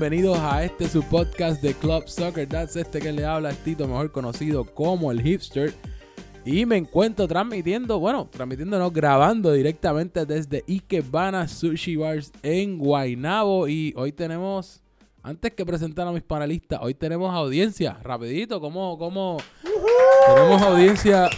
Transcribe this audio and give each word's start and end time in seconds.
Bienvenidos 0.00 0.38
a 0.38 0.64
este 0.64 0.88
su 0.88 1.02
podcast 1.02 1.60
de 1.60 1.74
Club 1.74 2.08
Soccer. 2.08 2.48
That's 2.48 2.74
este 2.74 3.00
que 3.00 3.12
le 3.12 3.26
habla 3.26 3.52
Tito, 3.52 3.86
mejor 3.86 4.10
conocido 4.10 4.64
como 4.64 5.12
el 5.12 5.20
hipster. 5.20 5.74
Y 6.42 6.64
me 6.64 6.78
encuentro 6.78 7.28
transmitiendo, 7.28 8.00
bueno, 8.00 8.26
transmitiéndonos, 8.32 8.94
grabando 8.94 9.52
directamente 9.52 10.24
desde 10.24 10.64
Ikebana 10.66 11.46
Sushi 11.46 11.96
Bars 11.96 12.32
en 12.42 12.78
Guaynabo. 12.78 13.68
Y 13.68 13.92
hoy 13.94 14.12
tenemos, 14.12 14.82
antes 15.22 15.52
que 15.52 15.66
presentar 15.66 16.08
a 16.08 16.12
mis 16.12 16.22
panelistas, 16.22 16.80
hoy 16.82 16.94
tenemos 16.94 17.34
audiencia. 17.34 17.98
Rapidito, 18.02 18.58
¿cómo, 18.58 18.96
cómo? 18.96 19.36
Tenemos 20.34 20.62
audiencia. 20.62 21.28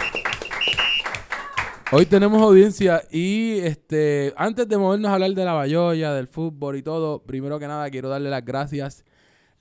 Hoy 1.95 2.07
tenemos 2.07 2.41
audiencia 2.41 3.03
y 3.11 3.59
este 3.59 4.33
antes 4.37 4.67
de 4.67 4.79
movernos 4.79 5.11
a 5.11 5.15
hablar 5.15 5.33
de 5.33 5.45
la 5.45 5.53
Bayoya, 5.53 6.15
del 6.15 6.27
fútbol 6.27 6.77
y 6.77 6.83
todo, 6.83 7.23
primero 7.23 7.59
que 7.59 7.67
nada 7.67 7.91
quiero 7.91 8.09
darle 8.09 8.31
las 8.31 8.45
gracias 8.45 9.05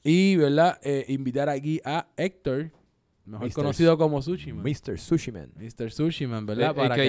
y, 0.04 0.38
¿verdad? 0.38 0.80
Eh, 0.82 1.06
invitar 1.10 1.50
aquí 1.50 1.82
a 1.84 2.08
Héctor, 2.16 2.72
mejor 3.26 3.48
Mr. 3.48 3.54
conocido 3.54 3.98
como 3.98 4.22
Sushiman. 4.22 4.64
Mr. 4.64 4.98
Sushiman. 4.98 5.52
Mr. 5.58 5.92
Sushiman, 5.92 6.46
¿verdad? 6.46 6.70
A- 6.70 6.74
Para 6.74 6.96
que 6.96 7.02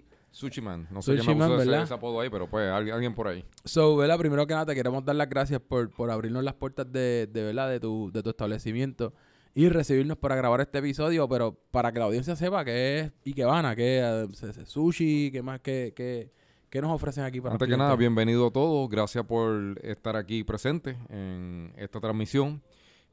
AKA 0.00 0.06
Sushiman. 0.30 0.88
No 0.90 1.02
sé 1.02 1.16
Sushiman, 1.18 1.36
me 1.38 1.44
puso 1.44 1.56
ese, 1.60 1.66
¿verdad? 1.70 1.84
ese 1.84 1.94
apodo 1.94 2.20
ahí, 2.20 2.30
pero 2.30 2.48
pues 2.48 2.70
alguien, 2.70 2.94
alguien 2.94 3.14
por 3.14 3.28
ahí. 3.28 3.40
no- 3.42 3.48
So, 3.66 3.96
¿verdad? 3.96 4.18
Primero 4.18 4.46
que 4.46 4.54
nada 4.54 4.64
te 4.66 4.74
queremos 4.74 5.04
dar 5.04 5.14
las 5.16 5.28
gracias 5.28 5.60
por, 5.60 5.90
por 5.90 6.10
abrirnos 6.10 6.42
las 6.42 6.54
puertas 6.54 6.90
de, 6.90 7.28
de, 7.30 7.42
¿verdad? 7.44 7.68
De 7.68 7.80
tu, 7.80 8.10
de 8.12 8.22
tu 8.22 8.30
establecimiento 8.30 9.12
y 9.54 9.68
recibirnos 9.68 10.16
para 10.16 10.36
grabar 10.36 10.60
este 10.60 10.78
episodio, 10.78 11.28
pero 11.28 11.56
para 11.70 11.92
que 11.92 11.98
la 11.98 12.04
audiencia 12.04 12.36
sepa 12.36 12.64
que 12.64 13.00
es 13.00 13.12
Ikebana, 13.26 13.74
que 13.74 13.98
es 13.98 14.42
eh, 14.42 14.66
sushi, 14.66 15.30
que 15.32 15.42
más, 15.42 15.60
que, 15.60 15.92
que, 15.94 16.30
que 16.68 16.80
nos 16.80 16.92
ofrecen 16.92 17.24
aquí 17.24 17.40
para 17.40 17.54
Antes 17.54 17.68
que 17.68 17.76
nada, 17.76 17.96
bienvenido 17.96 18.46
a 18.46 18.50
todos. 18.50 18.88
Gracias 18.88 19.24
por 19.24 19.78
estar 19.82 20.16
aquí 20.16 20.44
presente 20.44 20.96
en 21.08 21.72
esta 21.76 22.00
transmisión. 22.00 22.62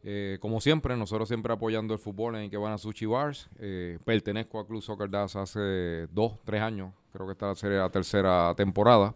Eh, 0.04 0.38
como 0.40 0.62
siempre, 0.62 0.96
nosotros 0.96 1.28
siempre 1.28 1.52
apoyando 1.52 1.94
el 1.94 2.00
fútbol 2.00 2.36
en 2.36 2.44
Ikebana 2.44 2.78
Sushi 2.78 3.08
Bars. 3.08 3.50
Eh, 3.60 3.98
pertenezco 4.06 4.60
a 4.60 4.68
Club 4.68 4.82
Soccer 4.82 5.10
Das 5.10 5.36
hace 5.36 6.08
dos, 6.12 6.40
tres 6.46 6.62
años. 6.62 6.94
Creo 7.12 7.26
que 7.26 7.32
esta 7.32 7.56
sería 7.56 7.80
la 7.80 7.90
tercera 7.90 8.54
temporada. 8.56 9.16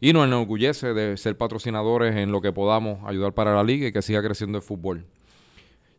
Y 0.00 0.12
nos 0.12 0.26
enorgullece 0.26 0.94
de 0.94 1.16
ser 1.16 1.36
patrocinadores 1.36 2.14
en 2.14 2.30
lo 2.30 2.40
que 2.40 2.52
podamos 2.52 3.00
ayudar 3.04 3.34
para 3.34 3.54
la 3.54 3.64
liga 3.64 3.88
y 3.88 3.92
que 3.92 4.00
siga 4.00 4.22
creciendo 4.22 4.56
el 4.56 4.62
fútbol. 4.62 5.04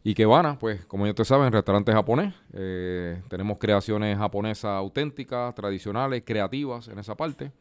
Ikebana, 0.06 0.58
pues 0.58 0.86
como 0.86 1.06
ya 1.06 1.12
ustedes 1.12 1.28
saben, 1.28 1.52
restaurante 1.52 1.92
japonés. 1.92 2.34
Eh, 2.54 3.22
tenemos 3.28 3.58
creaciones 3.58 4.18
japonesas 4.18 4.72
auténticas, 4.72 5.54
tradicionales, 5.54 6.24
creativas 6.26 6.88
en 6.88 7.00
esa 7.00 7.16
parte. 7.16 7.52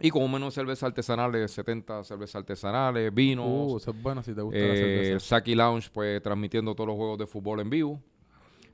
Y 0.00 0.10
con 0.10 0.22
un 0.22 0.30
menú 0.30 0.44
de 0.46 0.52
cervezas 0.52 0.84
artesanales, 0.84 1.50
70 1.50 2.04
cervezas 2.04 2.36
artesanales, 2.36 3.12
vinos, 3.12 3.46
Uh, 3.48 3.76
eso 3.78 3.90
es 3.90 4.00
bueno 4.00 4.22
si 4.22 4.32
te 4.32 4.42
gusta 4.42 4.58
la 4.58 4.66
eh, 4.66 4.76
cerveza. 4.76 5.26
Saki 5.26 5.56
Lounge, 5.56 5.90
pues 5.92 6.22
transmitiendo 6.22 6.74
todos 6.74 6.86
los 6.86 6.96
juegos 6.96 7.18
de 7.18 7.26
fútbol 7.26 7.58
en 7.60 7.70
vivo. 7.70 8.00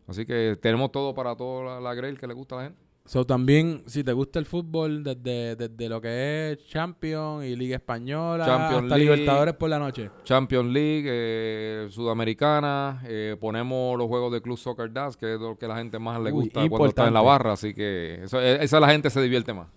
Así 0.07 0.27
que 0.27 0.59
tenemos 0.61 0.93
todo 0.93 1.15
para 1.15 1.35
toda 1.35 1.65
la, 1.65 1.81
la 1.81 1.95
grill 1.95 2.19
que 2.19 2.27
le 2.27 2.35
gusta 2.35 2.57
a 2.57 2.59
la 2.59 2.65
gente. 2.65 2.83
So, 3.07 3.27
también, 3.27 3.83
si 3.85 4.03
te 4.03 4.15
gusta 4.15 4.39
el 4.39 4.47
fútbol, 4.47 5.05
desde, 5.05 5.57
desde 5.57 5.89
lo 5.91 6.01
que 6.01 6.53
es 6.53 6.67
Champions 6.69 7.45
y 7.45 7.55
Liga 7.55 7.77
Española 7.77 8.47
Champions 8.47 8.85
hasta 8.85 8.97
League. 8.97 9.13
Libertadores 9.13 9.55
por 9.57 9.69
la 9.69 9.79
noche. 9.79 10.11
Champions 10.25 10.73
League, 10.73 11.05
eh, 11.07 11.89
Sudamericana, 11.91 13.03
eh, 13.07 13.37
ponemos 13.39 13.99
los 13.99 14.09
juegos 14.09 14.33
de 14.33 14.41
Club 14.41 14.57
Soccer 14.57 14.91
Das, 14.91 15.19
que 15.19 15.35
es 15.35 15.41
lo 15.41 15.59
que 15.59 15.67
a 15.67 15.69
la 15.69 15.77
gente 15.77 15.99
más 15.99 16.19
le 16.19 16.33
Uy, 16.33 16.45
gusta 16.45 16.67
cuando 16.67 16.87
está 16.87 17.07
en 17.07 17.13
la 17.13 17.21
barra. 17.21 17.53
Así 17.53 17.75
que 17.75 18.25
eso, 18.25 18.41
e- 18.41 18.65
esa 18.65 18.81
la 18.81 18.89
gente 18.89 19.11
se 19.11 19.21
divierte 19.21 19.53
más. 19.53 19.69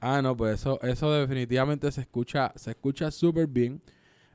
Ah, 0.00 0.22
no, 0.22 0.36
pues 0.36 0.60
eso, 0.60 0.80
eso 0.82 1.10
definitivamente 1.10 1.90
se 1.90 2.02
escucha, 2.02 2.52
se 2.54 2.70
escucha 2.70 3.10
súper 3.10 3.48
bien. 3.48 3.82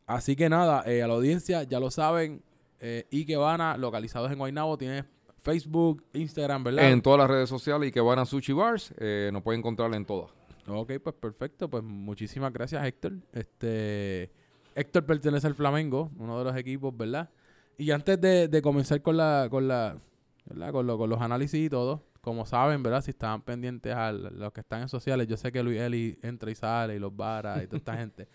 Así 0.05 0.35
que 0.35 0.49
nada, 0.49 0.83
eh, 0.85 1.01
a 1.01 1.07
la 1.07 1.13
audiencia, 1.13 1.63
ya 1.63 1.79
lo 1.79 1.89
saben, 1.89 2.41
eh, 2.81 3.05
Ikebana, 3.13 3.77
localizados 3.77 4.29
en 4.29 4.39
Guaynabo, 4.39 4.77
tiene 4.77 5.05
Facebook, 5.41 6.03
Instagram, 6.13 6.63
¿verdad? 6.63 6.91
En 6.91 7.01
todas 7.01 7.19
las 7.19 7.29
redes 7.29 7.49
sociales 7.49 7.89
y 7.89 7.91
que 7.91 8.01
van 8.01 8.19
a 8.19 8.25
Sushi 8.25 8.53
Bars, 8.53 8.93
eh, 8.97 9.29
nos 9.33 9.41
pueden 9.43 9.59
encontrar 9.59 9.93
en 9.95 10.05
todas. 10.05 10.29
Ok, 10.67 10.93
pues 11.03 11.15
perfecto. 11.15 11.69
Pues 11.69 11.83
muchísimas 11.83 12.53
gracias, 12.53 12.85
Héctor. 12.85 13.13
Este 13.33 14.31
Héctor 14.75 15.05
pertenece 15.05 15.47
al 15.47 15.55
Flamengo, 15.55 16.11
uno 16.17 16.37
de 16.37 16.45
los 16.45 16.55
equipos, 16.55 16.95
¿verdad? 16.95 17.29
Y 17.77 17.91
antes 17.91 18.21
de, 18.21 18.47
de 18.47 18.61
comenzar 18.61 19.01
con 19.01 19.17
la, 19.17 19.47
con 19.49 19.67
la, 19.67 19.97
¿verdad? 20.45 20.71
Con, 20.71 20.85
lo- 20.87 20.97
con 20.97 21.09
los 21.09 21.19
análisis 21.19 21.65
y 21.65 21.69
todo, 21.69 22.03
como 22.21 22.45
saben, 22.45 22.83
¿verdad? 22.83 23.01
Si 23.01 23.09
estaban 23.11 23.41
pendientes 23.41 23.93
a 23.95 24.11
los 24.11 24.53
que 24.53 24.61
están 24.61 24.83
en 24.83 24.89
sociales, 24.89 25.27
yo 25.27 25.35
sé 25.35 25.51
que 25.51 25.63
Luis 25.63 25.79
Eli 25.81 26.19
entra 26.21 26.51
y 26.51 26.55
sale 26.55 26.95
y 26.95 26.99
los 26.99 27.15
varas 27.15 27.63
y 27.63 27.65
toda 27.65 27.77
esta 27.77 27.97
gente. 27.97 28.27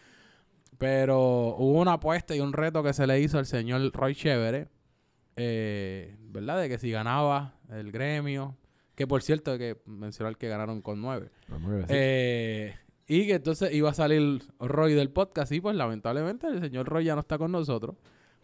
Pero 0.78 1.55
hubo 1.56 1.81
una 1.81 1.95
apuesta 1.95 2.34
y 2.34 2.41
un 2.41 2.53
reto 2.53 2.83
que 2.83 2.93
se 2.93 3.06
le 3.06 3.21
hizo 3.21 3.39
al 3.39 3.47
señor 3.47 3.91
Roy 3.93 4.15
Chévere, 4.15 4.69
eh, 5.36 6.16
¿verdad? 6.20 6.60
De 6.60 6.69
que 6.69 6.78
si 6.78 6.91
ganaba 6.91 7.54
el 7.70 7.92
gremio, 7.92 8.56
que 8.94 9.06
por 9.06 9.22
cierto, 9.22 9.56
que 9.58 9.76
mencionó 9.86 10.28
al 10.28 10.38
que 10.38 10.48
ganaron 10.48 10.80
con 10.82 11.00
nueve. 11.00 11.30
Eh, 11.88 12.74
y 13.06 13.26
que 13.26 13.34
entonces 13.34 13.72
iba 13.72 13.91
a 13.91 13.94
salir 13.94 14.42
Roy 14.58 14.94
del 14.94 15.10
podcast 15.10 15.52
y 15.52 15.60
pues 15.60 15.76
lamentablemente 15.76 16.48
el 16.48 16.60
señor 16.60 16.88
Roy 16.88 17.04
ya 17.04 17.14
no 17.14 17.20
está 17.20 17.38
con 17.38 17.52
nosotros. 17.52 17.97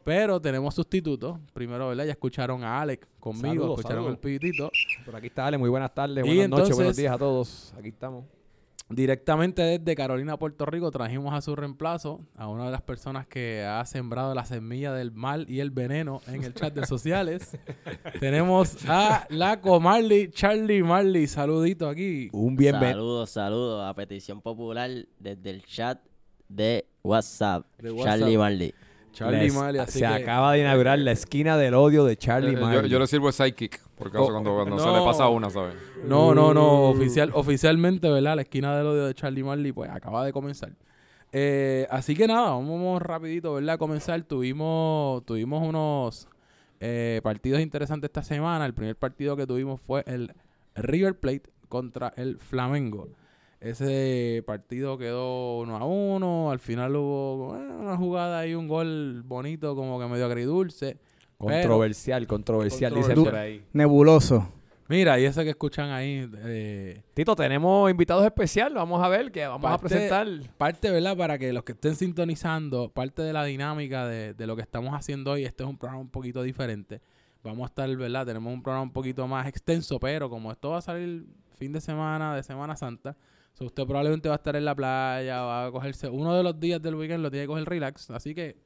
Pero 0.04 0.40
tenemos 0.40 0.74
sustitutos. 0.74 1.38
Primero, 1.52 1.88
¿verdad? 1.88 2.04
Ya 2.04 2.12
escucharon 2.12 2.64
a 2.64 2.80
Alex 2.80 3.06
conmigo, 3.20 3.48
Saludos, 3.48 3.78
escucharon 3.78 4.04
saludos. 4.04 4.18
el 4.24 4.38
pitito. 4.38 4.70
Por 5.04 5.16
aquí 5.16 5.28
está 5.28 5.46
Ale, 5.46 5.58
muy 5.58 5.70
buenas 5.70 5.94
tardes, 5.94 6.24
buenas 6.24 6.48
noches, 6.48 6.74
buenos 6.74 6.96
días 6.96 7.14
a 7.14 7.18
todos. 7.18 7.72
Aquí 7.78 7.88
estamos. 7.88 8.24
Directamente 8.94 9.62
desde 9.62 9.94
Carolina, 9.96 10.36
Puerto 10.36 10.66
Rico, 10.66 10.90
trajimos 10.90 11.32
a 11.32 11.40
su 11.40 11.56
reemplazo 11.56 12.20
a 12.36 12.48
una 12.48 12.66
de 12.66 12.70
las 12.70 12.82
personas 12.82 13.26
que 13.26 13.64
ha 13.64 13.84
sembrado 13.86 14.34
la 14.34 14.44
semilla 14.44 14.92
del 14.92 15.12
mal 15.12 15.46
y 15.48 15.60
el 15.60 15.70
veneno 15.70 16.20
en 16.26 16.44
el 16.44 16.52
chat 16.52 16.74
de 16.74 16.86
sociales. 16.86 17.56
Tenemos 18.20 18.76
a 18.88 19.26
la 19.30 19.60
comarly 19.60 20.30
Charlie 20.30 20.82
Marley. 20.82 21.26
Saludito 21.26 21.88
aquí. 21.88 22.28
Un 22.32 22.54
bienvenido. 22.54 22.92
Saludos, 22.92 23.30
saludos 23.30 23.84
a 23.88 23.94
petición 23.94 24.42
popular 24.42 24.90
desde 25.18 25.50
el 25.50 25.64
chat 25.64 25.98
de 26.48 26.86
WhatsApp. 27.02 27.66
De 27.78 27.90
WhatsApp. 27.90 28.06
Charlie 28.06 28.36
Marley. 28.36 28.74
Charlie 29.12 29.50
Marley. 29.50 29.80
Así 29.80 29.92
se 29.92 29.98
que- 30.00 30.06
acaba 30.06 30.52
de 30.52 30.60
inaugurar 30.60 30.98
la 30.98 31.12
esquina 31.12 31.56
del 31.56 31.74
odio 31.74 32.04
de 32.04 32.16
Charlie 32.16 32.50
Eh, 32.50 32.54
yo, 32.54 32.60
Marley. 32.60 32.90
yo 32.90 32.98
le 32.98 33.06
sirvo 33.06 33.28
el 33.28 33.34
sidekick, 33.34 33.80
por 33.96 34.10
caso, 34.10 34.24
Oh, 34.24 34.32
cuando, 34.32 34.54
cuando 34.54 34.76
no. 34.76 34.82
se 34.82 34.88
le 34.90 35.04
pasa 35.04 35.28
una, 35.28 35.50
¿sabes? 35.50 35.74
No, 36.04 36.34
no, 36.34 36.52
no. 36.54 36.80
Uh. 36.88 36.90
Oficial, 36.92 37.30
oficialmente, 37.34 38.10
¿verdad? 38.10 38.36
La 38.36 38.42
esquina 38.42 38.76
del 38.76 38.86
odio 38.86 39.06
de 39.06 39.14
Charlie 39.14 39.44
Marley, 39.44 39.72
pues 39.72 39.90
acaba 39.90 40.24
de 40.24 40.32
comenzar. 40.32 40.72
Eh, 41.34 41.86
así 41.90 42.14
que 42.14 42.26
nada, 42.26 42.50
vamos 42.50 43.00
rapidito, 43.00 43.54
¿verdad? 43.54 43.74
A 43.74 43.78
comenzar. 43.78 44.22
Tuvimos, 44.22 45.24
tuvimos 45.24 45.66
unos 45.66 46.28
eh, 46.80 47.20
partidos 47.22 47.60
interesantes 47.60 48.08
esta 48.08 48.22
semana. 48.22 48.66
El 48.66 48.74
primer 48.74 48.96
partido 48.96 49.36
que 49.36 49.46
tuvimos 49.46 49.80
fue 49.80 50.02
el 50.06 50.32
River 50.74 51.18
Plate 51.18 51.44
contra 51.68 52.12
el 52.16 52.38
Flamengo. 52.38 53.08
Ese 53.62 54.42
partido 54.44 54.98
quedó 54.98 55.60
uno 55.60 55.76
a 55.76 55.84
uno. 55.84 56.50
Al 56.50 56.58
final 56.58 56.96
hubo 56.96 57.56
eh, 57.56 57.60
una 57.60 57.96
jugada 57.96 58.46
y 58.46 58.54
un 58.54 58.66
gol 58.66 59.22
bonito, 59.24 59.76
como 59.76 60.00
que 60.00 60.06
medio 60.06 60.26
agridulce. 60.26 60.98
Controversial, 61.38 62.26
controversial, 62.26 62.94
dicen 62.94 63.14
Controversial. 63.14 63.32
por 63.32 63.40
ahí. 63.40 63.64
Nebuloso. 63.72 64.48
Mira, 64.88 65.18
y 65.18 65.24
ese 65.24 65.44
que 65.44 65.50
escuchan 65.50 65.90
ahí, 65.90 66.28
eh, 66.44 67.02
Tito, 67.14 67.34
tenemos 67.36 67.90
invitados 67.90 68.24
especiales. 68.24 68.74
Vamos 68.74 69.02
a 69.02 69.08
ver 69.08 69.30
que 69.32 69.46
vamos 69.46 69.70
a 69.70 69.78
presentar. 69.78 70.26
parte, 70.58 70.90
¿verdad? 70.90 71.16
Para 71.16 71.38
que 71.38 71.52
los 71.52 71.62
que 71.64 71.72
estén 71.72 71.94
sintonizando, 71.96 72.90
parte 72.90 73.22
de 73.22 73.32
la 73.32 73.44
dinámica 73.44 74.06
de, 74.06 74.34
de 74.34 74.46
lo 74.46 74.54
que 74.56 74.62
estamos 74.62 74.92
haciendo 74.94 75.32
hoy, 75.32 75.44
este 75.44 75.62
es 75.62 75.68
un 75.68 75.78
programa 75.78 76.00
un 76.02 76.10
poquito 76.10 76.42
diferente. 76.42 77.00
Vamos 77.42 77.62
a 77.62 77.66
estar, 77.66 77.96
¿verdad? 77.96 78.26
Tenemos 78.26 78.52
un 78.52 78.62
programa 78.62 78.82
un 78.82 78.92
poquito 78.92 79.26
más 79.26 79.46
extenso, 79.46 79.98
pero 79.98 80.28
como 80.28 80.52
esto 80.52 80.70
va 80.70 80.78
a 80.78 80.82
salir 80.82 81.24
fin 81.56 81.72
de 81.72 81.80
semana, 81.80 82.34
de 82.36 82.42
Semana 82.42 82.76
Santa, 82.76 83.16
so 83.54 83.64
usted 83.66 83.84
probablemente 83.86 84.28
va 84.28 84.34
a 84.34 84.38
estar 84.38 84.56
en 84.56 84.64
la 84.64 84.74
playa, 84.74 85.40
va 85.42 85.66
a 85.66 85.70
cogerse 85.70 86.08
uno 86.08 86.34
de 86.36 86.42
los 86.42 86.58
días 86.58 86.80
del 86.82 86.94
weekend, 86.94 87.22
lo 87.22 87.30
tiene 87.30 87.44
que 87.44 87.48
coger 87.48 87.64
relax. 87.68 88.10
Así 88.10 88.34
que 88.34 88.56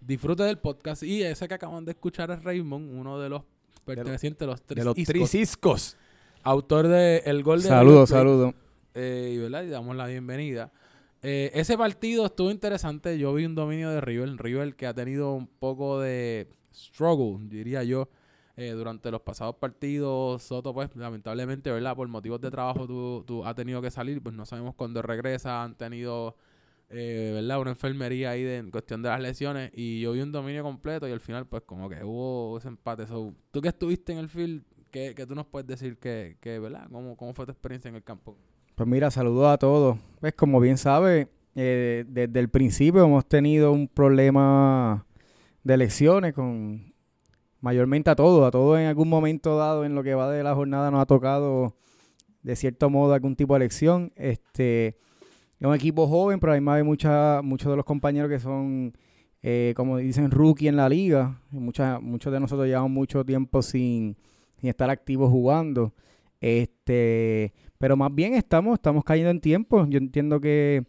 disfrute 0.00 0.42
del 0.44 0.58
podcast. 0.58 1.02
Y 1.02 1.22
ese 1.22 1.48
que 1.48 1.54
acaban 1.54 1.84
de 1.84 1.92
escuchar 1.92 2.30
es 2.30 2.42
Raymond, 2.42 2.98
uno 2.98 3.18
de 3.18 3.28
los 3.28 3.42
pertenecientes 3.84 4.42
a 4.42 4.50
los 4.50 4.62
tres 4.62 4.78
De 4.78 4.84
los 4.84 4.96
Iscos, 4.98 5.12
Trisiscos. 5.12 5.96
autor 6.42 6.88
de 6.88 7.18
El 7.26 7.42
Gol 7.42 7.62
de 7.62 7.68
Saludos, 7.68 8.08
saludos. 8.10 8.54
eh, 8.94 9.32
y, 9.34 9.38
¿verdad? 9.38 9.64
y 9.64 9.68
damos 9.68 9.96
la 9.96 10.06
bienvenida. 10.06 10.70
Eh, 11.24 11.50
ese 11.54 11.76
partido 11.78 12.26
estuvo 12.26 12.50
interesante. 12.50 13.16
Yo 13.18 13.32
vi 13.34 13.44
un 13.44 13.54
dominio 13.54 13.90
de 13.90 14.00
River. 14.00 14.36
River 14.38 14.74
que 14.74 14.86
ha 14.86 14.94
tenido 14.94 15.32
un 15.32 15.46
poco 15.46 16.00
de 16.00 16.48
struggle, 16.74 17.46
diría 17.48 17.84
yo, 17.84 18.08
eh, 18.56 18.70
durante 18.70 19.10
los 19.10 19.20
pasados 19.22 19.56
partidos. 19.56 20.42
Soto, 20.42 20.74
pues, 20.74 20.94
lamentablemente, 20.94 21.70
¿verdad? 21.70 21.96
Por 21.96 22.08
motivos 22.08 22.40
de 22.40 22.50
trabajo, 22.50 22.86
tú, 22.86 23.24
tú 23.26 23.44
ha 23.44 23.54
tenido 23.54 23.80
que 23.80 23.90
salir. 23.90 24.22
Pues 24.22 24.34
no 24.34 24.44
sabemos 24.46 24.74
cuándo 24.74 25.02
regresa. 25.02 25.62
Han 25.62 25.76
tenido, 25.76 26.36
eh, 26.90 27.30
¿verdad? 27.34 27.60
Una 27.60 27.70
enfermería 27.70 28.30
ahí 28.30 28.42
de, 28.42 28.58
en 28.58 28.70
cuestión 28.70 29.02
de 29.02 29.08
las 29.08 29.20
lesiones. 29.20 29.70
Y 29.74 30.00
yo 30.00 30.12
vi 30.12 30.20
un 30.20 30.32
dominio 30.32 30.62
completo 30.62 31.08
y 31.08 31.12
al 31.12 31.20
final, 31.20 31.46
pues, 31.46 31.62
como 31.64 31.88
que 31.88 32.04
hubo 32.04 32.58
ese 32.58 32.68
empate. 32.68 33.06
So, 33.06 33.34
tú 33.50 33.60
que 33.60 33.68
estuviste 33.68 34.12
en 34.12 34.18
el 34.18 34.28
field, 34.28 34.62
¿qué, 34.90 35.14
qué 35.16 35.26
tú 35.26 35.34
nos 35.34 35.46
puedes 35.46 35.66
decir 35.66 35.98
que, 35.98 36.36
que 36.40 36.58
¿verdad? 36.58 36.88
¿Cómo, 36.90 37.16
¿Cómo 37.16 37.34
fue 37.34 37.46
tu 37.46 37.52
experiencia 37.52 37.88
en 37.88 37.96
el 37.96 38.02
campo? 38.02 38.36
Pues 38.74 38.88
mira, 38.88 39.10
saludos 39.10 39.48
a 39.48 39.58
todos. 39.58 39.98
Pues 40.20 40.34
como 40.34 40.60
bien 40.60 40.78
sabe, 40.78 41.28
eh, 41.54 42.04
desde 42.08 42.40
el 42.40 42.48
principio 42.48 43.04
hemos 43.04 43.26
tenido 43.26 43.72
un 43.72 43.86
problema 43.86 45.04
de 45.62 45.74
elecciones 45.74 46.32
con 46.32 46.91
mayormente 47.62 48.10
a 48.10 48.16
todos, 48.16 48.46
a 48.46 48.50
todos 48.50 48.78
en 48.78 48.86
algún 48.86 49.08
momento 49.08 49.56
dado 49.56 49.86
en 49.86 49.94
lo 49.94 50.02
que 50.02 50.14
va 50.14 50.30
de 50.30 50.42
la 50.42 50.54
jornada 50.54 50.90
nos 50.90 51.00
ha 51.00 51.06
tocado 51.06 51.74
de 52.42 52.56
cierto 52.56 52.90
modo 52.90 53.14
algún 53.14 53.36
tipo 53.36 53.54
de 53.54 53.58
elección. 53.58 54.12
Este 54.16 54.98
es 55.58 55.66
un 55.66 55.74
equipo 55.74 56.06
joven, 56.08 56.40
pero 56.40 56.52
además 56.52 56.76
hay 56.76 56.82
mucha, 56.82 57.40
muchos 57.40 57.70
de 57.70 57.76
los 57.76 57.84
compañeros 57.84 58.28
que 58.28 58.40
son, 58.40 58.92
eh, 59.42 59.72
como 59.76 59.96
dicen, 59.96 60.30
rookie 60.32 60.66
en 60.66 60.76
la 60.76 60.88
liga. 60.88 61.40
Mucha, 61.50 62.00
muchos 62.00 62.32
de 62.32 62.40
nosotros 62.40 62.66
llevamos 62.66 62.90
mucho 62.90 63.24
tiempo 63.24 63.62
sin, 63.62 64.16
sin 64.56 64.68
estar 64.68 64.90
activos 64.90 65.30
jugando. 65.30 65.94
Este, 66.40 67.52
pero 67.78 67.96
más 67.96 68.12
bien 68.12 68.34
estamos, 68.34 68.74
estamos 68.74 69.04
cayendo 69.04 69.30
en 69.30 69.40
tiempo. 69.40 69.86
Yo 69.88 69.98
entiendo 69.98 70.40
que 70.40 70.82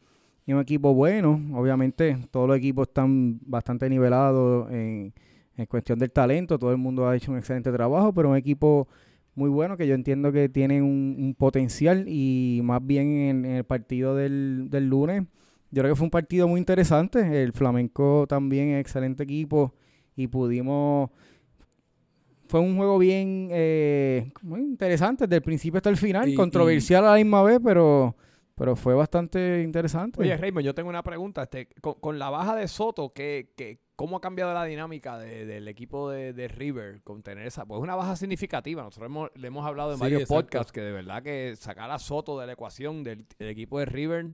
es 0.47 0.53
un 0.55 0.59
equipo 0.59 0.95
bueno. 0.95 1.39
Obviamente, 1.53 2.17
todos 2.31 2.47
los 2.47 2.57
equipos 2.57 2.87
están 2.87 3.39
bastante 3.45 3.87
nivelados 3.91 4.71
en 5.57 5.65
cuestión 5.65 5.99
del 5.99 6.11
talento. 6.11 6.57
Todo 6.59 6.71
el 6.71 6.77
mundo 6.77 7.07
ha 7.07 7.15
hecho 7.15 7.31
un 7.31 7.37
excelente 7.37 7.71
trabajo, 7.71 8.13
pero 8.13 8.29
un 8.29 8.37
equipo 8.37 8.87
muy 9.35 9.49
bueno 9.49 9.77
que 9.77 9.87
yo 9.87 9.95
entiendo 9.95 10.31
que 10.31 10.47
tiene 10.49 10.81
un, 10.81 11.15
un 11.19 11.35
potencial 11.35 12.05
y 12.07 12.61
más 12.63 12.85
bien 12.85 13.07
en, 13.07 13.45
en 13.45 13.51
el 13.57 13.63
partido 13.63 14.15
del, 14.15 14.67
del 14.69 14.87
lunes. 14.87 15.23
Yo 15.71 15.81
creo 15.81 15.93
que 15.93 15.95
fue 15.97 16.05
un 16.05 16.11
partido 16.11 16.47
muy 16.47 16.59
interesante. 16.59 17.41
El 17.43 17.51
Flamenco 17.51 18.25
también 18.27 18.69
es 18.69 18.81
excelente 18.81 19.23
equipo 19.23 19.73
y 20.15 20.27
pudimos 20.27 21.09
fue 22.47 22.59
un 22.59 22.77
juego 22.77 22.99
bien 22.99 23.47
eh, 23.51 24.31
muy 24.43 24.59
interesante 24.61 25.25
desde 25.25 25.37
el 25.37 25.41
principio 25.41 25.77
hasta 25.77 25.89
el 25.89 25.97
final, 25.97 26.29
Y- 26.29 26.35
controversial 26.35 27.05
a 27.05 27.11
la 27.11 27.15
misma 27.17 27.41
vez, 27.43 27.59
pero 27.63 28.15
pero 28.55 28.75
fue 28.75 28.93
bastante 28.93 29.63
interesante. 29.63 30.21
Oye, 30.21 30.37
Raymond, 30.37 30.63
yo 30.63 30.75
tengo 30.75 30.87
una 30.87 31.01
pregunta. 31.01 31.41
Este, 31.41 31.67
con, 31.81 31.95
con 31.95 32.19
la 32.19 32.29
baja 32.29 32.55
de 32.55 32.67
Soto, 32.67 33.11
¿qué, 33.11 33.49
qué, 33.57 33.79
¿cómo 33.95 34.17
ha 34.17 34.21
cambiado 34.21 34.53
la 34.53 34.65
dinámica 34.65 35.17
de- 35.17 35.45
del 35.45 35.67
equipo 35.67 36.09
de, 36.09 36.33
de 36.33 36.47
River 36.47 37.01
con 37.03 37.21
tener 37.23 37.45
esa? 37.47 37.65
Pues 37.65 37.79
es 37.79 37.83
una 37.83 37.95
baja 37.95 38.15
significativa. 38.15 38.83
Nosotros 38.83 39.09
hemos, 39.09 39.29
le 39.35 39.47
hemos 39.47 39.65
hablado 39.65 39.91
en 39.91 39.97
Sí, 39.97 40.01
varios 40.01 40.21
exacto. 40.23 40.41
podcasts 40.43 40.71
que 40.71 40.81
de 40.81 40.91
verdad 40.91 41.21
que 41.23 41.55
sacar 41.57 41.89
a 41.91 41.99
Soto 41.99 42.39
de 42.39 42.47
la 42.47 42.53
ecuación 42.53 43.03
del, 43.03 43.25
del 43.37 43.49
equipo 43.49 43.79
de 43.79 43.85
River, 43.85 44.27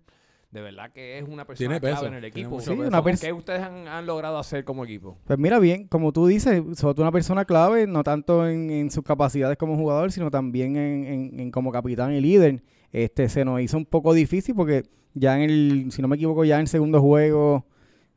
de 0.52 0.62
verdad 0.62 0.92
que 0.92 1.20
es 1.20 1.28
una 1.28 1.46
persona 1.46 1.80
Tiene 1.80 1.80
clave 1.80 2.08
en 2.08 2.14
el 2.16 2.26
equipo. 2.26 2.60
Sí, 2.60 2.72
una 2.72 3.04
pers- 3.04 3.22
¿Qué 3.22 3.32
ustedes 3.34 3.62
han, 3.62 3.88
han 3.88 4.06
logrado 4.08 4.40
hacer 4.40 4.64
como 4.64 4.84
equipo? 4.84 5.16
Pues 5.26 5.38
mira 5.38 5.60
bien, 5.60 5.88
como 5.88 6.12
tú 6.12 6.26
dices, 6.26 6.64
Soto 6.76 7.02
es 7.02 7.04
una 7.04 7.12
persona 7.12 7.46
clave, 7.46 7.86
no 7.86 8.04
tanto 8.04 8.48
en, 8.48 8.72
en 8.72 8.90
sus 8.90 9.04
capacidades 9.04 9.58
como 9.58 9.76
jugador, 9.76 10.12
sino 10.12 10.32
también 10.32 10.76
en, 10.76 11.04
en- 11.06 11.40
en 11.40 11.52
como 11.52 11.72
capitán 11.72 12.14
y 12.14 12.22
líder. 12.22 12.64
Este 12.92 13.30
se 13.30 13.46
nos 13.46 13.62
hizo 13.62 13.78
un 13.78 13.86
poco 13.86 14.14
difícil 14.16 14.56
porque 14.56 14.84
ya 15.14 15.36
en 15.36 15.42
el, 15.50 15.92
si 15.92 16.02
no 16.02 16.08
me 16.08 16.16
equivoco, 16.16 16.44
ya 16.46 16.56
en 16.56 16.62
el 16.62 16.68
segundo 16.68 17.00
juego, 17.00 17.66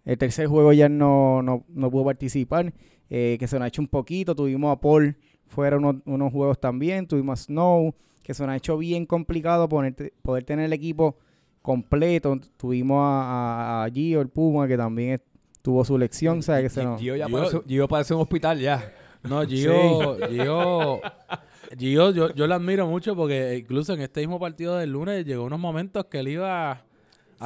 el 0.05 0.19
tercer 0.19 0.47
juego 0.47 0.73
ya 0.73 0.89
no, 0.89 1.43
no, 1.43 1.65
no 1.69 1.91
pudo 1.91 2.05
participar, 2.07 2.73
eh, 3.11 3.37
que 3.39 3.47
se 3.47 3.57
nos 3.57 3.65
ha 3.65 3.69
hecho 3.69 3.83
un 3.83 3.89
poquito, 3.89 4.35
tuvimos 4.35 4.73
a 4.77 4.81
Paul 4.81 5.17
fuera 5.47 5.77
unos, 5.77 5.97
unos 6.07 6.33
juegos 6.33 6.59
también, 6.59 7.07
tuvimos 7.07 7.41
a 7.41 7.43
Snow, 7.45 7.95
que 8.23 8.35
se 8.35 8.43
nos 8.45 8.53
ha 8.53 8.57
hecho 8.57 8.79
bien 8.79 9.05
complicado 9.07 9.69
ponerte- 9.69 10.13
poder 10.23 10.45
tener 10.45 10.65
el 10.67 10.73
equipo 10.73 11.17
completo, 11.61 12.39
tuvimos 12.57 12.99
a, 13.01 13.83
a, 13.83 13.85
a 13.85 13.91
Gio, 13.91 14.21
el 14.21 14.29
Puma, 14.29 14.67
que 14.67 14.77
también 14.77 15.21
tuvo 15.63 15.85
su 15.85 15.97
lección, 15.99 16.39
o 16.39 16.43
sea, 16.43 16.61
que 16.61 16.69
se 16.71 16.83
nos... 16.85 17.01
Gio, 17.01 17.15
ya 17.17 17.27
Gio- 17.29 17.33
parece, 17.39 17.61
Gio 17.69 17.89
parece 17.89 18.15
un 18.15 18.21
hospital 18.23 18.59
ya. 18.59 18.93
No, 19.23 19.43
Gio, 19.47 20.17
Gio, 20.29 21.01
Gio, 21.79 22.11
yo, 22.11 22.35
yo 22.35 22.47
lo 22.47 22.55
admiro 22.55 22.87
mucho 22.87 23.15
porque 23.15 23.59
incluso 23.59 23.93
en 23.95 24.01
este 24.01 24.21
mismo 24.21 24.41
partido 24.41 24.77
del 24.77 24.91
lunes 24.91 25.25
llegó 25.25 25.45
unos 25.45 25.61
momentos 25.61 26.07
que 26.07 26.19
él 26.21 26.29
iba 26.29 26.85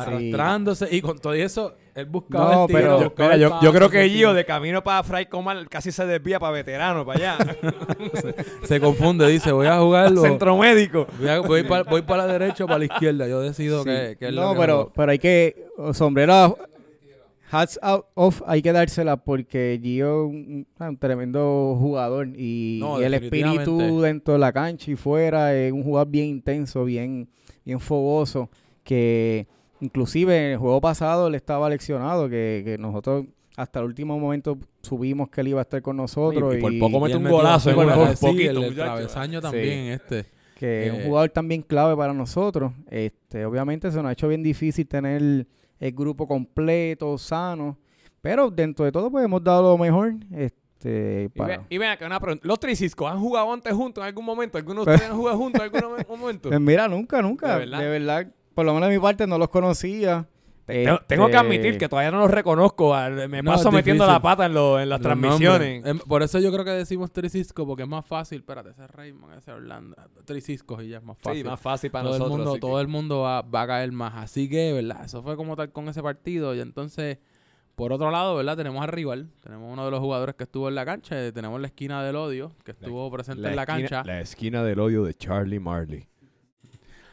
arrastrándose 0.02 0.88
y 0.94 1.00
con 1.00 1.19
todo 1.19 1.32
eso 1.34 1.75
él 1.94 2.06
buscaba 2.06 2.54
No, 2.54 2.60
el 2.62 2.66
tiro, 2.69 2.78
pero- 2.78 2.98
buscaba 3.04 3.34
Mira, 3.34 3.46
el 3.56 3.62
yo, 3.62 3.72
creo 3.72 3.88
que 3.90 4.08
Gio 4.10 4.34
de 4.34 4.44
camino 4.44 4.82
para 4.84 5.02
Fray 5.02 5.26
Comal 5.26 5.69
casi 5.69 5.90
se 5.93 6.04
desvía 6.06 6.38
para 6.38 6.52
veterano, 6.52 7.06
para 7.06 7.34
allá. 7.37 7.56
se 8.64 8.81
confunde, 8.81 9.26
dice, 9.28 9.50
voy 9.52 9.66
a 9.66 9.78
jugarlo, 9.78 10.20
Centro 10.22 10.56
médico. 10.58 11.06
voy, 11.19 11.28
a- 11.28 11.40
voy 11.40 11.62
para, 11.62 11.82
voy 11.84 12.02
para 12.02 12.26
la 12.26 12.32
derecha 12.34 12.64
o 12.64 12.66
para 12.66 12.81
la 12.81 12.84
izquierda, 12.87 13.26
yo 13.28 13.40
decido 13.40 13.82
Sí. 13.82 13.88
que, 13.88 14.16
que 14.19 14.28
es 14.28 14.34
lo 14.34 14.43
no, 14.43 14.52
que 14.54 14.60
pero, 14.60 14.93
pero 14.94 15.12
hay 15.12 15.19
que, 15.19 15.66
oh, 15.78 15.94
sombrero, 15.94 16.58
hats 17.50 17.78
out 17.81 18.06
off, 18.14 18.43
hay 18.46 18.60
que 18.60 18.72
dársela 18.72 19.16
porque 19.16 19.78
Gio 19.82 20.26
es 20.26 20.31
un, 20.31 20.66
un 20.78 20.96
tremendo 20.98 21.76
jugador 21.81 22.28
y, 22.37 22.78
No, 22.81 23.00
y 23.00 23.04
el 23.04 23.14
espíritu 23.14 24.00
dentro 24.00 24.34
de 24.34 24.40
la 24.40 24.52
cancha 24.52 24.90
y 24.90 24.96
fuera 24.96 25.54
es 25.54 25.72
un 25.72 25.82
jugador 25.82 26.08
bien 26.10 26.26
intenso, 26.26 26.84
bien, 26.84 27.28
bien 27.64 27.81
fogoso, 27.81 28.50
que 28.84 29.46
inclusive 29.81 30.46
en 30.46 30.52
el 30.52 30.58
juego 30.58 30.81
pasado 30.81 31.31
le 31.31 31.37
estaba 31.37 31.69
leccionado, 31.69 32.28
que, 32.28 32.62
que 32.64 32.78
nosotros 32.78 33.26
hasta 33.56 33.78
el 33.81 33.87
último 33.87 34.19
momento 34.19 34.58
subimos 34.82 35.31
que 35.31 35.40
él 35.40 35.49
iba 35.49 35.61
a 35.61 35.62
estar 35.62 35.81
con 35.81 35.96
nosotros 35.96 36.55
Y 36.55 36.58
y, 36.58 36.61
por 36.61 36.78
poco 36.78 37.00
mete 37.00 37.17
él 37.17 37.25
un 37.25 37.31
golazo 37.31 37.70
el- 37.70 37.76
juego 37.76 38.06
sí, 38.14 38.26
poquito, 38.26 38.50
el, 38.50 38.62
el 38.64 38.75
travesaño 38.75 39.38
Sí. 39.38 39.43
también 39.43 39.78
este. 39.93 40.26
que 40.58 40.87
es 40.87 40.93
un 40.93 41.00
Eh, 41.00 41.05
jugador 41.06 41.31
también 41.31 41.62
clave 41.62 41.96
para 41.96 42.12
nosotros. 42.14 42.73
Este, 42.90 43.44
obviamente 43.46 43.90
se 43.90 43.96
nos 43.99 44.06
ha 44.06 44.12
hecho 44.12 44.28
bien 44.28 44.43
difícil 44.43 44.87
tener 44.87 45.46
el 45.79 45.93
grupo 45.93 46.26
completo, 46.26 47.17
sano, 47.19 47.76
pero 48.20 48.50
dentro 48.50 48.84
de 48.84 48.93
todo 48.93 49.11
pues 49.11 49.25
hemos 49.25 49.43
dado 49.44 49.72
lo 49.72 49.79
mejor. 49.79 50.14
Este, 50.34 51.31
Y, 51.34 51.38
para... 51.38 51.64
y 51.69 51.79
ven 51.79 51.90
acá 51.90 52.06
una 52.06 52.20
pregunta. 52.20 52.46
¿Los 52.46 52.61
Triciscos 52.61 53.11
han 53.11 53.19
jugado 53.20 53.52
antes 53.52 53.72
juntos 53.72 54.02
en 54.02 54.08
algún 54.08 54.25
momento? 54.25 54.56
¿Alguno 54.58 54.84
de 54.84 54.90
ustedes 54.94 55.11
han 55.11 55.17
jugado 55.17 55.38
juntos 55.38 55.62
en 55.62 55.75
algún 55.75 55.96
mo- 56.08 56.17
momento? 56.17 56.49
Pues 56.50 56.61
mira, 56.61 56.88
nunca, 56.88 57.20
nunca. 57.22 57.58
¿De 57.58 57.67
De 57.67 57.88
verdad? 57.88 58.29
Por 58.56 58.64
lo 58.67 58.75
menos 58.75 58.88
de 58.88 58.97
mi 58.97 59.00
parte 59.00 59.26
no 59.26 59.38
los 59.38 59.50
conocía. 59.50 60.26
Tengo, 60.64 60.99
tengo 61.06 61.26
que 61.26 61.35
Este, 61.37 61.47
admitir 61.47 61.79
que 61.79 61.88
todavía 61.88 62.11
no 62.11 62.19
los 62.19 62.31
reconozco. 62.31 62.93
al- 62.93 63.29
Me 63.29 63.41
No, 63.41 63.53
paso 63.53 63.69
es 63.69 63.75
metiendo 63.77 64.03
difícil. 64.03 64.15
la 64.15 64.20
pata 64.22 64.46
en, 64.46 64.55
lo- 64.55 64.81
en 64.81 64.89
las 64.89 64.98
Los 64.98 65.05
transmisiones. 65.06 65.75
nombres. 65.84 65.86
Em, 65.86 65.98
por 66.08 66.22
eso 66.25 66.41
yo 66.41 66.51
creo 66.51 66.65
que 66.65 66.72
decimos 66.72 67.13
Tricisco, 67.13 67.65
porque 67.65 67.84
es 67.84 67.89
más 67.89 68.05
fácil. 68.05 68.39
Espérate, 68.39 68.70
ese 68.70 68.82
es 68.82 68.91
Raymond, 68.91 69.34
ese 69.34 69.53
es 69.53 69.56
Orlando. 69.56 69.94
Tricisco 70.25 70.82
y 70.82 70.89
ya 70.89 70.96
es 70.96 71.05
más 71.05 71.19
fácil. 71.19 71.43
Sí, 71.43 71.48
más 71.48 71.60
fácil 71.60 71.91
para 71.93 72.03
todo 72.08 72.15
nosotros. 72.15 72.32
el 72.32 72.36
mundo, 72.39 72.51
así 72.51 72.56
que- 72.56 72.60
todo 72.67 72.81
el 72.81 72.89
mundo 72.89 73.20
va, 73.20 73.43
va 73.43 73.63
a 73.63 73.67
caer 73.69 73.93
más. 73.93 74.15
Así 74.17 74.48
que, 74.48 74.72
¿verdad? 74.72 75.05
Eso 75.05 75.22
fue 75.22 75.36
como 75.36 75.55
tal 75.55 75.70
con 75.70 75.89
ese 75.89 76.03
partido. 76.03 76.53
Y 76.53 76.60
entonces, 76.60 77.19
por 77.77 77.93
otro 77.93 78.10
lado, 78.10 78.34
¿verdad? 78.34 78.56
Tenemos 78.56 78.82
al 78.82 78.89
rival. 78.89 79.29
Tenemos 79.44 79.72
uno 79.72 79.84
de 79.84 79.91
los 79.93 80.01
jugadores 80.01 80.34
que 80.34 80.43
estuvo 80.44 80.69
en 80.69 80.75
la 80.75 80.84
cancha. 80.84 81.25
eh, 81.25 81.31
Tenemos 81.31 81.60
la 81.60 81.69
esquina 81.69 82.03
del 82.03 82.17
odio, 82.17 82.51
que 82.65 82.72
estuvo 82.72 83.08
presente 83.13 83.46
en 83.48 83.55
la 83.55 83.63
esquina, 83.63 83.89
cancha. 83.89 84.03
la 84.05 84.20
esquina 84.20 84.65
del 84.65 84.81
odio 84.81 85.05
de 85.05 85.15
Charlie 85.15 85.60
Marley. 85.60 86.08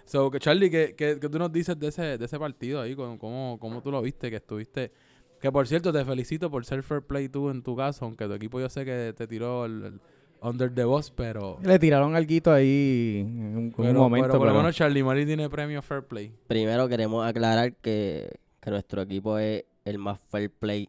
So, 0.06 0.30
que 0.30 0.40
Charlie, 0.40 0.70
¿qué, 0.70 0.96
qué, 0.98 1.18
qué 1.20 1.30
tú 1.30 1.40
nos 1.40 1.52
dices 1.52 1.80
de 1.80 1.88
ese, 1.88 2.18
de 2.18 2.26
ese 2.26 2.38
partido 2.38 2.82
ahí? 2.82 2.96
¿Cómo, 2.96 3.18
cómo, 3.18 3.58
cómo 3.60 3.82
tú 3.82 3.92
lo 3.92 4.02
viste? 4.02 4.30
Que 4.30 4.38
estuviste... 4.38 4.92
Que 5.40 5.52
por 5.52 5.68
cierto, 5.68 5.92
te 5.92 6.06
felicito 6.06 6.50
por 6.50 6.64
ser 6.64 6.84
fair 6.84 7.02
play 7.02 7.28
tú 7.28 7.50
en 7.50 7.64
tu 7.64 7.76
caso, 7.76 8.06
aunque 8.06 8.26
tu 8.28 8.34
equipo 8.34 8.62
yo 8.62 8.70
sé 8.70 8.86
que 8.86 9.14
te 9.16 9.28
tiró 9.28 9.66
el, 9.66 9.84
el 9.84 10.00
under 10.42 10.74
the 10.74 10.86
boss, 10.86 11.12
pero... 11.12 11.58
Le 11.64 11.78
tiraron 11.80 12.16
algo 12.16 12.52
ahí 12.52 13.18
en 13.26 13.74
un, 13.78 13.94
momento. 13.94 14.28
pero 14.28 14.40
por 14.40 14.48
lo 14.48 14.54
pero- 14.54 14.56
menos 14.56 14.74
Charlie 14.76 15.04
Mari 15.04 15.26
tiene 15.26 15.50
premio 15.50 15.82
fair 15.82 16.04
play. 16.04 16.32
Primero 16.48 16.88
queremos 16.88 17.26
aclarar 17.28 17.74
que, 17.74 18.30
que 18.62 18.70
nuestro 18.72 19.02
equipo 19.02 19.38
es 19.38 19.66
el 19.84 19.98
más 19.98 20.18
fair 20.30 20.50
play 20.50 20.88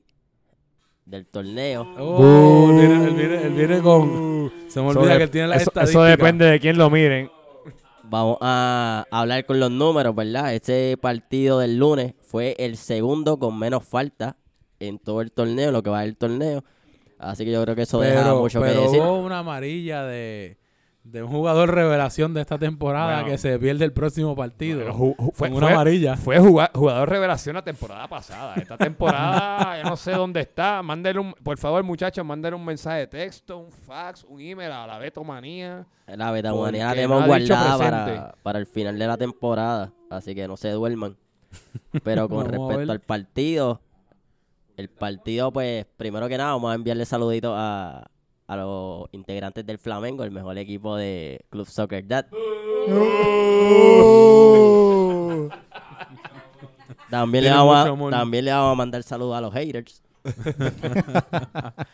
del 1.04 1.26
torneo. 1.26 1.82
Oh, 1.98 2.70
él 2.70 2.76
viene, 2.88 3.04
él 3.06 3.14
viene- 3.14 3.42
él 3.42 3.52
viene 3.54 3.80
con... 3.80 4.52
Se 4.68 4.80
me 4.80 4.86
olvida 4.88 5.16
que 5.16 5.24
él 5.24 5.30
tiene 5.30 5.48
la 5.48 5.56
eso, 5.56 5.70
estadística. 5.70 6.00
eso 6.00 6.16
depende 6.16 6.44
de 6.46 6.60
quién 6.60 6.78
lo 6.78 6.88
miren. 6.90 7.28
Vamos 8.06 8.38
a 8.40 9.06
hablar 9.10 9.46
con 9.46 9.58
los 9.60 9.70
números, 9.70 10.14
¿verdad? 10.14 10.54
Ese 10.54 10.96
partido 11.00 11.58
del 11.58 11.78
lunes 11.78 12.14
fue 12.20 12.54
el 12.58 12.76
segundo 12.76 13.38
con 13.38 13.58
menos 13.58 13.84
falta 13.84 14.36
en 14.78 14.98
todo 14.98 15.20
el 15.20 15.32
torneo, 15.32 15.72
lo 15.72 15.82
que 15.82 15.90
va 15.90 16.02
del 16.02 16.16
torneo. 16.16 16.62
Así 17.18 17.44
que 17.44 17.52
yo 17.52 17.62
creo 17.62 17.74
que 17.74 17.82
eso 17.82 18.00
deja 18.00 18.22
Pero, 18.22 18.40
mucho 18.40 18.60
que 18.60 18.68
pero 18.68 18.82
decir. 18.82 19.00
hubo 19.00 19.16
una 19.20 19.38
amarilla 19.38 20.04
de, 20.04 20.58
de 21.04 21.22
un 21.22 21.28
jugador 21.30 21.72
revelación 21.74 22.32
de 22.32 22.40
esta 22.40 22.58
temporada 22.58 23.20
Bueno. 23.20 23.28
que 23.28 23.38
se 23.38 23.58
pierde 23.58 23.84
el 23.84 23.92
próximo 23.92 24.34
partido. 24.34 24.78
Bueno, 24.80 24.94
ju- 24.94 25.16
ju- 25.16 25.32
fue, 25.34 25.48
con 25.48 25.58
una 25.58 25.66
fue- 25.66 25.74
amarilla. 25.74 26.16
fue 26.16 26.38
juga- 26.38 26.70
jugador 26.74 27.08
revelación 27.10 27.54
la 27.54 27.62
temporada 27.62 28.08
pasada. 28.08 28.54
Esta 28.56 28.78
temporada, 28.78 29.76
yo 29.82 29.88
no 29.90 29.96
sé 29.96 30.12
dónde 30.12 30.40
está. 30.40 30.82
Mándele 30.82 31.20
un, 31.20 31.32
por 31.34 31.58
favor, 31.58 31.82
muchachos, 31.84 32.24
mándele 32.24 32.56
un 32.56 32.64
mensaje 32.64 33.00
de 33.00 33.06
texto, 33.06 33.58
un 33.58 33.70
fax, 33.70 34.24
un 34.24 34.40
email 34.40 34.72
a 34.72 34.86
la 34.86 34.98
Betomanía. 34.98 35.86
La 36.06 36.30
betamanía 36.30 36.86
la 36.86 36.94
tenemos 36.94 37.26
guardada 37.26 37.78
para, 37.78 38.34
para 38.42 38.58
el 38.58 38.66
final 38.66 38.98
de 38.98 39.06
la 39.06 39.16
temporada. 39.18 39.92
Así 40.10 40.34
que 40.34 40.48
no 40.48 40.56
se 40.56 40.70
duerman. 40.70 41.16
Pero 42.02 42.28
con 42.30 42.46
respecto 42.48 42.90
al 42.92 43.00
partido, 43.00 43.80
el 44.78 44.88
partido, 44.88 45.52
pues, 45.52 45.86
primero 45.98 46.28
que 46.28 46.38
nada, 46.38 46.52
vamos 46.52 46.72
a 46.72 46.74
enviarle 46.74 47.04
saluditos 47.04 47.52
a, 47.54 48.06
a 48.46 48.56
los 48.56 49.08
integrantes 49.12 49.64
del 49.66 49.78
Flamengo, 49.78 50.24
el 50.24 50.30
mejor 50.30 50.58
equipo 50.58 50.96
de 50.96 51.44
Club 51.50 51.66
Soccer 51.66 52.06
Dad. 52.06 52.26
También 57.10 57.44
le, 57.44 57.50
vamos 57.50 57.76
a, 57.76 58.10
también 58.10 58.44
le 58.44 58.52
vamos 58.52 58.72
a 58.72 58.74
mandar 58.74 59.02
saludos 59.02 59.36
a 59.36 59.40
los 59.40 59.52
haters. 59.54 60.02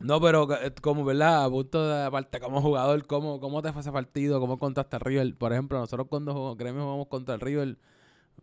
No, 0.00 0.20
pero 0.20 0.52
eh, 0.60 0.72
como, 0.80 1.04
¿verdad? 1.04 1.44
A 1.44 1.48
punto 1.48 1.86
de 1.86 2.02
aparte 2.02 2.40
como 2.40 2.60
jugador, 2.60 3.06
¿cómo, 3.06 3.38
¿cómo 3.38 3.62
te 3.62 3.70
fue 3.72 3.82
ese 3.82 3.92
partido? 3.92 4.40
¿Cómo 4.40 4.58
contaste 4.58 4.96
al 4.96 5.00
River? 5.02 5.32
Por 5.38 5.52
ejemplo, 5.52 5.78
nosotros 5.78 6.08
cuando 6.10 6.32
jugamos, 6.32 6.56
Gremio 6.58 6.82
jugamos 6.82 7.06
contra 7.06 7.36
el 7.36 7.40
River, 7.40 7.76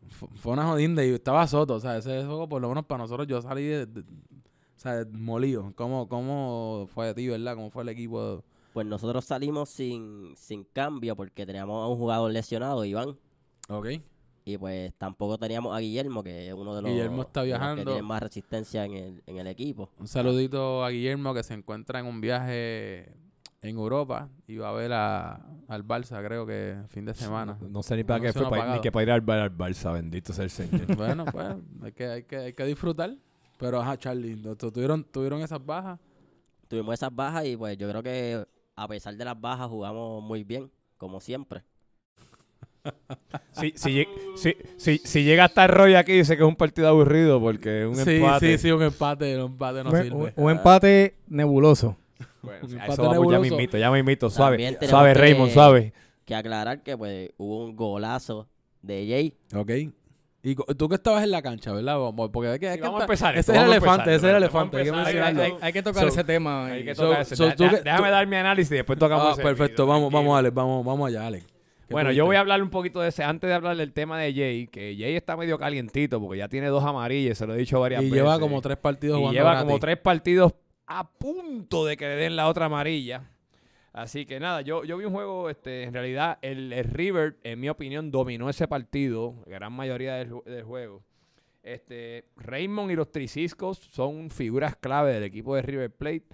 fu- 0.07 0.29
fue 0.35 0.53
una 0.53 0.65
jodinda 0.67 1.03
y 1.03 1.09
estaba 1.09 1.45
Soto. 1.47 1.73
O 1.75 1.79
sea, 1.81 1.97
ese 1.97 2.23
juego, 2.23 2.47
por 2.47 2.61
lo 2.61 2.69
menos 2.69 2.85
para 2.85 2.99
nosotros, 3.03 3.27
yo 3.27 3.41
salí 3.41 3.65
de, 3.65 3.85
de- 3.87 4.03
o 4.79 4.81
sea, 4.81 5.05
molido. 5.11 5.73
¿Cómo, 5.75 6.07
¿Cómo 6.07 6.87
fue 6.93 7.07
de 7.07 7.13
ti, 7.13 7.27
verdad? 7.27 7.55
¿Cómo 7.55 7.69
fue 7.69 7.83
el 7.83 7.89
equipo? 7.89 8.45
Pues 8.71 8.87
nosotros 8.87 9.25
salimos 9.25 9.67
sin, 9.67 10.33
sin 10.37 10.63
cambio 10.63 11.17
porque 11.17 11.45
teníamos 11.45 11.83
a 11.83 11.87
un 11.87 11.97
jugador 11.97 12.31
lesionado, 12.31 12.85
Iván. 12.85 13.17
Ok. 13.67 13.87
Y 14.45 14.57
pues 14.57 14.93
tampoco 14.97 15.37
teníamos 15.37 15.75
a 15.75 15.79
Guillermo, 15.79 16.23
que 16.23 16.47
es 16.47 16.53
uno 16.53 16.73
de 16.77 16.81
los, 16.81 16.91
Guillermo 16.91 17.23
está 17.23 17.43
viajando. 17.43 17.81
que 17.81 17.85
tiene 17.87 18.01
más 18.03 18.23
resistencia 18.23 18.85
en 18.85 18.93
el, 18.93 19.23
en 19.27 19.37
el 19.37 19.47
equipo. 19.47 19.89
Un 19.99 20.07
saludito 20.07 20.85
a 20.85 20.89
Guillermo 20.91 21.33
que 21.33 21.43
se 21.43 21.55
encuentra 21.55 21.99
en 21.99 22.05
un 22.05 22.21
viaje 22.21 23.11
en 23.61 23.75
Europa 23.75 24.29
y 24.47 24.55
va 24.55 24.69
a 24.69 24.71
ver 24.71 24.93
a, 24.93 25.45
al 25.67 25.85
Barça, 25.85 26.23
creo 26.25 26.45
que 26.45 26.77
fin 26.87 27.03
de 27.03 27.13
semana. 27.15 27.57
No 27.69 27.83
sé 27.83 27.97
ni 27.97 28.05
para 28.05 28.21
qué 28.21 28.27
Anuncio 28.27 28.47
fue, 28.47 28.57
no 28.57 28.63
para, 28.63 28.75
ni 28.75 28.81
que 28.81 28.91
para 28.93 29.03
ir 29.03 29.11
al, 29.11 29.21
Bar- 29.21 29.39
al 29.39 29.57
Barça, 29.57 29.91
bendito 29.91 30.31
sea 30.31 30.45
el 30.45 30.49
Señor. 30.51 30.95
bueno, 30.95 31.25
pues 31.25 31.47
hay 31.83 31.91
que, 31.91 32.05
hay 32.07 32.23
que, 32.23 32.37
hay 32.37 32.53
que 32.53 32.63
disfrutar. 32.63 33.17
Pero 33.59 33.79
ajá, 33.81 33.97
Charlie, 33.97 34.35
¿tu- 34.41 34.55
tu- 34.55 34.71
¿tuvieron, 34.71 35.03
tuvieron 35.03 35.41
esas 35.41 35.63
bajas? 35.63 35.99
Tuvimos 36.67 36.93
esas 36.93 37.13
bajas 37.13 37.45
y 37.45 37.55
pues 37.57 37.77
yo 37.77 37.87
creo 37.89 38.01
que 38.01 38.43
a 38.75 38.87
pesar 38.87 39.15
de 39.15 39.25
las 39.25 39.39
bajas 39.39 39.67
jugamos 39.67 40.23
muy 40.23 40.43
bien, 40.43 40.71
como 40.97 41.19
siempre. 41.19 41.61
si, 43.51 43.73
si, 43.75 43.89
lleg- 43.89 44.07
si, 44.37 44.55
si, 44.77 44.97
si 44.99 45.23
llega 45.23 45.43
a 45.43 45.47
estar 45.47 45.69
Roy 45.69 45.95
aquí, 45.95 46.13
dice 46.13 46.37
que 46.37 46.43
es 46.43 46.47
un 46.47 46.55
partido 46.55 46.87
aburrido 46.87 47.39
porque 47.41 47.85
un 47.85 47.95
sí, 47.97 48.11
empate. 48.15 48.57
sí, 48.57 48.67
sí, 48.67 48.71
un 48.71 48.81
empate, 48.83 49.35
un 49.37 49.51
empate 49.51 49.83
no 49.83 49.89
un, 49.91 50.01
sirve. 50.01 50.15
un- 50.15 50.33
un 50.35 50.51
empate 50.51 51.15
nebuloso. 51.27 51.97
Bueno, 52.41 52.59
Un 52.65 52.69
a 52.79 52.85
empate 52.85 52.93
eso 52.93 53.01
vamos, 53.01 53.13
ya 53.15 53.19
nebuloso. 53.19 53.41
mismito, 53.41 53.77
ya. 53.77 53.89
Suave, 54.29 54.55
También 54.55 54.73
tenemos 54.75 54.89
suave, 54.89 55.13
que- 55.13 55.19
Raymond, 55.19 55.51
suave. 55.51 55.93
Que 56.23 56.35
aclarar 56.35 56.81
que 56.83 56.97
pues 56.97 57.31
hubo 57.37 57.65
un 57.65 57.75
golazo 57.75 58.47
de 58.81 59.05
Jay. 59.09 59.37
Ok. 59.59 59.91
Y 60.41 60.55
tú 60.55 60.87
que 60.87 60.95
estabas 60.95 61.23
en 61.23 61.31
la 61.31 61.41
cancha, 61.41 61.73
¿verdad? 61.73 61.97
Porque 62.31 62.47
hay 62.49 62.59
que, 62.59 62.69
hay 62.69 62.75
Sí, 62.75 62.79
que 62.81 62.85
vamos 62.87 63.01
a 63.01 63.03
empezar 63.03 63.37
Ese 63.37 63.51
es 63.51 63.57
el 63.57 63.65
elefante, 63.65 64.15
ese 64.15 64.25
es 64.27 64.31
el 64.31 64.35
elefante. 64.37 64.77
Hay 64.77 64.83
que 64.83 64.89
empezar. 64.89 65.13
mencionarlo. 65.13 65.43
Hay- 65.43 65.53
hay 65.61 65.73
que 65.73 65.83
tocar 65.83 66.03
So- 66.03 66.07
ese 66.09 66.23
tema. 66.23 66.65
Hay 66.67 66.85
que 66.85 66.95
So- 66.95 67.07
tocar 67.07 67.21
ese- 67.21 67.35
so 67.35 67.51
tú 67.51 67.63
deja- 67.63 67.75
que- 67.77 67.83
déjame 67.83 68.07
tú- 68.07 68.11
dar 68.13 68.27
mi 68.27 68.35
análisis 68.37 68.71
y 68.71 68.75
después 68.75 68.97
tocamos 68.97 69.25
Ah, 69.27 69.31
ese 69.33 69.41
perfecto, 69.43 69.83
video, 69.83 69.87
vamos, 69.87 70.09
tranquilo. 70.09 70.19
vamos, 70.29 70.39
Alex, 70.39 70.53
vamos, 70.55 70.85
vamos 70.85 71.07
allá, 71.09 71.27
Alex. 71.27 71.45
¿Qué 71.45 71.93
Bueno, 71.93 72.11
yo 72.13 72.25
voy 72.25 72.35
a 72.37 72.39
hablar 72.39 72.61
un 72.61 72.69
poquito 72.69 73.01
de 73.01 73.09
ese, 73.09 73.23
antes 73.23 73.49
de 73.49 73.53
hablar 73.53 73.75
del 73.75 73.91
tema 73.91 74.17
de 74.19 74.31
Jay, 74.33 74.67
que 74.67 74.95
Jay 74.97 75.15
está 75.15 75.35
medio 75.35 75.57
calientito 75.57 76.21
porque 76.21 76.37
ya 76.37 76.47
tiene 76.47 76.67
dos 76.67 76.83
amarillas, 76.85 77.37
se 77.37 77.45
lo 77.47 77.55
he 77.55 77.57
dicho 77.57 77.79
varias 77.79 78.01
Y 78.01 78.05
veces. 78.05 78.17
lleva 78.19 78.39
como 78.39 78.61
tres 78.61 78.77
partidos 78.77 79.17
y 79.17 79.19
jugando 79.19 79.37
lleva 79.37 79.51
gratis. 79.51 79.65
como 79.67 79.79
tres 79.79 79.97
partidos 79.97 80.53
a 80.87 81.09
punto 81.09 81.85
de 81.85 81.97
que 81.97 82.05
le 82.07 82.15
den 82.15 82.35
la 82.35 82.47
otra 82.47 82.67
amarilla. 82.67 83.23
Así 83.91 84.25
que 84.25 84.39
nada, 84.39 84.61
yo, 84.61 84.83
yo 84.83 84.97
vi 84.97 85.05
un 85.05 85.13
juego, 85.13 85.49
este, 85.49 85.83
en 85.83 85.93
realidad 85.93 86.37
el, 86.41 86.71
el 86.73 86.85
River, 86.85 87.37
en 87.43 87.59
mi 87.59 87.69
opinión, 87.69 88.11
dominó 88.11 88.49
ese 88.49 88.67
partido, 88.67 89.35
gran 89.47 89.73
mayoría 89.73 90.15
del, 90.15 90.33
del 90.45 90.63
juego. 90.63 91.03
Este, 91.63 92.25
Raymond 92.37 92.91
y 92.91 92.95
los 92.95 93.11
Triciscos 93.11 93.77
son 93.77 94.29
figuras 94.29 94.75
clave 94.75 95.13
del 95.13 95.23
equipo 95.23 95.55
de 95.55 95.61
River 95.61 95.91
Plate. 95.91 96.27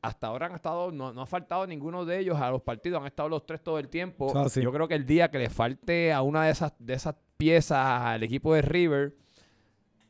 Hasta 0.00 0.26
ahora 0.26 0.46
han 0.46 0.54
estado, 0.54 0.90
no, 0.90 1.12
no 1.12 1.22
ha 1.22 1.26
faltado 1.26 1.64
ninguno 1.66 2.04
de 2.04 2.18
ellos 2.18 2.36
a 2.40 2.50
los 2.50 2.60
partidos, 2.62 3.00
han 3.00 3.06
estado 3.06 3.28
los 3.28 3.46
tres 3.46 3.62
todo 3.62 3.78
el 3.78 3.88
tiempo. 3.88 4.36
Así. 4.36 4.60
Yo 4.60 4.72
creo 4.72 4.88
que 4.88 4.94
el 4.96 5.06
día 5.06 5.30
que 5.30 5.38
le 5.38 5.48
falte 5.48 6.12
a 6.12 6.22
una 6.22 6.44
de 6.44 6.50
esas, 6.50 6.74
de 6.78 6.94
esas 6.94 7.14
piezas 7.36 7.86
al 7.86 8.22
equipo 8.24 8.52
de 8.54 8.62
River, 8.62 9.14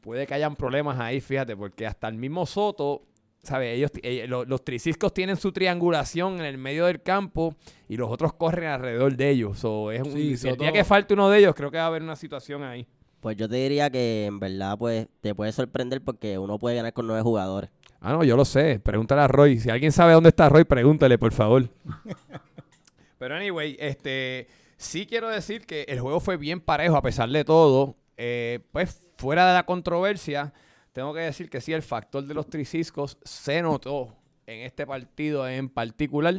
puede 0.00 0.26
que 0.26 0.32
hayan 0.34 0.56
problemas 0.56 0.98
ahí, 0.98 1.20
fíjate, 1.20 1.56
porque 1.56 1.86
hasta 1.86 2.08
el 2.08 2.14
mismo 2.14 2.46
Soto, 2.46 3.02
¿sabes? 3.42 3.76
Ellos, 3.76 3.90
eh, 4.02 4.26
lo- 4.28 4.44
los 4.44 4.64
triciscos 4.64 5.12
tienen 5.12 5.36
su 5.36 5.52
triangulación 5.52 6.34
en 6.38 6.44
el 6.46 6.58
medio 6.58 6.86
del 6.86 7.02
campo 7.02 7.54
y 7.88 7.96
los 7.96 8.10
otros 8.10 8.32
corren 8.34 8.68
alrededor 8.70 9.16
de 9.16 9.30
ellos. 9.30 9.58
So, 9.58 9.90
es 9.90 10.00
un, 10.02 10.12
Sí, 10.12 10.30
el 10.32 10.38
Soto- 10.38 10.62
día 10.62 10.72
que 10.72 10.84
falte 10.84 11.14
uno 11.14 11.28
de 11.28 11.38
ellos, 11.40 11.54
creo 11.54 11.70
que 11.70 11.76
va 11.78 11.84
a 11.84 11.86
haber 11.88 12.02
una 12.02 12.16
situación 12.16 12.62
ahí. 12.62 12.86
Pues 13.20 13.36
yo 13.36 13.48
te 13.48 13.56
diría 13.56 13.90
que 13.90 14.26
en 14.26 14.38
verdad 14.40 14.76
pues 14.78 15.06
te 15.20 15.34
puede 15.34 15.52
sorprender 15.52 16.02
porque 16.02 16.38
uno 16.38 16.58
puede 16.58 16.76
ganar 16.76 16.92
con 16.92 17.06
nueve 17.06 17.22
jugadores. 17.22 17.70
Ah, 18.00 18.12
no, 18.12 18.24
yo 18.24 18.36
lo 18.36 18.44
sé. 18.44 18.80
Pregúntale 18.80 19.22
a 19.22 19.28
Roy. 19.28 19.60
Si 19.60 19.70
alguien 19.70 19.92
sabe 19.92 20.12
dónde 20.12 20.30
está 20.30 20.48
Roy, 20.48 20.64
pregúntale, 20.64 21.18
por 21.18 21.32
favor. 21.32 21.68
Pero 23.18 23.36
anyway, 23.36 23.76
este 23.78 24.48
sí 24.76 25.06
quiero 25.06 25.28
decir 25.28 25.64
que 25.66 25.82
el 25.88 26.00
juego 26.00 26.18
fue 26.18 26.36
bien 26.36 26.60
parejo 26.60 26.96
a 26.96 27.02
pesar 27.02 27.28
de 27.28 27.44
todo. 27.44 27.94
Eh, 28.16 28.58
pues 28.72 29.00
fuera 29.16 29.46
de 29.46 29.54
la 29.54 29.64
controversia, 29.66 30.52
tengo 30.92 31.12
que 31.14 31.20
decir 31.20 31.48
que 31.50 31.60
sí, 31.60 31.72
el 31.72 31.82
factor 31.82 32.24
de 32.24 32.34
los 32.34 32.46
triciscos 32.48 33.18
se 33.22 33.62
notó 33.62 34.14
en 34.46 34.60
este 34.60 34.86
partido 34.86 35.48
en 35.48 35.68
particular. 35.68 36.34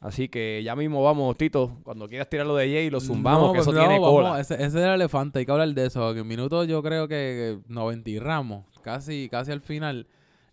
Así 0.00 0.28
que 0.28 0.60
ya 0.62 0.76
mismo 0.76 1.02
vamos, 1.02 1.34
Tito, 1.38 1.78
cuando 1.82 2.06
quieras 2.08 2.28
tirar 2.28 2.46
lo 2.46 2.56
de 2.56 2.66
Jay, 2.70 2.90
lo 2.90 3.00
zumbamos, 3.00 3.48
No, 3.48 3.52
que 3.54 3.60
eso 3.60 3.70
pues 3.70 3.76
no, 3.76 3.80
tiene 3.88 3.98
vamos, 3.98 4.10
cola. 4.10 4.38
Ese, 4.40 4.54
ese 4.54 4.66
es 4.66 4.74
el 4.74 4.90
elefante, 4.90 5.38
hay 5.38 5.46
que 5.46 5.52
hablar 5.52 5.68
de 5.72 5.86
eso. 5.86 6.12
Que 6.12 6.20
en 6.20 6.26
minutos 6.26 6.68
yo 6.68 6.82
creo 6.82 7.08
que 7.08 7.60
que 7.66 7.72
90 7.72 8.10
y 8.10 8.18
ramos, 8.18 8.66
casi, 8.82 9.28
casi 9.30 9.50
al 9.52 9.62
final. 9.62 10.06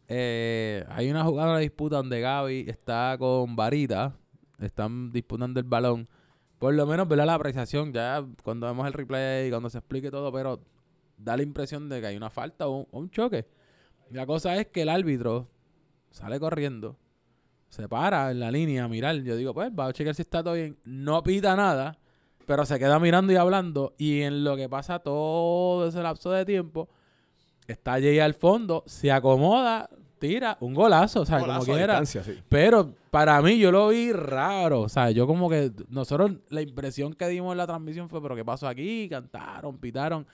eh, 0.07 0.85
hay 0.89 1.09
una 1.11 1.23
jugada, 1.25 1.49
una 1.51 1.59
disputa 1.59 1.97
donde 1.97 2.21
Gaby 2.21 2.65
está 2.69 3.17
con 3.19 3.55
Varita, 3.57 4.13
están 4.59 5.11
disputando 5.11 5.59
el 5.59 5.65
balón. 5.65 6.07
Por 6.57 6.73
lo 6.75 6.85
menos, 6.85 7.07
¿verdad? 7.07 7.25
La 7.25 7.33
apreciación, 7.33 7.91
ya 7.91 8.23
cuando 8.43 8.67
vemos 8.67 8.85
el 8.87 8.93
replay, 8.93 9.49
cuando 9.49 9.69
se 9.69 9.79
explique 9.79 10.11
todo, 10.11 10.31
pero 10.31 10.61
da 11.23 11.37
la 11.37 11.43
impresión 11.43 11.89
de 11.89 12.01
que 12.01 12.07
hay 12.07 12.17
una 12.17 12.29
falta 12.29 12.67
o 12.67 12.79
un, 12.79 12.87
o 12.91 12.99
un 12.99 13.09
choque. 13.09 13.45
La 14.09 14.25
cosa 14.25 14.55
es 14.57 14.67
que 14.67 14.81
el 14.81 14.89
árbitro 14.89 15.47
sale 16.09 16.39
corriendo, 16.39 16.97
se 17.69 17.87
para 17.87 18.31
en 18.31 18.39
la 18.39 18.51
línea 18.51 18.83
a 18.83 18.87
mirar. 18.87 19.15
Yo 19.17 19.35
digo, 19.35 19.53
pues, 19.53 19.71
va 19.77 19.87
a 19.87 19.93
chequear 19.93 20.15
si 20.15 20.23
está 20.23 20.43
todo 20.43 20.55
bien. 20.55 20.77
No 20.83 21.23
pita 21.23 21.55
nada, 21.55 21.97
pero 22.45 22.65
se 22.65 22.77
queda 22.77 22.99
mirando 22.99 23.31
y 23.31 23.37
hablando. 23.37 23.93
Y 23.97 24.21
en 24.21 24.43
lo 24.43 24.57
que 24.57 24.67
pasa 24.67 24.99
todo 24.99 25.87
ese 25.87 26.01
lapso 26.01 26.31
de 26.31 26.45
tiempo, 26.45 26.89
está 27.67 27.93
Jay 27.93 28.19
al 28.19 28.33
fondo, 28.33 28.83
se 28.85 29.11
acomoda, 29.11 29.89
tira 30.19 30.57
un 30.59 30.73
golazo, 30.73 31.21
o 31.21 31.25
sea, 31.25 31.39
Golazo 31.39 31.65
como 31.65 31.77
quiera. 31.77 32.05
sí. 32.05 32.19
Pero 32.49 32.93
para 33.09 33.41
mí 33.41 33.57
yo 33.57 33.71
lo 33.71 33.87
vi 33.87 34.11
raro. 34.11 34.81
O 34.81 34.89
sea, 34.89 35.11
yo 35.11 35.25
como 35.25 35.49
que 35.49 35.71
nosotros 35.89 36.31
la 36.49 36.61
impresión 36.61 37.13
que 37.13 37.27
dimos 37.29 37.53
en 37.53 37.57
la 37.57 37.67
transmisión 37.67 38.09
fue, 38.09 38.21
pero 38.21 38.35
¿qué 38.35 38.43
pasó 38.43 38.67
aquí? 38.67 39.07
Cantaron, 39.09 39.77
pitaron. 39.77 40.27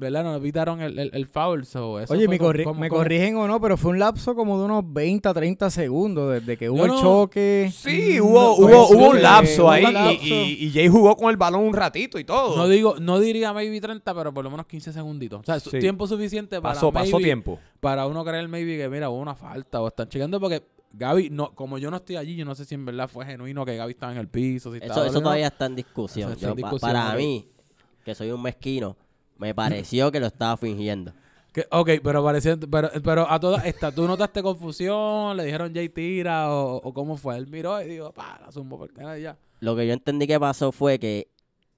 ¿Verdad? 0.00 0.24
No 0.24 0.40
pitaron 0.40 0.80
el, 0.80 0.98
el, 0.98 1.10
el 1.12 1.26
foul. 1.26 1.66
so, 1.66 2.00
eso 2.00 2.14
Oye, 2.14 2.26
me, 2.26 2.38
corri- 2.40 2.64
como- 2.64 2.80
me 2.80 2.88
como- 2.88 3.02
corrigen 3.02 3.36
o 3.36 3.46
no, 3.46 3.60
pero 3.60 3.76
fue 3.76 3.90
un 3.90 3.98
lapso 3.98 4.34
como 4.34 4.58
de 4.58 4.64
unos 4.64 4.82
20 4.90 5.28
a 5.28 5.34
30 5.34 5.68
segundos 5.68 6.32
desde 6.40 6.56
que 6.56 6.70
hubo 6.70 6.86
el 6.86 6.92
choque. 6.92 7.70
Sí, 7.70 8.16
Mm, 8.18 8.22
hubo, 8.24 8.32
no, 8.40 8.52
hubo, 8.54 8.66
pues, 8.66 8.90
hubo 8.92 9.10
un 9.10 9.18
eh, 9.18 9.20
lapso 9.20 9.62
hubo 9.64 9.70
ahí 9.70 9.84
un 9.84 9.90
y- 9.90 9.92
lapso. 9.92 10.24
Y, 10.24 10.56
y 10.64 10.70
Jay 10.72 10.88
jugó 10.88 11.14
con 11.18 11.28
el 11.28 11.36
balón 11.36 11.64
un 11.64 11.74
ratito 11.74 12.18
y 12.18 12.24
todo. 12.24 12.56
No 12.56 12.66
digo, 12.66 12.96
no 12.98 13.20
diría 13.20 13.52
maybe 13.52 13.78
30, 13.78 14.14
pero 14.14 14.32
por 14.32 14.42
lo 14.42 14.50
menos 14.50 14.64
15 14.66 14.90
segunditos. 14.90 15.40
O 15.40 15.44
sea, 15.44 15.60
Sí. 15.60 15.78
tiempo 15.78 16.06
suficiente 16.06 16.62
para 16.62 16.72
pasó, 16.74 16.90
pasó 16.90 17.16
maybe- 17.18 17.24
tiempo. 17.24 17.58
para 17.80 18.06
uno 18.06 18.24
creer 18.24 18.48
maybe 18.48 18.78
que 18.78 18.88
mira, 18.88 19.10
hubo 19.10 19.18
una 19.20 19.34
falta 19.34 19.82
o 19.82 19.88
están 19.88 20.08
chequeando 20.08 20.40
porque 20.40 20.62
Gaby, 20.94 21.28
no, 21.30 21.54
como 21.54 21.76
yo 21.76 21.90
no 21.90 21.98
estoy 21.98 22.16
allí, 22.16 22.34
yo 22.36 22.46
no 22.46 22.54
sé 22.54 22.64
si 22.64 22.74
en 22.74 22.86
verdad 22.86 23.06
fue 23.06 23.26
genuino 23.26 23.66
que 23.66 23.76
Gaby 23.76 23.92
estaba 23.92 24.12
en 24.12 24.18
el 24.18 24.28
piso. 24.28 24.72
Si 24.72 24.78
Eso, 24.82 25.04
eso 25.04 25.20
todavía 25.20 25.48
está 25.48 25.66
en 25.66 25.76
discusión. 25.76 26.30
Eso 26.30 26.36
está 26.36 26.46
Yo, 26.46 26.52
en 26.52 26.60
pa- 26.62 26.68
discusión, 26.68 26.90
para 26.92 27.10
ok. 27.12 27.16
mí, 27.18 27.46
que 28.02 28.14
soy 28.14 28.30
un 28.30 28.40
mezquino, 28.42 28.96
me 29.40 29.54
pareció 29.54 30.12
que 30.12 30.20
lo 30.20 30.26
estaba 30.26 30.56
fingiendo. 30.56 31.12
Que- 31.52 31.66
ok, 31.70 31.90
pero 32.04 32.22
parecía, 32.22 32.56
pero, 32.70 32.90
pero 33.02 33.28
a 33.28 33.40
todas 33.40 33.64
estas, 33.66 33.92
¿tú 33.94 34.06
notaste 34.06 34.40
confusión? 34.42 35.36
¿Le 35.36 35.44
dijeron 35.44 35.72
Jay 35.74 35.88
tira 35.88 36.52
o, 36.54 36.76
o 36.76 36.92
cómo 36.94 37.16
fue? 37.16 37.36
Él 37.36 37.48
miró 37.48 37.80
y 37.82 37.86
dijo, 37.88 38.12
pa, 38.12 38.38
la 38.44 38.52
zumbo 38.52 38.78
por 38.78 38.90
y 39.18 39.22
ya. 39.22 39.36
Lo 39.58 39.74
que 39.74 39.86
yo 39.86 39.92
entendí 39.92 40.26
que 40.28 40.38
pasó 40.38 40.70
fue 40.70 40.98
que 41.00 41.28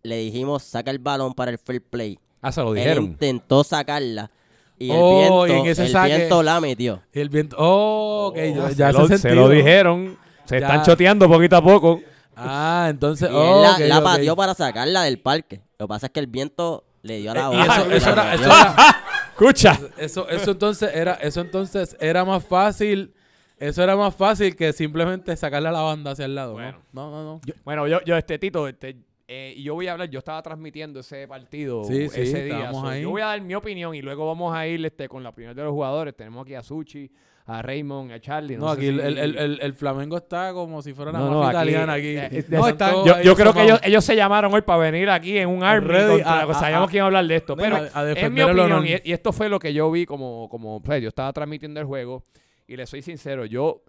le 0.03 0.17
dijimos 0.19 0.63
saca 0.63 0.91
el 0.91 0.99
balón 0.99 1.33
para 1.33 1.51
el 1.51 1.59
fair 1.59 1.81
play. 1.83 2.19
Ah, 2.43 2.53
se 2.53 2.61
lo 2.61 2.71
Él 2.71 2.75
dijeron. 2.83 3.05
intentó 3.05 3.65
sacarla 3.65 4.31
y 4.79 4.91
el, 4.91 4.97
Oh, 5.01 5.47
y 5.47 5.51
viento, 5.51 5.65
en 5.65 5.71
ese 5.73 5.87
el 5.87 5.93
saque- 5.93 6.17
viento 6.17 6.43
la 6.43 6.61
metió. 6.61 7.03
Y 7.15 7.21
el 7.21 7.29
viento, 7.31 7.57
oh, 7.59 8.27
ok, 8.31 8.37
ya, 8.77 8.93
se, 8.93 8.99
lo, 8.99 9.09
se 9.19 9.35
lo 9.35 9.49
dijeron. 9.49 10.19
Se 10.45 10.59
Ya. 10.61 10.67
están 10.67 10.83
choteando 10.85 11.29
poquito 11.29 11.57
a 11.57 11.63
poco. 11.63 12.01
Ah, 12.37 12.89
entonces, 12.91 13.31
Y 13.31 13.35
oh, 13.35 13.57
él 13.57 13.63
la, 13.63 13.73
ok, 13.75 13.79
la 13.89 13.99
ok. 13.99 14.05
pateó 14.05 14.37
para 14.37 14.55
sacarla 14.55 15.03
del 15.05 15.19
parque. 15.21 15.61
Lo 15.79 15.87
que 15.87 15.89
pasa 15.89 16.07
es 16.07 16.13
que 16.13 16.21
el 16.21 16.27
viento 16.27 16.85
le 17.03 17.19
dio 17.19 17.31
a 17.33 17.35
la 17.35 17.51
Eh, 17.51 17.63
eso, 17.63 17.91
eso 17.91 18.15
la 18.15 18.35
era, 18.35 18.35
eso, 18.35 18.45
era, 18.45 18.75
Escucha. 19.33 19.79
eso, 19.97 20.29
eso 20.29 20.51
entonces 20.53 20.91
era, 20.95 21.15
eso 21.15 21.41
entonces 21.41 21.97
era 22.01 22.25
más 22.25 22.45
fácil, 22.45 23.13
eso 23.59 23.83
era 23.83 23.97
más 23.97 24.15
fácil 24.15 24.55
que 24.57 24.73
simplemente 24.73 25.37
sacarle 25.37 25.69
a 25.69 25.73
la 25.73 25.81
banda 25.81 26.13
hacia 26.13 26.25
el 26.27 26.35
lado. 26.35 26.55
Bueno. 26.55 26.79
No, 26.93 27.11
no, 27.11 27.25
no. 27.25 27.41
no. 27.45 27.55
Bueno, 27.65 27.87
yo, 27.89 28.01
yo 28.05 28.17
este 28.17 28.39
Tito, 28.39 28.69
este, 28.69 28.97
eh, 29.29 29.55
y 29.57 29.63
yo 29.63 29.75
voy 29.75 29.87
a 29.89 29.93
hablar, 29.93 30.11
yo 30.11 30.19
estaba 30.19 30.43
transmitiendo 30.43 31.01
ese 31.01 31.27
partido 31.27 31.85
Sí, 31.85 32.09
sí, 32.09 32.21
ese 32.21 32.45
día. 32.45 32.55
estábamos 32.57 32.83
so, 32.83 32.89
ahí. 32.89 33.03
Yo 33.03 33.11
voy 33.11 33.23
a 33.23 33.27
dar 33.27 33.41
mi 33.41 33.55
opinión 33.55 33.95
y 33.95 34.03
luego 34.03 34.27
vamos 34.27 34.55
a 34.55 34.67
ir 34.67 34.85
este, 34.85 35.09
con 35.09 35.23
la 35.23 35.31
opinión 35.31 35.57
de 35.57 35.63
los 35.63 35.73
jugadores. 35.73 36.15
Tenemos 36.15 36.43
aquí 36.43 36.55
a 36.55 36.63
Suchi, 36.63 37.11
a 37.45 37.61
Raymond, 37.63 38.13
a 38.13 38.21
Charlie. 38.21 38.57
No, 38.57 38.67
No, 38.67 38.75
sé 38.75 38.81
aquí 38.81 38.83
si- 38.83 38.89
el, 39.01 39.19
el, 39.19 39.37
el, 39.37 39.59
el- 39.61 39.75
Flamengo 39.75 40.17
está 40.17 40.53
como 40.53 40.81
si 40.81 40.93
fuera 40.95 41.11
una 41.11 41.19
No, 41.21 41.31
no, 41.31 41.41
mafia 41.41 41.61
aquí, 41.61 41.69
italiana 41.71 41.93
aquí. 41.95 42.07
eh, 42.07 42.29
eh, 42.31 42.45
No, 42.49 42.65
de- 42.65 42.71
están 42.71 42.95
yo, 43.25 43.35
creo 43.37 43.53
que 43.53 43.63
ellos, 43.65 43.81
ellos 43.83 44.05
se 44.05 44.15
llamaron 44.15 44.55
hoy 44.55 44.63
para 44.63 44.79
venir 44.79 45.11
aquí 45.11 45.37
en 45.39 45.49
un 45.49 45.63
army 45.65 45.89
Ready 45.89 46.13
contra- 46.23 46.33
a- 46.33 46.51
a- 46.51 46.55
sabíamos 46.55 46.89
a- 46.89 46.91
que 46.91 46.97
iban 46.99 47.05
a 47.05 47.07
hablar 47.09 47.27
de 47.27 47.37
esto. 47.37 47.57
No, 47.57 47.63
Pero 47.63 47.77
a- 47.77 48.01
a 48.01 48.11
es 48.13 48.31
mi 48.31 48.43
opinión 48.43 48.87
y, 48.87 48.91
y 49.09 49.13
esto 49.13 49.33
fue 49.33 49.49
lo 49.49 49.59
que 49.59 49.73
yo 49.75 49.91
vi 49.91 50.07
como, 50.07 50.49
como 50.49 50.81
pues, 50.83 51.03
yo 51.03 51.09
estaba 51.09 51.33
transmitiendo 51.33 51.81
el 51.81 51.87
juego 51.87 52.25
y 52.67 52.77
le 52.77 52.87
soy 52.87 53.03
sincero, 53.03 53.45
yo 53.45 53.83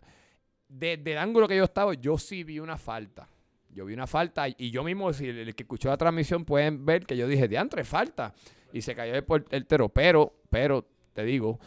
desde 0.67 1.11
el 1.11 1.17
ángulo 1.19 1.47
que 1.47 1.55
yo 1.55 1.63
estaba, 1.65 1.93
yo 1.93 2.17
sí 2.17 2.43
vi 2.43 2.59
una 2.59 2.77
falta. 2.77 3.27
Yo 3.69 3.85
vi 3.85 3.93
una 3.93 4.07
falta 4.07 4.47
y, 4.49 4.71
yo 4.71 4.83
mismo, 4.83 5.13
si 5.13 5.27
el, 5.29 5.37
el 5.39 5.55
que 5.55 5.63
escuchó 5.63 5.89
la 5.89 5.97
transmisión 5.97 6.45
pueden 6.45 6.85
ver 6.85 7.05
que 7.05 7.15
yo 7.17 7.27
dije, 7.27 7.47
diantre, 7.47 7.83
falta. 7.83 8.33
y 8.71 8.81
se 8.81 8.95
cayó 8.95 9.13
el 9.13 9.23
portero. 9.23 9.89
Pero, 9.89 10.33
pero, 10.49 10.87
te 11.13 11.23
digo, 11.23 11.59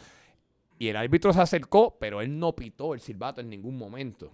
y 0.79 0.87
el 0.89 0.95
árbitro 0.95 1.33
se 1.33 1.41
acercó, 1.41 1.97
pero 1.99 2.21
él 2.21 2.37
no 2.37 2.55
pitó 2.55 2.93
el 2.93 2.99
silbato 2.99 3.41
en 3.41 3.49
ningún 3.49 3.77
momento. 3.77 4.31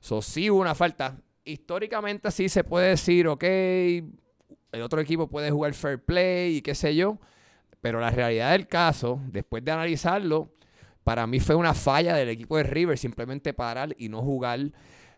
So, 0.00 0.22
sí 0.22 0.50
hubo 0.50 0.60
una 0.60 0.74
falta. 0.74 1.16
Históricamente 1.44 2.30
sí 2.30 2.48
se 2.48 2.64
puede 2.64 2.90
decir, 2.90 3.28
ok, 3.28 3.44
el 3.44 4.82
otro 4.82 5.00
equipo 5.00 5.28
puede 5.28 5.50
jugar 5.50 5.74
fair 5.74 6.02
play 6.02 6.56
y 6.56 6.62
qué 6.62 6.74
sé 6.74 6.94
yo. 6.94 7.18
Pero 7.80 8.00
la 8.00 8.10
realidad 8.10 8.52
del 8.52 8.68
caso, 8.68 9.20
después 9.26 9.64
de 9.64 9.72
analizarlo, 9.72 10.54
para 11.04 11.26
mí 11.26 11.40
fue 11.40 11.56
una 11.56 11.74
falla 11.74 12.14
del 12.14 12.28
equipo 12.28 12.56
de 12.56 12.62
River 12.62 12.96
simplemente 12.96 13.52
parar 13.52 13.94
y 13.98 14.08
no 14.08 14.22
jugar. 14.22 14.60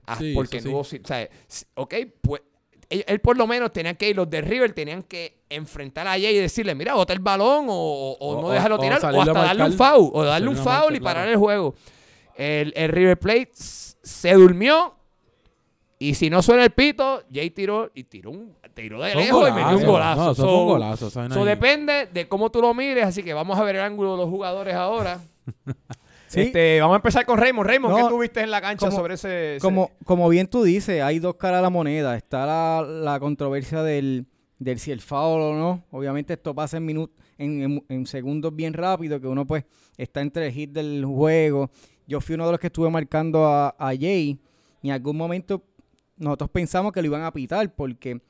ah, 0.07 0.17
Sí, 0.17 0.33
porque 0.35 0.61
no, 0.63 0.83
sí. 0.83 1.01
o 1.03 1.07
sea, 1.07 1.29
ok, 1.75 1.95
pues 2.23 2.43
él, 2.95 3.05
él 3.07 3.21
por 3.21 3.37
lo 3.37 3.47
menos 3.47 3.73
tenía 3.73 3.95
que 3.95 4.11
ir, 4.11 4.17
los 4.17 4.29
de 4.29 4.41
River 4.41 4.73
tenían 4.73 5.03
que 5.03 5.43
enfrentar 5.49 6.07
a 6.07 6.13
Jay 6.13 6.37
y 6.37 6.39
decirle, 6.39 6.75
mira, 6.75 6.95
bota 6.95 7.13
el 7.13 7.19
balón 7.21 7.67
o, 7.69 7.73
o- 7.75 8.17
o 8.19 8.37
O- 8.39 8.43
no 8.43 8.51
déjalo 8.51 8.79
tirar 8.79 8.99
o 9.05 9.21
hasta 9.21 9.33
darle 9.33 9.65
un 9.65 9.73
foul 9.73 10.11
o 10.13 10.25
darle 10.25 10.49
un 10.49 10.57
foul 10.57 10.67
marcar, 10.93 10.95
y 10.97 11.01
parar 11.01 11.23
claro. 11.25 11.31
el 11.33 11.37
juego. 11.39 11.75
El, 12.37 12.73
el 12.77 12.89
River 12.91 13.19
Plate 13.19 13.51
se 13.55 14.33
durmió 14.35 14.95
y 15.99 16.15
si 16.15 16.29
no 16.29 16.43
suena 16.43 16.65
el 16.65 16.71
pito, 16.73 17.23
Jay 17.33 17.51
tiró 17.51 17.91
y 17.95 18.05
tiró 18.05 18.31
un 18.33 18.55
tiró 18.75 19.01
de 19.01 19.15
lejos 19.15 19.49
y 19.49 19.53
metió 19.53 19.77
un 19.79 19.87
golazo. 19.87 20.25
No, 20.25 20.33
eso 20.33 20.43
fue 20.43 20.45
So- 20.51 20.59
un 20.63 20.67
golazo. 20.67 21.11
vaina 21.15 21.35
so 21.35 21.45
depende 21.45 22.07
de 22.13 22.27
cómo 22.29 22.51
tú 22.51 22.61
lo 22.61 22.75
mires, 22.75 23.07
así 23.07 23.23
que 23.23 23.33
vamos 23.33 23.57
a 23.59 23.63
ver 23.63 23.77
el 23.77 23.83
ángulo 23.83 24.13
de 24.13 24.17
los 24.19 24.29
jugadores 24.29 24.75
ahora. 24.75 25.21
Sí. 26.35 26.41
Este, 26.41 26.81
vamos 26.81 26.95
a 26.95 26.97
empezar 26.97 27.25
con 27.27 27.39
Raymond. 27.39 27.67
Raymond, 27.69 27.97
No, 27.99 28.05
¿qué 28.09 28.11
tuviste 28.15 28.41
en 28.43 28.51
la 28.51 28.61
cancha 28.61 28.87
como- 28.87 28.97
sobre 28.99 29.15
ese, 29.15 29.57
ese- 29.57 29.63
Como, 29.65 29.91
como 30.05 30.29
bien 30.29 30.47
tú 30.49 30.63
dices, 30.65 31.03
hay 31.03 31.19
dos 31.19 31.37
caras 31.37 31.61
a 31.61 31.63
la 31.63 31.71
moneda. 31.71 32.17
Está 32.17 32.45
la, 32.47 32.83
la 32.83 33.21
controversia 33.21 33.83
del, 33.83 34.27
del 34.59 34.79
si 34.79 34.91
el 34.91 35.01
foul 35.01 35.41
o 35.41 35.55
no. 35.55 35.85
Obviamente 35.91 36.33
esto 36.35 36.55
pasa 36.55 36.77
en, 36.79 36.87
minu- 36.89 37.11
en, 37.39 37.63
en- 37.63 37.85
en 37.89 38.07
segundos 38.07 38.55
bien 38.55 38.73
rápido, 38.75 39.21
que 39.21 39.27
uno 39.29 39.47
pues 39.47 39.65
está 39.97 40.21
entre 40.21 40.47
el 40.49 40.53
hit 40.53 40.71
del 40.73 41.05
juego. 41.05 41.71
Yo 42.07 42.21
fui 42.21 42.35
uno 42.35 42.47
de 42.47 42.51
los 42.53 42.61
que 42.61 42.67
estuve 42.67 42.91
marcando 42.91 43.47
a, 43.47 43.69
a 43.79 43.87
Jay 43.89 44.39
y 44.83 44.89
en 44.89 44.93
algún 44.93 45.17
momento 45.17 45.63
nosotros 46.17 46.51
pensamos 46.51 46.93
que 46.93 47.01
lo 47.01 47.07
iban 47.07 47.23
a 47.23 47.33
pitar 47.33 47.75
porque 47.75 48.21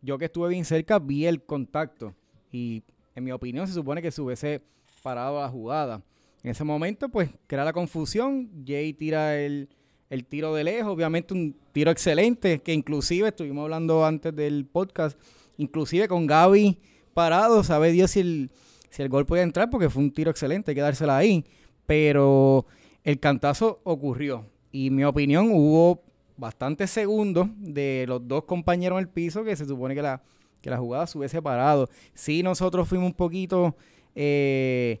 yo 0.00 0.18
que 0.18 0.26
estuve 0.26 0.48
bien 0.50 0.64
cerca 0.64 0.98
vi 0.98 1.26
el 1.26 1.42
contacto 1.42 2.14
y 2.52 2.82
en 3.14 3.24
mi 3.24 3.32
opinión 3.32 3.66
se 3.66 3.72
supone 3.72 4.02
que 4.02 4.10
se 4.10 4.20
hubiese 4.20 4.62
parado 5.02 5.40
la 5.40 5.48
jugada. 5.48 6.02
En 6.42 6.50
ese 6.50 6.64
momento 6.64 7.08
pues 7.08 7.30
crea 7.46 7.64
la 7.64 7.72
confusión, 7.72 8.50
Jay 8.66 8.92
tira 8.94 9.38
el, 9.38 9.68
el 10.10 10.24
tiro 10.24 10.52
de 10.54 10.64
lejos, 10.64 10.92
obviamente 10.92 11.34
un 11.34 11.56
tiro 11.70 11.92
excelente, 11.92 12.60
que 12.60 12.72
inclusive 12.72 13.28
estuvimos 13.28 13.62
hablando 13.62 14.04
antes 14.04 14.34
del 14.34 14.66
podcast, 14.66 15.16
inclusive 15.56 16.08
con 16.08 16.26
Gaby 16.26 16.78
parado, 17.14 17.62
sabe 17.62 17.92
Dios 17.92 18.10
si 18.10 18.20
el, 18.20 18.50
si 18.90 19.02
el 19.02 19.08
gol 19.08 19.24
podía 19.24 19.44
entrar, 19.44 19.70
porque 19.70 19.88
fue 19.88 20.02
un 20.02 20.12
tiro 20.12 20.32
excelente, 20.32 20.72
hay 20.72 20.74
que 20.74 20.80
dársela 20.80 21.16
ahí, 21.16 21.44
pero 21.86 22.66
el 23.04 23.20
cantazo 23.20 23.80
ocurrió, 23.84 24.44
y 24.72 24.88
en 24.88 24.96
mi 24.96 25.04
opinión 25.04 25.50
hubo 25.52 26.02
bastantes 26.36 26.90
segundos 26.90 27.46
de 27.58 28.04
los 28.08 28.26
dos 28.26 28.44
compañeros 28.44 28.98
en 28.98 29.04
el 29.06 29.08
piso 29.08 29.44
que 29.44 29.54
se 29.54 29.64
supone 29.64 29.94
que 29.94 30.02
la, 30.02 30.20
que 30.60 30.70
la 30.70 30.78
jugada 30.78 31.06
se 31.06 31.18
hubiese 31.18 31.40
parado. 31.40 31.88
Sí, 32.14 32.42
nosotros 32.42 32.88
fuimos 32.88 33.06
un 33.06 33.14
poquito... 33.14 33.76
eh, 34.16 35.00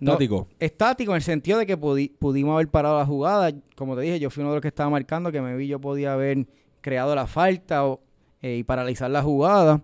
no- 0.00 0.12
Estático. 0.12 0.48
estático 0.58 1.12
en 1.12 1.16
el 1.16 1.22
sentido 1.22 1.58
de 1.58 1.66
que 1.66 1.78
pudi- 1.78 2.12
pudimos 2.18 2.54
haber 2.54 2.68
parado 2.68 2.98
la 2.98 3.06
jugada. 3.06 3.52
Como 3.76 3.96
te 3.96 4.02
dije, 4.02 4.20
yo 4.20 4.30
fui 4.30 4.42
uno 4.42 4.50
de 4.52 4.56
los 4.56 4.62
que 4.62 4.68
estaba 4.68 4.90
marcando 4.90 5.32
que 5.32 5.40
me 5.40 5.56
vi 5.56 5.66
yo 5.66 5.80
podía 5.80 6.12
haber 6.12 6.46
creado 6.80 7.14
la 7.14 7.26
falta 7.26 7.86
o, 7.86 8.00
eh, 8.42 8.56
y 8.56 8.62
paralizar 8.64 9.10
la 9.10 9.22
jugada. 9.22 9.82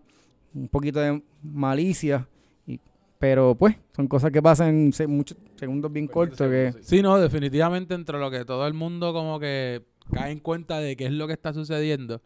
Un 0.55 0.69
poquito 0.69 1.01
de 1.01 1.23
malicia. 1.43 2.29
y- 2.67 2.81
pero 3.19 3.55
pues, 3.55 3.77
son 3.95 4.09
cosas 4.09 4.31
que 4.31 4.43
pasan 4.43 4.69
en 4.69 4.93
se- 4.93 5.07
muchos 5.07 5.37
segundos 5.57 5.93
bien 5.93 6.07
cortos. 6.07 6.39
Que, 6.39 6.73
Sí, 6.83 7.03
no, 7.03 7.19
definitivamente 7.19 7.95
entre 7.95 8.19
lo 8.19 8.31
que 8.31 8.45
todo 8.45 8.67
el 8.67 8.75
mundo 8.75 9.13
como 9.13 9.39
que 9.41 9.83
cae 10.13 10.33
en 10.33 10.41
cuenta 10.41 10.79
de 10.81 10.97
qué 10.97 11.07
es 11.07 11.13
lo 11.13 11.27
que 11.27 11.33
está 11.33 11.53
sucediendo, 11.53 12.21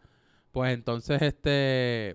pues 0.51 0.73
entonces 0.73 1.21
este... 1.21 2.11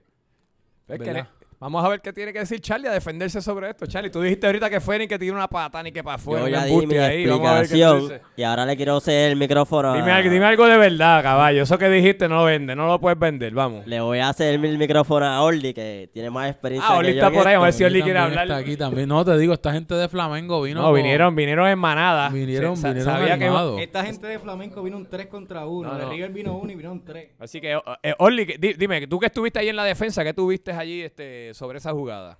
Es 0.89 1.01
que 1.01 1.25
vamos 1.59 1.85
a 1.85 1.89
ver 1.89 2.01
qué 2.01 2.13
tiene 2.13 2.33
que 2.33 2.41
decir 2.41 2.61
Charlie 2.61 2.89
a 2.89 2.93
defenderse 2.93 3.41
sobre 3.41 3.71
esto. 3.71 3.87
Charlie, 3.87 4.11
tú 4.11 4.21
dijiste 4.21 4.47
ahorita 4.47 4.69
que 4.71 4.81
fuera 4.81 5.05
y 5.05 5.09
que 5.09 5.19
tiró 5.19 5.35
una 5.35 5.49
pata 5.49 5.83
ni 5.83 5.93
que 5.93 6.03
para 6.05 6.17
afuera. 6.17 6.43
Yo 6.45 6.49
ya 6.49 6.65
di 6.65 6.87
mi 6.87 6.97
ahí. 6.97 7.27
Vamos 7.27 7.49
a 7.49 7.55
ver 7.61 7.69
qué 7.69 7.75
tú 7.75 7.75
explicación 7.77 8.21
y 8.37 8.43
ahora 8.43 8.67
le 8.67 8.77
quiero 8.77 9.01
ceder 9.01 9.31
el 9.33 9.37
micrófono 9.37 9.93
a... 9.93 9.97
Dime, 9.97 10.13
algo- 10.13 10.31
dime 10.31 10.45
algo 10.45 10.67
de 10.67 10.77
verdad, 10.77 11.23
caballo. 11.23 11.63
Eso 11.63 11.79
que 11.79 11.89
dijiste 11.89 12.29
no 12.29 12.37
lo 12.37 12.45
vende, 12.45 12.77
no 12.77 12.87
lo 12.87 13.01
puedes 13.01 13.19
vender. 13.19 13.53
Vamos. 13.55 13.87
Le 13.87 14.01
voy 14.01 14.19
a 14.19 14.33
ceder 14.33 14.63
el 14.65 14.79
micrófono 14.79 15.27
a 15.27 15.43
Orly, 15.43 15.73
que 15.75 16.09
tiene 16.13 16.31
más 16.31 16.51
experiencia 16.51 16.91
Ah, 16.93 16.99
Orly 16.99 17.11
está 17.13 17.31
por 17.31 17.47
ahí, 17.47 17.55
a 17.55 17.59
ver 17.61 17.73
si 17.73 17.85
Orly 17.85 18.03
quiere 18.03 18.19
hablar. 18.19 18.45
Está 18.45 18.57
aquí 18.57 18.77
también. 18.77 19.09
No, 19.09 19.25
te 19.25 19.37
digo, 19.39 19.55
esta 19.55 19.73
gente 19.73 19.95
de 19.95 20.09
Flamengo 20.09 20.63
vino... 20.63 20.81
No, 20.83 20.89
con- 20.89 20.97
vinieron, 20.97 21.35
vinieron 21.35 21.69
en 21.69 21.79
manada. 21.79 22.29
Vinieron- 22.31 22.77
sa- 22.77 22.89
vinieron 22.89 23.13
sabía 23.15 23.39
que- 23.39 23.45
armados. 23.47 23.81
esta 23.81 24.05
gente 24.05 24.27
de 24.27 24.39
Flamenco 24.39 24.83
vino 24.83 24.97
un 24.97 25.07
3 25.07 25.27
contra 25.27 25.67
1. 25.67 25.89
No, 25.91 25.99
de. 25.99 26.07
River 26.07 26.31
vino 26.31 26.57
1 26.59 26.73
y 26.73 26.75
vino 26.75 26.93
un 26.93 27.05
3. 27.05 27.31
Así 27.39 27.61
que, 27.61 27.79
eh, 28.03 28.15
Orly, 28.19 28.47
que- 28.47 28.59
di- 28.59 28.75
dime, 28.75 29.07
tú 29.07 29.19
que 29.19 29.27
estuviste 29.27 29.59
ahí 29.59 29.69
en 29.69 29.77
la 29.77 29.85
defensa, 29.85 30.23
¿qué 30.23 30.35
tuviste 30.35 30.73
allí 30.73 31.03
este, 31.03 31.55
sobre 31.57 31.79
esa 31.79 31.93
jugada? 31.93 32.39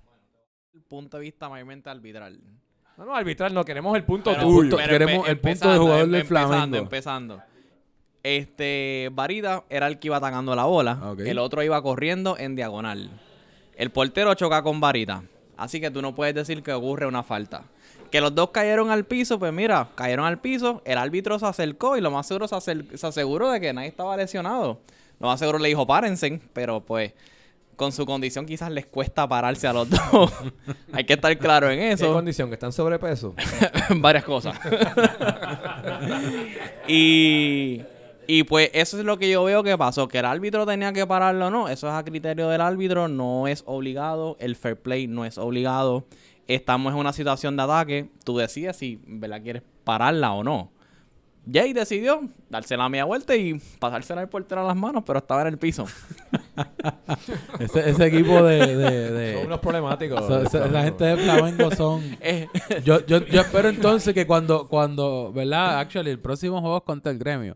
el 0.73 0.81
punto 0.83 1.17
de 1.17 1.23
vista 1.23 1.49
mayormente 1.49 1.89
arbitral. 1.89 2.39
No, 2.97 3.05
no, 3.05 3.15
arbitral, 3.15 3.51
no, 3.53 3.65
queremos 3.65 3.95
el 3.95 4.03
punto 4.03 4.31
Pero- 4.31 4.43
tuyo. 4.43 4.77
pero 4.77 4.89
queremos 4.89 5.27
el 5.27 5.37
punto 5.39 5.49
empezando, 5.49 5.73
de 5.73 5.79
jugador 5.79 6.03
em- 6.05 6.11
del 6.11 6.21
empezando, 6.21 6.47
Flamengo. 6.55 6.77
Empezando. 6.77 7.41
Este, 8.23 9.09
Varita 9.13 9.63
era 9.69 9.87
el 9.87 9.99
que 9.99 10.07
iba 10.09 10.17
atacando 10.17 10.55
la 10.55 10.65
bola. 10.65 11.15
El 11.17 11.39
otro 11.39 11.63
iba 11.63 11.81
corriendo 11.81 12.37
en 12.37 12.55
diagonal. 12.55 13.09
El 13.75 13.89
portero 13.91 14.33
choca 14.35 14.61
con 14.63 14.79
Varita. 14.79 15.23
Así 15.55 15.79
que 15.81 15.89
tú 15.89 16.01
no 16.01 16.13
puedes 16.13 16.35
decir 16.35 16.61
que 16.61 16.73
ocurre 16.73 17.07
una 17.07 17.23
falta. 17.23 17.63
Que 18.11 18.21
los 18.21 18.33
dos 18.35 18.51
cayeron 18.51 18.91
al 18.91 19.05
piso, 19.05 19.39
pues 19.39 19.51
mira, 19.51 19.89
cayeron 19.95 20.25
al 20.25 20.39
piso, 20.39 20.81
el 20.85 20.97
árbitro 20.97 21.39
se 21.39 21.45
acercó 21.47 21.97
y 21.97 22.01
lo 22.01 22.11
más 22.11 22.27
seguro 22.27 22.47
se, 22.47 22.97
se 22.97 23.07
aseguró 23.07 23.49
de 23.51 23.59
que 23.59 23.73
nadie 23.73 23.87
estaba 23.87 24.15
lesionado. 24.15 24.79
Lo 25.19 25.27
más 25.27 25.39
seguro 25.39 25.57
le 25.57 25.69
dijo 25.69 25.87
párense, 25.87 26.39
pero 26.53 26.81
pues 26.81 27.13
con 27.77 27.93
su 27.93 28.05
condición 28.05 28.45
quizás 28.45 28.69
les 28.71 28.87
cuesta 28.87 29.27
pararse 29.29 29.67
a 29.67 29.73
los 29.73 29.89
dos. 30.11 30.33
Hay 30.91 31.05
que 31.05 31.13
estar 31.13 31.37
claro 31.37 31.69
en 31.69 31.79
¿Qué 31.79 31.91
eso. 31.93 32.11
condición? 32.11 32.49
¿Que 32.49 32.55
están 32.55 32.73
sobrepeso? 32.73 33.33
varias 33.97 34.25
cosas. 34.25 34.59
y, 36.87 37.81
y 38.27 38.43
pues 38.43 38.69
eso 38.73 38.99
es 38.99 39.05
lo 39.05 39.17
que 39.17 39.29
yo 39.29 39.43
veo 39.43 39.63
que 39.63 39.77
pasó, 39.77 40.07
que 40.07 40.19
el 40.19 40.25
árbitro 40.25 40.65
tenía 40.65 40.93
que 40.93 41.05
pararlo 41.07 41.47
o 41.47 41.49
no, 41.49 41.69
eso 41.69 41.87
es 41.87 41.93
a 41.93 42.03
criterio 42.03 42.49
del 42.49 42.61
árbitro, 42.61 43.07
no 43.07 43.47
es 43.47 43.63
obligado, 43.65 44.37
el 44.39 44.55
fair 44.55 44.79
play 44.81 45.07
no 45.07 45.25
es 45.25 45.37
obligado. 45.37 46.05
Estamos 46.47 46.93
en 46.93 46.99
una 46.99 47.13
situación 47.13 47.57
de 47.57 47.63
ataque, 47.63 48.09
tú 48.23 48.37
decides 48.37 48.77
si 48.77 49.01
¿verdad? 49.05 49.41
quieres 49.41 49.63
pararla 49.83 50.33
o 50.33 50.43
no. 50.43 50.71
Jay 51.51 51.73
decidió 51.73 52.21
darse 52.49 52.75
la 52.77 52.89
media 52.89 53.05
vuelta 53.05 53.35
y 53.35 53.59
pasársela 53.79 54.21
al 54.21 54.29
portero 54.29 54.61
a 54.61 54.63
las 54.65 54.75
manos, 54.75 55.03
pero 55.05 55.19
estaba 55.19 55.41
en 55.41 55.47
el 55.47 55.57
piso. 55.57 55.85
Ese, 57.59 57.89
ese 57.89 58.05
equipo 58.07 58.41
de... 58.43 58.75
de, 58.75 59.11
de- 59.11 59.33
Son 59.37 59.45
unos 59.47 59.59
problemáticos. 59.59 60.25
so- 60.25 60.41
esa 60.41 60.83
gente 60.83 61.03
de 61.05 61.17
Flamengo 61.17 61.71
son... 61.71 62.01
Eh, 62.21 62.47
Yo, 62.83 63.05
yo, 63.05 63.19
yo 63.25 63.41
espero 63.41 63.69
entonces 63.69 64.13
que 64.13 64.25
cuando, 64.27 64.67
cuando, 64.67 65.31
¿verdad? 65.33 65.79
Actually, 65.79 66.09
el 66.11 66.19
próximo 66.19 66.59
juego 66.61 66.77
es 66.77 66.83
contra 66.83 67.11
el 67.11 67.17
gremio. 67.17 67.55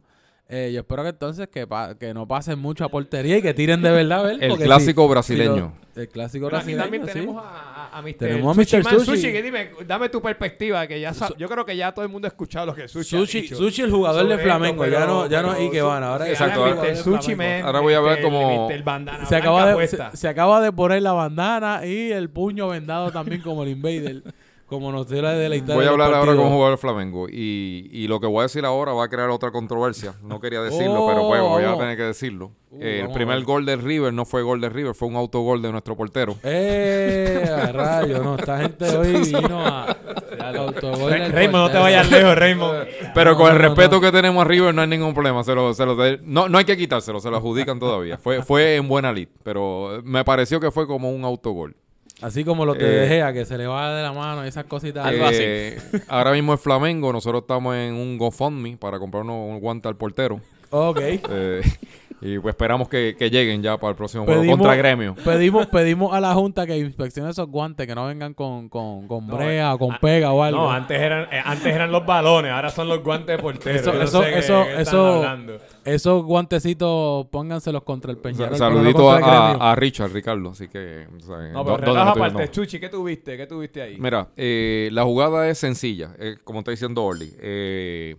Eh, 0.53 0.69
yo 0.73 0.81
espero 0.81 1.01
que 1.03 1.09
entonces 1.09 1.47
que, 1.47 1.65
pa- 1.65 1.95
que 1.97 2.13
no 2.13 2.27
pasen 2.27 2.59
mucho 2.59 2.83
a 2.83 2.89
portería 2.89 3.37
y 3.37 3.41
que 3.41 3.53
tiren 3.53 3.81
de 3.81 3.89
verdad, 3.89 4.25
¿ver? 4.25 4.43
El 4.43 4.57
clásico 4.57 5.03
si- 5.05 5.09
brasileño. 5.09 5.53
si 5.55 5.59
lo- 5.95 6.01
el 6.03 6.09
clásico 6.09 6.47
Pero 6.47 6.57
aquí 6.57 6.73
brasileño, 6.73 6.83
también 6.83 7.05
sí. 7.07 7.13
tenemos 7.13 7.43
a, 7.43 7.89
a, 7.93 7.97
a 7.97 8.01
Mr. 8.01 8.13
Tenemos 8.17 8.57
a 8.57 8.61
Mr. 8.61 8.83
Man 8.83 8.99
Sushi. 9.05 9.31
que 9.31 9.41
dime, 9.43 9.69
dame 9.87 10.09
tu 10.09 10.21
perspectiva, 10.21 10.85
que 10.87 10.99
ya 10.99 11.13
yo 11.37 11.47
creo 11.47 11.65
que 11.65 11.77
ya 11.77 11.93
todo 11.93 12.03
el 12.03 12.11
mundo 12.11 12.27
ha 12.27 12.29
escuchado 12.29 12.65
lo 12.65 12.75
que 12.75 12.87
Sushi, 12.89 13.15
ha 13.15 13.19
Sushi, 13.19 13.41
dicho 13.43 13.55
Sushi, 13.55 13.81
el 13.83 13.91
jugador 13.91 14.23
sobre 14.23 14.35
de 14.37 14.43
Flamengo, 14.43 14.83
esto, 14.83 14.99
ya 14.99 15.05
no, 15.05 15.27
ya 15.27 15.41
no 15.41 15.51
pero 15.53 15.63
Ike 15.63 15.81
Van, 15.81 16.03
ahora 16.03 16.29
Exacto, 16.29 16.67
el 16.67 16.77
ahora- 16.77 16.95
Sushi. 16.97 17.35
Man, 17.35 17.61
Ahora 17.63 17.79
voy 17.79 17.93
a 17.93 18.01
ver 18.01 18.21
como- 18.21 18.67
Mr. 18.69 18.83
bandana 18.83 19.25
se 19.25 19.35
acaba, 19.37 19.65
de, 19.67 19.73
puesta. 19.73 20.11
se, 20.11 20.17
se 20.17 20.27
acaba 20.27 20.59
de 20.61 20.71
poner 20.73 21.01
la 21.01 21.13
bandana 21.13 21.85
y 21.85 22.11
el 22.11 22.29
puño 22.29 22.67
vendado 22.67 23.09
también 23.11 23.41
como 23.41 23.63
el 23.63 23.69
Invader, 23.69 24.21
como 24.71 24.91
nos 24.91 25.07
dio 25.07 25.21
la 25.21 25.34
de 25.34 25.49
la 25.49 25.55
historia 25.57 25.75
Voy 25.75 25.86
a 25.86 25.89
hablar 25.89 26.13
ahora 26.13 26.36
como 26.36 26.49
jugador 26.49 26.77
Flamengo. 26.79 27.27
Y, 27.29 27.89
y 27.91 28.07
lo 28.07 28.19
que 28.19 28.25
voy 28.25 28.39
a 28.39 28.43
decir 28.43 28.65
ahora 28.65 28.93
va 28.93 29.03
a 29.03 29.07
crear 29.10 29.29
otra 29.29 29.51
controversia. 29.51 30.13
No 30.23 30.39
quería 30.39 30.62
decirlo, 30.62 30.93
Oh, 31.03 31.07
pero 31.07 31.27
pues 31.27 31.41
voy 31.41 31.63
a 31.63 31.77
tener 31.77 31.97
que 31.97 32.03
decirlo. 32.03 32.51
Uh, 32.71 32.77
Eh, 32.81 33.01
el 33.01 33.12
primer 33.12 33.43
gol 33.43 33.65
del 33.65 33.81
River 33.81 34.13
no 34.13 34.23
fue 34.25 34.41
gol 34.43 34.62
del 34.62 34.71
River, 34.71 34.95
fue 34.95 35.10
un 35.10 35.17
autogol 35.17 35.62
de 35.62 35.71
nuestro 35.73 35.95
portero. 35.97 36.38
¡Eh! 36.43 37.45
a 37.53 37.71
rayo, 37.73 38.23
no, 38.23 38.36
esta 38.38 38.60
gente 38.60 38.86
hoy 38.97 39.12
vino 39.25 39.60
a... 39.60 39.91
al 40.39 40.55
autogol 40.57 41.12
Raymond, 41.12 41.65
no 41.65 41.69
te 41.69 41.77
vayas 41.77 42.10
lejos, 42.10 42.34
Raymond. 42.36 42.88
Pero 43.13 43.31
No, 43.31 43.38
con 43.38 43.47
el 43.47 43.53
no, 43.62 43.67
respeto 43.67 43.95
no. 43.97 44.01
que 44.01 44.12
tenemos 44.13 44.41
a 44.41 44.47
River 44.47 44.73
no 44.73 44.81
hay 44.81 44.88
ningún 44.88 45.13
problema. 45.13 45.43
Se 45.43 45.53
lo, 45.53 45.73
se 45.73 45.86
lo 45.86 45.95
de- 45.97 46.19
no, 46.23 46.47
no 46.47 46.57
hay 46.57 46.63
que 46.65 46.77
quitárselo, 46.77 47.19
se 47.19 47.29
lo 47.29 47.36
adjudican 47.38 47.77
todavía. 47.77 48.17
Fue, 48.17 48.41
fue 48.41 48.77
en 48.77 48.88
buena 48.88 49.12
lid, 49.12 49.27
pero 49.43 50.01
me 50.05 50.23
pareció 50.23 50.60
que 50.62 50.71
fue 50.71 50.88
como 50.88 51.12
un 51.12 51.25
autogol. 51.25 51.75
Así 52.21 52.43
como 52.43 52.65
lo 52.65 52.75
te 52.75 52.86
Eh, 52.86 52.99
dejé 53.01 53.21
a 53.23 53.34
que 53.34 53.45
se 53.45 53.57
le 53.57 53.67
va 53.67 53.93
de 53.95 54.03
la 54.03 54.13
mano 54.13 54.45
y 54.45 54.47
esas 54.47 54.65
cositas. 54.65 55.05
Algo 55.05 55.25
así. 55.25 55.38
Eh, 55.39 55.81
ahora 56.07 56.31
mismo 56.31 56.53
es 56.53 56.62
Flamengo, 56.62 57.12
nosotros 57.12 57.41
estamos 57.41 57.75
en 57.75 57.93
un 57.93 58.17
GoFundMe 58.17 58.77
para 58.77 58.99
comprar 58.99 59.23
unos, 59.23 59.49
un 59.49 59.60
guante 59.60 59.88
al 59.88 59.95
portero. 59.95 60.39
Ok. 60.69 60.99
Eh, 61.01 61.62
Y 62.21 62.38
pues 62.39 62.53
esperamos 62.53 62.88
que, 62.88 63.15
que 63.17 63.29
lleguen 63.31 63.63
ya 63.63 63.77
para 63.77 63.89
el 63.91 63.95
próximo 63.97 64.25
juego 64.25 64.45
contra 64.51 64.75
Gremio. 64.75 65.15
Pedimos, 65.15 65.65
pedimos 65.67 66.13
a 66.13 66.19
la 66.21 66.34
Junta 66.36 66.67
que 66.67 66.77
inspeccione 66.77 67.31
esos 67.31 67.47
guantes, 67.49 67.88
que 67.88 67.95
no 67.95 68.05
vengan 68.05 68.34
con, 68.36 68.69
con, 68.69 69.07
con 69.07 69.25
No, 69.25 69.36
brea 69.38 69.73
o 69.73 69.79
con 69.79 69.97
pega 69.99 70.31
o 70.31 70.43
algo. 70.43 70.62
No, 70.62 70.71
antes 70.71 70.99
eran, 71.01 71.23
eh, 71.31 71.41
antes 71.43 71.73
eran 71.73 71.91
los 71.91 72.05
balones, 72.05 72.51
ahora 72.51 72.69
son 72.69 72.88
los 72.88 73.03
guantes 73.03 73.36
de 73.38 73.41
portero. 73.41 73.75
Eso- 73.79 73.91
Yo 73.91 73.97
no 73.97 74.03
eso- 74.05 74.21
sé 74.23 74.38
eso- 74.39 74.65
eso-. 74.77 75.38
Esos 75.84 76.23
guantecitos 76.23 77.25
pónganselos 77.31 77.81
contra 77.84 78.12
el 78.12 78.17
Peñarol. 78.17 78.55
Saludito 78.55 79.17
el 79.17 79.23
a, 79.23 79.71
a, 79.71 79.75
Richard, 79.75 80.12
Ricardo. 80.12 80.51
Así 80.51 80.67
que. 80.67 81.07
o 81.15 81.19
sea, 81.19 81.38
No, 81.51 81.63
do- 81.63 81.75
pero 81.77 81.77
¿dónde 81.77 81.86
relaja 81.88 82.07
estoy? 82.10 82.21
aparte. 82.23 82.45
No. 82.45 82.51
Chuchi, 82.51 82.79
¿qué 82.79 82.89
tuviste? 82.89 83.36
¿Qué 83.36 83.47
tuviste 83.47 83.81
ahí? 83.81 83.97
Mira, 83.97 84.27
eh, 84.38 84.89
la 84.91 85.03
jugada 85.03 85.49
es 85.49 85.57
sencilla, 85.57 86.12
eh, 86.19 86.36
como 86.43 86.60
está 86.60 86.69
diciendo 86.69 87.03
Orly. 87.03 87.34
Eh, 87.39 88.15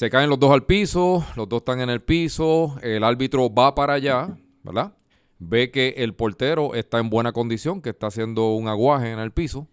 se 0.00 0.08
caen 0.08 0.30
los 0.30 0.40
dos 0.40 0.50
al 0.50 0.64
piso, 0.64 1.22
los 1.36 1.46
dos 1.46 1.58
están 1.58 1.82
en 1.82 1.90
el 1.90 2.00
piso, 2.00 2.74
el 2.80 3.04
árbitro 3.04 3.52
va 3.52 3.74
para 3.74 3.92
allá, 3.92 4.34
¿verdad? 4.62 4.94
Ve 5.38 5.70
que 5.70 5.92
el 5.98 6.14
portero 6.14 6.74
está 6.74 7.00
en 7.00 7.10
buena 7.10 7.32
condición, 7.32 7.82
que 7.82 7.90
está 7.90 8.06
haciendo 8.06 8.54
un 8.54 8.66
aguaje 8.66 9.10
en 9.12 9.18
el 9.18 9.30
piso. 9.30 9.66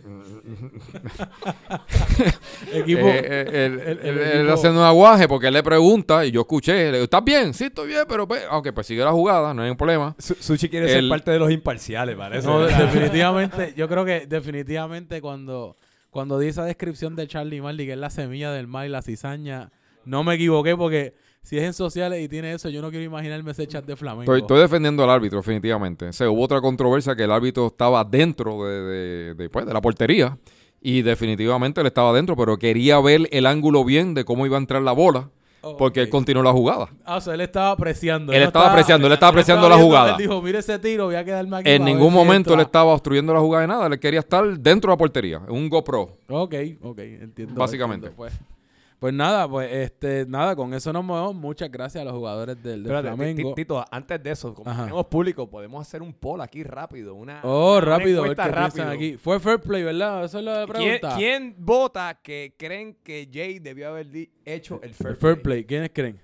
Equipo, 2.72 3.06
Eh, 3.06 3.20
eh, 3.22 3.66
él, 3.66 3.80
el- 3.80 3.98
él- 4.00 4.18
él 4.18 4.50
haciendo 4.50 4.80
un 4.80 4.86
aguaje 4.86 5.28
porque 5.28 5.48
él 5.48 5.52
le 5.52 5.62
pregunta 5.62 6.24
y 6.24 6.30
yo 6.30 6.40
escuché, 6.40 6.72
le 6.86 6.92
digo, 6.92 7.04
¿estás 7.04 7.22
bien? 7.22 7.52
Sí, 7.52 7.64
estoy 7.64 7.88
bien, 7.88 8.04
pero 8.08 8.26
pues, 8.26 8.42
aunque 8.50 8.72
pues 8.72 8.86
sigue 8.86 9.04
la 9.04 9.12
jugada, 9.12 9.52
no 9.52 9.60
hay 9.60 9.66
ningún 9.66 9.76
problema. 9.76 10.14
Su- 10.18 10.34
Suchi 10.34 10.70
quiere 10.70 10.86
El- 10.92 11.00
ser 11.02 11.08
parte 11.10 11.30
de 11.30 11.38
los 11.38 11.50
imparciales, 11.50 12.16
parece. 12.16 12.46
No, 12.46 12.60
definitivamente, 12.60 13.74
yo 13.76 13.86
creo 13.88 14.06
que 14.06 14.24
definitivamente 14.26 15.20
cuando, 15.20 15.76
cuando 16.10 16.38
di 16.38 16.48
esa 16.48 16.64
descripción 16.64 17.16
de 17.16 17.26
Charlie 17.26 17.60
Marley, 17.60 17.86
que 17.86 17.92
es 17.92 17.98
la 17.98 18.10
semilla 18.10 18.52
del 18.52 18.66
mal 18.66 18.86
y 18.86 18.90
la 18.90 19.02
cizaña, 19.02 19.70
no 20.04 20.24
me 20.24 20.34
equivoqué 20.34 20.76
porque 20.76 21.14
si 21.42 21.56
es 21.56 21.64
en 21.64 21.72
sociales 21.72 22.22
y 22.22 22.28
tiene 22.28 22.52
eso, 22.52 22.68
yo 22.68 22.82
no 22.82 22.90
quiero 22.90 23.04
imaginarme 23.04 23.52
ese 23.52 23.66
chat 23.66 23.84
de 23.86 23.96
Flamengo. 23.96 24.22
Estoy, 24.22 24.40
estoy 24.40 24.60
defendiendo 24.60 25.02
al 25.04 25.10
árbitro, 25.10 25.38
definitivamente. 25.38 26.08
O 26.08 26.32
hubo 26.32 26.42
otra 26.42 26.60
controversia 26.60 27.14
que 27.16 27.24
el 27.24 27.32
árbitro 27.32 27.68
estaba 27.68 28.04
dentro 28.04 28.64
de, 28.64 28.80
de- 28.82 29.34
de, 29.34 29.48
pues, 29.50 29.64
de 29.66 29.72
la 29.72 29.80
portería 29.80 30.38
y 30.82 31.02
definitivamente 31.02 31.80
él 31.80 31.86
estaba 31.86 32.12
dentro, 32.12 32.36
pero 32.36 32.58
quería 32.58 32.98
ver 33.00 33.28
el 33.32 33.46
ángulo 33.46 33.84
bien 33.84 34.14
de 34.14 34.24
cómo 34.24 34.46
iba 34.46 34.56
a 34.56 34.60
entrar 34.60 34.82
la 34.82 34.92
bola 34.92 35.30
Oh, 35.62 35.76
porque 35.76 36.00
él 36.00 36.08
continuó 36.08 36.42
la 36.42 36.52
jugada. 36.52 36.88
Ah, 37.04 37.16
o 37.16 37.20
sea, 37.20 37.34
él 37.34 37.42
estaba 37.42 37.70
apreciando. 37.72 38.32
Él 38.32 38.40
no 38.40 38.46
estaba 38.46 38.70
apreciando, 38.70 39.06
él 39.06 39.12
estaba 39.12 39.30
apreciando 39.30 39.68
la 39.68 39.76
viendo, 39.76 39.86
jugada. 39.86 40.10
Él 40.12 40.16
dijo, 40.16 40.40
mire 40.40 40.58
ese 40.58 40.78
tiro, 40.78 41.06
voy 41.06 41.16
a 41.16 41.24
quedarme 41.24 41.58
aquí. 41.58 41.70
En 41.70 41.84
ningún 41.84 42.12
momento 42.12 42.50
él 42.50 42.60
entra". 42.60 42.66
estaba 42.66 42.92
obstruyendo 42.92 43.34
la 43.34 43.40
jugada 43.40 43.62
de 43.62 43.68
nada, 43.68 43.86
él 43.86 43.98
quería 44.00 44.20
estar 44.20 44.44
dentro 44.58 44.90
de 44.90 44.94
la 44.94 44.98
portería, 44.98 45.42
en 45.46 45.54
un 45.54 45.68
GoPro. 45.68 46.18
Ok, 46.28 46.54
ok, 46.82 46.98
entiendo. 46.98 47.54
Básicamente. 47.54 48.06
entiendo, 48.06 48.16
pues. 48.16 48.59
Pues 49.00 49.14
nada, 49.14 49.48
pues 49.48 49.72
este, 49.72 50.26
nada, 50.28 50.54
con 50.54 50.74
eso 50.74 50.92
nos 50.92 51.02
movemos. 51.02 51.34
Muchas 51.34 51.70
gracias 51.70 52.02
a 52.02 52.04
los 52.04 52.12
jugadores 52.12 52.56
del, 52.62 52.82
del 52.82 52.92
Espérate, 52.92 53.08
Flamengo. 53.16 53.54
Ti- 53.54 53.62
Tito, 53.62 53.84
antes 53.90 54.22
de 54.22 54.30
eso, 54.30 54.54
como 54.54 54.70
Ajá. 54.70 54.82
tenemos 54.82 55.06
público, 55.06 55.48
podemos 55.48 55.80
hacer 55.88 56.02
un 56.02 56.12
poll 56.12 56.42
aquí 56.42 56.62
rápido. 56.62 57.14
Una, 57.14 57.40
Oh, 57.42 57.78
una 57.78 57.80
rápido, 57.80 58.20
encuesta 58.26 58.48
rápido. 58.48 58.88
aquí. 58.90 59.16
Fue 59.16 59.40
fair 59.40 59.58
play, 59.58 59.82
¿verdad? 59.84 60.26
Eso 60.26 60.38
es 60.38 60.44
la 60.44 60.66
¿Quién, 60.66 60.68
pregunta. 61.00 61.14
quién 61.16 61.54
vota 61.58 62.20
que 62.22 62.54
creen 62.58 62.98
que 63.02 63.26
Jay 63.32 63.58
debió 63.58 63.88
haber 63.88 64.06
hecho 64.44 64.80
el 64.82 64.92
fair, 64.92 65.10
El 65.12 65.16
fair 65.16 65.40
play. 65.40 65.64
¿Quiénes 65.64 65.90
creen? 65.94 66.20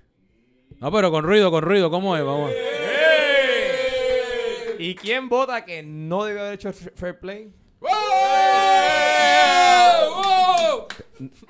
No, 0.79 0.91
pero 0.91 1.09
con 1.09 1.23
ruido, 1.23 1.49
con 1.49 1.63
ruido. 1.63 1.89
¿Cómo 1.89 2.15
es? 2.15 2.23
Vamos. 2.23 2.51
¿Y 4.79 4.93
quién 4.93 5.27
vota 5.29 5.65
que 5.65 5.81
no 5.81 6.23
debió 6.25 6.41
haber 6.41 6.53
hecho 6.53 6.67
el 6.69 6.75
f- 6.75 6.91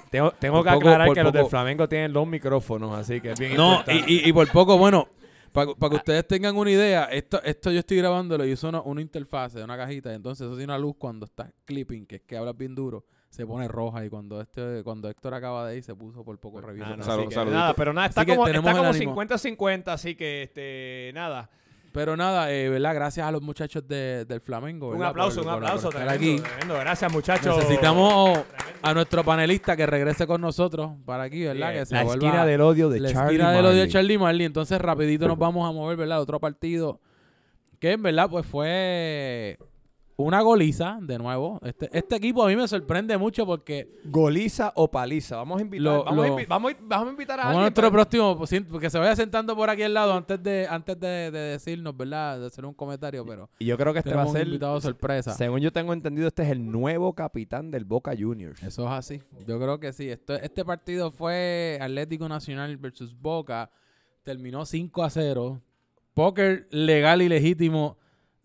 Tengo, 0.09 0.31
tengo 0.31 0.63
que 0.63 0.69
poco- 0.69 0.79
aclarar 0.87 1.13
que 1.13 1.23
los 1.23 1.33
del 1.33 1.41
poco- 1.41 1.49
Flamengo 1.49 1.89
tienen 1.89 2.13
dos 2.13 2.25
micrófonos, 2.27 2.97
así 2.97 3.19
que 3.19 3.31
es 3.31 3.39
bien 3.39 3.55
No, 3.57 3.73
importante. 3.79 4.11
y, 4.11 4.19
y, 4.25 4.29
y 4.29 4.33
por 4.33 4.49
poco, 4.49 4.77
bueno, 4.77 5.09
para 5.51 5.73
que 5.89 5.95
ustedes 5.95 6.25
tengan 6.27 6.55
una 6.55 6.71
idea, 6.71 7.05
esto, 7.05 7.41
esto 7.43 7.71
yo 7.71 7.79
estoy 7.79 7.97
grabándolo 7.97 8.45
y 8.45 8.53
uso 8.53 8.69
una, 8.69 8.81
una 8.81 9.01
interfase, 9.01 9.61
una 9.63 9.75
cajita, 9.75 10.13
entonces 10.13 10.45
eso 10.47 10.55
tiene 10.55 10.71
una 10.71 10.77
luz 10.79 10.95
cuando 10.97 11.25
está 11.25 11.51
clipping, 11.65 12.05
que 12.05 12.17
es 12.17 12.21
que 12.21 12.37
hablas 12.37 12.55
bien 12.57 12.73
duro, 12.75 13.03
se 13.29 13.45
pone 13.45 13.67
roja 13.67 14.05
y 14.05 14.09
cuando 14.09 14.39
este 14.39 14.81
cuando 14.83 15.09
Héctor 15.09 15.33
acaba 15.33 15.67
de 15.67 15.77
ir 15.77 15.83
se 15.83 15.93
puso 15.93 16.23
por 16.23 16.39
poco 16.39 16.61
reviso. 16.61 16.85
Ah, 16.87 16.95
no, 16.95 17.03
Salud- 17.03 17.19
así 17.23 17.27
que 17.29 17.35
saludito. 17.35 17.59
nada, 17.59 17.73
pero 17.73 17.91
nada, 17.93 18.07
está 18.07 18.21
Así 18.21 18.29
como, 18.31 18.45
tenemos 18.45 18.69
está 18.69 18.71
el 18.71 18.77
como 18.77 19.13
ánimo. 19.13 19.15
50-50, 19.15 19.87
así 19.89 20.15
que 20.15 20.43
este, 20.43 21.11
nada. 21.13 21.49
Pero 21.97 22.15
nada, 22.15 22.51
eh, 22.51 22.69
¿verdad? 22.69 22.93
Gracias 22.93 23.25
a 23.27 23.31
los 23.31 23.41
muchachos 23.41 23.87
de- 23.87 24.23
del 24.25 24.39
Flamengo. 24.39 24.89
Un 24.89 25.03
aplauso, 25.03 25.37
Por- 25.41 25.47
un 25.47 25.53
por- 25.55 25.63
aplauso. 25.63 25.89
por 25.89 25.95
Tremendo, 25.95 26.13
aquí. 26.13 26.39
tremendo. 26.39 26.73
Gracias, 26.79 27.11
muchachos. 27.11 27.57
Necesitamos 27.57 28.39
a 28.83 28.93
nuestro 28.93 29.23
panelista 29.23 29.75
que 29.75 29.87
regrese 29.87 30.27
con 30.27 30.39
nosotros 30.39 30.91
para 31.07 31.23
aquí, 31.23 31.43
¿verdad? 31.43 31.73
Que 31.73 31.85
se 31.87 31.95
la 31.95 32.03
vuelva- 32.03 32.27
esquina 32.27 32.45
del 32.45 32.61
odio 32.61 32.89
de 32.89 32.99
la 32.99 33.11
Charlie 33.11 33.33
esquina 33.37 33.51
del 33.51 33.65
odio 33.65 33.81
de. 33.81 33.87
Charlie 33.87 34.17
Marley. 34.19 34.45
Entonces, 34.45 34.79
rapidito 34.79 35.27
nos 35.27 35.39
vamos 35.39 35.67
a 35.67 35.71
mover, 35.73 35.97
¿verdad? 35.97 36.21
Otro 36.21 36.39
partido 36.39 36.99
que, 37.79 37.93
en 37.93 38.03
verdad, 38.03 38.29
pues 38.29 38.45
fue 38.45 39.57
una 40.19 40.41
goliza, 40.41 40.97
de 40.99 41.17
nuevo. 41.19 41.59
Este, 41.63 41.89
este 41.95 42.15
equipo 42.15 42.43
a 42.43 42.47
mí 42.47 42.55
me 42.55 42.67
sorprende 42.67 43.15
mucho 43.19 43.45
porque 43.45 43.99
Goliza 44.05 44.71
o 44.75 44.89
paliza. 44.89 45.37
Vamos 45.37 45.59
a 45.59 45.61
invitar, 45.61 45.83
Lo- 45.83 46.03
vamos, 46.03 46.25
a 46.25 46.29
invi- 46.29 46.47
vamos, 46.47 46.71
a- 46.73 46.77
vamos 46.81 47.07
a 47.07 47.11
invitar 47.11 47.39
a 47.39 47.43
vamos 47.43 47.57
a 47.57 47.61
nuestro 47.61 47.91
próximo, 47.91 48.35
pues, 48.35 48.49
que 48.81 48.89
se 48.89 48.97
vaya 48.97 49.15
sentando 49.15 49.55
por 49.55 49.69
aquí 49.69 49.83
al 49.83 49.93
lado 49.93 50.13
antes 50.13 50.41
de 50.41 50.67
antes 50.67 50.99
de, 50.99 51.29
de 51.29 51.39
decirnos, 51.39 51.95
¿verdad? 51.95 52.39
De 52.39 52.47
hacer 52.47 52.65
un 52.65 52.73
comentario, 52.73 53.23
pero 53.25 53.47
Y 53.59 53.65
yo 53.65 53.77
creo 53.77 53.93
que 53.93 53.99
este 53.99 54.13
va 54.15 54.23
a 54.23 54.25
un 54.25 54.33
ser, 54.33 54.47
invitado 54.47 54.81
sorpresa. 54.81 55.33
según 55.33 55.59
yo 55.59 55.71
tengo 55.71 55.93
entendido, 55.93 56.27
este 56.27 56.41
es 56.43 56.49
el 56.49 56.65
nuevo 56.71 57.13
capitán 57.13 57.69
del 57.69 57.85
Boca 57.85 58.13
Juniors. 58.17 58.63
Eso 58.63 58.85
es 58.85 58.91
así. 58.91 59.21
Yo 59.45 59.59
creo 59.59 59.79
que 59.79 59.93
sí. 59.93 60.09
Esto, 60.09 60.33
este 60.33 60.65
partido 60.65 61.11
fue 61.11 61.77
Atlético 61.79 62.27
Nacional 62.27 62.75
versus 62.77 63.15
Boca. 63.15 63.69
Terminó 64.23 64.65
5 64.65 65.03
a 65.03 65.09
0. 65.11 65.61
Póker 66.15 66.67
legal 66.71 67.21
y 67.21 67.29
legítimo 67.29 67.97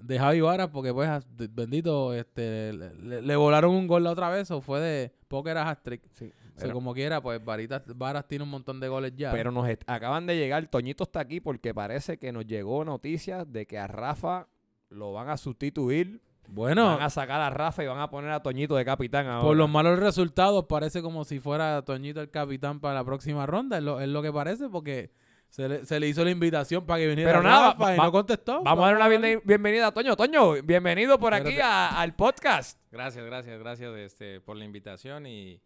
de 0.03 0.19
Javi 0.19 0.41
Varas 0.41 0.69
porque 0.69 0.93
pues 0.93 1.09
bendito 1.55 2.13
este 2.15 2.73
le, 2.73 3.23
le- 3.23 3.37
volaron 3.37 3.73
un 3.75 3.87
gol 3.87 4.05
la 4.05 4.11
otra 4.11 4.29
vez 4.31 4.51
o 4.51 4.61
fue 4.61 4.81
de 4.81 5.13
póker 5.29 5.57
a 5.59 5.69
hat-trick. 5.71 6.03
Sí, 6.13 6.31
O 6.57 6.61
sea, 6.61 6.73
como 6.73 6.93
quiera, 6.95 7.21
pues 7.21 7.43
Varitas, 7.45 7.83
Varas 7.97 8.27
tiene 8.29 8.45
un 8.45 8.51
montón 8.51 8.81
de 8.81 8.89
goles 8.89 9.13
ya. 9.17 9.33
pero 9.33 9.51
nos 9.51 9.67
acaban 9.87 10.27
de 10.27 10.37
llegar, 10.37 10.67
Toñito 10.69 11.05
está 11.05 11.21
aquí 11.21 11.41
porque 11.41 11.73
parece 11.73 12.19
que 12.19 12.33
nos 12.33 12.47
llegó 12.47 12.85
noticias 12.85 13.51
de 13.51 13.67
que 13.67 13.79
a 13.79 13.87
Rafa 13.87 14.49
lo 14.91 15.13
van 15.13 15.29
a 15.31 15.37
sustituir, 15.37 16.21
bueno, 16.49 16.85
van 16.85 17.03
a 17.03 17.09
sacar 17.09 17.41
a 17.41 17.49
Rafa 17.49 17.83
y 17.83 17.87
van 17.87 18.01
a 18.01 18.11
poner 18.11 18.31
a 18.31 18.43
Toñito 18.43 18.75
de 18.77 18.85
capitán 18.85 19.27
ahora. 19.27 19.47
por 19.47 19.57
los 19.57 19.71
malos 19.71 19.99
resultados 19.99 20.67
parece 20.67 21.01
como 21.01 21.25
si 21.25 21.41
fuera 21.41 21.81
Toñito 21.83 22.21
el 22.21 22.29
capitán 22.31 22.81
para 22.81 22.95
la 22.97 23.05
próxima 23.05 23.47
ronda. 23.47 23.79
Es 23.79 23.85
lo, 23.85 24.01
es 24.01 24.09
lo 24.09 24.21
que 24.21 24.33
parece 24.33 24.69
porque 24.69 25.11
se 25.53 25.69
le, 25.69 25.85
se 25.85 26.01
le 26.01 26.09
hizo 26.09 26.25
la 26.25 26.31
invitación 26.31 26.87
para 26.87 27.01
que 27.01 27.09
viniera 27.09 27.31
Pero 27.31 27.43
nada, 27.43 27.73
Rafa 27.75 27.95
y 27.95 27.99
va- 27.99 28.05
no 28.07 28.13
contestó. 28.13 28.63
Vamos 28.63 28.85
a 28.85 28.87
dar 28.87 28.97
una 28.97 29.39
bienvenida 29.45 29.89
a 29.89 29.93
Toño. 29.93 30.17
Toño, 30.17 30.55
bienvenido 30.63 31.19
por 31.19 31.35
aquí 31.35 31.61
a- 31.61 32.01
al 32.01 32.15
podcast. 32.15 32.81
Gracias, 32.91 33.23
gracias, 33.27 33.59
gracias 33.59 33.95
este, 33.99 34.41
por 34.41 34.57
la 34.57 34.65
invitación 34.65 35.27
y, 35.27 35.61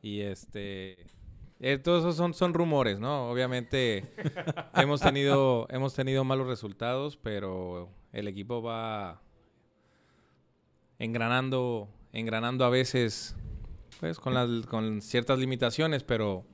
y 0.00 0.20
este 0.20 1.04
eh, 1.58 1.78
todos 1.78 2.02
esos 2.04 2.14
son, 2.16 2.34
son 2.34 2.54
rumores, 2.54 3.00
¿no? 3.00 3.30
Obviamente 3.30 4.14
hemos 4.76 5.00
tenido 5.00 5.66
hemos 5.70 5.92
tenido 5.94 6.22
malos 6.22 6.46
resultados, 6.46 7.16
pero 7.16 7.88
el 8.12 8.28
equipo 8.28 8.62
va 8.62 9.20
engranando 11.00 11.88
engranando 12.12 12.64
a 12.64 12.70
veces 12.70 13.34
pues 13.98 14.18
con 14.20 14.34
las 14.34 14.66
con 14.66 15.00
ciertas 15.02 15.38
limitaciones, 15.40 16.04
pero 16.04 16.44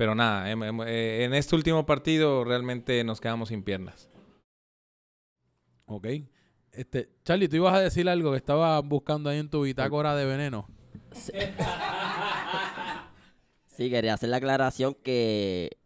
pero 0.00 0.14
nada, 0.14 0.50
em- 0.50 0.62
em- 0.62 0.80
eh, 0.86 1.24
en 1.24 1.34
este 1.34 1.54
último 1.54 1.84
partido 1.84 2.42
realmente 2.42 3.04
nos 3.04 3.20
quedamos 3.20 3.50
sin 3.50 3.62
piernas. 3.62 4.08
Ok. 5.84 6.06
Este, 6.72 7.10
Charlie, 7.22 7.48
tú 7.48 7.56
ibas 7.56 7.74
a 7.74 7.80
decir 7.80 8.08
algo 8.08 8.30
que 8.30 8.38
estaba 8.38 8.80
buscando 8.80 9.28
ahí 9.28 9.38
en 9.38 9.50
tu 9.50 9.60
bitácora 9.60 10.16
de 10.16 10.24
veneno. 10.24 10.66
Sí, 13.66 13.90
quería 13.90 14.14
hacer 14.14 14.30
la 14.30 14.38
aclaración 14.38 14.94
que 14.94 15.76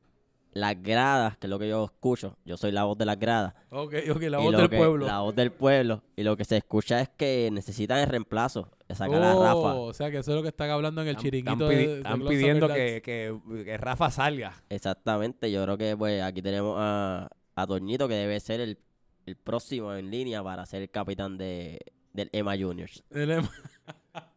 las 0.55 0.81
gradas, 0.81 1.37
que 1.37 1.47
es 1.47 1.51
lo 1.51 1.59
que 1.59 1.69
yo 1.69 1.85
escucho, 1.85 2.39
yo 2.45 2.57
soy 2.57 2.73
la 2.73 2.85
voz 2.85 2.97
de 2.97 3.05
las 3.05 3.19
gradas. 3.19 3.55
Ok, 3.71 3.95
ok, 4.11 4.23
la 4.23 4.39
voz 4.39 4.57
del 4.57 4.69
que- 4.71 4.77
pueblo. 4.77 5.07
La 5.07 5.21
voz 5.21 5.35
del 5.35 5.53
pueblo. 5.53 6.03
Y 6.17 6.23
lo 6.23 6.37
que 6.37 6.45
se 6.45 6.57
escucha 6.57 7.01
es 7.01 7.09
que 7.11 7.51
necesitan 7.53 7.99
el 7.99 8.07
reemplazo. 8.09 8.71
de 8.89 8.95
Sacar 8.95 9.23
a 9.23 9.35
Oh, 9.35 9.43
Rafa. 9.43 9.75
O 9.75 9.93
sea, 9.95 10.11
que 10.11 10.19
eso 10.19 10.31
es 10.31 10.37
lo 10.37 10.43
que 10.43 10.49
están 10.51 10.71
hablando 10.71 11.01
en 11.03 11.09
el 11.09 11.13
Están- 11.17 11.23
chiringuito. 11.25 11.53
están 11.53 11.69
pidi- 11.69 11.87
de- 11.87 11.89
de 11.89 11.97
están 11.97 12.19
los 12.21 12.29
pidiendo 12.29 12.69
que, 12.69 13.03
que- 13.03 13.65
que 13.65 13.77
Rafa 13.79 14.11
salga. 14.11 14.63
Exactamente. 14.69 15.51
Yo 15.51 15.65
creo 15.65 15.77
que 15.79 15.97
pues 15.97 16.23
aquí 16.23 16.43
tenemos 16.43 16.77
a, 16.79 17.29
a 17.57 17.67
que 17.67 18.15
debe 18.15 18.39
ser 18.41 18.61
el, 18.61 18.79
el 19.27 19.37
próximo 19.37 19.95
en 19.95 20.11
línea 20.11 20.43
para 20.45 20.67
ser 20.67 20.83
el 20.83 20.91
capitán 20.91 21.39
de, 21.39 21.79
del 22.13 22.29
EMA 22.33 22.57
Juniors. 22.59 23.03
El 23.11 23.31
Emma, 23.31 23.51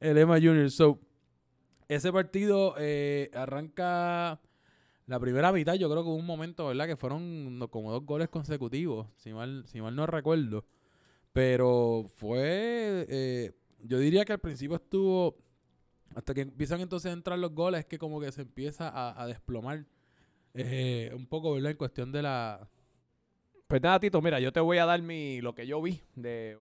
el 0.00 0.18
Emma 0.18 0.34
Junior. 0.34 0.70
So, 0.70 0.98
ese 1.88 2.12
partido 2.12 2.74
eh, 2.78 3.30
arranca 3.34 4.40
la 5.10 5.20
primera 5.20 5.52
mitad. 5.52 5.74
Yo 5.74 5.90
creo 5.90 6.02
que 6.02 6.08
hubo 6.08 6.16
un 6.16 6.26
momento, 6.26 6.66
¿verdad? 6.68 6.86
Que 6.86 6.96
fueron 6.96 7.58
como 7.70 7.92
dos 7.92 8.04
goles 8.06 8.28
consecutivos, 8.28 9.08
si 9.16 9.32
mal, 9.32 9.64
si 9.66 9.80
mal 9.80 9.94
no 9.96 10.06
recuerdo. 10.06 10.64
Pero 11.32 12.04
fue, 12.16 13.06
eh, 13.08 13.52
yo 13.82 13.98
diría 13.98 14.24
que 14.24 14.32
al 14.34 14.40
principio 14.40 14.76
estuvo, 14.76 15.36
hasta 16.14 16.34
que 16.34 16.42
empiezan 16.42 16.80
entonces 16.80 17.10
a 17.10 17.14
entrar 17.14 17.38
los 17.38 17.52
goles, 17.54 17.80
es 17.80 17.86
que 17.86 17.98
como 17.98 18.20
que 18.20 18.32
se 18.32 18.42
empieza 18.42 18.88
a, 18.88 19.22
a 19.22 19.26
desplomar 19.26 19.86
Eh, 20.54 21.12
un 21.14 21.26
poco, 21.26 21.54
¿verdad? 21.54 21.72
En 21.72 21.76
cuestión 21.78 22.12
de 22.12 22.22
la... 22.22 22.68
Pues 23.68 23.82
nada, 23.82 24.00
Tito, 24.00 24.20
mira, 24.22 24.40
yo 24.40 24.52
te 24.52 24.60
voy 24.60 24.78
a 24.78 24.86
dar 24.86 25.00
mi 25.02 25.40
lo 25.40 25.54
que 25.54 25.66
yo 25.66 25.80
vi 25.82 26.02
de. 26.16 26.58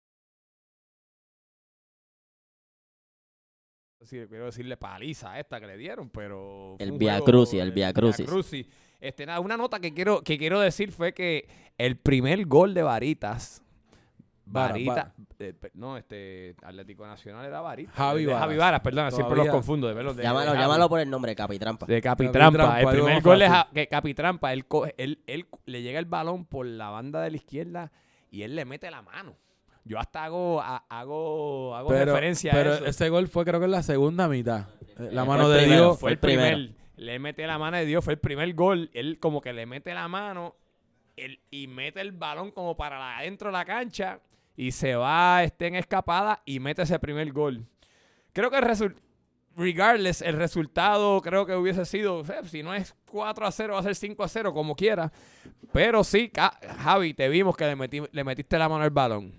Sí, 4.03 4.17
quiero 4.29 4.47
decirle 4.47 4.77
paliza 4.77 5.33
a 5.33 5.41
esta 5.41 5.61
que 5.61 5.67
le 5.67 5.77
dieron, 5.77 6.09
pero. 6.09 6.77
El 6.79 6.93
Via 6.93 7.21
Crucis, 7.21 7.61
el 7.61 7.73
Via 7.73 7.93
Crucis. 7.93 8.27
Crucis. 8.27 8.67
Este, 9.01 9.27
nada, 9.27 9.41
una 9.41 9.57
nota 9.57 9.81
que 9.81 9.93
quiero, 9.93 10.23
que 10.23 10.39
quiero 10.39 10.61
decir 10.61 10.93
fue 10.93 11.13
que 11.13 11.49
el 11.77 11.97
primer 11.99 12.47
gol 12.47 12.75
de 12.75 12.83
Varitas. 12.83 13.63
Varita, 14.51 14.91
Vara. 14.95 15.15
eh, 15.41 15.55
no, 15.75 15.99
este 15.99 16.57
Atlético 16.63 17.07
Nacional 17.07 17.45
era 17.45 17.61
Varitas. 17.61 17.95
Javi 17.95 18.21
de 18.25 18.29
Varas. 18.33 18.41
Javi 18.41 18.57
Varas, 18.57 18.81
perdón, 18.81 19.13
siempre 19.13 19.37
los 19.37 19.49
confundo. 19.49 19.89
De 19.89 19.93
verlos 19.95 20.17
de, 20.17 20.23
Llámalo, 20.23 20.53
de 20.53 20.59
llámalo 20.59 20.89
por 20.89 21.01
el 21.01 21.11
nombre, 21.11 21.37
Capitrampa. 21.37 21.85
De 21.85 22.01
Capitrampa. 22.01 22.41
Capitrampa, 22.49 22.81
El 22.81 22.89
primer 22.89 23.23
gol 23.23 23.43
a- 23.43 23.69
que 23.75 23.89
Capitrampa. 23.89 24.53
Él, 24.55 24.65
co- 24.67 24.87
él, 24.97 25.23
él 25.27 25.47
le 25.67 25.83
llega 25.83 25.99
el 25.99 26.07
balón 26.07 26.47
por 26.47 26.65
la 26.65 26.89
banda 26.89 27.21
de 27.21 27.31
la 27.31 27.37
izquierda 27.37 27.93
y 28.31 28.41
él 28.43 28.57
le 28.57 28.65
mete 28.65 28.91
la 28.91 29.03
mano. 29.03 29.37
Yo 29.89 29.99
hasta 29.99 30.25
hago, 30.25 30.61
ha- 30.61 30.85
hago, 30.89 31.75
hago 31.75 31.89
Pero, 31.89 32.05
referencia 32.13 32.53
pero 32.53 32.73
a 32.73 32.75
eso. 32.77 32.87
ese 32.87 33.09
gol 33.09 33.27
fue 33.29 33.45
creo 33.45 33.59
que 33.59 33.65
en 33.65 33.71
la 33.73 33.83
segunda 33.83 34.29
mitad. 34.29 34.67
Eh, 34.99 35.09
La 35.13 35.25
mano 35.25 35.45
fue 35.45 35.53
de 35.55 35.59
primero, 35.63 35.83
Dios. 35.85 35.99
fue 36.01 36.11
el 36.13 36.19
primero. 36.19 36.57
primer. 36.57 36.75
Le 36.97 37.19
mete 37.19 37.47
la 37.47 37.59
mano 37.59 37.77
de 37.79 37.87
Dios. 37.87 38.05
Fue 38.05 38.13
el 38.15 38.19
primer 38.19 38.53
gol. 38.55 38.91
Él 38.93 39.19
como 39.21 39.41
que 39.41 39.53
le 39.53 39.65
mete 39.67 39.95
la 39.95 40.07
mano 40.09 40.57
él- 41.17 41.41
y 41.51 41.67
mete 41.69 42.01
el 42.01 42.13
balón 42.13 42.51
como 42.51 42.77
para 42.77 43.19
adentro 43.19 43.49
de 43.49 43.53
la 43.53 43.65
cancha 43.65 44.21
y 44.57 44.73
se 44.73 44.95
va 44.95 45.43
este, 45.43 45.69
en 45.69 45.75
escapada 45.77 46.43
y 46.45 46.61
mete 46.61 46.83
ese 46.83 46.99
primer 46.99 47.33
gol. 47.33 47.65
Creo 48.33 48.51
que 48.51 48.57
el 48.59 48.63
resultado, 48.63 49.03
regardless, 49.57 50.23
el 50.23 50.37
resultado 50.37 51.21
creo 51.23 51.47
que 51.47 51.55
hubiese 51.57 51.85
sido, 51.87 52.21
eh, 52.23 52.45
si 52.45 52.63
no 52.63 52.75
es 52.75 52.95
4 53.11 53.47
a 53.47 53.51
0, 53.53 53.75
va 53.75 53.81
a 53.81 53.83
ser 53.85 53.95
5 53.95 54.23
a 54.23 54.29
0, 54.29 54.53
como 54.53 54.75
quiera. 54.77 55.11
Pero 55.73 56.05
sí, 56.05 56.31
Javi, 56.79 57.15
te 57.15 57.29
vimos 57.29 57.57
que 57.57 57.65
le, 57.65 57.77
metí- 57.77 58.09
le 58.11 58.25
metiste 58.25 58.59
la 58.59 58.69
mano 58.69 58.85
al 58.85 58.91
balón. 58.91 59.33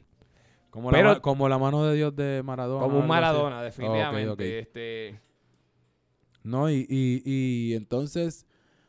Como, 0.69 0.91
Pero- 0.91 1.13
la, 1.15 1.19
como 1.19 1.49
la 1.49 1.58
mano 1.58 1.84
de 1.86 1.95
Dios 1.95 2.15
de 2.15 2.41
Maradona. 2.43 2.84
Como 2.86 2.99
un. 2.99 3.08
Maradona, 3.08 3.62
definitivamente. 3.63 4.60
Este, 4.60 5.19
No, 6.43 6.69
y, 6.69 6.86
y, 6.89 7.21
y 7.25 7.73
entonces 7.75 8.45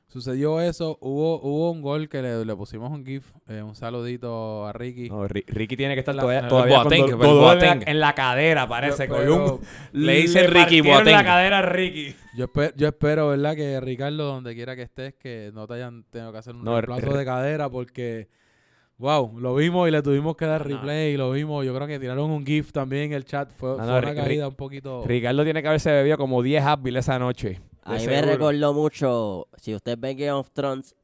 sucedió 0.09 0.61
eso. 0.61 0.99
Hubo, 1.01 1.41
hubo 1.41 1.71
un 1.71 1.83
gol 1.83 2.09
que 2.09 2.21
le, 2.21 2.45
le 2.45 2.57
pusimos 2.57 2.91
un 2.91 3.05
GIF. 3.07 3.33
eh, 3.49 3.63
un 3.63 3.75
saludito 3.75 4.67
a 4.67 4.73
Ricky. 4.73 5.09
No, 5.09 5.27
Ricky 5.27 5.77
tiene 5.77 5.95
que 5.95 6.01
estar 6.01 6.15
La- 6.15 6.23
todavía, 6.23 6.41
el 6.43 6.49
todavía 6.49 6.75
con 6.77 6.85
Boateng, 6.85 7.07
do- 7.07 7.13
el 7.13 7.19
dolor 7.19 7.31
en 7.31 7.39
la- 7.61 7.67
Boateng. 7.75 7.89
en 7.89 8.01
la 8.01 8.15
cadera, 8.15 8.69
parece. 8.69 9.09
Yo- 9.09 9.15
pero 9.17 9.61
Le 9.93 10.13
dicen 10.17 10.45
Ricky 10.51 10.83
partieron 10.83 11.05
la 11.07 11.13
Boateng. 11.13 11.25
cadera 11.27 11.59
a 11.59 11.63
Ricky. 11.63 12.15
yo, 12.37 12.47
espe- 12.49 12.73
yo 12.77 12.89
espero, 12.89 13.29
¿verdad? 13.29 13.57
Que 13.57 13.81
Ricardo, 13.81 14.27
donde 14.27 14.55
quiera 14.55 14.77
que 14.77 14.83
estés, 14.83 15.15
que 15.15 15.51
no 15.55 15.67
te 15.67 15.75
hayan 15.75 16.05
tenido 16.11 16.31
que 16.33 16.39
hacer 16.39 16.55
un 16.55 16.65
No, 16.65 16.81
reemplazo 16.81 17.17
de 17.17 17.25
cadera 17.25 17.69
porque... 17.71 18.29
Wow, 19.01 19.41
lo 19.41 19.55
vimos 19.55 19.89
y 19.89 19.91
le 19.91 20.03
tuvimos 20.03 20.37
que 20.37 20.45
dar 20.45 20.69
No. 20.69 20.77
replay 20.77 21.15
y 21.15 21.17
lo 21.17 21.31
vimos. 21.31 21.65
Yo 21.65 21.75
creo 21.75 21.87
que 21.87 21.99
tiraron 21.99 22.31
un 22.31 22.45
GIF 22.45 22.71
también 22.71 23.05
en 23.05 23.13
el 23.15 23.25
chat. 23.25 23.51
Fue, 23.51 23.71
No, 23.71 23.77
fue 23.77 23.87
no, 23.87 23.97
una 23.99 24.15
caída 24.15 24.47
un 24.47 24.55
poquito... 24.55 25.03
Ricardo 25.07 25.43
tiene 25.43 25.63
que 25.63 25.69
haberse 25.69 25.91
bebido 25.91 26.19
como 26.19 26.43
10 26.43 26.63
Advil 26.63 26.97
esa 26.99 27.19
noche. 27.19 27.63
A 27.83 27.95
mí 27.95 28.07
me 28.07 28.21
recordó 28.21 28.75
mucho, 28.75 29.49
si 29.57 29.75
usted 29.75 29.97
ve 29.99 30.13
Game 30.15 30.33
of 30.33 30.51
Thrones, 30.51 30.95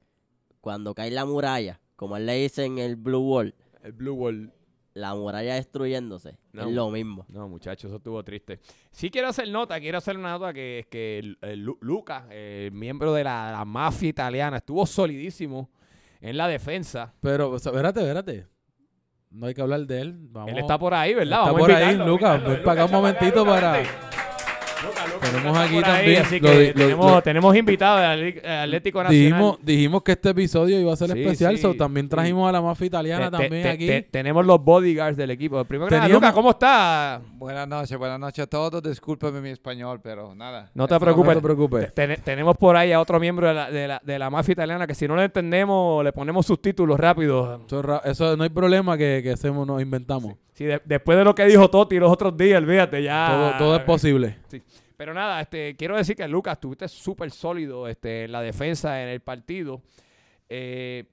cuando 0.60 0.94
cae 0.94 1.10
la 1.10 1.24
muralla, 1.24 1.80
como 1.96 2.18
él 2.18 2.26
le 2.26 2.34
dice 2.34 2.66
en 2.66 2.76
el 2.78 2.96
Blue 2.96 3.20
Wall, 3.20 3.54
El 3.82 3.92
Blue 3.92 4.12
Wall. 4.12 4.52
la 4.92 5.14
muralla 5.14 5.54
destruyéndose. 5.54 6.36
No. 6.52 6.68
Es 6.68 6.74
lo 6.74 6.90
mismo. 6.90 7.24
No, 7.30 7.48
muchachos, 7.48 7.88
eso 7.88 7.96
estuvo 7.96 8.22
triste. 8.22 8.60
Sí 8.90 9.08
quiero 9.10 9.28
hacer 9.28 9.48
nota, 9.48 9.80
quiero 9.80 9.96
hacer 9.96 10.18
una 10.18 10.32
nota 10.32 10.52
que 10.52 10.80
es 10.80 10.86
que 10.86 11.18
el- 11.18 11.38
el 11.40 11.60
Lu- 11.64 11.78
Luca, 11.80 12.26
el 12.30 12.72
miembro 12.72 13.14
de 13.14 13.24
la, 13.24 13.52
la 13.52 13.64
mafia 13.64 14.10
italiana, 14.10 14.58
estuvo 14.58 14.84
solidísimo 14.84 15.70
en 16.26 16.36
la 16.36 16.48
defensa. 16.48 17.14
Pero, 17.20 17.50
o 17.50 17.58
sea, 17.58 17.70
espérate, 17.70 18.00
espérate. 18.00 18.46
No 19.30 19.46
hay 19.46 19.54
que 19.54 19.62
hablar 19.62 19.80
de 19.86 20.00
él. 20.00 20.16
Vamos. 20.18 20.50
Él 20.50 20.58
está 20.58 20.78
por 20.78 20.92
ahí, 20.92 21.14
¿verdad? 21.14 21.40
Está 21.40 21.52
Vamos 21.52 21.60
por 21.60 21.72
ahí, 21.72 21.96
Lucas. 21.96 22.44
Ven 22.44 22.62
para 22.64 22.72
acá 22.72 22.84
un 22.86 22.90
momentito 22.90 23.44
para... 23.44 23.82
Tenemos 25.20 25.58
aquí 25.58 25.76
ahí, 25.76 25.82
también 25.82 26.22
así 26.22 26.40
lo 26.40 26.48
que 26.50 26.66
lo- 26.68 26.74
tenemos, 26.74 27.10
lo- 27.12 27.22
tenemos 27.22 27.56
invitados 27.56 28.00
Atl- 28.00 28.40
eh, 28.42 28.48
Atlético 28.64 29.02
Nacional. 29.02 29.20
Dijimos, 29.22 29.58
dijimos 29.62 30.02
que 30.02 30.12
este 30.12 30.30
episodio 30.30 30.80
iba 30.80 30.92
a 30.92 30.96
ser 30.96 31.10
Sí, 31.12 31.20
especial, 31.22 31.56
sí, 31.56 31.62
so 31.62 31.74
también 31.74 32.08
trajimos 32.08 32.48
a 32.48 32.52
la 32.52 32.60
mafia 32.62 32.86
italiana 32.86 33.30
Te- 33.30 33.36
también 33.38 33.62
te- 33.62 33.68
aquí. 33.70 33.86
te- 33.86 34.02
tenemos 34.02 34.44
los 34.46 34.62
bodyguards 34.62 35.16
del 35.16 35.30
equipo. 35.30 35.64
Primero 35.64 35.88
que 35.88 35.96
nada, 35.96 36.32
¿cómo 36.32 36.50
está? 36.50 37.20
Buenas 37.34 37.66
noches, 37.68 37.96
buenas 37.98 38.18
noches 38.20 38.42
a 38.44 38.46
todos. 38.46 38.82
Discúlpeme 38.82 39.40
mi 39.40 39.50
español, 39.50 40.00
pero 40.02 40.34
nada. 40.34 40.70
No 40.74 40.86
te 40.86 40.98
preocupes. 41.00 41.34
no 41.34 41.40
te 41.40 41.42
preocupes. 41.44 41.94
Ten- 41.94 42.20
tenemos 42.24 42.56
por 42.56 42.76
ahí 42.76 42.92
a 42.92 43.00
otro 43.00 43.18
miembro 43.20 43.48
de 43.48 43.54
la, 43.54 43.70
de, 43.70 43.88
la, 43.88 44.00
de 44.04 44.18
la 44.18 44.30
mafia 44.30 44.52
italiana 44.52 44.86
que 44.86 44.94
si 44.94 45.06
no 45.08 45.16
lo 45.16 45.22
entendemos 45.22 46.04
le 46.04 46.12
ponemos 46.12 46.46
subtítulos 46.46 46.98
rápido. 46.98 47.60
Eso, 48.04 48.36
no 48.36 48.42
hay 48.44 48.50
problema 48.50 48.96
que, 48.96 49.20
que 49.22 49.32
hacemos, 49.32 49.66
nos 49.66 49.80
inventamos. 49.82 50.34
Si 50.52 50.64
de- 50.64 50.80
después 50.84 51.18
de 51.18 51.24
lo 51.24 51.34
que 51.34 51.44
dijo 51.44 51.68
Toti 51.68 51.98
los 51.98 52.10
otros 52.10 52.34
días, 52.36 52.58
olvídate 52.62 53.02
ya. 53.02 53.28
Todo, 53.30 53.58
todo 53.58 53.76
es 53.76 53.82
posible. 53.82 54.36
Pero 54.96 55.12
nada, 55.12 55.40
este, 55.40 55.76
quiero 55.76 55.96
decir 55.96 56.16
que 56.16 56.26
Lucas, 56.26 56.54
estuviste 56.54 56.88
súper 56.88 57.30
sólido 57.30 57.88
este, 57.88 58.24
en 58.24 58.32
la 58.32 58.40
defensa 58.40 59.02
en 59.02 59.08
el 59.08 59.20
partido. 59.20 59.82
Eh, 60.48 61.04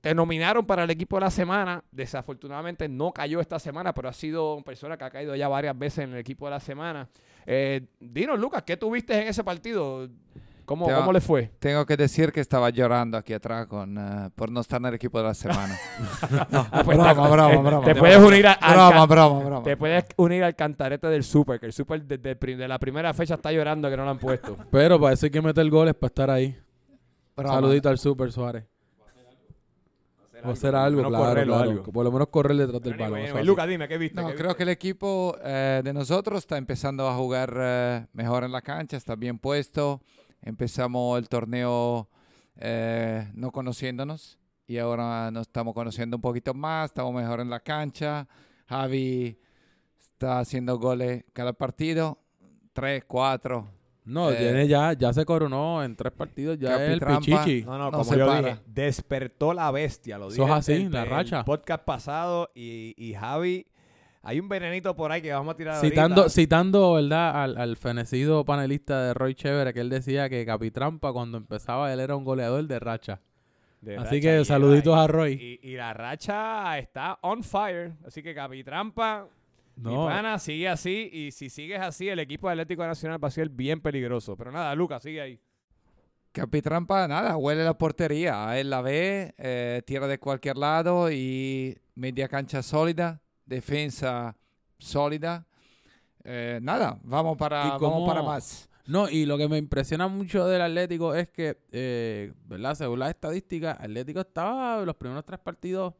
te 0.00 0.14
nominaron 0.14 0.66
para 0.66 0.84
el 0.84 0.90
equipo 0.90 1.16
de 1.16 1.22
la 1.22 1.30
semana. 1.30 1.84
Desafortunadamente 1.90 2.88
no 2.88 3.12
cayó 3.12 3.40
esta 3.40 3.58
semana, 3.58 3.94
pero 3.94 4.08
ha 4.08 4.12
sido 4.12 4.54
una 4.54 4.64
persona 4.64 4.96
que 4.96 5.04
ha 5.04 5.10
caído 5.10 5.34
ya 5.36 5.48
varias 5.48 5.78
veces 5.78 6.04
en 6.04 6.12
el 6.12 6.18
equipo 6.18 6.46
de 6.46 6.50
la 6.50 6.60
semana. 6.60 7.08
Eh, 7.46 7.86
dinos, 8.00 8.38
Lucas, 8.38 8.62
¿qué 8.64 8.76
tuviste 8.76 9.20
en 9.20 9.28
ese 9.28 9.44
partido? 9.44 10.08
¿Cómo, 10.68 10.86
Te- 10.86 10.92
cómo 10.92 11.12
le 11.14 11.22
fue? 11.22 11.50
Tengo 11.58 11.86
que 11.86 11.96
decir 11.96 12.30
que 12.30 12.40
estaba 12.40 12.68
llorando 12.68 13.16
aquí 13.16 13.32
atrás 13.32 13.66
con, 13.66 13.96
eh, 13.96 14.28
por 14.34 14.50
no 14.50 14.60
estar 14.60 14.78
en 14.78 14.84
el 14.88 14.94
equipo 14.96 15.16
de 15.16 15.24
la 15.24 15.32
semana. 15.32 15.74
no, 16.50 16.66
pues 16.84 16.86
broma, 16.98 17.14
te- 17.14 17.20
broma, 17.30 17.52
eh, 17.54 17.56
broma. 17.56 17.84
Te 17.86 17.94
puedes 17.94 18.18
unir 18.18 18.46
al 18.46 18.58
Broma, 18.74 19.06
broma, 19.06 19.62
te 19.62 19.76
puedes 19.78 20.04
unir 20.18 20.44
al 20.44 20.54
cantarete 20.54 21.06
del 21.06 21.24
Super, 21.24 21.58
que 21.58 21.64
el 21.64 21.72
Super 21.72 22.02
desde 22.04 22.36
prim- 22.36 22.58
de 22.58 22.68
la 22.68 22.78
primera 22.78 23.14
fecha 23.14 23.36
está 23.36 23.50
llorando 23.50 23.88
que 23.88 23.96
no 23.96 24.04
lo 24.04 24.10
han 24.10 24.18
puesto. 24.18 24.58
Pero 24.70 25.00
para 25.00 25.14
eso 25.14 25.24
hay 25.24 25.30
que 25.30 25.40
meter 25.40 25.70
goles 25.70 25.94
para 25.94 26.08
estar 26.08 26.28
ahí. 26.30 26.54
Broma. 27.34 27.54
Saludito 27.54 27.88
al 27.88 27.96
Super 27.98 28.30
Suárez. 28.30 28.64
O 30.44 30.50
hacer 30.50 30.74
algo, 30.74 31.00
claro, 31.08 31.24
correrlo, 31.24 31.54
claro. 31.54 31.70
algo. 31.70 31.82
Por 31.84 32.04
lo 32.04 32.12
menos 32.12 32.28
correr 32.28 32.56
detrás 32.58 32.80
del 32.82 32.94
balón. 32.94 33.18
anyway. 33.20 33.44
Lucas, 33.44 33.66
dime, 33.66 33.88
¿qué 33.88 33.98
viste? 33.98 34.20
No, 34.20 34.28
¿Qué 34.28 34.34
creo 34.34 34.48
viste? 34.48 34.56
que 34.58 34.62
el 34.64 34.68
equipo 34.68 35.36
eh, 35.42 35.80
de 35.82 35.92
nosotros 35.92 36.38
está 36.38 36.56
empezando 36.58 37.08
a 37.08 37.14
jugar 37.16 37.52
eh, 37.58 38.06
mejor 38.12 38.44
en 38.44 38.52
la 38.52 38.60
cancha, 38.62 38.96
está 38.98 39.16
bien 39.16 39.38
puesto. 39.38 40.00
Empezamos 40.42 41.18
el 41.18 41.28
torneo 41.28 42.08
eh, 42.56 43.30
no 43.34 43.50
conociéndonos 43.52 44.38
y 44.66 44.78
ahora 44.78 45.30
nos 45.30 45.42
estamos 45.46 45.74
conociendo 45.74 46.16
un 46.16 46.20
poquito 46.20 46.54
más, 46.54 46.86
estamos 46.90 47.14
mejor 47.14 47.40
en 47.40 47.50
la 47.50 47.60
cancha. 47.60 48.26
Javi 48.66 49.38
está 50.00 50.40
haciendo 50.40 50.78
goles 50.78 51.24
cada 51.32 51.52
partido, 51.52 52.18
tres, 52.72 53.04
cuatro. 53.06 53.66
No, 54.04 54.30
Eh, 54.30 54.36
tiene 54.36 54.66
ya, 54.68 54.94
ya 54.94 55.12
se 55.12 55.24
coronó 55.26 55.84
en 55.84 55.94
tres 55.94 56.12
partidos. 56.12 56.58
Ya 56.58 56.82
es 56.82 56.90
el 56.92 57.00
pichichi. 57.00 57.62
No, 57.64 57.76
no, 57.76 57.84
No 57.86 57.90
como 57.92 58.04
se 58.04 58.18
yo 58.18 58.26
para. 58.26 58.40
dije, 58.48 58.60
despertó 58.66 59.52
la 59.52 59.70
bestia. 59.70 60.16
Lo 60.16 60.28
Eso 60.28 60.42
dije 60.42 60.52
es 60.52 60.58
así, 60.58 60.88
la 60.88 61.02
el 61.02 61.10
racha. 61.10 61.44
podcast 61.44 61.84
pasado 61.84 62.50
y, 62.54 62.94
y 62.96 63.12
Javi, 63.14 63.66
hay 64.22 64.40
un 64.40 64.48
venenito 64.48 64.94
por 64.96 65.12
ahí 65.12 65.22
que 65.22 65.32
vamos 65.32 65.54
a 65.54 65.56
tirar 65.56 65.80
Citando, 65.80 66.22
ahorita. 66.22 66.34
citando 66.34 66.92
¿verdad? 66.94 67.42
Al, 67.42 67.56
al 67.58 67.76
fenecido 67.76 68.44
panelista 68.44 69.02
de 69.04 69.14
Roy 69.14 69.34
Chévere, 69.34 69.72
que 69.72 69.80
él 69.80 69.88
decía 69.90 70.28
que 70.28 70.44
Capitrampa 70.44 71.12
cuando 71.12 71.38
empezaba 71.38 71.92
él 71.92 72.00
era 72.00 72.16
un 72.16 72.24
goleador 72.24 72.66
de 72.66 72.78
racha. 72.78 73.20
De 73.80 73.96
Así 73.96 74.16
racha, 74.16 74.20
que 74.20 74.44
saluditos 74.44 74.96
a 74.96 75.06
Roy. 75.06 75.58
Y, 75.62 75.68
y 75.70 75.76
la 75.76 75.94
racha 75.94 76.76
está 76.78 77.18
on 77.22 77.44
fire. 77.44 77.92
Así 78.04 78.22
que 78.24 78.34
Capitrampa, 78.34 79.28
mi 79.76 79.94
No, 79.94 80.06
pana, 80.06 80.38
sigue 80.40 80.68
así. 80.68 81.08
Y 81.12 81.30
si 81.30 81.48
sigues 81.48 81.80
así, 81.80 82.08
el 82.08 82.18
equipo 82.18 82.48
de 82.48 82.54
Atlético 82.54 82.84
Nacional 82.84 83.22
va 83.22 83.28
a 83.28 83.30
ser 83.30 83.48
bien 83.48 83.80
peligroso. 83.80 84.36
Pero 84.36 84.50
nada, 84.50 84.74
Lucas, 84.74 85.00
sigue 85.04 85.20
ahí. 85.20 85.40
Capitrampa, 86.32 87.06
nada, 87.08 87.36
huele 87.36 87.64
la 87.64 87.78
portería. 87.78 88.58
Él 88.58 88.70
la 88.70 88.80
ve, 88.82 89.34
eh, 89.38 89.82
tira 89.86 90.06
de 90.06 90.18
cualquier 90.18 90.56
lado 90.56 91.10
y 91.10 91.78
media 91.94 92.28
cancha 92.28 92.62
sólida, 92.62 93.22
defensa 93.48 94.36
sólida. 94.78 95.46
Eh, 96.24 96.60
nada, 96.62 96.98
vamos 97.02 97.36
para, 97.36 97.66
¿Y 97.66 97.70
vamos 97.70 98.06
para 98.06 98.22
más. 98.22 98.68
No, 98.86 99.08
y 99.08 99.26
lo 99.26 99.36
que 99.36 99.48
me 99.48 99.58
impresiona 99.58 100.08
mucho 100.08 100.46
del 100.46 100.62
Atlético 100.62 101.14
es 101.14 101.28
que, 101.28 101.58
eh, 101.72 102.32
¿verdad? 102.46 102.74
Según 102.74 103.00
las 103.00 103.10
estadísticas, 103.10 103.78
Atlético 103.78 104.20
estaba 104.20 104.80
en 104.80 104.86
los 104.86 104.96
primeros 104.96 105.24
tres 105.26 105.38
partidos 105.40 105.94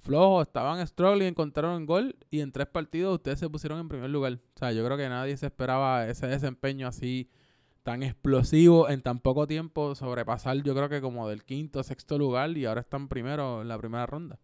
flojos, 0.00 0.46
estaban 0.46 0.84
struggling, 0.86 1.28
encontraron 1.28 1.76
un 1.76 1.86
gol 1.86 2.16
y 2.30 2.40
en 2.40 2.50
tres 2.50 2.66
partidos 2.66 3.14
ustedes 3.14 3.38
se 3.38 3.48
pusieron 3.48 3.78
en 3.80 3.88
primer 3.88 4.10
lugar. 4.10 4.32
O 4.32 4.58
sea, 4.58 4.72
yo 4.72 4.84
creo 4.84 4.96
que 4.96 5.08
nadie 5.08 5.36
se 5.36 5.46
esperaba 5.46 6.06
ese 6.06 6.26
desempeño 6.26 6.88
así 6.88 7.28
tan 7.82 8.02
explosivo 8.02 8.88
en 8.88 9.02
tan 9.02 9.18
poco 9.18 9.46
tiempo, 9.46 9.94
sobrepasar 9.94 10.62
yo 10.62 10.74
creo 10.74 10.88
que 10.88 11.00
como 11.00 11.28
del 11.28 11.44
quinto, 11.44 11.82
sexto 11.82 12.16
lugar 12.16 12.56
y 12.56 12.64
ahora 12.64 12.80
están 12.80 13.08
primero 13.08 13.62
en 13.62 13.68
la 13.68 13.78
primera 13.78 14.06
ronda. 14.06 14.38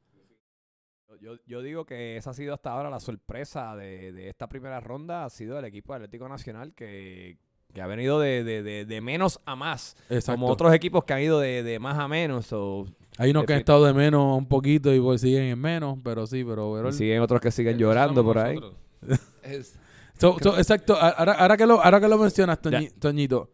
Yo, 1.20 1.34
yo 1.46 1.62
digo 1.62 1.84
que 1.84 2.16
esa 2.16 2.30
ha 2.30 2.34
sido 2.34 2.54
hasta 2.54 2.70
ahora 2.72 2.90
la 2.90 3.00
sorpresa 3.00 3.74
de, 3.76 4.12
de 4.12 4.28
esta 4.28 4.48
primera 4.48 4.80
ronda. 4.80 5.24
Ha 5.24 5.30
sido 5.30 5.58
el 5.58 5.64
equipo 5.64 5.94
Atlético 5.94 6.28
Nacional 6.28 6.74
que 6.74 7.38
que 7.74 7.82
ha 7.82 7.86
venido 7.86 8.18
de, 8.18 8.44
de- 8.44 8.62
de- 8.62 8.86
de 8.86 9.00
menos 9.02 9.40
a 9.44 9.54
más. 9.54 9.94
Exacto. 10.08 10.40
Como 10.40 10.50
otros 10.50 10.72
equipos 10.72 11.04
que 11.04 11.12
han 11.12 11.20
ido 11.20 11.38
de, 11.38 11.62
de 11.62 11.78
más 11.78 11.98
a 11.98 12.08
menos. 12.08 12.50
o 12.54 12.86
Hay 13.18 13.30
unos 13.30 13.44
que 13.44 13.52
han 13.52 13.58
estado 13.58 13.84
de 13.84 13.92
menos 13.92 14.38
un 14.38 14.46
poquito 14.48 14.92
y 14.94 14.98
pues 15.00 15.20
siguen 15.20 15.42
en 15.42 15.58
menos, 15.60 15.98
pero 16.02 16.26
sí, 16.26 16.42
pero... 16.44 16.88
y 16.88 16.92
siguen 16.94 17.20
otros 17.20 17.42
que 17.42 17.50
siguen 17.50 17.76
llorando 17.76 18.24
por 18.24 18.38
ahí. 18.38 18.58
Es- 19.42 19.78
So- 20.18 20.36
so, 20.42 20.56
exacto, 20.56 20.94
a- 20.96 21.10
ahora, 21.10 21.34
ahora 21.34 21.56
que 21.58 21.66
lo, 21.66 21.80
ahora 21.80 22.00
que 22.00 22.08
lo 22.08 22.16
mencionas. 22.18 22.58
Toñi- 22.60 22.90
Toñito, 22.98 23.50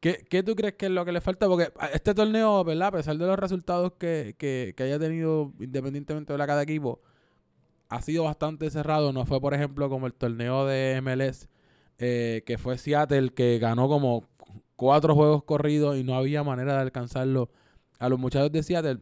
¿qué, 0.00 0.24
¿qué 0.28 0.42
tú 0.42 0.54
crees 0.54 0.74
que 0.74 0.86
es 0.86 0.92
lo 0.92 1.04
que 1.04 1.12
le 1.12 1.20
falta? 1.20 1.48
Porque 1.48 1.72
a 1.78 1.86
este 1.88 2.14
torneo, 2.14 2.64
¿verdad? 2.64 2.88
A 2.88 2.92
pesar 2.92 3.16
de 3.16 3.26
los 3.26 3.38
resultados 3.38 3.92
que, 3.98 4.34
que, 4.38 4.74
que 4.76 4.82
haya 4.82 4.98
tenido 4.98 5.52
independientemente 5.60 6.32
de 6.32 6.38
cada 6.46 6.62
equipo, 6.62 7.00
ha 7.88 8.02
sido 8.02 8.24
bastante 8.24 8.70
cerrado. 8.70 9.12
No 9.12 9.24
fue, 9.26 9.40
por 9.40 9.54
ejemplo, 9.54 9.88
como 9.88 10.06
el 10.06 10.14
torneo 10.14 10.66
de 10.66 11.00
MLS, 11.02 11.48
eh, 11.98 12.42
que 12.46 12.58
fue 12.58 12.78
Seattle, 12.78 13.30
que 13.30 13.58
ganó 13.58 13.88
como 13.88 14.28
cuatro 14.76 15.14
juegos 15.14 15.42
corridos 15.44 15.96
y 15.96 16.04
no 16.04 16.14
había 16.14 16.42
manera 16.42 16.74
de 16.74 16.80
alcanzarlo 16.80 17.50
a 17.98 18.08
los 18.08 18.18
muchachos 18.18 18.52
de 18.52 18.62
Seattle. 18.62 19.00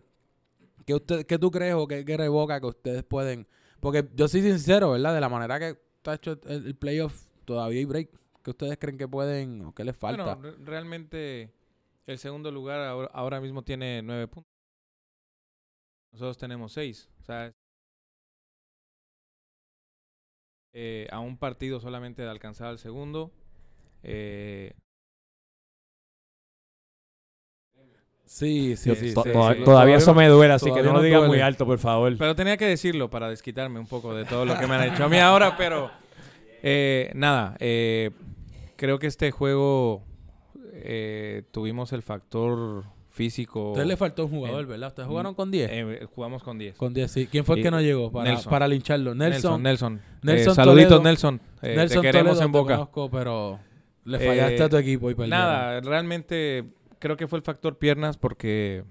¿Qué, 0.87 0.95
usted, 0.95 1.27
qué 1.27 1.39
tú 1.39 1.51
crees 1.51 1.75
o 1.75 1.87
qué, 1.89 2.05
qué 2.05 2.17
revoca 2.17 2.61
que 2.61 2.67
ustedes 2.67 3.03
pueden? 3.03 3.47
Porque 3.81 4.09
yo 4.15 4.29
soy 4.29 4.43
sincero, 4.43 4.93
¿verdad? 4.93 5.15
De 5.15 5.21
la 5.21 5.29
manera 5.29 5.59
que 5.59 5.77
está 5.97 6.15
hecho 6.15 6.39
el 6.47 6.75
playoff, 6.77 7.27
todavía 7.45 7.81
hay 7.81 7.85
break. 7.85 8.11
¿Qué 8.47 8.51
ustedes 8.53 8.79
creen 8.79 8.97
que 8.97 9.09
pueden 9.09 9.61
o 9.65 9.75
qué 9.75 9.83
les 9.83 9.97
falta? 9.97 10.37
Bueno, 10.37 10.41
re- 10.57 10.65
realmente 10.65 11.51
el 12.07 12.17
segundo 12.17 12.53
lugar 12.53 12.79
ahora, 12.79 13.11
ahora 13.13 13.41
mismo 13.41 13.65
tiene 13.65 14.03
nueve 14.03 14.29
puntos. 14.29 14.49
Nosotros 16.13 16.39
tenemos 16.39 16.73
seis. 16.73 17.09
O 17.21 17.25
sea, 17.25 17.53
eh, 20.73 21.09
a 21.11 21.19
un 21.19 21.37
partido 21.39 21.81
solamente 21.81 22.23
de 22.23 22.31
alcanzar 22.31 22.69
al 22.69 22.79
segundo. 22.79 23.33
Eh, 24.05 24.73
sí, 28.27 28.77
sí, 28.77 28.95
Sí, 28.95 29.09
sí. 29.09 29.15
To- 29.15 29.25
sí, 29.25 29.33
toda- 29.33 29.55
sí. 29.55 29.65
Todavía 29.65 29.97
eso 29.97 30.15
me 30.15 30.29
duele, 30.29 30.55
así 30.55 30.73
que 30.73 30.85
no 30.85 30.93
lo 30.93 31.03
digas 31.03 31.19
duele. 31.23 31.35
muy 31.35 31.41
alto, 31.41 31.67
por 31.67 31.81
favor. 31.81 32.17
pero 32.17 32.37
tenía 32.37 32.57
que 32.57 32.67
decirlo 32.67 33.11
para 33.11 33.29
desquitarme 33.29 33.81
un 33.81 33.89
poco 33.89 34.15
de 34.15 34.25
todo 34.25 34.45
lo 34.45 34.57
que 34.57 34.69
me 34.69 34.77
han 34.77 34.93
hecho 34.95 35.03
a 35.05 35.09
mí 35.09 35.19
ahora, 35.19 35.57
pero 35.57 35.91
eh, 36.63 37.11
nada, 37.17 37.57
eh, 37.59 38.13
creo 38.77 38.99
que 38.99 39.07
este 39.07 39.31
juego 39.31 40.03
eh, 40.73 41.43
tuvimos 41.53 41.93
el 41.93 42.03
factor 42.03 42.85
físico. 43.11 43.61
A 43.61 43.71
ustedes 43.71 43.89
le 43.89 43.97
faltó 43.97 44.25
un 44.27 44.31
jugador, 44.31 44.65
Eh, 44.65 44.67
¿verdad? 44.67 44.89
¿Ustedes 44.89 45.09
jugaron 45.09 45.35
con 45.35 45.51
10? 45.51 45.71
eh, 45.73 46.07
jugamos 46.15 46.43
con 46.43 46.59
10. 46.59 46.77
con 46.77 46.93
10, 46.93 47.11
sí. 47.11 47.27
¿Quién 47.27 47.45
fue 47.45 47.57
el 47.57 47.63
que 47.63 47.71
no 47.71 47.81
llegó 47.81 48.13
para, 48.13 48.31
Nelson. 48.31 48.51
para 48.51 48.69
lincharlo? 48.69 49.15
Nelson, 49.15 49.63
Nelson. 49.63 50.01
Nelson. 50.23 50.55
Saluditos. 50.55 51.03
Nelson. 51.03 51.41
Eh, 51.63 51.75
Nelson 51.77 52.03
te 52.03 52.09
queremos 52.09 52.33
Toledo, 52.35 52.47
en 52.47 52.53
te 52.53 52.59
boca. 52.59 52.75
conozco, 52.75 53.11
pero 53.11 53.59
le 54.05 54.19
fallaste 54.19 54.63
a 54.63 54.69
tu 54.69 54.77
equipo 54.77 55.11
y 55.11 55.15
perdieron. 55.15 55.39
Nada, 55.41 55.81
realmente 55.81 56.65
creo 56.99 57.17
que 57.17 57.27
fue 57.27 57.39
el 57.39 57.43
factor 57.43 57.79
piernas 57.79 58.19
porque 58.19 58.85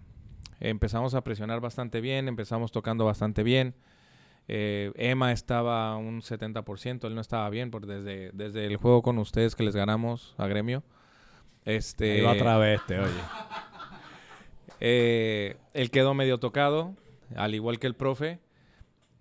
empezamos 0.60 1.14
a 1.14 1.24
presionar 1.24 1.60
bastante 1.62 2.02
bien, 2.02 2.28
empezamos 2.28 2.72
tocando 2.72 3.06
bastante 3.06 3.44
bien. 3.44 3.76
Eh, 4.48 4.92
Emma 4.96 5.32
estaba 5.32 5.96
un 5.98 6.22
70%, 6.22 7.08
él 7.08 7.16
no 7.16 7.22
estaba 7.22 7.50
bien 7.50 7.72
por 7.72 7.88
desde, 7.88 8.32
desde 8.34 8.66
el 8.66 8.78
juego 8.78 9.02
con 9.02 9.18
ustedes 9.18 9.56
que 9.56 9.64
les 9.64 9.76
ganamos 9.76 10.36
a 10.38 10.48
Gremio. 10.48 10.84
Este, 11.66 12.22
va 12.22 12.34
otra 12.34 12.58
vez 12.58 12.80
este, 12.82 13.00
oye. 13.00 13.10
eh, 14.80 15.58
él 15.74 15.90
quedó 15.90 16.14
medio 16.14 16.38
tocado, 16.38 16.94
al 17.36 17.56
igual 17.56 17.80
que 17.80 17.88
el 17.88 17.96
profe. 17.96 18.40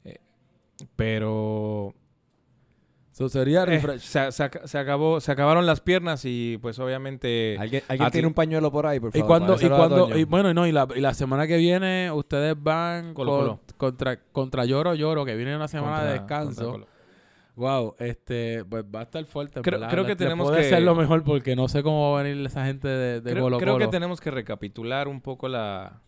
eh, 0.04 0.18
pero 0.94 1.94
So, 3.16 3.28
sería 3.28 3.62
eh, 3.62 3.66
refresh. 3.66 4.00
se, 4.00 4.32
se 4.32 4.44
ac- 4.44 4.66
se 4.66 4.76
acabó, 4.76 5.20
se 5.20 5.30
acabaron 5.30 5.66
las 5.66 5.80
piernas 5.80 6.24
y 6.24 6.58
pues 6.60 6.80
obviamente... 6.80 7.56
¿Alguien, 7.60 7.84
alguien 7.86 8.10
tiene 8.10 8.26
un 8.26 8.34
pañuelo 8.34 8.72
por 8.72 8.86
ahí, 8.88 8.98
por 8.98 9.10
y 9.10 9.20
favor? 9.20 9.26
cuando, 9.28 9.46
y 9.52 9.68
dárselo 9.68 9.74
a 9.76 9.78
cuando, 9.88 10.18
y 10.18 10.24
bueno, 10.24 10.50
y 10.50 10.54
no, 10.54 10.66
y 10.66 10.72
la, 10.72 10.88
y 10.96 11.00
la 11.00 11.14
semana 11.14 11.46
que 11.46 11.56
viene 11.56 12.10
ustedes 12.10 12.56
van 12.60 13.14
Colo 13.14 13.30
con- 13.30 13.40
Colo. 13.40 13.60
contra, 13.76 14.16
contra 14.32 14.64
Lloro 14.64 14.94
Lloro, 14.96 15.24
que 15.24 15.36
viene 15.36 15.54
una 15.54 15.68
semana 15.68 16.02
de 16.02 16.18
contra- 16.18 16.38
descanso. 16.40 16.72
contra 16.72 16.72
Colo. 16.72 16.94
Wow, 17.54 17.94
este, 18.00 18.64
pues 18.64 18.84
va 18.92 18.98
a 18.98 19.02
estar 19.04 19.24
fuerte. 19.26 19.60
Creo- 19.62 19.88
creo 19.88 20.04
que 20.04 20.16
tenemos 20.16 20.48
puede 20.48 20.62
que- 20.62 20.68
ser 20.70 20.82
lo 20.82 20.96
mejor 20.96 21.22
porque 21.22 21.54
no 21.54 21.68
sé 21.68 21.84
cómo 21.84 22.10
va 22.14 22.18
a 22.18 22.22
venir 22.24 22.44
esa 22.44 22.66
gente 22.66 22.88
de, 22.88 23.20
de 23.20 23.30
creo, 23.30 23.44
Colo 23.44 23.58
creo 23.58 23.78
que 23.78 23.86
tenemos 23.86 24.20
que 24.20 24.32
recapitular 24.32 25.06
un 25.06 25.20
poco 25.20 25.46
la, 25.46 26.00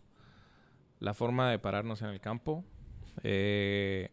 la 0.99 1.15
forma 1.15 1.49
de 1.53 1.61
pararnos 1.61 2.03
en 2.03 2.09
el 2.09 2.21
campo. 2.21 2.65
Eh, 3.23 4.11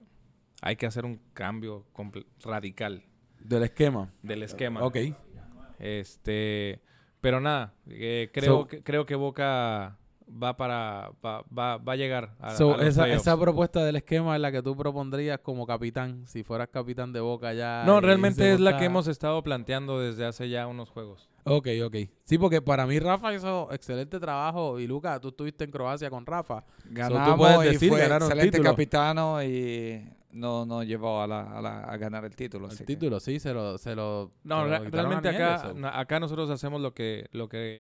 hay 0.66 0.76
que 0.78 0.86
hacer 0.86 1.04
un 1.06 1.20
cambio 1.34 1.86
radical 2.44 3.04
Del 3.40 3.64
esquema. 3.64 4.12
del 4.22 4.44
esquema. 4.44 4.82
Ok. 4.84 4.98
Este, 5.80 6.80
pero 7.22 7.40
nada, 7.42 7.74
eh, 7.90 8.30
creo, 8.34 8.62
So- 8.62 8.68
que, 8.68 8.82
creo 8.82 9.06
que 9.06 9.16
Boca 9.16 9.98
va 10.42 10.56
para 10.56 11.12
va, 11.24 11.44
va, 11.56 11.78
va 11.78 11.94
a 11.94 11.96
llegar 11.98 12.36
a, 12.40 12.52
So, 12.56 12.74
a 12.74 12.78
los 12.78 12.88
esa, 12.88 13.10
esa 13.10 13.38
propuesta 13.38 13.84
del 13.84 13.98
esquema 13.98 14.36
es 14.36 14.42
la 14.42 14.52
que 14.52 14.62
tú 14.64 14.76
propondrías 14.78 15.40
como 15.40 15.68
capitán, 15.68 16.26
si 16.28 16.44
fueras 16.44 16.70
capitán 16.70 17.12
de 17.12 17.20
Boca 17.20 17.54
ya. 17.54 17.84
No, 17.86 17.98
y 17.98 18.02
realmente 18.02 18.54
es 18.54 18.60
la 18.62 18.78
que 18.78 18.86
hemos 18.86 19.08
estado 19.08 19.44
planteando 19.44 20.00
desde 20.00 20.26
hace 20.26 20.48
ya 20.50 20.66
unos 20.68 20.90
juegos. 20.90 21.30
Ok, 21.44 21.68
ok. 21.86 21.96
Sí, 22.24 22.38
porque 22.38 22.62
para 22.62 22.88
mí 22.88 22.98
Rafa 23.00 23.34
hizo 23.34 23.68
excelente 23.74 24.18
trabajo 24.22 24.80
y 24.80 24.88
Luca, 24.88 25.20
tú 25.20 25.28
estuviste 25.30 25.66
en 25.66 25.72
Croacia 25.72 26.10
con 26.10 26.26
Rafa. 26.26 26.64
Ganamos 26.86 27.38
puedes 27.38 27.70
y 27.72 27.74
decir, 27.74 27.90
fue 27.90 28.00
ganaron 28.00 28.28
excelente 28.30 28.52
título. 28.58 28.70
capitano 28.72 29.44
y 29.44 30.08
no 30.34 30.66
nos 30.66 30.86
llevó 30.86 31.22
a, 31.22 31.28
la- 31.28 31.58
a 31.58 31.62
la- 31.62 31.84
a 31.84 31.98
ganar 31.98 32.26
el 32.26 32.36
título. 32.36 32.70
El 32.70 32.78
que- 32.78 32.84
título, 32.84 33.20
sí, 33.20 33.40
se 33.40 33.54
lo... 33.54 33.78
Se 33.78 33.96
lo 33.96 34.32
No, 34.44 34.64
se 34.64 34.70
lo 34.70 34.78
re- 34.80 34.86
quitaron 34.86 35.14
a 35.14 35.22
realmente 35.22 35.30
acá, 35.30 36.00
acá 36.00 36.20
nosotros 36.20 36.50
hacemos 36.50 36.82
lo 36.82 36.94
que, 36.94 37.28
lo 37.32 37.48
que 37.50 37.82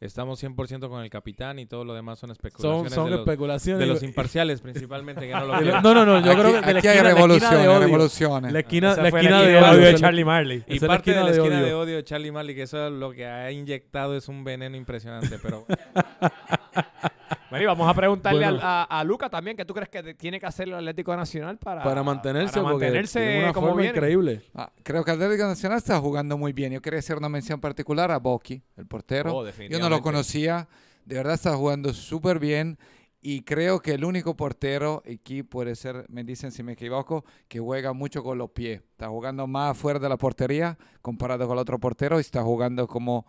estamos 0.00 0.42
100% 0.42 0.88
con 0.90 1.02
el 1.02 1.08
capitán 1.08 1.58
y 1.58 1.64
todo 1.66 1.82
lo 1.84 1.94
demás 1.94 2.18
son 2.18 2.30
especulaciones 2.30 2.92
son 2.92 3.04
de, 3.06 3.10
los, 3.12 3.20
especulaciones. 3.20 3.80
de 3.80 3.86
los 3.86 4.02
imparciales 4.02 4.60
principalmente 4.60 5.22
que 5.26 5.32
no 5.32 5.46
lo 5.46 5.60
no, 5.80 5.94
no, 5.94 6.04
no, 6.04 6.20
yo 6.20 6.32
aquí, 6.32 6.40
creo 6.40 6.50
que 6.52 6.58
hay 6.58 6.60
esquina, 6.60 6.72
la 6.72 6.78
esquina 6.78 6.92
de 6.92 7.02
revoluciones, 7.14 7.78
revoluciones. 7.80 8.52
La 8.52 8.58
esquina, 8.60 8.92
Esa 8.92 9.02
la 9.02 9.08
esquina 9.08 9.30
la 9.30 9.42
de 9.46 9.56
odio. 9.62 9.86
de 9.86 9.94
Charlie 9.94 10.24
Marley. 10.26 10.64
Y 10.66 10.76
Esa 10.76 10.76
es 10.76 10.82
la 10.82 10.88
parte 10.88 11.10
de 11.12 11.16
la 11.16 11.30
esquina 11.30 11.30
de 11.30 11.40
esquina 11.48 11.56
odio. 11.62 11.66
de 11.66 11.74
odio 11.74 11.96
de 11.96 12.04
Charlie 12.04 12.32
Marley, 12.32 12.54
que 12.54 12.62
eso 12.62 12.86
es 12.86 12.92
lo 12.92 13.12
que 13.12 13.26
ha 13.26 13.50
inyectado 13.50 14.14
es 14.16 14.28
un 14.28 14.44
veneno 14.44 14.76
impresionante, 14.76 15.38
pero 15.42 15.64
Bueno, 17.54 17.62
y 17.62 17.66
vamos 17.66 17.88
a 17.88 17.94
preguntarle 17.94 18.44
Bueno. 18.46 18.58
a, 18.60 18.82
a 18.82 19.04
Luca 19.04 19.30
también, 19.30 19.56
¿qué 19.56 19.64
tú 19.64 19.74
crees 19.74 19.88
que 19.88 20.14
tiene 20.14 20.40
que 20.40 20.46
hacer 20.46 20.66
el 20.66 20.74
Atlético 20.74 21.14
Nacional 21.14 21.56
para, 21.56 21.84
Para 21.84 22.02
mantenerse, 22.02 22.54
para 22.54 22.62
porque 22.64 22.86
mantenerse 22.86 23.20
tiene 23.20 23.44
una 23.44 23.52
como 23.52 23.68
forma 23.68 23.82
viene? 23.82 23.96
increíble. 23.96 24.42
Ah, 24.56 24.72
creo 24.82 25.04
que 25.04 25.12
Atlético 25.12 25.44
Nacional 25.44 25.78
está 25.78 26.00
jugando 26.00 26.36
muy 26.36 26.52
bien. 26.52 26.72
Yo 26.72 26.82
quería 26.82 26.98
hacer 26.98 27.16
una 27.16 27.28
mención 27.28 27.60
particular 27.60 28.10
a 28.10 28.18
Boki, 28.18 28.60
el 28.76 28.86
portero. 28.88 29.36
Oh, 29.36 29.48
Yo 29.70 29.78
no 29.78 29.88
lo 29.88 30.02
conocía. 30.02 30.66
De 31.04 31.14
verdad 31.14 31.34
está 31.34 31.54
jugando 31.54 31.94
súper 31.94 32.40
bien. 32.40 32.76
Y 33.22 33.42
creo 33.42 33.78
que 33.78 33.92
el 33.92 34.04
único 34.04 34.36
portero, 34.36 35.04
aquí 35.08 35.44
puede 35.44 35.76
ser, 35.76 36.06
me 36.08 36.24
dicen 36.24 36.50
si 36.50 36.64
me 36.64 36.72
equivoco, 36.72 37.24
que 37.46 37.60
juega 37.60 37.92
mucho 37.92 38.24
con 38.24 38.36
los 38.36 38.50
pies. 38.50 38.80
Está 38.90 39.06
jugando 39.10 39.46
más 39.46 39.70
afuera 39.70 40.00
de 40.00 40.08
la 40.08 40.16
portería 40.16 40.76
comparado 41.02 41.46
con 41.46 41.56
el 41.56 41.62
otro 41.62 41.78
portero 41.78 42.18
y 42.18 42.22
está 42.22 42.42
jugando 42.42 42.88
como 42.88 43.24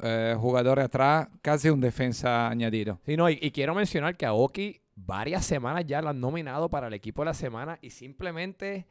eh, 0.00 0.36
jugador 0.38 0.80
atrás, 0.80 1.28
casi 1.42 1.70
un 1.70 1.80
defensa 1.80 2.48
añadido. 2.48 3.00
Sí, 3.04 3.16
no, 3.16 3.28
y, 3.28 3.36
quiero 3.50 3.74
mencionar 3.74 4.16
que 4.16 4.26
a 4.26 4.32
Oki 4.32 4.80
varias 4.94 5.44
semanas 5.44 5.84
ya 5.86 6.02
lo 6.02 6.08
han 6.08 6.20
nominado 6.20 6.68
para 6.68 6.88
el 6.88 6.94
equipo 6.94 7.22
de 7.22 7.26
la 7.26 7.34
semana 7.34 7.78
y 7.82 7.90
simplemente 7.90 8.86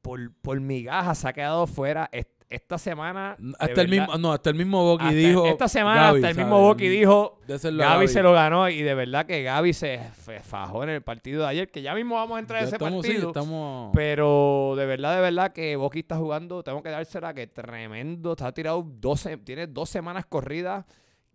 por, 0.00 0.32
por 0.42 0.60
migajas 0.60 1.18
se 1.18 1.28
ha 1.28 1.32
quedado 1.32 1.66
fuera. 1.66 2.08
Est- 2.12 2.41
esta 2.52 2.78
semana. 2.78 3.36
Hasta 3.58 3.80
el 3.82 3.88
verdad, 3.88 4.06
mismo, 4.06 4.18
no, 4.18 4.32
hasta 4.32 4.50
el 4.50 4.56
mismo 4.56 4.84
Boki 4.84 5.04
hasta 5.04 5.16
dijo. 5.16 5.46
Esta 5.46 5.68
semana, 5.68 6.02
Gaby, 6.02 6.16
hasta 6.18 6.30
el 6.30 6.36
mismo. 6.36 6.60
Boki 6.60 6.88
dijo. 6.88 7.38
Gaby 7.46 8.08
se 8.08 8.22
lo 8.22 8.32
ganó 8.32 8.68
y 8.68 8.82
de 8.82 8.94
verdad 8.94 9.26
que 9.26 9.42
Gaby 9.42 9.72
se 9.72 10.00
fajó 10.42 10.82
en 10.84 10.90
el 10.90 11.02
partido 11.02 11.42
de 11.42 11.48
ayer, 11.48 11.70
que 11.70 11.82
ya 11.82 11.94
mismo 11.94 12.14
vamos 12.16 12.36
a 12.36 12.40
entrar 12.40 12.60
Ya 12.60 12.62
en 12.62 12.66
ese 12.68 12.76
estamos, 12.76 13.04
sí, 13.04 13.12
partido. 13.12 13.28
estamos... 13.28 13.90
Pero 13.94 14.74
de 14.76 14.86
verdad, 14.86 15.14
de 15.14 15.20
verdad 15.20 15.52
que 15.52 15.76
Boqui 15.76 16.00
está 16.00 16.16
jugando, 16.16 16.62
tengo 16.62 16.82
que 16.82 16.90
dársela 16.90 17.34
que 17.34 17.46
tremendo, 17.46 18.32
está 18.32 18.52
tirado 18.52 18.82
12, 18.86 19.38
tiene 19.38 19.66
dos 19.66 19.88
semanas 19.88 20.24
corridas 20.26 20.84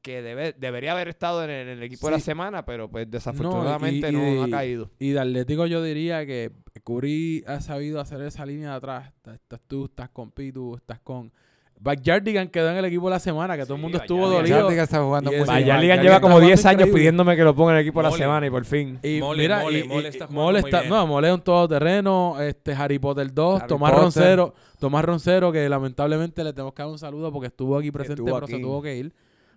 que 0.02 0.22
debe, 0.22 0.54
debería 0.58 0.94
haber 0.94 1.08
estado 1.10 1.44
en 1.44 1.50
el, 1.50 1.68
en 1.68 1.78
el 1.80 1.84
equipo 1.84 2.08
de 2.08 2.12
la 2.14 2.20
Sí. 2.20 2.26
semana, 2.26 2.66
pero 2.66 2.90
pues 2.90 3.10
desafortunadamente 3.12 4.10
y- 4.10 4.12
no, 4.14 4.28
y 4.32 4.36
no 4.36 4.44
ha 4.44 4.46
de- 4.46 4.52
caído. 4.52 4.90
Y 5.00 5.10
de 5.12 5.20
Atlético 5.20 5.66
yo 5.66 5.84
diría 5.84 6.26
que 6.26 6.52
Curry 6.84 7.44
ha 7.48 7.60
sabido 7.62 8.00
hacer 8.00 8.22
esa 8.22 8.46
línea 8.46 8.70
de 8.72 8.76
atrás. 8.78 9.08
Estás, 9.08 9.36
estás 9.36 9.60
tú, 9.68 9.86
estás 9.86 10.10
con 10.10 10.32
Pitu, 10.32 10.76
estás 10.76 11.00
con... 11.02 11.32
Backyardigan 11.80 12.48
quedó 12.48 12.72
en 12.72 12.78
el 12.78 12.86
equipo 12.86 13.06
de 13.08 13.12
la 13.12 13.20
semana, 13.20 13.56
que 13.56 13.62
todo 13.64 13.76
el 13.76 13.80
Sí, 13.80 13.84
mundo 13.84 13.98
estuvo 14.00 14.22
Backyardigan. 14.22 14.42
dolido. 14.60 14.68
Yardigan 14.68 14.84
está 14.84 15.04
jugando 15.04 15.32
Y 15.32 15.38
muy 15.38 15.46
Bayaligan 15.48 16.02
lleva 16.02 16.20
como 16.20 16.34
jugando 16.36 16.48
10 16.48 16.66
años 16.66 16.74
increíble. 16.80 16.98
pidiéndome 17.00 17.36
que 17.36 17.44
lo 17.44 17.56
ponga 17.56 17.72
en 17.74 17.78
el 17.78 17.82
equipo 17.84 18.00
de 18.02 18.10
la 18.10 18.16
semana 18.18 18.48
y 18.48 18.50
por 18.50 18.66
fin. 18.66 19.00
Y 19.04 19.20
Mole, 19.20 19.44
mira, 19.44 19.60
Mole, 19.60 19.78
y- 19.80 19.82
y- 19.84 19.88
Mole 19.88 20.04
y- 20.04 20.08
está 20.08 20.26
jugando 20.26 20.42
Mole 20.42 20.62
muy 20.62 20.70
está- 20.70 20.80
bien. 20.82 20.90
no, 20.94 21.06
Mole 21.08 21.28
es 21.28 21.34
un 21.36 21.42
todoterreno, 21.42 22.42
este 22.42 22.74
Harry 22.74 22.98
Potter 22.98 23.32
2, 23.32 23.60
Harry 23.60 23.68
Tomás 23.68 23.92
Potter. 23.92 24.04
Roncero, 24.06 24.54
Tomás 24.80 25.06
Roncero, 25.06 25.52
que 25.52 25.70
lamentablemente 25.70 26.44
le 26.44 26.52
tenemos 26.54 26.74
que 26.74 26.82
dar 26.82 26.92
un 26.92 26.98
saludo 26.98 27.32
porque 27.32 27.48
estuvo 27.48 27.78
aquí 27.78 27.92
presente, 27.92 28.22
Estuvo 28.24 28.34
pero 28.36 28.48
se 28.48 28.54
aquí. 28.56 28.62
tuvo 28.64 28.82
que 28.82 28.96
ir. 28.96 29.14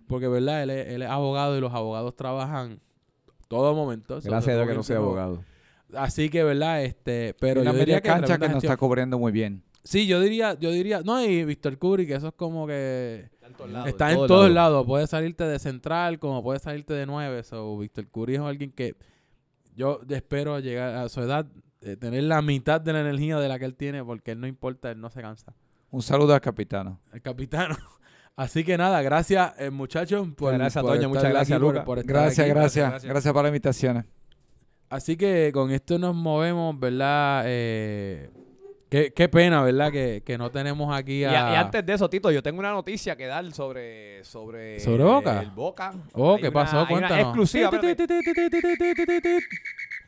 Porque, 0.07 0.27
¿verdad? 0.27 0.63
Él 0.63 0.69
es, 0.71 0.87
él 0.87 1.01
es 1.03 1.09
abogado 1.09 1.57
y 1.57 1.61
los 1.61 1.73
abogados 1.73 2.15
trabajan 2.15 2.79
todo 3.47 3.73
momento. 3.75 4.19
Gracias 4.23 4.47
a 4.49 4.55
Dios 4.57 4.67
que 4.67 4.73
no 4.75 4.83
soy 4.83 4.95
pero- 4.95 5.05
abogado. 5.05 5.43
Así 5.93 6.29
que, 6.29 6.43
¿verdad? 6.43 6.83
Este, 6.83 7.35
pero 7.39 7.61
Pero 7.61 7.73
yo 7.73 7.79
diría 7.79 7.99
que 8.01 8.07
cancha 8.07 8.37
que 8.37 8.47
nos 8.47 8.63
está 8.63 8.77
cubriendo 8.77 9.19
muy 9.19 9.33
bien. 9.33 9.61
Sí, 9.83 10.07
yo 10.07 10.21
diría, 10.21 10.57
yo 10.57 10.71
diría, 10.71 11.01
no, 11.03 11.21
y 11.21 11.43
Víctor 11.43 11.77
Curry, 11.77 12.07
que 12.07 12.15
eso 12.15 12.29
es 12.29 12.33
como 12.33 12.65
que 12.65 13.29
está 13.87 14.11
en 14.11 14.15
todos 14.17 14.27
todos 14.27 14.49
lados. 14.49 14.53
lados. 14.53 14.85
Puede 14.85 15.05
salirte 15.07 15.43
de 15.43 15.59
central, 15.59 16.17
como 16.19 16.41
puede 16.43 16.59
salirte 16.59 16.93
de 16.93 17.05
nueve. 17.05 17.43
So, 17.43 17.77
Víctor 17.79 18.07
Curry 18.07 18.35
es 18.35 18.39
alguien 18.41 18.71
que 18.71 18.95
yo 19.75 19.99
espero 20.09 20.59
llegar 20.59 20.95
a 20.95 21.09
su 21.09 21.19
edad, 21.19 21.45
eh, 21.81 21.97
tener 21.97 22.23
la 22.23 22.41
mitad 22.41 22.79
de 22.79 22.93
la 22.93 23.01
energía 23.01 23.37
de 23.39 23.49
la 23.49 23.59
que 23.59 23.65
él 23.65 23.75
tiene, 23.75 24.01
porque 24.03 24.31
él 24.31 24.39
no 24.39 24.47
importa, 24.47 24.91
él 24.91 25.01
no 25.01 25.09
se 25.09 25.21
cansa. 25.21 25.53
Un 25.89 26.01
saludo 26.03 26.33
al 26.33 26.41
capitano. 26.41 26.99
El 27.11 27.21
capitano. 27.21 27.75
Así 28.35 28.63
que 28.63 28.77
nada, 28.77 29.01
gracias, 29.01 29.53
eh, 29.59 29.69
muchachos. 29.69 30.27
Por, 30.35 30.53
gracias, 30.53 30.81
por 30.83 30.95
Toño, 30.95 31.09
muchas 31.09 31.29
gracias, 31.29 31.59
por- 31.59 31.67
Luca. 31.73 31.83
por 31.85 31.99
estar 31.99 32.13
Gracias, 32.15 32.39
aquí. 32.39 32.49
gracias, 32.49 32.89
gracias. 32.89 33.09
gracias. 33.11 33.33
por 33.33 33.43
la 33.43 33.49
invitación. 33.49 34.05
Así 34.89 35.15
que 35.15 35.51
con 35.53 35.71
esto 35.71 35.97
nos 35.99 36.15
movemos, 36.15 36.77
¿verdad? 36.79 37.43
Eh, 37.45 38.29
qué, 38.89 39.13
qué 39.13 39.29
pena, 39.29 39.61
¿verdad? 39.63 39.91
Que, 39.91 40.21
que 40.25 40.37
no 40.37 40.49
tenemos 40.49 40.93
aquí 40.93 41.19
Y, 41.21 41.23
a... 41.25 41.53
y 41.53 41.55
antes 41.55 41.85
de 41.85 41.93
eso, 41.93 42.09
Tito, 42.09 42.31
yo 42.31 42.41
tengo 42.41 42.59
una 42.59 42.71
noticia 42.71 43.15
que 43.15 43.25
dar 43.27 43.49
sobre 43.53 44.23
sobre, 44.23 44.79
¿Sobre 44.79 45.03
Boca? 45.03 45.41
El 45.41 45.51
Boca. 45.51 45.93
Oh, 46.13 46.35
Hay 46.35 46.41
¿qué 46.41 46.47
una- 46.49 46.53
pasó? 46.53 46.77
hay 46.79 46.83
una 46.95 47.07
Cuéntanos. 47.07 47.19
exclusiva. 47.25 47.69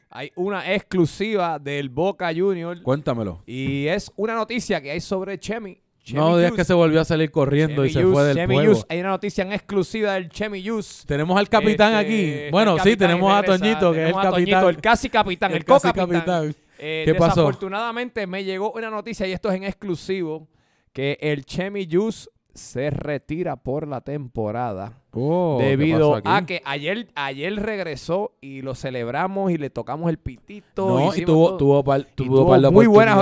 Hay 0.09 0.31
una 0.35 0.73
exclusiva 0.73 1.59
del 1.59 1.89
Boca 1.89 2.31
Junior 2.35 2.81
Cuéntamelo. 2.83 3.41
y 3.47 3.87
es 3.87 4.11
una 4.15 4.35
noticia 4.35 4.79
que 4.81 4.91
hay 4.91 5.01
sobre 5.01 5.39
Chemi. 5.39 5.81
Chemi 6.03 6.19
No 6.19 6.37
digas 6.37 6.51
que 6.51 6.65
se 6.65 6.73
volvió 6.73 6.99
a 7.01 7.05
salir 7.05 7.31
corriendo 7.31 7.85
y 7.85 7.89
se 7.89 8.01
Yus, 8.01 8.11
fue 8.13 8.23
del 8.25 8.35
Chemi. 8.35 8.63
Yus. 8.63 8.85
Hay 8.89 8.99
una 8.99 9.09
noticia 9.09 9.43
en 9.43 9.53
exclusiva 9.53 10.13
del 10.13 10.29
Chemi 10.29 10.61
Yus. 10.61 11.03
Tenemos 11.07 11.37
al 11.37 11.47
capitán 11.49 11.93
Este, 11.95 12.45
aquí. 12.45 12.51
Bueno, 12.51 12.77
sí, 12.79 12.97
tenemos 12.97 13.31
y 13.31 13.35
a. 13.35 13.43
Toñito, 13.43 13.91
que 13.93 14.01
es 14.03 14.07
el 14.07 14.13
Toñito, 14.13 14.31
capitán. 14.31 14.67
el 14.67 14.77
casi 14.81 15.09
capitán, 15.09 15.51
el, 15.51 15.57
El 15.57 15.65
casi 15.65 15.87
co-capitán. 15.87 16.19
capitán. 16.19 16.55
Eh, 16.79 17.03
¿Qué 17.05 17.15
pasó? 17.15 17.41
Desafortunadamente 17.41 18.27
me 18.27 18.43
llegó 18.43 18.73
una 18.73 18.89
noticia 18.89 19.25
y 19.27 19.31
esto 19.31 19.49
es 19.49 19.55
en 19.55 19.63
exclusivo 19.63 20.47
que 20.91 21.17
el 21.21 21.45
Chemi 21.45 21.87
Yus 21.87 22.29
se 22.53 22.89
retira 22.91 23.55
por 23.55 23.87
la 23.87 24.01
temporada 24.01 24.99
Oh, 25.15 25.57
¿qué 25.59 25.69
debido 25.69 26.21
a 26.23 26.45
que 26.45 26.61
ayer 26.65 27.07
ayer 27.15 27.55
regresó 27.55 28.33
y 28.41 28.61
lo 28.61 28.75
celebramos 28.75 29.51
y 29.51 29.57
le 29.57 29.69
tocamos 29.71 30.09
el 30.09 30.17
pitito 30.19 30.87
No, 30.87 31.15
y 31.15 31.23
tuvo, 31.25 31.57
tuvo, 31.57 31.83
par, 31.83 32.01
Y 32.01 32.03
tuvo 32.15 32.47
par 32.49 32.61
de 32.61 32.69
muy 32.69 32.85
buenas- 32.85 33.17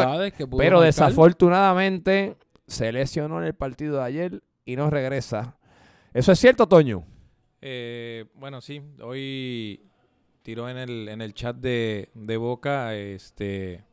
pero 0.58 0.78
marcar. 0.80 0.82
desafortunadamente 0.86 2.36
se 2.72 2.92
lesionó 2.92 3.40
en 3.40 3.46
el 3.46 3.54
partido 3.54 3.98
de 3.98 4.04
ayer 4.04 4.44
y 4.66 4.76
no 4.76 4.90
regresa. 4.90 5.58
¿Eso 6.14 6.32
es 6.32 6.40
cierto, 6.40 6.68
Toño? 6.68 7.06
Eh, 7.62 8.26
bueno, 8.36 8.62
sí, 8.62 8.82
hoy 9.02 9.84
tiró 10.42 10.70
en 10.70 10.78
el, 10.78 11.10
en 11.10 11.22
el 11.22 11.34
chat 11.34 11.56
de, 11.56 12.10
de 12.14 12.38
Boca, 12.38 12.96
este, 12.96 13.84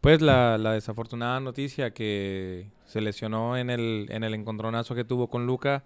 pues 0.00 0.22
la, 0.22 0.56
la 0.56 0.72
desafortunada 0.72 1.38
noticia 1.40 1.92
que 1.92 2.70
se 2.86 3.00
lesionó 3.00 3.56
en 3.56 3.70
el, 3.70 4.06
en 4.08 4.24
el 4.24 4.34
encontronazo 4.34 4.94
que 4.94 5.04
tuvo 5.04 5.28
con 5.28 5.46
Luca. 5.46 5.84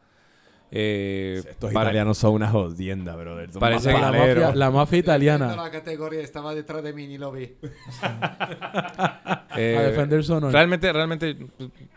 Eh, 0.73 1.43
para- 1.73 2.15
son 2.15 2.35
una 2.35 2.49
jodienda, 2.49 3.17
brother. 3.17 3.51
Parece 3.59 3.93
la, 3.93 4.13
que- 4.13 4.19
mafia, 4.19 4.55
la 4.55 4.71
mafia 4.71 4.99
italiana 4.99 5.57
la 5.57 5.71
categoría 5.71 6.21
estaba 6.21 6.55
detrás 6.55 6.83
de 6.85 6.93
mí 6.93 7.07
ni 7.09 7.19
lo 7.19 7.33
vi. 7.33 7.57
eh, 9.57 9.77
a 9.79 9.83
defender 9.83 10.25
su 10.25 10.35
honor. 10.35 10.53
Realmente, 10.53 10.93
realmente, 10.93 11.37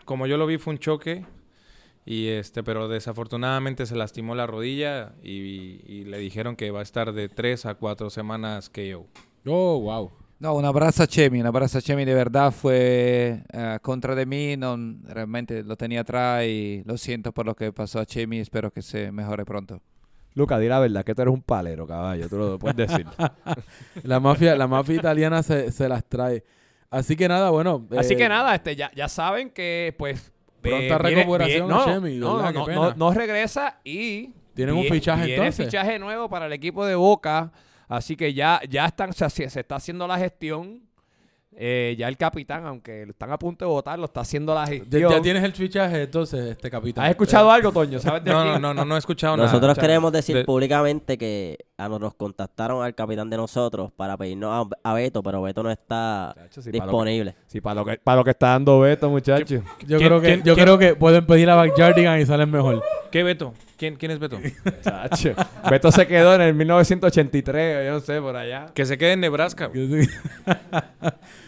como 0.04 0.26
yo 0.26 0.36
lo 0.36 0.46
vi, 0.46 0.58
fue 0.58 0.72
un 0.74 0.78
choque. 0.78 1.24
Y 2.06 2.26
este, 2.28 2.62
pero 2.62 2.86
desafortunadamente 2.88 3.86
se 3.86 3.96
lastimó 3.96 4.34
la 4.34 4.46
rodilla 4.46 5.14
y, 5.22 5.80
y 5.86 6.04
le 6.04 6.18
dijeron 6.18 6.54
que 6.54 6.70
va 6.70 6.80
a 6.80 6.82
estar 6.82 7.12
de 7.14 7.30
tres 7.30 7.64
a 7.64 7.76
cuatro 7.76 8.10
semanas 8.10 8.68
KO. 8.68 9.06
Oh, 9.46 9.80
wow. 9.80 10.10
No, 10.44 10.52
un 10.56 10.66
abrazo 10.66 11.04
a 11.04 11.06
Chemi, 11.06 11.40
un 11.40 11.46
abrazo 11.46 11.78
a 11.78 11.80
Chemi, 11.80 12.04
de 12.04 12.12
verdad 12.12 12.52
fue 12.52 13.44
eh, 13.50 13.78
contra 13.80 14.14
de 14.14 14.26
mí, 14.26 14.58
no, 14.58 14.76
realmente 15.04 15.62
lo 15.62 15.74
tenía 15.74 16.02
atrás 16.02 16.44
y 16.44 16.82
lo 16.84 16.98
siento 16.98 17.32
por 17.32 17.46
lo 17.46 17.56
que 17.56 17.72
pasó 17.72 17.98
a 17.98 18.04
Chemi, 18.04 18.40
espero 18.40 18.70
que 18.70 18.82
se 18.82 19.10
mejore 19.10 19.46
pronto. 19.46 19.80
Luca, 20.34 20.58
di 20.58 20.68
la 20.68 20.80
verdad 20.80 21.02
que 21.02 21.14
tú 21.14 21.22
eres 21.22 21.32
un 21.32 21.40
palero, 21.40 21.86
caballo. 21.86 22.28
Tú 22.28 22.36
lo 22.36 22.58
puedes 22.58 22.76
decir. 22.76 23.06
La 24.02 24.20
mafia, 24.20 24.54
la 24.54 24.66
mafia 24.66 24.96
italiana 24.96 25.42
se, 25.42 25.72
se 25.72 25.88
las 25.88 26.04
trae. 26.04 26.44
Así 26.90 27.16
que 27.16 27.26
nada, 27.26 27.48
bueno. 27.48 27.88
Así 27.96 28.12
eh, 28.12 28.16
que 28.18 28.28
nada, 28.28 28.54
este, 28.54 28.76
ya, 28.76 28.90
ya 28.94 29.08
saben 29.08 29.48
que 29.48 29.94
pues... 29.96 30.30
Pronta 30.60 30.98
viene- 30.98 31.22
recuperación 31.22 31.68
viene- 31.68 31.82
a 31.82 31.86
no, 31.86 31.94
Chemi, 31.94 32.18
no, 32.18 32.52
no, 32.52 32.66
no, 32.66 32.94
no 32.94 33.14
regresa 33.14 33.80
y... 33.82 34.34
Tienen 34.52 34.74
un 34.74 34.84
fichaje 34.84 35.36
entonces. 35.36 35.64
fichaje 35.64 35.98
nuevo 35.98 36.28
para 36.28 36.44
el 36.46 36.52
equipo 36.52 36.84
de 36.84 36.96
Boca. 36.96 37.50
Así 37.88 38.16
que 38.16 38.32
ya, 38.34 38.60
ya 38.68 38.86
están, 38.86 39.12
se, 39.12 39.28
se 39.30 39.60
está 39.60 39.76
haciendo 39.76 40.06
la 40.06 40.18
gestión. 40.18 40.82
Eh, 41.56 41.94
ya 41.96 42.08
el 42.08 42.16
capitán, 42.16 42.66
aunque 42.66 43.04
están 43.04 43.30
a 43.30 43.38
punto 43.38 43.64
de 43.64 43.70
votar, 43.70 43.96
lo 43.96 44.06
está 44.06 44.22
haciendo 44.22 44.52
la 44.56 44.66
gestión. 44.66 45.08
ya 45.12 45.22
tienes 45.22 45.44
el 45.44 45.52
fichaje, 45.52 46.02
entonces, 46.02 46.50
este 46.50 46.68
capitán. 46.68 47.04
¿Has 47.04 47.10
escuchado 47.12 47.48
algo, 47.48 47.70
Toño? 47.70 48.00
¿Sabes 48.00 48.24
de 48.24 48.32
No, 48.32 48.44
no, 48.44 48.58
no, 48.58 48.74
no, 48.74 48.84
no 48.84 48.96
he 48.96 48.98
escuchado 48.98 49.36
nada. 49.36 49.46
Nosotros 49.46 49.70
O 49.70 49.74
sea, 49.76 49.82
queremos 49.82 50.10
decir 50.10 50.34
de- 50.34 50.44
públicamente 50.44 51.16
que 51.16 51.56
a 51.78 51.88
nos, 51.88 52.00
nos 52.00 52.14
contactaron 52.14 52.82
al 52.82 52.96
capitán 52.96 53.30
de 53.30 53.36
nosotros 53.36 53.92
para 53.92 54.16
pedirnos 54.16 54.68
a, 54.82 54.90
a 54.90 54.94
Beto, 54.94 55.22
pero 55.22 55.42
Beto 55.42 55.62
no 55.62 55.70
está 55.70 56.34
Chacho, 56.36 56.60
si 56.60 56.70
para 56.72 56.80
que- 56.80 56.86
disponible. 56.88 57.34
si 57.46 57.60
para 57.60 57.74
lo 57.76 57.84
que, 57.84 57.98
para 57.98 58.16
lo 58.16 58.24
que 58.24 58.30
está 58.30 58.48
dando 58.48 58.80
Beto, 58.80 59.08
muchachos. 59.08 59.62
Yo, 59.86 59.98
¿Quién- 59.98 60.08
creo 60.08 60.20
que, 60.20 60.40
yo 60.44 60.56
creo 60.56 60.76
que 60.76 60.96
pueden 60.96 61.24
pedir 61.24 61.48
a 61.50 61.54
Backyardigan 61.54 62.20
y 62.20 62.26
salen 62.26 62.50
mejor. 62.50 62.82
¿Qué 63.12 63.22
Beto? 63.22 63.54
¿Quién, 63.76 63.96
quién 63.96 64.12
es 64.12 64.18
Beto? 64.18 64.38
Chacho. 64.82 65.34
Beto 65.68 65.90
se 65.90 66.06
quedó 66.06 66.34
en 66.34 66.40
el 66.42 66.54
1983, 66.54 67.86
yo 67.86 67.92
no 67.94 68.00
sé, 68.00 68.20
por 68.20 68.36
allá. 68.36 68.66
que 68.74 68.84
se 68.86 68.96
quede 68.96 69.12
en 69.12 69.20
Nebraska. 69.20 69.70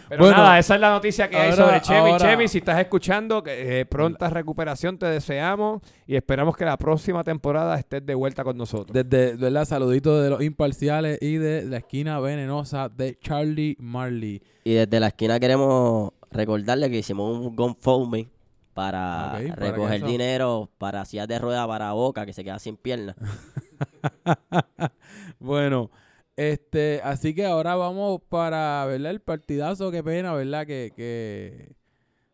Pero 0.09 0.23
Bueno, 0.23 0.37
nada, 0.37 0.59
esa 0.61 0.77
es 0.77 0.81
la 0.81 0.91
noticia 0.91 1.29
que 1.29 1.37
hay 1.37 1.53
sobre 1.53 1.81
Chemi. 1.81 2.11
ahora- 2.13 2.19
Chemi, 2.31 2.47
si 2.47 2.59
estás 2.59 2.79
escuchando, 2.79 3.43
que, 3.43 3.81
eh, 3.81 3.87
pronta 3.87 4.31
recuperación 4.31 4.97
te 4.99 5.07
deseamos 5.07 5.83
y 6.07 6.15
esperamos 6.15 6.57
que 6.57 6.65
la 6.65 6.77
próxima 6.77 7.25
temporada 7.25 7.77
estés 7.77 8.07
de 8.07 8.15
vuelta 8.15 8.45
con 8.45 8.57
nosotros. 8.57 8.93
Desde, 8.95 9.35
¿verdad? 9.37 9.65
Saluditos 9.65 10.23
de 10.23 10.31
los 10.31 10.41
imparciales 10.43 11.19
y 11.21 11.39
de 11.39 11.65
la 11.65 11.79
esquina 11.79 12.21
venenosa 12.21 12.89
de 12.89 13.19
Charlie 13.21 13.77
Marley. 13.81 14.41
Y 14.63 14.75
desde 14.75 15.01
la 15.01 15.09
esquina 15.09 15.41
queremos 15.41 16.13
recordarle 16.31 16.89
que 16.89 16.99
hicimos 16.99 17.39
un 17.41 17.57
GoFundMe 17.57 18.29
para 18.77 19.39
recoger 19.57 20.05
dinero 20.05 20.69
para 20.77 21.07
sillas 21.07 21.27
de 21.27 21.39
rueda 21.39 21.67
para 21.67 21.93
Boca 21.93 22.27
que 22.27 22.35
se 22.35 22.45
queda 22.45 22.59
sin 22.59 22.77
piernas. 22.77 23.17
bueno, 25.39 25.91
este, 26.37 27.01
así 27.03 27.35
que 27.35 27.47
ahora 27.47 27.75
vamos 27.75 28.21
para, 28.29 28.85
¿verdad? 28.85 29.13
El 29.13 29.21
partidazo, 29.21 29.91
qué 29.91 30.05
pena, 30.05 30.35
¿verdad? 30.35 30.67
Que, 30.67 30.93
que, 30.95 31.73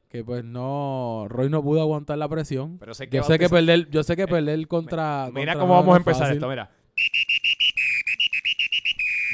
que 0.09 0.25
pues 0.25 0.43
no, 0.43 1.27
Roy 1.29 1.49
no 1.49 1.63
pudo 1.63 1.81
aguantar 1.81 2.19
la 2.19 2.29
presión. 2.29 2.77
Pero 2.81 2.93
sé 2.93 3.09
que 3.09 3.19
Yo 3.19 3.23
sé 3.23 3.39
que 3.39 3.49
perder, 3.49 3.89
yo 3.91 4.03
sé 4.03 4.17
que 4.17 4.27
perder 4.27 4.67
contra. 4.67 5.31
Mira 5.33 5.53
contra 5.53 5.61
cómo 5.61 5.75
vamos 5.75 5.95
a 5.95 5.99
empezar 5.99 6.23
fácil. 6.23 6.39
esto, 6.39 6.49
mira. 6.49 6.73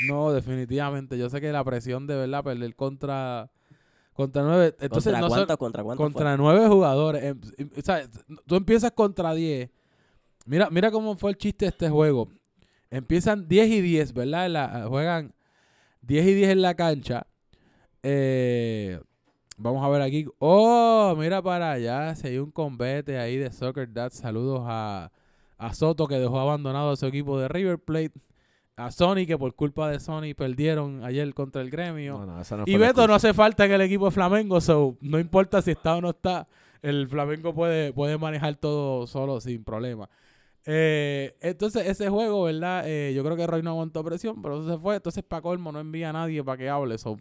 No, 0.08 0.30
definitivamente. 0.30 1.16
Yo 1.16 1.30
sé 1.30 1.40
que 1.40 1.52
la 1.52 1.64
presión 1.64 2.06
de 2.06 2.16
verdad 2.16 2.44
perder 2.44 2.76
contra 2.76 3.50
contra 4.18 4.42
nueve. 4.42 4.74
Entonces 4.80 5.12
¿Contra 5.12 5.20
no 5.20 5.28
sé- 5.28 5.34
cuánto? 5.36 5.58
¿Contra 5.58 5.82
cuánto 5.84 6.02
contra 6.02 6.36
nueve 6.36 6.66
jugadores. 6.66 7.22
em, 7.22 7.40
o 7.78 7.80
sea, 7.80 8.02
tú 8.46 8.56
empiezas 8.56 8.90
contra 8.90 9.32
10. 9.32 9.70
Mira, 10.44 10.68
mira 10.70 10.90
cómo 10.90 11.16
fue 11.16 11.30
el 11.30 11.36
chiste 11.38 11.66
de 11.66 11.68
este 11.70 11.88
juego. 11.88 12.28
Empiezan 12.90 13.46
10 13.46 13.68
y 13.68 13.80
10, 13.80 14.12
¿verdad? 14.12 14.48
La- 14.50 14.86
juegan 14.88 15.34
10 16.02 16.26
y 16.26 16.34
10 16.34 16.50
en 16.50 16.62
la 16.62 16.74
cancha. 16.74 17.28
Eh, 18.02 19.00
vamos 19.56 19.84
a 19.84 19.88
ver 19.88 20.02
aquí. 20.02 20.26
Oh, 20.40 21.14
mira 21.16 21.40
para 21.40 21.70
allá. 21.72 22.14
Si 22.16 22.26
hay 22.26 22.38
un 22.38 22.50
combate 22.50 23.18
ahí 23.18 23.36
de 23.36 23.52
Soccer 23.52 23.92
Dad. 23.92 24.10
Saludos 24.12 24.62
a, 24.64 25.12
a 25.58 25.74
Soto 25.74 26.08
que 26.08 26.18
dejó 26.18 26.40
abandonado 26.40 26.90
a 26.90 26.96
su 26.96 27.06
equipo 27.06 27.38
de 27.38 27.46
River 27.46 27.78
Plate. 27.78 28.12
A 28.78 28.90
Sony 28.92 29.26
que 29.26 29.36
por 29.36 29.54
culpa 29.54 29.90
de 29.90 29.98
Sony 30.00 30.34
perdieron 30.36 31.04
ayer 31.04 31.32
contra 31.34 31.60
el 31.62 31.68
gremio. 31.70 32.18
No, 32.18 32.26
no, 32.26 32.40
esa 32.40 32.56
no 32.56 32.64
Y 32.66 32.76
Beto 32.76 33.06
no 33.08 33.14
hace 33.14 33.34
falta 33.34 33.64
en 33.64 33.72
el 33.72 33.80
equipo 33.80 34.04
de 34.06 34.10
Flamengo, 34.12 34.60
so 34.60 34.96
no 35.00 35.18
importa 35.18 35.60
si 35.62 35.72
está 35.72 35.96
o 35.96 36.00
no 36.00 36.10
está, 36.10 36.46
el 36.80 37.08
Flamengo 37.08 37.52
puede, 37.54 37.92
puede 37.92 38.16
manejar 38.18 38.54
todo 38.56 39.06
solo 39.08 39.40
sin 39.40 39.64
problema. 39.64 40.08
Eh, 40.64 41.34
entonces, 41.40 41.86
ese 41.86 42.08
juego, 42.08 42.44
¿verdad? 42.44 42.82
Eh, 42.86 43.12
yo 43.14 43.24
creo 43.24 43.36
que 43.36 43.46
Roy 43.46 43.62
no 43.62 43.70
aguantó 43.70 44.04
presión, 44.04 44.40
pero 44.42 44.60
eso 44.60 44.70
se 44.74 44.78
fue. 44.78 44.96
Entonces, 44.96 45.24
para 45.26 45.42
colmo, 45.42 45.72
no 45.72 45.80
envía 45.80 46.10
a 46.10 46.12
nadie 46.12 46.44
para 46.44 46.58
que 46.58 46.68
hable. 46.68 46.98
So, 46.98 47.16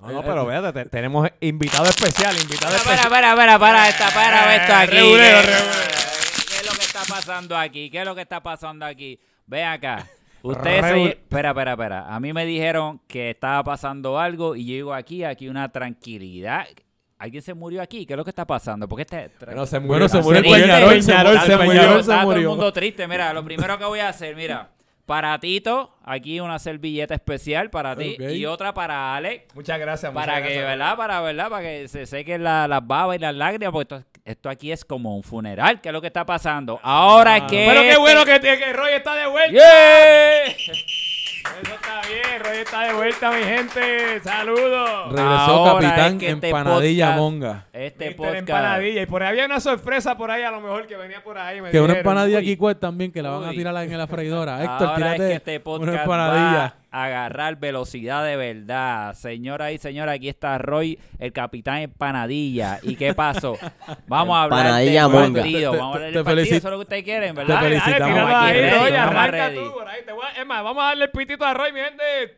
No, 0.00 0.10
no, 0.10 0.20
eh, 0.20 0.22
pero 0.26 0.42
eh, 0.42 0.46
véate, 0.46 0.72
te- 0.84 0.90
tenemos 0.90 1.28
invitado 1.40 1.84
especial, 1.84 2.34
invitado 2.40 2.72
Para, 2.72 2.76
especial. 2.82 3.10
para, 3.10 3.36
para, 3.36 3.58
para, 3.58 3.58
para, 3.58 3.88
esta, 3.90 4.10
para 4.12 4.56
esto 4.56 4.74
aquí. 4.74 4.96
Regulero, 4.96 5.38
¿Qué- 5.40 5.46
regulero. 5.46 5.66
¿Qué 6.48 6.56
es 6.56 6.66
lo 6.66 6.72
que 6.72 6.84
está 6.84 7.00
pasando 7.08 7.56
aquí? 7.56 7.90
¿Qué 7.90 7.98
es 8.00 8.04
lo 8.06 8.14
que 8.14 8.22
está 8.22 8.42
pasando 8.42 8.84
aquí? 8.86 9.20
Ven 9.46 9.66
acá. 9.66 10.06
Ustedes 10.52 10.84
se... 10.86 11.04
Espera, 11.08 11.50
espera, 11.50 11.72
espera. 11.72 12.14
A 12.14 12.20
mí 12.20 12.32
me 12.32 12.44
dijeron 12.46 13.00
que 13.06 13.30
estaba 13.30 13.62
pasando 13.64 14.18
algo 14.18 14.56
y 14.56 14.64
llego 14.64 14.94
aquí, 14.94 15.24
aquí 15.24 15.48
una 15.48 15.70
tranquilidad. 15.70 16.66
¿Alguien 17.18 17.42
se 17.42 17.54
murió 17.54 17.80
aquí? 17.80 18.04
¿Qué 18.04 18.12
es 18.12 18.16
lo 18.16 18.24
que 18.24 18.30
está 18.30 18.46
pasando? 18.46 18.86
Porque 18.88 19.02
este... 19.02 19.30
Bueno, 19.44 19.64
se 19.66 19.78
Bueno, 19.78 20.08
se 20.08 20.20
murió 20.20 20.42
murió 20.42 20.54
se 20.56 20.62
Peñarol, 20.66 20.88
murió, 20.88 21.02
se 21.02 21.56
murió. 21.56 21.82
Se 21.94 22.00
Está 22.00 22.12
todo 22.20 22.20
el 22.20 22.26
murió. 22.26 22.50
mundo 22.50 22.72
triste. 22.72 23.08
Mira, 23.08 23.32
lo 23.32 23.42
primero 23.44 23.78
que 23.78 23.84
voy 23.86 24.00
a 24.00 24.08
hacer, 24.10 24.36
mira. 24.36 24.68
para 25.06 25.38
Tito, 25.40 25.94
aquí 26.04 26.40
una 26.40 26.58
servilleta 26.58 27.14
especial 27.14 27.70
para 27.70 27.96
ti 27.96 28.16
y 28.18 28.44
otra 28.44 28.74
para 28.74 29.14
Alex. 29.16 29.54
Muchas 29.54 29.78
gracias. 29.78 30.12
muchas 30.12 30.26
Para 30.26 30.38
que, 30.42 30.48
gracias. 30.54 30.66
¿verdad? 30.66 30.96
Para, 30.96 31.20
¿verdad? 31.22 31.48
Para 31.48 31.62
que 31.62 31.88
se 31.88 32.04
sequen 32.06 32.44
la- 32.44 32.68
las 32.68 32.86
babas 32.86 33.16
y 33.16 33.20
las 33.20 33.34
lágrimas, 33.34 33.72
porque 33.72 33.94
esto, 33.94 34.08
esto 34.26 34.50
aquí 34.50 34.72
es 34.72 34.84
como 34.84 35.16
un 35.16 35.22
funeral, 35.22 35.80
que 35.80 35.88
es 35.88 35.92
lo 35.92 36.00
que 36.00 36.08
está 36.08 36.26
pasando. 36.26 36.80
Ahora 36.82 37.46
que... 37.46 37.64
Pero 37.68 37.80
qué 37.82 37.88
este- 37.90 38.00
bueno 38.00 38.24
que, 38.24 38.40
que 38.40 38.72
Roy 38.72 38.92
está 38.94 39.14
de 39.14 39.26
vuelta. 39.28 39.52
¡Yeah! 39.52 40.46
Eso 41.62 41.74
está 41.74 42.00
bien, 42.08 42.40
Roy 42.44 42.56
está 42.58 42.80
de 42.86 42.92
vuelta, 42.92 43.30
mi 43.30 43.42
gente. 43.44 44.20
Saludos. 44.20 45.12
Regresó 45.12 45.30
Ahora 45.30 45.72
Capitán 45.88 46.12
es 46.14 46.18
que 46.18 46.30
este 46.30 46.48
Empanadilla 46.48 47.06
podcast- 47.10 47.16
Monga. 47.16 47.66
Este 47.72 48.04
Mister 48.08 48.16
podcast... 48.16 48.38
empanadilla. 48.38 49.02
Y 49.02 49.06
por 49.06 49.22
ahí 49.22 49.28
había 49.28 49.46
una 49.46 49.60
sorpresa 49.60 50.16
por 50.16 50.30
ahí, 50.32 50.42
a 50.42 50.50
lo 50.50 50.60
mejor, 50.60 50.86
que 50.88 50.96
venía 50.96 51.22
por 51.22 51.38
ahí. 51.38 51.60
me 51.60 51.70
Que 51.70 51.80
una 51.80 51.96
empanadilla 51.96 52.38
aquí 52.40 52.56
cuesta 52.56 52.80
también, 52.88 53.12
que 53.12 53.22
la 53.22 53.30
van 53.30 53.44
a 53.48 53.50
tirar 53.52 53.76
en 53.76 53.96
la 53.96 54.06
freidora. 54.08 54.60
Héctor, 54.60 54.88
Ahora 54.88 54.94
es 55.12 55.14
tírate 55.14 55.28
que 55.44 55.52
este 55.54 55.62
una 55.70 56.00
empanadilla. 56.02 56.58
va 56.58 56.74
agarrar 56.90 57.56
velocidad 57.56 58.24
de 58.24 58.36
verdad. 58.36 59.14
Señora 59.14 59.72
y 59.72 59.78
señora, 59.78 60.12
aquí 60.12 60.28
está 60.28 60.56
Roy, 60.58 60.98
el 61.18 61.32
capitán 61.32 61.78
empanadilla. 61.78 62.78
¿Y 62.82 62.96
qué 62.96 63.12
pasó? 63.14 63.58
Vamos 64.06 64.36
a 64.36 64.42
hablar 64.44 64.58
monga. 65.08 65.42
partido. 65.42 65.72
Te- 65.72 65.78
Vamos 65.78 65.92
a 65.92 65.96
hablar 65.96 66.12
del 66.12 66.24
partido. 66.24 66.56
Eso 66.56 66.56
es 66.56 66.64
lo 66.64 66.70
que 66.78 66.82
ustedes 66.82 67.04
quieren, 67.04 67.34
¿verdad? 67.34 67.58
Te 67.60 67.64
felicitamos. 67.64 68.16
Dale, 68.30 68.70
ahí, 68.70 68.78
Roy, 68.78 68.90
arranca 68.96 69.52
tú 69.54 69.72
por 69.72 69.88
ahí. 69.88 70.00
Te 70.06 70.12
voy 70.12 70.24
a- 70.26 70.40
es 70.40 70.46
más, 70.46 70.62
vamos 70.62 70.82
a 70.82 70.86
darle 70.88 71.04
el 71.04 71.10
pitito 71.10 71.44
a 71.44 71.54
Roy, 71.54 71.72
mi 71.72 71.80
gente. 71.80 72.34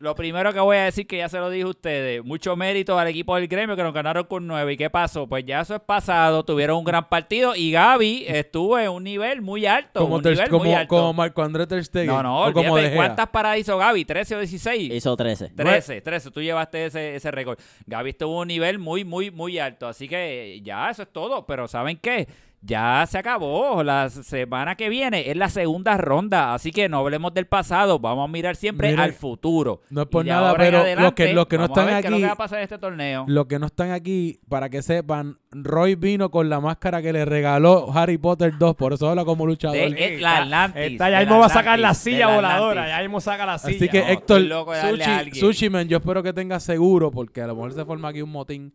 Lo 0.00 0.14
primero 0.14 0.50
que 0.54 0.60
voy 0.60 0.78
a 0.78 0.84
decir, 0.84 1.06
que 1.06 1.18
ya 1.18 1.28
se 1.28 1.36
lo 1.38 1.50
dije 1.50 1.64
a 1.64 1.68
ustedes, 1.68 2.24
mucho 2.24 2.56
mérito 2.56 2.98
al 2.98 3.06
equipo 3.08 3.36
del 3.36 3.46
gremio 3.48 3.76
que 3.76 3.82
nos 3.82 3.92
ganaron 3.92 4.24
con 4.24 4.46
nueve. 4.46 4.72
¿Y 4.72 4.76
qué 4.78 4.88
pasó? 4.88 5.26
Pues 5.26 5.44
ya 5.44 5.60
eso 5.60 5.74
es 5.74 5.82
pasado, 5.82 6.42
tuvieron 6.42 6.78
un 6.78 6.84
gran 6.84 7.06
partido 7.10 7.54
y 7.54 7.70
Gaby 7.70 8.24
estuvo 8.26 8.78
en 8.78 8.88
un 8.88 9.04
nivel 9.04 9.42
muy 9.42 9.66
alto. 9.66 10.00
Como, 10.00 10.16
un 10.16 10.22
Ter- 10.22 10.32
nivel 10.36 10.50
muy 10.52 10.58
como, 10.60 10.76
alto. 10.78 10.88
como 10.88 11.12
Marco 11.12 11.42
Andrés 11.42 11.68
Ter 11.68 11.84
Stegen. 11.84 12.06
no, 12.06 12.22
no, 12.22 12.46
o 12.46 12.52
como 12.54 12.76
De. 12.78 12.94
¿cuántas 12.94 13.28
paradas 13.28 13.58
hizo 13.58 13.76
Gaby? 13.76 14.06
¿13 14.06 14.36
o 14.36 14.38
16? 14.38 14.90
Hizo 14.94 15.14
13. 15.14 15.50
13, 15.50 16.00
13, 16.00 16.30
tú 16.30 16.40
llevaste 16.40 16.86
ese, 16.86 17.16
ese 17.16 17.30
récord. 17.30 17.58
Gaby 17.84 18.08
estuvo 18.08 18.32
en 18.36 18.38
un 18.40 18.48
nivel 18.48 18.78
muy, 18.78 19.04
muy, 19.04 19.30
muy 19.30 19.58
alto. 19.58 19.86
Así 19.86 20.08
que 20.08 20.62
ya, 20.64 20.88
eso 20.88 21.02
es 21.02 21.12
todo. 21.12 21.44
Pero 21.44 21.68
¿saben 21.68 21.98
qué? 21.98 22.26
Ya 22.62 23.06
se 23.08 23.16
acabó. 23.16 23.82
La 23.82 24.10
semana 24.10 24.74
que 24.76 24.90
viene 24.90 25.30
es 25.30 25.36
la 25.36 25.48
segunda 25.48 25.96
ronda. 25.96 26.52
Así 26.52 26.72
que 26.72 26.88
no 26.90 26.98
hablemos 26.98 27.32
del 27.32 27.46
pasado. 27.46 27.98
Vamos 27.98 28.28
a 28.28 28.30
mirar 28.30 28.54
siempre 28.54 28.92
al 28.94 29.12
futuro. 29.14 29.80
no 29.88 30.02
es 30.02 30.08
por 30.08 30.26
nada, 30.26 30.54
pero 30.56 30.84
los 31.00 31.12
que- 31.14 31.32
los 31.32 31.46
que 31.46 31.56
no 31.56 31.64
están 31.64 31.88
es 31.88 31.92
lo 31.92 31.98
aquí- 32.10 32.20
que 32.20 32.26
va 32.26 32.32
a 32.32 32.36
pasar 32.36 32.58
en 32.58 32.64
este 32.64 32.78
torneo. 32.78 33.24
Los 33.28 33.46
que 33.46 33.58
no 33.58 33.66
están 33.66 33.92
aquí, 33.92 34.40
para 34.48 34.68
que 34.68 34.82
sepan, 34.82 35.38
Roy 35.52 35.94
vino 35.94 36.30
con 36.30 36.48
la 36.50 36.60
máscara 36.60 37.00
que 37.00 37.12
le 37.12 37.24
regaló 37.24 37.90
Harry 37.94 38.18
Potter 38.18 38.52
2, 38.58 38.76
por 38.76 38.92
eso 38.92 39.08
habla 39.08 39.24
como 39.24 39.46
luchador. 39.46 39.76
De- 39.76 40.14
es 40.16 40.20
la 40.20 40.38
Atlantis. 40.42 40.82
Está, 40.92 41.10
ya 41.10 41.20
mismo 41.20 41.38
va 41.38 41.46
a 41.46 41.48
sacar 41.48 41.78
la 41.78 41.94
silla 41.94 42.28
la 42.28 42.34
voladora. 42.36 42.88
Ya 42.88 43.00
mismo 43.00 43.20
saca 43.20 43.46
la 43.46 43.58
silla. 43.58 43.76
Así 43.76 43.88
que 43.88 44.00
No, 44.00 44.08
Héctor, 44.08 44.42
Sushi, 44.42 45.02
alguien. 45.02 45.34
Sushi 45.36 45.70
Man, 45.70 45.88
yo 45.88 45.96
espero 45.96 46.22
que 46.22 46.32
tenga 46.34 46.60
seguro, 46.60 47.10
porque 47.10 47.40
a 47.40 47.46
lo 47.46 47.54
mejor 47.54 47.72
se 47.72 47.84
forma 47.86 48.08
aquí 48.08 48.20
un 48.22 48.30
motín. 48.30 48.72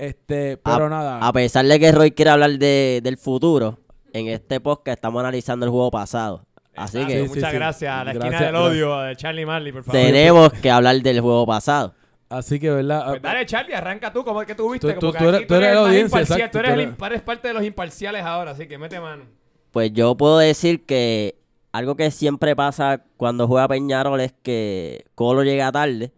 Este, 0.00 0.56
pero 0.56 0.88
nada. 0.88 1.18
A 1.20 1.32
pesar 1.32 1.64
de 1.66 1.78
que 1.78 1.92
Roy 1.92 2.10
quiere 2.12 2.30
hablar 2.30 2.52
de, 2.52 3.00
del 3.02 3.16
futuro, 3.18 3.78
en 4.12 4.28
este 4.28 4.58
podcast 4.60 4.96
estamos 4.96 5.20
analizando 5.20 5.66
el 5.66 5.70
juego 5.70 5.90
pasado. 5.90 6.46
Así 6.74 6.98
Exacto, 6.98 7.06
que 7.14 7.22
Sí, 7.24 7.28
muchas 7.34 7.50
sí. 7.50 7.56
gracias. 7.56 7.92
A 7.92 8.04
la 8.04 8.12
esquina 8.12 8.40
del 8.40 8.56
odio 8.56 8.98
de 9.00 9.16
Charlie 9.16 9.44
Marley, 9.44 9.72
por 9.72 9.84
favor. 9.84 10.00
tenemos 10.00 10.52
que 10.54 10.70
hablar 10.70 10.96
del 11.02 11.20
juego 11.20 11.46
pasado. 11.46 11.94
Así 12.30 12.58
que, 12.60 12.70
¿verdad? 12.70 13.06
Pues 13.08 13.22
dale, 13.22 13.44
Charlie, 13.44 13.74
arranca 13.74 14.12
tú. 14.12 14.24
¿Cómo 14.24 14.40
es 14.40 14.46
que 14.46 14.54
tú 14.54 14.70
viste? 14.70 14.92
Tú- 14.94 15.00
tú- 15.00 15.06
Porque 15.08 15.18
tú 15.18 15.28
eres- 15.28 15.46
tú 15.48 15.54
eres 15.56 15.68
el 15.68 15.74
la 15.74 15.80
más 15.80 15.88
audiencia, 15.90 16.06
imparcial, 16.20 16.38
exacto, 16.38 16.52
Tú 16.52 16.58
eres, 16.64 16.96
tú 16.96 17.04
el 17.04 17.12
eres 17.12 17.22
parte 17.22 17.48
de 17.48 17.54
los 17.54 17.64
imparciales 17.64 18.22
ahora, 18.22 18.52
así 18.52 18.66
que 18.68 18.78
mete 18.78 19.00
mano. 19.00 19.24
Pues 19.72 19.92
yo 19.92 20.16
puedo 20.16 20.38
decir 20.38 20.86
que 20.86 21.36
algo 21.72 21.96
que 21.96 22.10
siempre 22.12 22.54
pasa 22.56 23.02
cuando 23.16 23.46
juega 23.48 23.68
Peñarol 23.68 24.20
es 24.20 24.32
que 24.42 25.04
Colo 25.14 25.42
llega 25.42 25.70
tarde. 25.72 26.12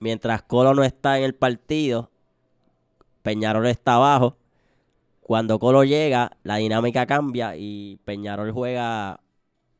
Mientras 0.00 0.42
Colo 0.42 0.74
no 0.74 0.84
está 0.84 1.18
en 1.18 1.24
el 1.24 1.34
partido, 1.34 2.10
Peñarol 3.26 3.66
está 3.66 3.94
abajo. 3.94 4.36
Cuando 5.20 5.58
Colo 5.58 5.82
llega, 5.82 6.30
la 6.44 6.58
dinámica 6.58 7.06
cambia 7.06 7.56
y 7.56 7.98
Peñarol 8.04 8.52
juega 8.52 9.18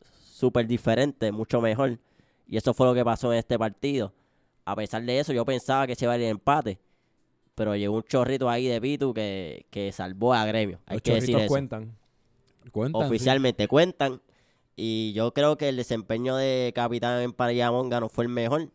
súper 0.03 0.67
diferente, 0.67 1.31
mucho 1.31 1.61
mejor. 1.61 2.01
Y 2.49 2.57
eso 2.57 2.75
fue 2.75 2.89
lo 2.89 2.95
que 2.95 3.05
pasó 3.05 3.33
en 3.33 3.39
este 3.39 3.57
partido. 3.57 4.13
A 4.65 4.75
pesar 4.75 5.05
de 5.05 5.21
eso, 5.21 5.33
yo 5.33 5.45
pensaba 5.45 5.87
que 5.87 5.95
se 5.95 6.07
iba 6.07 6.15
a 6.15 6.17
ir 6.17 6.25
el 6.25 6.31
empate. 6.31 6.81
Pero 7.55 7.77
llegó 7.77 7.95
un 7.95 8.03
chorrito 8.03 8.51
ahí 8.51 8.67
de 8.67 8.81
Pitu 8.81 9.15
que, 9.15 9.67
que 9.71 9.93
salvó 9.93 10.35
a 10.35 10.45
Gremio. 10.45 10.81
Hay 10.85 10.97
Los 10.97 11.03
que 11.03 11.15
decir 11.15 11.37
eso 11.37 11.47
cuentan. 11.47 11.97
Cuentan, 12.73 13.03
sí. 13.03 13.07
oficialmente 13.07 13.69
cuentan. 13.69 14.21
Y 14.75 15.13
yo 15.13 15.33
creo 15.33 15.57
que 15.57 15.69
el 15.69 15.77
desempeño 15.77 16.35
de 16.35 16.73
Capitán 16.75 17.23
en 17.23 17.33
Monga 17.71 18.01
no 18.01 18.09
fue 18.09 18.25
el 18.25 18.29
mejor. 18.29 18.71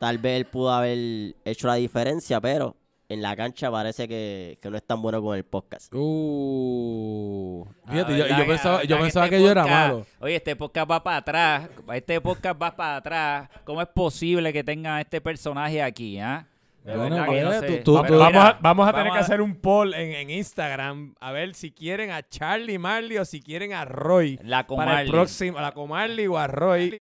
Tal 0.00 0.16
vez 0.16 0.38
él 0.38 0.46
pudo 0.46 0.72
haber 0.72 1.36
hecho 1.44 1.66
la 1.66 1.74
diferencia, 1.74 2.40
pero 2.40 2.74
en 3.08 3.22
la 3.22 3.36
cancha 3.36 3.70
parece 3.70 4.08
que, 4.08 4.58
que 4.60 4.70
no 4.70 4.76
es 4.76 4.82
tan 4.84 5.00
bueno 5.00 5.22
con 5.22 5.36
el 5.36 5.44
podcast. 5.44 5.92
Uh, 5.94 7.64
fíjate, 7.88 8.12
yo, 8.16 8.24
¿verdad 8.24 8.38
yo 8.38 8.44
que- 8.44 8.50
pensaba, 8.50 8.82
yo 8.82 8.88
verdad 8.88 9.02
pensaba 9.04 9.26
este 9.26 9.36
que 9.36 9.42
yo 9.42 9.50
era 9.50 9.66
malo. 9.66 10.06
Oye, 10.20 10.36
este 10.36 10.56
podcast 10.56 10.90
va 10.90 11.02
para 11.02 11.16
atrás. 11.18 11.68
Este 11.94 12.20
podcast 12.20 12.60
va 12.60 12.74
para 12.76 12.96
atrás. 12.96 13.48
¿Cómo 13.64 13.80
es 13.80 13.88
posible 13.88 14.52
que 14.52 14.64
tengan 14.64 15.00
este 15.00 15.20
personaje 15.20 15.82
aquí, 15.82 16.18
ah? 16.18 16.46
Bueno, 16.84 17.16
verdad 17.16 17.26
que 17.28 17.40
no 17.42 17.52
sé. 17.60 17.66
tú- 17.78 17.82
tú- 17.84 17.94
Vamos, 17.94 18.12
a, 18.22 18.28
Mira, 18.30 18.58
vamos 18.60 18.88
a 18.88 18.92
tener 18.92 19.12
que 19.12 19.18
hacer 19.18 19.40
un 19.40 19.56
poll 19.56 19.92
en, 19.94 20.12
en 20.12 20.30
Instagram 20.30 21.14
a 21.18 21.32
ver 21.32 21.54
si 21.54 21.72
quieren 21.72 22.12
a 22.12 22.22
Charlie 22.28 22.78
Marley 22.78 23.18
o 23.18 23.24
si 23.24 23.40
quieren 23.42 23.72
a 23.72 23.84
Roy. 23.84 24.38
La 24.44 24.64
Para 24.68 25.02
el 25.02 25.10
próximo, 25.10 25.58
a 25.58 25.62
la 25.62 25.72
Comarli 25.72 26.28
o 26.28 26.38
a 26.38 26.46
Roy. 26.46 26.98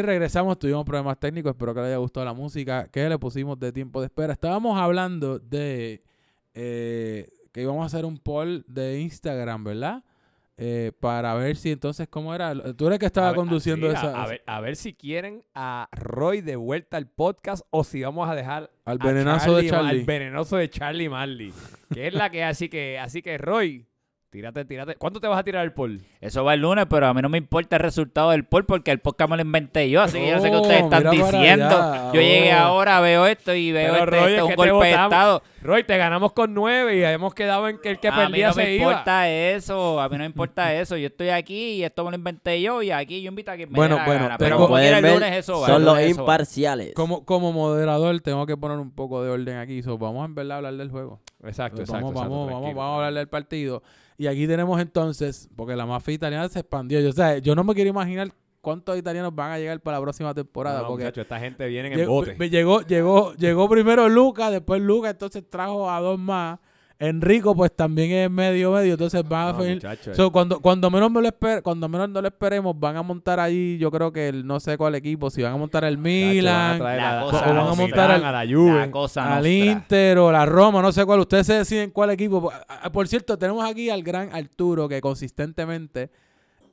Y 0.00 0.02
regresamos, 0.02 0.58
tuvimos 0.58 0.84
problemas 0.84 1.18
técnicos, 1.20 1.50
espero 1.50 1.74
que 1.74 1.80
les 1.80 1.88
haya 1.88 1.96
gustado 1.98 2.24
la 2.26 2.32
música 2.32 2.88
que 2.88 3.08
le 3.08 3.18
pusimos 3.18 3.58
de 3.60 3.70
tiempo 3.70 4.00
de 4.00 4.06
espera. 4.06 4.32
Estábamos 4.32 4.78
hablando 4.80 5.38
de 5.38 6.02
eh, 6.54 7.28
que 7.52 7.62
íbamos 7.62 7.82
a 7.82 7.86
hacer 7.86 8.04
un 8.06 8.16
poll 8.18 8.64
de 8.66 9.00
Instagram, 9.00 9.64
¿verdad? 9.64 10.02
Eh, 10.62 10.92
para 11.00 11.34
ver 11.34 11.56
si 11.56 11.70
entonces, 11.72 12.06
¿cómo 12.08 12.34
era? 12.34 12.52
Tú 12.74 12.86
eres 12.86 12.96
el 12.96 12.98
que 13.00 13.06
estaba 13.06 13.28
A 13.28 13.30
ver- 13.30 13.36
conduciendo 13.36 13.88
sí, 13.90 13.96
a- 13.96 13.98
esa, 13.98 14.22
A, 14.22 14.26
ver, 14.26 14.42
a 14.46 14.60
ver 14.60 14.76
si 14.76 14.92
quieren 14.94 15.42
a 15.54 15.88
Roy 15.92 16.42
de 16.42 16.56
vuelta 16.56 16.96
al 16.98 17.06
podcast 17.08 17.64
o 17.70 17.82
si 17.82 18.02
vamos 18.02 18.28
a 18.28 18.34
dejar 18.34 18.70
al 18.84 18.98
a 19.00 19.04
venenazo 19.06 19.56
de 19.56 19.62
Al 19.62 19.68
Charlie. 19.70 20.04
venenoso 20.04 20.56
de 20.58 20.68
Charlie 20.68 21.08
Marley. 21.08 21.52
Que 21.92 22.06
es 22.08 22.14
la 22.14 22.30
que 22.30 22.44
así 22.44 22.68
que, 22.68 22.98
así 22.98 23.22
que 23.22 23.38
Roy, 23.38 23.86
tírate, 24.30 24.64
tírate. 24.64 24.94
¿Cuánto 24.96 25.20
te 25.20 25.26
vas 25.26 25.38
a 25.38 25.42
tirar 25.44 25.64
el 25.64 25.72
poll? 25.72 26.02
Eso 26.20 26.44
va 26.44 26.54
el 26.54 26.60
lunes, 26.60 26.86
pero 26.88 27.06
a 27.06 27.14
mí 27.14 27.20
no 27.20 27.28
me 27.28 27.38
importa 27.38 27.76
el 27.76 27.82
resultado 27.82 28.30
del 28.30 28.44
poll 28.44 28.64
porque 28.64 28.90
el 28.92 29.00
podcast 29.00 29.28
me 29.30 29.36
lo 29.36 29.42
inventé 29.42 29.90
yo, 29.90 30.02
así 30.02 30.18
que 30.18 30.30
yo 30.30 30.38
sé 30.40 30.50
que 30.50 30.56
Oh, 30.56 30.62
ustedes 30.62 30.82
están 30.84 31.10
diciendo. 31.10 31.66
allá, 31.66 32.12
Yo 32.12 32.20
llegué 32.20 32.54
oh. 32.54 32.58
ahora, 32.58 33.00
veo 33.00 33.26
esto 33.26 33.54
y 33.54 33.72
veo 33.72 33.92
Pero, 33.92 34.04
este, 34.04 34.10
Roy, 34.16 34.18
esto 34.20 34.28
es 34.30 34.36
es 34.36 34.42
un 34.58 34.64
que 34.64 34.70
golpe 34.70 34.86
de 34.86 34.92
estado. 34.92 35.42
Roy, 35.62 35.84
te 35.84 35.96
ganamos 35.98 36.32
con 36.32 36.54
nueve 36.54 36.96
y 36.96 37.02
hemos 37.04 37.34
quedado 37.34 37.68
en 37.68 37.78
que 37.78 37.90
el 37.90 37.98
que 38.00 38.08
a 38.08 38.12
mí 38.12 38.16
perdía 38.18 38.46
no 38.48 38.52
se 38.54 38.62
me 38.62 38.74
iba. 38.76 38.84
importa 38.84 39.28
eso, 39.28 40.00
a 40.00 40.08
mí 40.08 40.14
no 40.16 40.20
me 40.20 40.26
importa 40.26 40.74
eso. 40.74 40.96
Yo 40.96 41.08
estoy 41.08 41.28
aquí 41.28 41.72
y 41.72 41.84
esto 41.84 42.02
me 42.04 42.10
lo 42.12 42.16
inventé 42.16 42.62
yo 42.62 42.80
y 42.82 42.90
aquí 42.92 43.20
yo 43.20 43.28
invito 43.28 43.50
a 43.50 43.56
quien 43.56 43.68
me 43.70 43.76
Bueno, 43.76 43.96
dé 43.96 44.00
la 44.00 44.06
bueno, 44.06 44.22
gana. 44.22 44.38
tengo- 44.38 44.48
Pero 44.48 44.56
como 44.58 44.76
quiera 44.78 44.98
el 44.98 45.12
lunes 45.14 45.32
eso 45.36 45.60
va. 45.60 45.66
son 45.66 45.76
el 45.76 45.84
los 45.84 46.00
imparciales. 46.18 46.94
Como, 46.94 47.24
como 47.26 47.52
moderador 47.52 48.18
tengo 48.20 48.46
que 48.46 48.56
poner 48.56 48.78
un 48.78 48.90
poco 48.90 49.22
de 49.22 49.30
orden 49.30 49.58
aquí. 49.58 49.82
So, 49.82 49.98
vamos 49.98 50.24
en 50.24 50.34
verdad 50.34 50.52
a 50.52 50.56
hablar 50.58 50.74
del 50.74 50.90
juego. 50.90 51.20
Exacto, 51.44 51.80
exacto. 51.82 52.06
vamos, 52.06 52.12
exacto, 52.12 52.30
vamos, 52.30 52.50
vamos, 52.52 52.74
vamos 52.74 52.92
a 52.92 52.96
hablar 52.96 53.14
del 53.14 53.28
partido. 53.28 53.82
Y 54.20 54.26
aquí 54.26 54.46
tenemos 54.46 54.78
entonces, 54.78 55.48
porque 55.56 55.74
la 55.74 55.86
mafia 55.86 56.12
italiana 56.12 56.46
se 56.50 56.58
expandió. 56.58 57.00
Yo, 57.00 57.08
o 57.08 57.12
sea, 57.12 57.38
yo 57.38 57.54
no 57.54 57.64
me 57.64 57.72
quiero 57.74 57.88
imaginar 57.88 58.30
cuántos 58.60 58.98
italianos 58.98 59.34
van 59.34 59.52
a 59.52 59.58
llegar 59.58 59.80
para 59.80 59.96
la 59.96 60.02
próxima 60.02 60.34
temporada. 60.34 60.82
No, 60.82 60.88
porque 60.88 61.04
muchacho, 61.04 61.22
esta 61.22 61.40
gente 61.40 61.66
viene 61.68 61.88
en 61.88 61.96
llegó, 61.96 62.12
bote. 62.12 62.34
me- 62.38 62.50
llegó, 62.50 62.82
llegó, 62.82 63.32
llegó 63.36 63.66
primero 63.66 64.10
Luca, 64.10 64.50
después 64.50 64.82
Luca, 64.82 65.08
entonces 65.08 65.42
trajo 65.48 65.90
a 65.90 66.00
dos 66.00 66.18
más. 66.18 66.58
Enrico, 67.02 67.56
pues 67.56 67.74
también 67.74 68.10
es 68.12 68.30
medio 68.30 68.72
medio, 68.72 68.92
entonces 68.92 69.26
van 69.26 69.48
a 69.48 69.52
No, 69.58 69.64
muchacho, 69.64 70.14
So, 70.14 70.30
cuando, 70.30 70.60
cuando 70.60 70.90
menos 70.90 71.10
me 71.10 71.22
lo 71.22 71.28
esper- 71.28 71.62
cuando 71.62 71.88
menos 71.88 72.10
no 72.10 72.20
lo 72.20 72.28
esperemos, 72.28 72.78
van 72.78 72.96
a 72.98 73.02
montar 73.02 73.40
ahí, 73.40 73.78
yo 73.78 73.90
creo 73.90 74.12
que 74.12 74.28
el, 74.28 74.46
no 74.46 74.60
sé 74.60 74.76
cuál 74.76 74.94
equipo, 74.94 75.30
si 75.30 75.40
van 75.42 75.54
a 75.54 75.56
montar 75.56 75.82
el 75.84 75.96
muchacho, 75.96 76.12
van 76.14 76.28
a 76.28 76.74
Milan, 76.74 76.82
a- 77.00 77.20
cosa 77.22 77.38
o 77.50 77.54
van 77.54 77.66
a 77.68 77.74
montar 77.74 78.10
al- 78.10 78.24
a 78.24 78.32
la 78.44 78.54
Juve. 78.54 78.78
La 78.80 78.90
cosa 78.90 79.36
al. 79.38 79.46
Inter 79.46 80.18
o 80.18 80.30
la 80.30 80.44
Roma, 80.44 80.82
no 80.82 80.92
sé 80.92 81.06
cuál. 81.06 81.20
Ustedes 81.20 81.46
se 81.46 81.54
deciden 81.54 81.90
cuál 81.90 82.10
equipo. 82.10 82.52
Por 82.92 83.08
cierto, 83.08 83.38
tenemos 83.38 83.64
aquí 83.64 83.88
al 83.88 84.02
gran 84.02 84.34
Arturo 84.34 84.86
que 84.86 85.00
consistentemente 85.00 86.10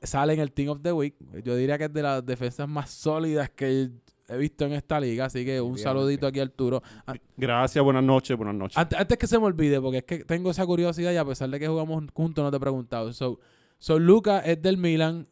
sale 0.02 0.34
en 0.34 0.40
el 0.40 0.52
Team 0.52 0.68
of 0.68 0.80
the 0.82 0.92
Week. 0.92 1.14
Yo 1.42 1.56
diría 1.56 1.78
que 1.78 1.84
es 1.84 1.92
de 1.92 2.02
las 2.02 2.24
defensas 2.26 2.68
más 2.68 2.90
sólidas 2.90 3.48
que 3.50 3.88
he 4.28 4.36
visto 4.36 4.64
en 4.66 4.72
esta 4.72 5.00
liga. 5.00 5.24
Así 5.26 5.44
que 5.44 5.60
un 5.60 5.78
saludito 5.78 6.26
aquí 6.26 6.40
a 6.40 6.42
Arturo. 6.42 6.82
Ah, 7.06 7.14
Gracias, 7.36 7.82
buenas 7.84 8.04
noches, 8.04 8.36
buenas 8.36 8.54
noches. 8.54 8.76
Antes, 8.76 8.98
antes 8.98 9.18
que 9.18 9.26
se 9.26 9.38
me 9.38 9.46
olvide, 9.46 9.80
porque 9.80 9.98
es 9.98 10.04
que 10.04 10.18
tengo 10.24 10.50
esa 10.50 10.66
curiosidad 10.66 11.12
y 11.12 11.16
a 11.16 11.24
pesar 11.24 11.48
de 11.50 11.58
que 11.58 11.66
jugamos 11.68 12.04
juntos 12.12 12.44
no 12.44 12.50
te 12.50 12.56
he 12.56 12.60
preguntado. 12.60 13.12
So, 13.12 13.38
so 13.78 13.98
Luca 13.98 14.40
es 14.40 14.60
del 14.60 14.76
Milan, 14.76 15.26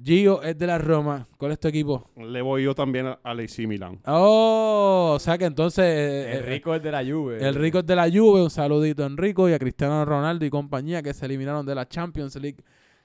Gio 0.00 0.42
es 0.44 0.56
de 0.56 0.66
la 0.68 0.78
Roma. 0.78 1.26
¿Cuál 1.38 1.50
es 1.52 1.58
tu 1.58 1.66
equipo? 1.66 2.08
Le 2.16 2.40
voy 2.40 2.62
yo 2.62 2.72
también 2.74 3.06
a- 3.06 3.18
al 3.24 3.40
AC 3.40 3.66
Milan. 3.66 3.98
Oh, 4.06 5.14
o 5.16 5.18
sea 5.18 5.36
que 5.36 5.44
entonces 5.46 5.84
eh, 5.84 6.36
El 6.38 6.44
rico 6.44 6.72
es 6.74 6.82
de 6.82 6.92
la 6.92 7.04
Juve. 7.04 7.38
el 7.44 7.54
rico 7.56 7.80
es 7.80 7.86
de 7.86 7.96
la 7.96 8.08
Juve. 8.08 8.42
Un 8.42 8.50
saludito 8.50 9.02
a 9.02 9.06
Enrico 9.06 9.48
y 9.48 9.52
a 9.54 9.58
Cristiano 9.58 10.04
Ronaldo 10.04 10.44
y 10.46 10.50
compañía 10.50 11.02
que 11.02 11.12
se 11.12 11.26
eliminaron 11.26 11.66
de 11.66 11.74
la 11.74 11.88
Champions 11.88 12.36
League 12.36 12.58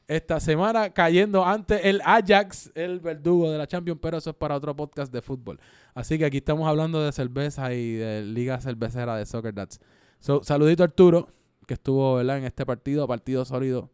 esta 0.08 0.40
semana 0.40 0.92
cayendo 0.92 1.46
ante 1.46 1.90
el 1.90 2.02
Ajax, 2.04 2.72
el 2.76 3.00
verdugo 3.00 3.52
de 3.52 3.58
la 3.58 3.68
Champions, 3.68 4.00
pero 4.02 4.18
eso 4.18 4.32
es 4.32 4.36
para 4.36 4.56
otro 4.56 4.76
podcast 4.76 5.12
de 5.14 5.22
fútbol. 5.22 5.60
Así 5.94 6.18
que 6.18 6.26
aquí 6.26 6.38
estamos 6.38 6.68
hablando 6.68 7.04
de 7.04 7.12
cerveza 7.12 7.74
y 7.74 7.94
de 7.94 8.24
liga 8.24 8.60
cervecera 8.60 9.16
de 9.16 9.26
Soccer 9.26 9.54
Dats. 9.54 9.80
So, 10.20 10.44
saludito 10.44 10.84
a 10.84 10.88
Arturo, 10.88 11.30
que 11.68 11.76
estuvo 11.76 12.16
¿verdad? 12.16 12.38
en 12.40 12.46
este 12.46 12.66
partido, 12.66 13.08
partido 13.08 13.46
sólido. 13.46 13.90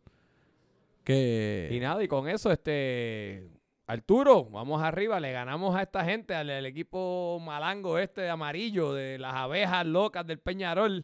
Que 1.03 1.70
Y 1.72 1.80
nada, 1.80 2.03
y 2.03 2.07
con 2.07 2.28
eso, 2.28 2.51
este. 2.51 3.49
Arturo, 3.88 4.45
vamos 4.45 4.84
arriba, 4.84 5.20
le 5.20 5.32
ganamos 5.32 5.76
a 5.76 5.82
esta 5.82 6.05
gente, 6.05 6.36
al, 6.36 6.47
al 6.51 6.66
equipo 6.68 7.39
malango 7.43 7.97
este 7.97 8.22
de 8.22 8.30
amarillo, 8.30 8.93
de 8.93 9.18
las 9.18 9.34
abejas 9.34 9.84
locas 9.84 10.28
del 10.28 10.38
Peñarol. 10.38 11.03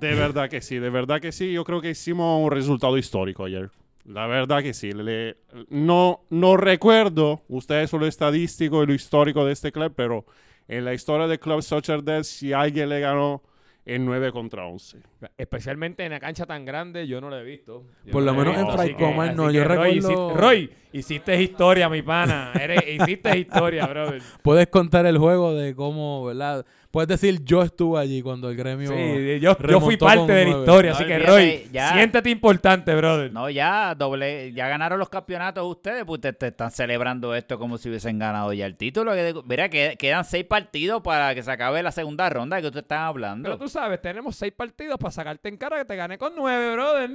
De 0.00 0.14
verdad 0.16 0.50
que 0.50 0.60
sí, 0.60 0.80
de 0.80 0.90
verdad 0.90 1.20
que 1.20 1.30
sí. 1.30 1.52
Yo 1.52 1.62
creo 1.62 1.80
que 1.80 1.90
hicimos 1.90 2.44
un 2.44 2.50
resultado 2.50 2.98
histórico 2.98 3.44
ayer. 3.44 3.70
La 4.08 4.26
verdad 4.26 4.62
que 4.62 4.72
sí. 4.74 4.92
Le- 4.92 5.36
no, 5.68 6.24
no 6.30 6.56
recuerdo 6.56 7.42
ustedes 7.48 7.90
son 7.90 8.00
lo 8.00 8.06
estadístico 8.06 8.82
y 8.82 8.86
lo 8.86 8.94
histórico 8.94 9.44
de 9.44 9.52
este 9.52 9.70
club, 9.72 9.92
pero 9.94 10.24
en 10.66 10.84
la 10.84 10.94
historia 10.94 11.26
del 11.26 11.38
Club 11.38 11.62
Soccer 11.62 12.02
Dead, 12.02 12.22
si 12.22 12.52
alguien 12.52 12.88
le 12.88 13.00
ganó 13.00 13.42
en 13.84 14.04
9 14.04 14.32
contra 14.32 14.66
11. 14.66 14.98
Especialmente 15.38 16.04
en 16.04 16.10
la 16.12 16.20
cancha 16.20 16.44
tan 16.44 16.64
grande, 16.66 17.06
yo 17.06 17.22
no 17.22 17.30
lo 17.30 17.38
he 17.38 17.42
visto. 17.44 17.84
Yo 18.04 18.12
Por 18.12 18.22
no 18.22 18.32
lo 18.32 18.38
menos 18.38 18.54
en 18.58 18.66
Fray 18.76 18.94
no, 19.34 19.50
yo 19.50 19.62
que, 19.62 19.64
Roy, 19.64 19.76
recuerdo- 19.94 20.10
hiciste- 20.10 20.34
Roy, 20.40 20.70
hiciste 20.92 21.42
historia, 21.42 21.88
mi 21.88 22.02
pana. 22.02 22.52
Eres- 22.60 22.84
hiciste 22.86 23.38
historia, 23.38 23.86
brother. 23.86 24.20
puedes 24.42 24.66
contar 24.68 25.06
el 25.06 25.16
juego 25.16 25.54
de 25.54 25.74
cómo, 25.74 26.24
¿verdad? 26.26 26.66
Puedes 26.90 27.08
decir 27.08 27.44
yo 27.44 27.62
estuve 27.62 28.00
allí 28.00 28.22
cuando 28.22 28.48
el 28.48 28.56
gremio... 28.56 28.88
Sí, 28.90 29.40
yo, 29.40 29.58
yo 29.58 29.80
fui 29.80 29.98
parte 29.98 30.32
de 30.32 30.44
la 30.46 30.50
historia, 30.58 30.90
No 30.92 30.96
así 30.96 31.04
que 31.04 31.18
Roy, 31.18 31.68
ya. 31.70 31.92
siéntete 31.92 32.30
importante, 32.30 32.94
brother. 32.94 33.30
No, 33.30 33.50
ya 33.50 33.94
doble, 33.94 34.54
ya 34.54 34.68
ganaron 34.68 34.98
los 34.98 35.10
campeonatos 35.10 35.66
ustedes, 35.70 36.04
pues 36.06 36.16
ustedes 36.18 36.38
te 36.38 36.46
están 36.46 36.70
celebrando 36.70 37.34
esto 37.34 37.58
como 37.58 37.76
si 37.76 37.90
hubiesen 37.90 38.18
ganado 38.18 38.54
ya 38.54 38.64
el 38.64 38.76
título. 38.76 39.12
Mira, 39.44 39.68
que 39.68 39.96
quedan 39.98 40.24
seis 40.24 40.44
partidos 40.46 41.02
para 41.02 41.34
que 41.34 41.42
se 41.42 41.50
acabe 41.50 41.82
la 41.82 41.92
segunda 41.92 42.30
ronda 42.30 42.56
de 42.56 42.62
que 42.62 42.68
ustedes 42.68 42.84
están 42.84 43.00
hablando. 43.02 43.46
Pero 43.50 43.58
tú 43.58 43.68
sabes, 43.68 44.00
tenemos 44.00 44.34
seis 44.36 44.54
partidos 44.56 44.96
para 44.98 45.10
sacarte 45.12 45.50
en 45.50 45.58
cara 45.58 45.76
que 45.78 45.84
te 45.84 45.94
gané 45.94 46.16
con 46.16 46.32
nueve, 46.36 46.72
brother. 46.72 47.10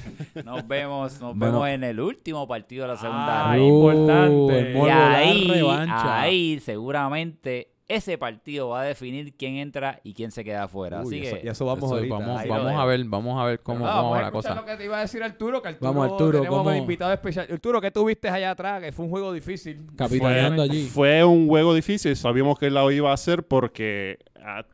Nos 0.44 0.66
vemos, 0.66 1.20
nos 1.20 1.36
Bueno. 1.36 1.60
vemos 1.60 1.68
en 1.68 1.84
el 1.84 2.00
último 2.00 2.48
partido 2.48 2.82
de 2.86 2.88
la 2.94 2.96
segunda 2.96 3.50
Ah, 3.50 3.56
ronda. 3.56 3.66
importante. 3.68 4.58
el 4.70 4.76
Y 4.76 4.88
ahí, 4.88 5.50
ahí 5.98 6.60
seguramente 6.60 7.72
ese 7.88 8.18
partido 8.18 8.68
va 8.68 8.82
a 8.82 8.84
definir 8.84 9.34
quién 9.34 9.56
entra 9.56 9.98
y 10.04 10.12
quién 10.12 10.30
se 10.30 10.44
queda 10.44 10.64
afuera. 10.64 11.00
Así 11.00 11.08
Uy, 11.14 11.20
que 11.22 11.28
eso- 11.28 11.38
y 11.42 11.48
eso 11.48 11.64
vamos 11.64 11.84
Eso, 11.84 11.94
ahorita. 11.94 12.14
vamos, 12.18 12.46
vamos 12.46 12.72
a 12.80 12.84
ver, 12.84 13.04
vamos 13.04 13.40
a 13.40 13.44
ver 13.46 13.60
cómo, 13.60 13.86
Ah, 13.86 13.90
cómo 13.92 14.02
vamos 14.02 14.12
va 14.12 14.18
a 14.18 14.22
la 14.22 14.30
cosa. 14.30 14.54
lo 14.54 14.64
que 14.66 14.76
te 14.76 14.84
iba 14.84 14.98
a 14.98 15.00
decir 15.00 15.22
Arturo, 15.22 15.62
que 15.62 15.68
Arturo 15.68 15.92
Vamos, 15.92 16.12
Arturo, 16.12 16.38
tenemos 16.40 16.58
¿cómo? 16.58 16.70
un 16.70 16.76
invitado 16.76 17.12
especial. 17.14 17.46
Arturo, 17.50 17.80
¿qué 17.80 17.90
tuviste 17.90 18.28
allá 18.28 18.50
atrás? 18.50 18.82
Que 18.82 18.92
fue 18.92 19.06
un 19.06 19.10
juego 19.10 19.32
difícil. 19.32 19.86
Capitaneando 19.96 20.56
Fue- 20.56 20.64
allí. 20.64 20.86
Fue 20.86 21.24
un 21.24 21.48
juego 21.48 21.74
difícil, 21.74 22.14
sabíamos 22.14 22.58
que 22.58 22.68
lo 22.70 22.90
iba 22.90 23.10
a 23.10 23.14
hacer 23.14 23.42
porque 23.44 24.18
ah, 24.44 24.64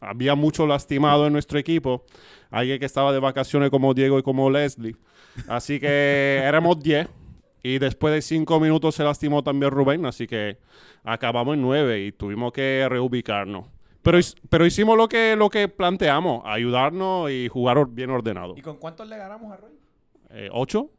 había 0.00 0.34
mucho 0.34 0.66
lastimado 0.66 1.26
en 1.26 1.32
nuestro 1.34 1.58
equipo. 1.58 2.04
Alguien 2.50 2.78
que 2.78 2.86
estaba 2.86 3.12
de 3.12 3.18
vacaciones 3.20 3.70
como 3.70 3.92
Diego 3.94 4.18
y 4.18 4.22
como 4.22 4.50
Leslie. 4.50 4.96
Así 5.48 5.78
que 5.80 6.40
éramos 6.44 6.78
10 6.82 7.08
y 7.62 7.78
después 7.78 8.12
de 8.14 8.22
5 8.22 8.60
minutos 8.60 8.94
se 8.94 9.04
lastimó 9.04 9.42
también 9.42 9.70
Rubén, 9.70 10.04
así 10.06 10.26
que 10.26 10.58
acabamos 11.04 11.54
en 11.54 11.62
9 11.62 12.04
y 12.04 12.12
tuvimos 12.12 12.52
que 12.52 12.86
reubicarnos. 12.88 13.66
Pero, 14.02 14.18
pero 14.48 14.66
hicimos 14.66 14.96
lo 14.96 15.08
que, 15.08 15.36
lo 15.36 15.48
que 15.48 15.68
planteamos, 15.68 16.42
ayudarnos 16.44 17.30
y 17.30 17.48
jugar 17.48 17.86
bien 17.88 18.10
ordenado. 18.10 18.54
¿Y 18.56 18.62
con 18.62 18.76
cuántos 18.78 19.08
le 19.08 19.16
ganamos 19.16 19.52
a 19.52 19.56
Roy? 19.56 19.72
Eh, 20.30 20.48
¿Ocho? 20.52 20.90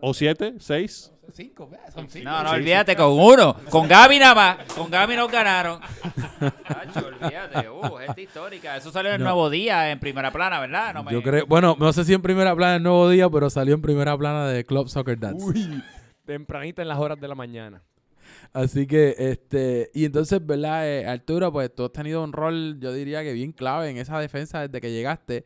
¿O 0.00 0.12
siete? 0.14 0.54
¿Seis? 0.58 1.12
Cinco, 1.32 1.68
son 1.92 2.08
cinco. 2.08 2.24
No, 2.30 2.42
no, 2.44 2.50
olvídate, 2.50 2.94
con 2.94 3.12
uno. 3.18 3.56
Con 3.68 3.88
Gaby 3.88 4.18
nada 4.20 4.34
más. 4.34 4.72
Con 4.74 4.88
Gaby 4.90 5.16
nos 5.16 5.30
ganaron. 5.30 5.80
Olvídate. 6.40 7.68
Uh, 7.76 7.98
esta 8.00 8.20
histórica. 8.20 8.76
Eso 8.76 8.90
salió 8.90 9.10
en 9.10 9.16
el 9.16 9.20
No. 9.20 9.26
Nuevo 9.30 9.50
Día, 9.50 9.90
en 9.90 9.98
primera 9.98 10.30
plana, 10.32 10.60
¿verdad? 10.60 10.94
No 10.94 11.04
me- 11.04 11.12
Yo 11.12 11.22
creo, 11.22 11.46
bueno, 11.46 11.76
no 11.78 11.92
sé 11.92 12.04
si 12.04 12.14
en 12.14 12.22
primera 12.22 12.54
plana 12.54 12.76
el 12.76 12.82
nuevo 12.82 13.08
día, 13.10 13.28
pero 13.28 13.50
salió 13.50 13.74
en 13.74 13.82
primera 13.82 14.16
plana 14.16 14.46
de 14.48 14.64
Club 14.64 14.88
Soccer 14.88 15.18
Dance. 15.18 15.44
Uy, 15.44 15.82
tempranito 16.24 16.80
en 16.82 16.88
las 16.88 16.98
horas 16.98 17.20
de 17.20 17.28
la 17.28 17.34
mañana. 17.34 17.82
Así 18.52 18.86
que, 18.86 19.14
este, 19.18 19.90
y 19.94 20.04
entonces, 20.06 20.44
¿verdad? 20.44 20.88
Eh, 20.88 21.06
Arturo, 21.06 21.52
pues 21.52 21.74
tú 21.74 21.84
has 21.84 21.92
tenido 21.92 22.22
un 22.24 22.32
rol, 22.32 22.78
yo 22.80 22.92
diría 22.92 23.22
que 23.22 23.32
bien 23.32 23.52
clave 23.52 23.90
en 23.90 23.98
esa 23.98 24.18
defensa 24.18 24.60
desde 24.66 24.80
que 24.80 24.90
llegaste. 24.92 25.44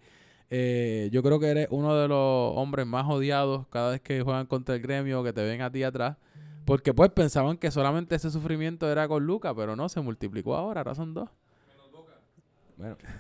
Eh, 0.51 1.09
yo 1.13 1.23
creo 1.23 1.39
que 1.39 1.47
eres 1.47 1.69
uno 1.71 1.95
de 1.95 2.09
los 2.09 2.53
hombres 2.57 2.87
más 2.87 3.07
odiados 3.09 3.67
cada 3.69 3.93
vez 3.93 4.01
que 4.01 4.21
juegan 4.23 4.47
contra 4.47 4.75
el 4.75 4.83
gremio, 4.83 5.23
que 5.23 5.33
te 5.33 5.43
ven 5.43 5.63
a 5.63 5.71
ti 5.71 5.83
atrás. 5.85 6.17
Porque 6.65 6.93
pues 6.93 7.11
pensaban 7.11 7.57
que 7.57 7.71
solamente 7.71 8.15
ese 8.15 8.31
sufrimiento 8.31 8.91
era 8.91 9.09
con 9.09 9.25
Luca, 9.25 9.55
pero 9.55 9.77
no, 9.77 9.89
se 9.89 10.01
multiplicó 10.01 10.57
ahora, 10.57 10.81
ahora 10.81 10.95
son 10.95 11.15
dos. 11.15 11.31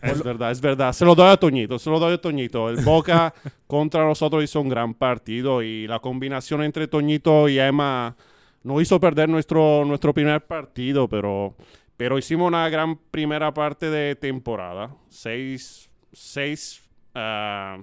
Es 0.02 0.22
verdad, 0.22 0.50
es 0.50 0.60
verdad. 0.60 0.92
Se 0.92 1.04
lo 1.04 1.14
doy 1.14 1.30
a 1.30 1.36
Toñito, 1.36 1.78
se 1.78 1.90
lo 1.90 1.98
doy 1.98 2.14
a 2.14 2.20
Toñito. 2.20 2.70
El 2.70 2.82
Boca 2.84 3.34
contra 3.66 4.04
nosotros 4.04 4.42
hizo 4.42 4.60
un 4.60 4.68
gran 4.68 4.94
partido 4.94 5.62
y 5.62 5.86
la 5.86 6.00
combinación 6.00 6.62
entre 6.62 6.88
Toñito 6.88 7.48
y 7.48 7.58
Emma 7.58 8.16
nos 8.62 8.82
hizo 8.82 9.00
perder 9.00 9.28
nuestro, 9.28 9.84
nuestro 9.84 10.12
primer 10.14 10.46
partido, 10.46 11.08
pero, 11.08 11.54
pero 11.96 12.18
hicimos 12.18 12.48
una 12.48 12.68
gran 12.68 12.96
primera 13.10 13.52
parte 13.52 13.90
de 13.90 14.16
temporada. 14.16 14.94
Seis, 15.08 15.90
seis, 16.12 16.82
ah, 17.14 17.78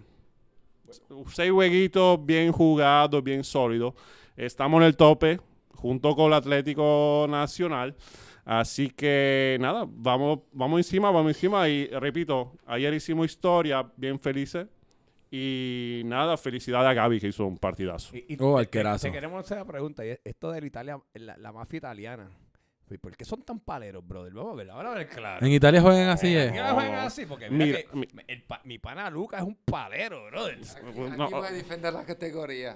seis 1.27 1.51
jueguitos 1.51 2.25
bien 2.25 2.51
jugados, 2.51 3.23
bien 3.23 3.43
sólidos. 3.43 3.93
Estamos 4.35 4.79
en 4.81 4.87
el 4.87 4.95
tope 4.95 5.39
junto 5.75 6.15
con 6.15 6.27
el 6.27 6.33
Atlético 6.33 7.25
Nacional. 7.29 7.95
Así 8.45 8.89
que 8.89 9.57
nada, 9.59 9.85
vamos, 9.87 10.39
vamos 10.53 10.79
encima, 10.79 11.11
vamos 11.11 11.31
encima. 11.31 11.67
Y 11.67 11.87
repito, 11.87 12.53
ayer 12.65 12.93
hicimos 12.93 13.25
historia, 13.25 13.85
bien 13.97 14.19
felices. 14.19 14.67
Y 15.29 16.03
nada, 16.05 16.37
felicidades 16.37 16.87
a 16.89 16.93
Gaby 16.93 17.19
que 17.19 17.27
hizo 17.27 17.45
un 17.45 17.57
partidazo. 17.57 18.15
Y, 18.15 18.25
y 18.33 18.37
Oh, 18.39 18.55
te- 18.55 18.61
arquerazo. 18.61 19.07
te, 19.07 19.11
queremos 19.11 19.43
hacer 19.43 19.57
la 19.57 19.65
pregunta. 19.65 20.05
esto 20.05 20.51
de 20.51 20.61
la 20.61 20.67
Italia, 20.67 21.01
la, 21.15 21.35
la 21.35 21.51
mafia 21.51 21.77
italiana. 21.77 22.29
¿Y 22.89 22.97
¿Por 22.97 23.15
qué 23.17 23.25
son 23.25 23.41
tan 23.43 23.59
paleros, 23.59 24.07
brother? 24.07 24.31
Vamos 24.33 24.53
a 24.53 24.55
ver, 24.55 24.69
ahora 24.69 24.91
a 24.91 24.95
ver 24.95 25.09
claro. 25.09 25.45
En 25.45 25.51
Italia 25.51 25.81
juegan 25.81 26.07
así, 26.09 26.33
¿Por 26.33 26.41
¿eh? 26.43 26.51
no 26.55 26.73
juegan 26.73 27.05
así? 27.05 27.25
Porque 27.25 27.49
mira, 27.49 27.65
Mira, 27.65 27.79
que 27.83 27.95
mi- 27.97 28.07
el 28.27 28.43
pa- 28.43 28.61
mi 28.63 28.79
pana 28.79 29.09
Luca 29.09 29.37
es 29.37 29.43
un 29.43 29.55
palero, 29.65 30.25
brother. 30.27 30.57
Aquí 30.57 30.99
No, 31.17 31.29
voy 31.29 31.47
a 31.47 31.51
defender 31.51 31.93
la 31.93 32.05
categoría. 32.05 32.73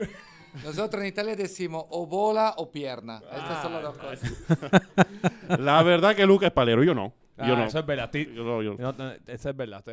Nosotros 0.66 1.02
en 1.02 1.08
Italia 1.08 1.36
decimos 1.38 1.86
o 1.90 2.06
bola 2.06 2.56
o 2.58 2.70
pierna. 2.70 3.22
Estas 3.32 3.62
son 3.62 3.72
las 3.74 3.84
dos 3.84 3.98
cosas. 3.98 4.34
La 5.60 5.82
verdad 5.84 6.14
que 6.16 6.26
Luca 6.26 6.48
es 6.48 6.52
palero, 6.52 6.84
yo 6.84 6.94
no. 6.94 7.14
Yo 7.38 7.54
Ah, 7.56 7.60
no. 7.60 7.64
Eso 7.66 7.80
es 7.80 7.86
verdad. 7.86 8.12
Yo 8.14 8.44
no, 8.44 8.62
yo 8.62 8.76
no. 8.78 9.12
eso 9.28 9.50
es 9.50 9.56
verdad. 9.56 9.84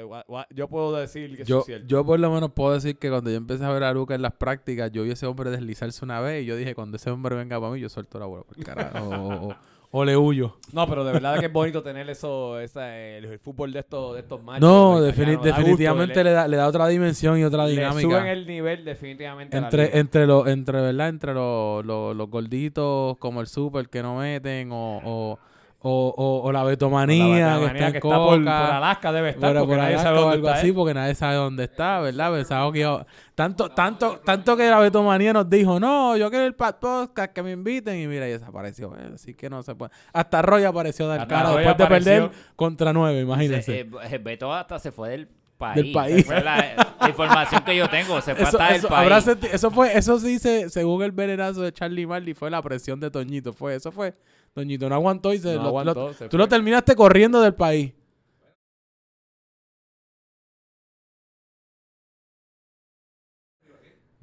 yo 0.50 0.68
puedo 0.68 0.96
decir 0.96 1.34
que 1.36 1.42
eso 1.44 1.48
Yo, 1.48 1.58
es 1.60 1.64
cierto. 1.66 1.86
yo 1.86 2.04
por 2.04 2.18
lo 2.20 2.30
menos 2.30 2.50
puedo 2.52 2.74
decir 2.74 2.98
que 2.98 3.08
cuando 3.08 3.30
yo 3.30 3.36
empecé 3.36 3.64
a 3.64 3.70
ver 3.70 3.84
a 3.84 3.92
Luca 3.94 4.14
en 4.16 4.20
las 4.22 4.32
prácticas, 4.32 4.90
yo 4.90 5.04
vi 5.04 5.10
a 5.10 5.12
ese 5.14 5.24
hombre 5.26 5.48
deslizarse 5.50 6.04
una 6.04 6.20
vez 6.20 6.42
y 6.42 6.46
yo 6.46 6.56
dije, 6.56 6.74
cuando 6.74 6.96
ese 6.96 7.08
hombre 7.10 7.36
venga 7.36 7.58
para 7.60 7.72
mí, 7.72 7.80
yo 7.80 7.88
suelto 7.88 8.18
la 8.18 8.26
bola 8.26 8.42
por 8.42 8.58
el 8.58 8.64
carajo. 8.64 9.54
o, 9.90 10.04
le 10.04 10.16
huyo. 10.16 10.56
No, 10.72 10.86
pero 10.86 11.04
de 11.04 11.12
verdad 11.12 11.38
que 11.38 11.46
es 11.46 11.52
bonito 11.52 11.82
tener 11.82 12.08
eso, 12.10 12.60
esa, 12.60 12.96
el, 12.98 13.24
el 13.24 13.38
fútbol 13.38 13.72
de 13.72 13.80
estos, 13.80 14.14
de 14.14 14.20
estos 14.20 14.42
machos. 14.42 14.60
No, 14.60 15.00
da 15.00 15.10
gusto, 15.10 15.42
definitivamente 15.42 16.24
le, 16.24 16.30
da, 16.32 16.46
le 16.46 16.56
da 16.56 16.66
otra 16.68 16.86
dimensión 16.88 17.38
y 17.38 17.44
otra 17.44 17.64
le 17.66 17.72
dinámica. 17.72 18.00
suben 18.02 18.26
el 18.26 18.46
nivel 18.46 18.84
definitivamente 18.84 19.56
entre, 19.56 19.98
entre 19.98 20.26
los, 20.26 20.46
entre, 20.46 20.80
¿verdad? 20.80 21.08
Entre 21.08 21.34
los, 21.34 21.84
los, 21.84 22.14
los 22.14 22.30
gorditos 22.30 23.16
como 23.18 23.40
el 23.40 23.46
super 23.46 23.88
que 23.88 24.02
no 24.02 24.16
meten 24.16 24.70
o, 24.72 25.00
o, 25.04 25.38
o, 25.80 26.12
o- 26.16 26.42
o 26.48 26.50
la 26.52 26.64
betomanía 26.64 27.54
La 27.56 27.58
que 27.60 27.66
está 27.66 27.86
en 27.86 27.92
que 27.92 27.98
está 27.98 28.16
por. 28.18 28.48
Alaska 28.48 29.12
debe 29.12 29.28
estar, 29.30 29.50
Pero 29.50 29.60
porque 29.60 29.68
por 29.74 29.76
nadie 29.78 29.94
Alaska 29.94 30.08
sabe 30.08 30.18
o 30.18 30.20
dónde 30.22 30.34
algo 30.36 30.48
está 30.48 30.58
así, 30.58 30.68
él. 30.68 30.74
porque 30.74 30.94
nadie 30.94 31.14
sabe 31.14 31.34
dónde 31.36 31.64
está, 31.64 32.00
¿verdad? 32.00 32.32
Pensaba 32.32 32.72
que 32.72 32.78
iba- 32.80 33.06
tanto, 33.36 33.68
tanto, 33.70 34.20
tanto 34.24 34.56
que 34.56 34.68
la 34.68 34.80
Betomanía 34.80 35.32
nos 35.32 35.48
dijo, 35.48 35.78
no, 35.78 36.16
yo 36.16 36.30
quiero 36.30 36.46
el 36.46 36.54
Pat 36.56 36.78
Podcast, 36.80 37.32
que 37.32 37.42
me 37.44 37.52
inviten, 37.52 37.96
y 38.00 38.06
mira, 38.08 38.26
y 38.28 38.32
desapareció. 38.32 38.92
eh, 38.96 39.10
Así 39.14 39.34
que 39.34 39.48
no 39.48 39.62
se 39.62 39.74
puede. 39.76 39.92
Hasta 40.12 40.42
Roy 40.42 40.64
apareció 40.64 41.08
de 41.08 41.14
Hasta 41.14 41.28
cara 41.28 41.52
Roy 41.52 41.64
después 41.64 41.78
de 41.78 41.86
perder 41.86 42.30
contra 42.56 42.92
nueve, 42.92 43.18
Se- 43.18 43.22
imagínense. 43.22 43.80
eh, 43.80 43.90
eh, 44.10 44.18
Beto 44.18 44.52
hasta 44.52 44.80
se 44.80 44.90
fue 44.90 45.10
del 45.10 45.28
país. 45.58 46.26
Del 46.28 46.38
es 46.38 46.44
la, 46.44 46.56
la 47.00 47.08
información 47.08 47.62
que 47.64 47.76
yo 47.76 47.88
tengo. 47.88 48.20
Se 48.20 48.34
fue 48.34 48.44
Eso, 48.48 48.58
hasta 48.60 48.74
eso, 48.74 48.88
del 48.88 48.96
país. 48.96 49.02
habrá 49.12 49.20
senti- 49.20 49.48
eso 49.52 49.70
fue, 49.70 49.96
eso 49.96 50.18
sí 50.18 50.38
se, 50.40 50.70
según 50.70 51.02
el 51.04 51.12
venenazo 51.12 51.62
de 51.62 51.72
Charlie 51.72 52.06
Marley, 52.06 52.34
fue 52.34 52.50
la 52.50 52.60
presión 52.62 52.98
de 52.98 53.10
Toñito. 53.12 53.52
Fue, 53.52 53.76
eso 53.76 53.92
fue. 53.92 54.14
Toñito 54.52 54.88
no 54.88 54.94
aguantó 54.94 55.32
y 55.32 55.38
se 55.38 55.48
No 55.48 55.56
lo- 55.56 55.62
lo- 55.62 55.68
aguantó, 55.68 56.12
se 56.14 56.28
tú 56.28 56.36
lo 56.38 56.48
terminaste 56.48 56.94
corriendo 56.96 57.40
del 57.40 57.54
país. 57.54 57.92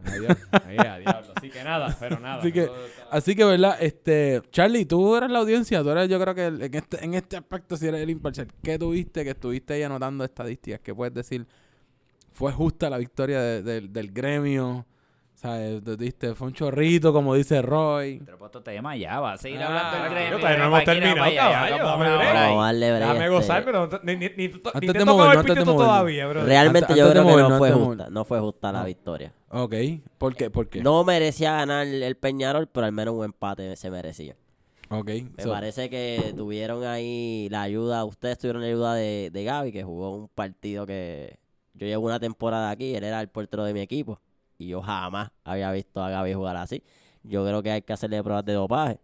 Ahí, 0.03 0.77
ahí, 0.77 0.77
a 0.87 0.97
diablo. 0.99 1.33
Así 1.35 1.49
que 1.49 1.63
nada, 1.63 1.95
pero 1.99 2.19
nada. 2.19 2.39
Así 2.39 2.51
que- 2.51 2.69
Así 3.09 3.35
que, 3.35 3.43
¿verdad? 3.45 3.77
Este, 3.79 4.41
Charlie, 4.51 4.85
tú 4.85 5.15
eres 5.15 5.31
la 5.31 5.39
audiencia, 5.39 5.81
tú 5.81 5.89
eres, 5.89 6.09
yo 6.09 6.19
creo 6.19 6.35
que 6.35 6.45
en 6.45 6.73
este, 6.75 7.03
en 7.03 7.13
este 7.13 7.37
aspecto 7.37 7.77
si 7.77 7.87
eres 7.87 8.01
el 8.01 8.09
imparcial. 8.09 8.47
¿Qué 8.61 8.77
tuviste 8.77 9.23
que 9.23 9.31
estuviste 9.31 9.73
ahí 9.73 9.83
anotando 9.83 10.23
estadísticas? 10.23 10.81
¿Qué 10.81 10.93
puedes 10.93 11.13
decir? 11.13 11.47
¿Fue 12.33 12.51
justa 12.51 12.89
la 12.89 12.97
victoria 12.97 13.39
de- 13.41 13.63
del- 13.63 13.93
del 13.93 14.11
gremio? 14.11 14.85
¿Sabes? 15.45 15.97
Diste, 15.97 16.33
fue 16.35 16.47
un 16.47 16.53
chorrito, 16.53 17.13
como 17.13 17.35
dice 17.35 17.61
Roy. 17.61 18.19
Pero 18.25 18.37
por 18.37 18.47
otro 18.47 18.61
tema 18.63 18.95
ya 18.95 19.19
va 19.19 19.33
a 19.33 19.37
seguir 19.37 19.61
Ah, 19.61 19.67
hablando 19.91 20.15
gremio. 20.15 20.37
todavía 20.39 20.57
no 20.59 20.65
hemos 20.65 20.83
terminado, 20.83 21.15
caballo, 21.35 21.77
dame 21.85 23.19
break. 23.19 23.31
gozar, 23.31 23.65
pero 23.65 23.89
ni, 24.03 24.13
Antes 24.13 24.93
te 24.93 24.97
el 24.99 25.63
todavía, 25.65 26.27
bro. 26.27 26.43
Realmente 26.45 26.95
yo 26.95 27.11
creo 27.11 27.25
que 27.27 27.35
no 27.43 27.57
fue 27.57 27.71
justa. 27.71 28.07
No 28.09 28.25
fue 28.25 28.39
justa 28.39 28.71
la 28.71 28.79
No. 28.79 28.85
victoria. 28.85 29.33
Ok. 29.49 29.75
¿Por 30.17 30.35
qué? 30.35 30.49
¿Por 30.49 30.67
qué? 30.67 30.81
No 30.81 31.03
merecía 31.03 31.53
ganar 31.53 31.85
el 31.87 32.17
Peñarol, 32.17 32.67
pero 32.67 32.85
al 32.85 32.91
menos 32.91 33.13
un 33.15 33.25
empate 33.25 33.75
se 33.75 33.89
merecía. 33.91 34.35
Ok. 34.89 35.09
Me 35.37 35.43
so- 35.43 35.51
parece 35.51 35.89
que 35.89 36.33
tuvieron 36.35 36.83
ahí 36.85 37.47
la 37.49 37.61
ayuda, 37.63 38.03
ustedes 38.05 38.37
tuvieron 38.37 38.61
la 38.61 38.67
ayuda 38.67 38.93
de, 38.95 39.29
de 39.31 39.43
Gaby, 39.43 39.71
que 39.71 39.83
jugó 39.83 40.15
un 40.15 40.27
partido 40.27 40.85
que 40.85 41.39
yo 41.73 41.87
llevo 41.87 42.05
una 42.05 42.19
temporada 42.19 42.69
aquí, 42.69 42.95
él 42.95 43.03
era 43.03 43.19
el 43.21 43.27
portero 43.29 43.63
de 43.63 43.73
mi 43.73 43.79
equipo, 43.81 44.19
y 44.57 44.67
yo 44.67 44.81
jamás 44.81 45.31
había 45.43 45.71
visto 45.71 46.03
a 46.03 46.09
Gaby 46.09 46.33
jugar 46.33 46.57
así. 46.57 46.83
Yo 47.23 47.45
creo 47.45 47.63
que 47.63 47.71
hay 47.71 47.81
que 47.81 47.93
hacerle 47.93 48.21
pruebas 48.23 48.45
de 48.45 48.53
dopaje. 48.53 48.99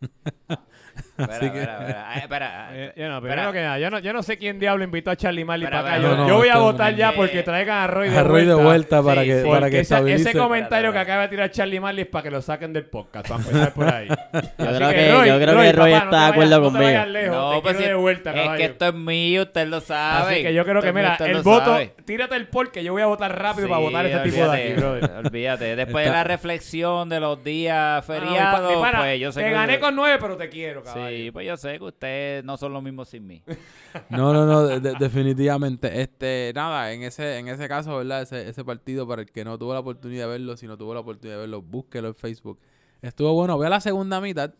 Espera, 0.96 1.36
Así 1.36 1.50
que- 1.50 1.58
espera, 1.60 1.78
espera. 1.80 2.10
Ay, 2.10 2.20
espera. 2.20 2.70
Eh, 2.72 2.92
yo 2.96 3.08
no, 3.08 3.16
Espera. 3.16 3.34
primero 3.34 3.52
que 3.52 3.60
nada, 3.60 3.78
yo 3.78 3.90
no, 3.90 3.98
yo 3.98 4.12
no 4.12 4.22
sé 4.22 4.38
quién 4.38 4.58
diablo 4.58 4.84
invitó 4.84 5.10
a 5.10 5.16
Charlie 5.16 5.44
Marley 5.44 5.66
para 5.68 5.80
acá. 5.80 5.96
Yo, 5.98 6.08
no, 6.08 6.16
yo 6.16 6.28
no, 6.28 6.36
voy 6.36 6.48
a 6.48 6.56
votar 6.58 6.94
ya 6.94 7.12
porque 7.12 7.42
traigan 7.42 7.78
a 7.78 7.86
Roy 7.88 8.08
de 8.08 8.18
A 8.18 8.22
Roy 8.22 8.44
de 8.46 8.54
vuelta. 8.54 9.00
vuelta 9.00 9.02
para 9.02 9.22
Sí, 9.22 9.28
que, 9.28 9.34
Porque 9.42 9.50
para 9.50 9.70
que 9.70 9.80
esa- 9.80 10.00
ese 10.08 10.32
comentario 10.38 10.92
que 10.92 10.98
acaba 10.98 11.22
de 11.22 11.28
tirar 11.28 11.50
Charlie 11.50 11.80
Marley 11.80 12.02
es 12.04 12.08
para 12.10 12.22
que 12.22 12.30
lo 12.30 12.40
saquen 12.42 12.72
del 12.72 12.84
podcast, 12.86 13.28
para 13.28 13.40
empezar 13.42 13.72
por 13.74 13.92
ahí. 13.92 14.08
Yo 14.58 14.76
creo 14.76 14.90
que, 14.90 15.28
yo 15.28 15.38
creo 15.38 15.60
que 15.60 15.72
Roy 15.72 15.92
papá, 15.92 16.04
está 16.04 16.10
te 16.10 16.16
de 16.16 16.24
acuerdo 16.30 16.60
no 16.60 16.66
te 16.72 16.78
conmigo. 16.78 17.04
lejos, 17.06 17.36
No, 17.36 17.50
te 17.56 17.60
pues 17.62 17.76
si- 17.76 17.82
de 17.84 17.94
vuelta, 17.94 18.30
es 18.32 18.50
que 18.56 18.64
esto 18.64 18.86
es 18.88 18.94
mío, 18.94 19.42
usted 19.42 19.66
lo 19.68 19.80
sabe. 19.80 20.32
Así 20.34 20.42
que 20.44 20.54
yo 20.54 20.64
creo 20.64 20.80
que, 20.82 20.92
mira, 20.92 21.16
el 21.20 21.42
voto, 21.42 21.78
tírate 22.04 22.36
el 22.36 22.46
por 22.48 22.70
que 22.70 22.84
yo 22.84 22.92
voy 22.92 23.02
a 23.02 23.06
votar 23.06 23.36
rápido 23.38 23.68
para 23.68 23.80
votar 23.80 24.06
este 24.06 24.30
tipo 24.30 24.48
de 24.48 24.56
aquí, 24.56 24.72
olvídate, 24.72 24.80
brother. 24.80 25.26
Olvídate. 25.26 25.76
Después 25.76 26.04
de 26.06 26.12
la 26.12 26.24
reflexión 26.24 27.08
de 27.08 27.20
los 27.20 27.42
días 27.42 28.04
pa- 28.06 28.14
feriados, 28.14 28.86
pues 28.96 29.20
yo 29.20 29.32
sé 29.32 29.40
te 29.40 29.46
que... 29.48 29.52
gané 29.52 29.78
con 29.80 29.94
nueve, 29.96 30.18
pero 30.20 30.36
te 30.36 30.48
quiero, 30.48 30.79
caballo. 30.82 31.16
Sí, 31.16 31.30
pues 31.30 31.46
yo 31.46 31.56
sé 31.56 31.78
que 31.78 31.84
ustedes 31.84 32.44
no 32.44 32.56
son 32.56 32.72
lo 32.72 32.80
mismo 32.82 33.04
sin 33.04 33.26
mí. 33.26 33.42
No, 34.08 34.32
no, 34.32 34.46
no, 34.46 34.66
de- 34.66 34.80
de- 34.80 34.94
definitivamente. 34.98 36.00
Este, 36.00 36.52
nada, 36.54 36.92
en 36.92 37.02
ese, 37.02 37.38
en 37.38 37.48
ese 37.48 37.66
caso, 37.68 37.96
¿verdad? 37.96 38.22
Ese, 38.22 38.48
ese 38.48 38.64
partido, 38.64 39.06
para 39.08 39.22
el 39.22 39.30
que 39.32 39.44
no 39.44 39.58
tuvo 39.58 39.72
la 39.74 39.80
oportunidad 39.80 40.26
de 40.26 40.30
verlo, 40.32 40.56
si 40.56 40.66
no 40.68 40.76
tuvo 40.78 40.94
la 40.94 41.00
oportunidad 41.00 41.36
de 41.36 41.40
verlo, 41.40 41.60
búsquelo 41.62 42.08
en 42.08 42.14
Facebook. 42.14 42.58
Estuvo 43.02 43.32
bueno. 43.34 43.58
Ve 43.58 43.66
a 43.66 43.70
la 43.70 43.80
segunda 43.80 44.20
mitad. 44.20 44.52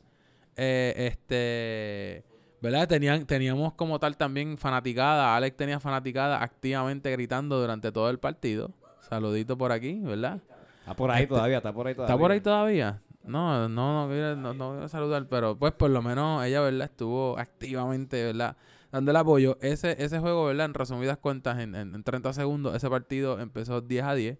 eh, 0.56 0.94
este, 1.12 2.24
¿verdad? 2.60 2.88
Tenían, 2.88 3.24
teníamos 3.26 3.72
como 3.74 3.98
tal 4.00 4.16
también 4.16 4.58
fanaticada. 4.58 5.36
Alex 5.36 5.56
tenía 5.56 5.78
fanaticada 5.80 6.42
activamente 6.42 7.10
gritando 7.12 7.60
durante 7.60 7.92
todo 7.92 8.10
el 8.10 8.18
partido. 8.18 8.72
Saludito 9.08 9.56
por 9.56 9.72
aquí, 9.72 10.00
¿verdad? 10.00 10.40
Está 10.80 10.94
por 10.94 11.10
ahí 11.10 11.26
todavía, 11.26 11.58
está 11.58 11.72
por 11.72 11.86
ahí 11.86 11.94
todavía. 11.94 12.12
¿Está 12.14 12.20
por 12.20 12.30
ahí 12.32 12.40
todavía? 12.40 13.00
No, 13.24 13.68
no, 13.68 14.06
no, 14.06 14.08
quiero- 14.12 14.36
no, 14.36 14.54
no 14.54 14.82
a 14.82 14.88
saludar, 14.88 15.26
pero 15.28 15.56
pues 15.56 15.72
por 15.72 15.90
lo 15.90 16.02
menos 16.02 16.42
ella, 16.44 16.60
¿verdad? 16.60 16.84
Estuvo 16.90 17.38
activamente, 17.38 18.24
¿verdad? 18.24 18.56
Dando 18.90 19.10
el 19.10 19.16
apoyo. 19.16 19.58
Ese, 19.60 20.02
ese 20.02 20.18
juego, 20.18 20.46
¿verdad? 20.46 20.66
En 20.66 20.74
resumidas 20.74 21.18
cuentas, 21.18 21.58
en, 21.60 21.74
en, 21.74 21.94
en 21.94 22.02
30 22.02 22.32
segundos, 22.32 22.74
ese 22.74 22.88
partido 22.88 23.38
empezó 23.38 23.80
10 23.82 24.04
a 24.04 24.14
10. 24.14 24.38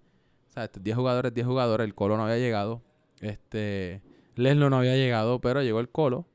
O 0.49 0.53
sea, 0.53 0.65
este, 0.65 0.81
10 0.81 0.97
jugadores, 0.97 1.33
10 1.35 1.47
jugadores. 1.47 1.85
El 1.85 1.95
Colo 1.95 2.17
no 2.17 2.25
había 2.25 2.39
llegado. 2.39 2.83
Este, 3.21 4.03
Leslo 4.35 4.71
no 4.71 4.79
había 4.79 4.97
llegado, 4.97 5.41
pero 5.41 5.63
llegó 5.63 5.79
el 5.81 5.91
Colo. 5.91 6.27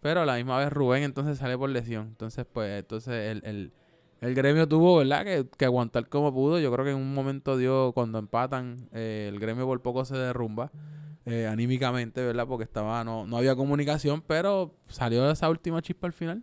Pero 0.00 0.20
a 0.20 0.26
la 0.26 0.36
misma 0.36 0.58
vez 0.58 0.70
Rubén 0.72 1.02
entonces 1.02 1.38
sale 1.38 1.58
por 1.58 1.70
lesión. 1.70 2.06
Entonces, 2.08 2.46
pues, 2.52 2.78
entonces 2.78 3.14
el, 3.14 3.42
el, 3.44 3.72
el 4.20 4.34
gremio 4.34 4.68
tuvo, 4.68 4.98
¿verdad? 4.98 5.24
Que, 5.24 5.46
que 5.56 5.64
aguantar 5.64 6.08
como 6.08 6.32
pudo. 6.32 6.60
Yo 6.60 6.70
creo 6.70 6.84
que 6.84 6.92
en 6.92 6.98
un 6.98 7.14
momento 7.14 7.56
dio, 7.56 7.92
cuando 7.92 8.18
empatan, 8.20 8.76
eh, 8.92 9.26
el 9.32 9.40
gremio 9.40 9.66
por 9.66 9.80
poco 9.82 10.04
se 10.04 10.16
derrumba 10.16 10.70
eh, 11.30 11.46
anímicamente, 11.46 12.24
¿verdad? 12.24 12.46
Porque 12.46 12.64
estaba, 12.64 13.04
no, 13.04 13.26
no 13.26 13.36
había 13.36 13.54
comunicación, 13.56 14.22
pero 14.22 14.74
salió 14.88 15.30
esa 15.30 15.48
última 15.48 15.82
chispa 15.82 16.06
al 16.06 16.12
final. 16.12 16.42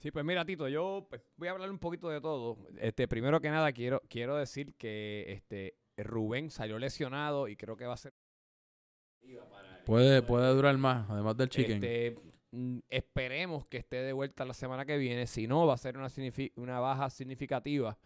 Sí, 0.00 0.10
pues 0.10 0.24
mira, 0.24 0.44
Tito, 0.44 0.68
yo 0.68 1.06
pues, 1.08 1.22
voy 1.36 1.48
a 1.48 1.52
hablar 1.52 1.70
un 1.70 1.78
poquito 1.78 2.08
de 2.10 2.20
todo. 2.20 2.58
Este, 2.78 3.08
primero 3.08 3.40
que 3.40 3.48
nada, 3.50 3.72
quiero, 3.72 4.02
quiero 4.08 4.36
decir 4.36 4.74
que 4.74 5.24
este 5.28 5.76
Rubén 5.96 6.50
salió 6.50 6.78
lesionado 6.78 7.48
y 7.48 7.56
creo 7.56 7.76
que 7.76 7.86
va 7.86 7.94
a 7.94 7.98
ser. 7.98 8.12
Puede, 9.86 10.22
puede 10.22 10.52
durar 10.54 10.76
más, 10.76 11.08
además 11.08 11.36
del 11.36 11.48
chicken. 11.48 11.82
Este, 11.84 12.16
mm, 12.50 12.78
esperemos 12.90 13.66
que 13.66 13.78
esté 13.78 13.96
de 13.96 14.12
vuelta 14.12 14.44
la 14.44 14.54
semana 14.54 14.84
que 14.84 14.96
viene. 14.98 15.26
Si 15.26 15.46
no, 15.46 15.66
va 15.66 15.74
a 15.74 15.78
ser 15.78 15.96
una, 15.96 16.08
una 16.56 16.80
baja 16.80 17.10
significativa. 17.10 17.96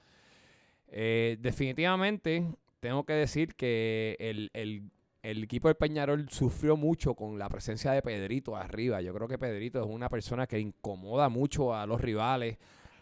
Eh, 0.88 1.36
definitivamente, 1.40 2.46
tengo 2.80 3.04
que 3.04 3.12
decir 3.14 3.54
que 3.54 4.16
el, 4.20 4.50
el- 4.54 4.90
el 5.22 5.44
equipo 5.44 5.68
del 5.68 5.76
Peñarol 5.76 6.28
sufrió 6.30 6.76
mucho 6.76 7.14
con 7.14 7.38
la 7.38 7.48
presencia 7.48 7.92
de 7.92 8.02
Pedrito 8.02 8.56
arriba. 8.56 9.00
Yo 9.00 9.12
creo 9.14 9.28
que 9.28 9.38
Pedrito 9.38 9.80
es 9.80 9.86
una 9.86 10.08
persona 10.08 10.46
que 10.46 10.58
incomoda 10.58 11.28
mucho 11.28 11.74
a 11.74 11.86
los 11.86 12.00
rivales. 12.00 12.58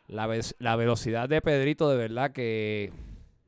La, 0.08 0.28
la 0.58 0.76
velocidad 0.76 1.28
de 1.28 1.42
Pedrito, 1.42 1.90
de 1.90 1.96
verdad 1.96 2.32
que 2.32 2.92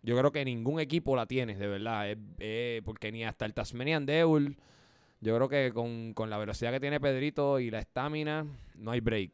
yo 0.03 0.17
creo 0.17 0.33
que 0.33 0.45
ningún 0.45 0.81
equipo 0.81 1.17
la 1.17 1.27
tiene, 1.27 1.57
de 1.57 1.67
verdad. 1.67 2.17
Porque 2.85 3.13
ni 3.13 3.25
hasta 3.25 3.45
el 3.47 3.55
Tasmanian 3.55 4.07
Devil. 4.07 4.57
Yo 5.21 5.35
creo 5.35 5.49
que 5.49 5.73
con, 5.73 6.15
con 6.15 6.31
la 6.31 6.39
velocidad 6.39 6.71
que 6.71 6.81
tiene 6.81 7.01
Pedrito 7.01 7.59
y 7.59 7.71
la 7.71 7.81
estamina, 7.81 8.47
no 8.77 8.93
hay 8.93 9.01
break. 9.01 9.33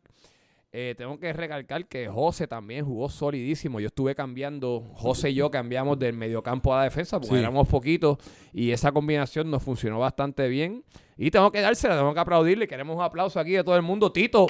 Eh, 0.77 0.97
tengo 0.99 1.17
que 1.21 1.33
recalcar 1.33 1.87
que 1.87 2.09
José 2.09 2.49
también 2.49 2.85
jugó 2.85 3.09
solidísimo. 3.09 3.79
Yo 3.79 3.87
estuve 3.87 4.17
cambiando, 4.17 4.83
José 4.95 5.31
y 5.31 5.35
yo 5.35 5.49
cambiamos 5.49 5.97
del 6.01 6.15
mediocampo 6.17 6.75
a 6.75 6.79
la 6.79 6.83
defensa 6.83 7.21
porque 7.21 7.37
Sí. 7.37 7.41
éramos 7.41 7.69
poquitos 7.69 8.19
y 8.53 8.73
esa 8.73 8.91
combinación 8.91 9.49
nos 9.53 9.63
funcionó 9.63 10.01
bastante 10.01 10.49
bien. 10.49 10.83
Y 11.17 11.31
tengo 11.31 11.53
que 11.53 11.61
dársela, 11.61 11.97
tengo 11.97 12.13
que 12.13 12.19
aplaudirle. 12.19 12.67
Queremos 12.67 12.97
un 12.97 13.03
aplauso 13.03 13.39
aquí 13.39 13.53
de 13.53 13.63
todo 13.63 13.77
el 13.77 13.83
mundo. 13.83 14.11
Tito 14.11 14.49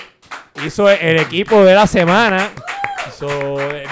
hizo 0.64 0.88
el 0.88 1.18
equipo 1.18 1.62
de 1.62 1.74
la 1.74 1.86
semana. 1.86 2.48
Hizo, 3.06 3.28
eh, 3.70 3.84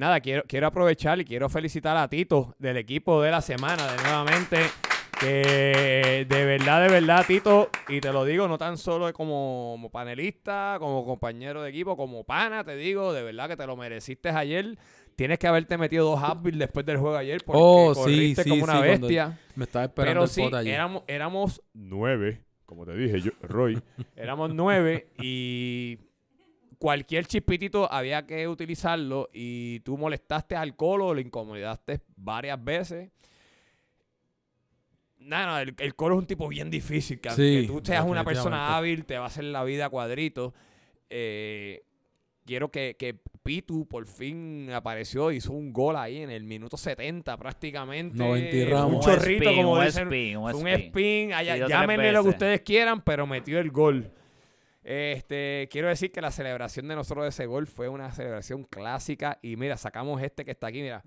nada, 0.00 0.20
quiero, 0.20 0.42
quiero 0.48 0.66
aprovechar 0.66 1.20
y 1.20 1.24
quiero 1.24 1.48
felicitar 1.48 1.96
a 1.96 2.08
Tito 2.08 2.54
del 2.58 2.76
equipo 2.78 3.22
de 3.22 3.30
la 3.30 3.40
semana 3.40 3.86
de 3.92 4.02
nuevamente. 4.02 4.58
Que 5.20 6.24
de 6.26 6.44
verdad, 6.46 6.80
de 6.80 6.88
verdad, 6.88 7.26
Tito, 7.26 7.68
y 7.88 8.00
te 8.00 8.10
lo 8.10 8.24
digo 8.24 8.48
no 8.48 8.56
tan 8.56 8.78
solo 8.78 9.12
como, 9.12 9.72
como 9.74 9.90
panelista, 9.90 10.76
como 10.78 11.04
compañero 11.04 11.62
de 11.62 11.68
equipo, 11.68 11.94
como 11.94 12.24
pana, 12.24 12.64
te 12.64 12.74
digo, 12.74 13.12
de 13.12 13.22
verdad 13.22 13.46
que 13.48 13.56
te 13.56 13.66
lo 13.66 13.76
mereciste 13.76 14.30
ayer. 14.30 14.78
Tienes 15.16 15.38
que 15.38 15.46
haberte 15.46 15.76
metido 15.76 16.06
dos 16.06 16.22
Advil 16.22 16.58
después 16.58 16.86
del 16.86 16.96
juego 16.96 17.16
ayer 17.16 17.42
porque 17.44 17.60
Oh, 17.62 17.92
corriste 17.94 18.44
sí, 18.44 18.48
como 18.48 18.64
una 18.64 18.76
sí, 18.76 18.82
bestia. 18.82 19.38
Me 19.54 19.64
estaba 19.64 19.84
esperando 19.84 20.26
Pero 20.34 20.48
el 20.58 20.64
sí, 20.64 20.70
éramos, 20.70 21.02
éramos 21.06 21.62
nueve, 21.74 22.42
como 22.64 22.86
te 22.86 22.96
dije 22.96 23.20
yo, 23.20 23.30
Roy. 23.42 23.78
éramos 24.16 24.54
nueve 24.54 25.08
y 25.20 25.98
cualquier 26.80 27.26
chispitito 27.26 27.92
había 27.92 28.26
que 28.26 28.48
utilizarlo 28.48 29.28
y 29.32 29.78
tú 29.80 29.96
molestaste 29.96 30.56
al 30.56 30.74
colo, 30.74 31.14
lo 31.14 31.20
incomodaste 31.20 32.00
varias 32.16 32.62
veces. 32.64 33.10
Nada, 35.18 35.46
no, 35.46 35.58
el, 35.58 35.74
el 35.78 35.94
colo 35.94 36.14
es 36.14 36.20
un 36.20 36.26
tipo 36.26 36.48
bien 36.48 36.70
difícil. 36.70 37.20
Que 37.20 37.30
Sí, 37.30 37.64
tú 37.66 37.80
seas 37.84 38.04
una 38.06 38.24
persona 38.24 38.76
hábil, 38.76 39.04
te 39.04 39.18
va 39.18 39.24
a 39.24 39.26
hacer 39.28 39.44
la 39.44 39.62
vida 39.64 39.86
a 39.86 39.90
cuadritos. 39.90 40.54
Eh, 41.10 41.82
quiero 42.46 42.70
que, 42.70 42.96
que 42.98 43.20
Pitu 43.42 43.86
por 43.86 44.06
fin 44.06 44.70
apareció, 44.72 45.30
hizo 45.30 45.52
un 45.52 45.72
gol 45.74 45.96
ahí 45.96 46.22
en 46.22 46.30
el 46.30 46.44
minuto 46.44 46.76
70 46.78 47.36
prácticamente. 47.36 48.16
90 48.16 48.56
y 48.56 48.62
Un 48.62 48.70
ramos. 48.70 49.04
chorrito, 49.04 49.44
spin, 49.44 49.56
como 49.62 49.72
un 49.74 49.84
dicen. 49.84 50.02
spin, 50.08 50.36
un 50.38 50.50
spin. 50.50 50.68
spin. 50.86 51.32
allá- 51.34 51.68
llámenle 51.68 52.12
lo 52.12 52.22
que 52.22 52.28
ustedes 52.30 52.60
quieran, 52.62 53.02
pero 53.02 53.26
metió 53.26 53.58
el 53.58 53.70
gol. 53.70 54.10
Este, 54.82 55.68
quiero 55.70 55.88
decir 55.88 56.10
que 56.12 56.20
la 56.20 56.30
celebración 56.30 56.88
de 56.88 56.96
nosotros 56.96 57.24
de 57.24 57.28
ese 57.30 57.46
gol 57.46 57.66
fue 57.66 57.88
una 57.88 58.12
celebración 58.12 58.64
clásica. 58.64 59.38
Y 59.42 59.56
mira, 59.56 59.76
sacamos 59.76 60.22
este 60.22 60.44
que 60.44 60.50
está 60.52 60.68
aquí, 60.68 60.80
mira. 60.82 61.02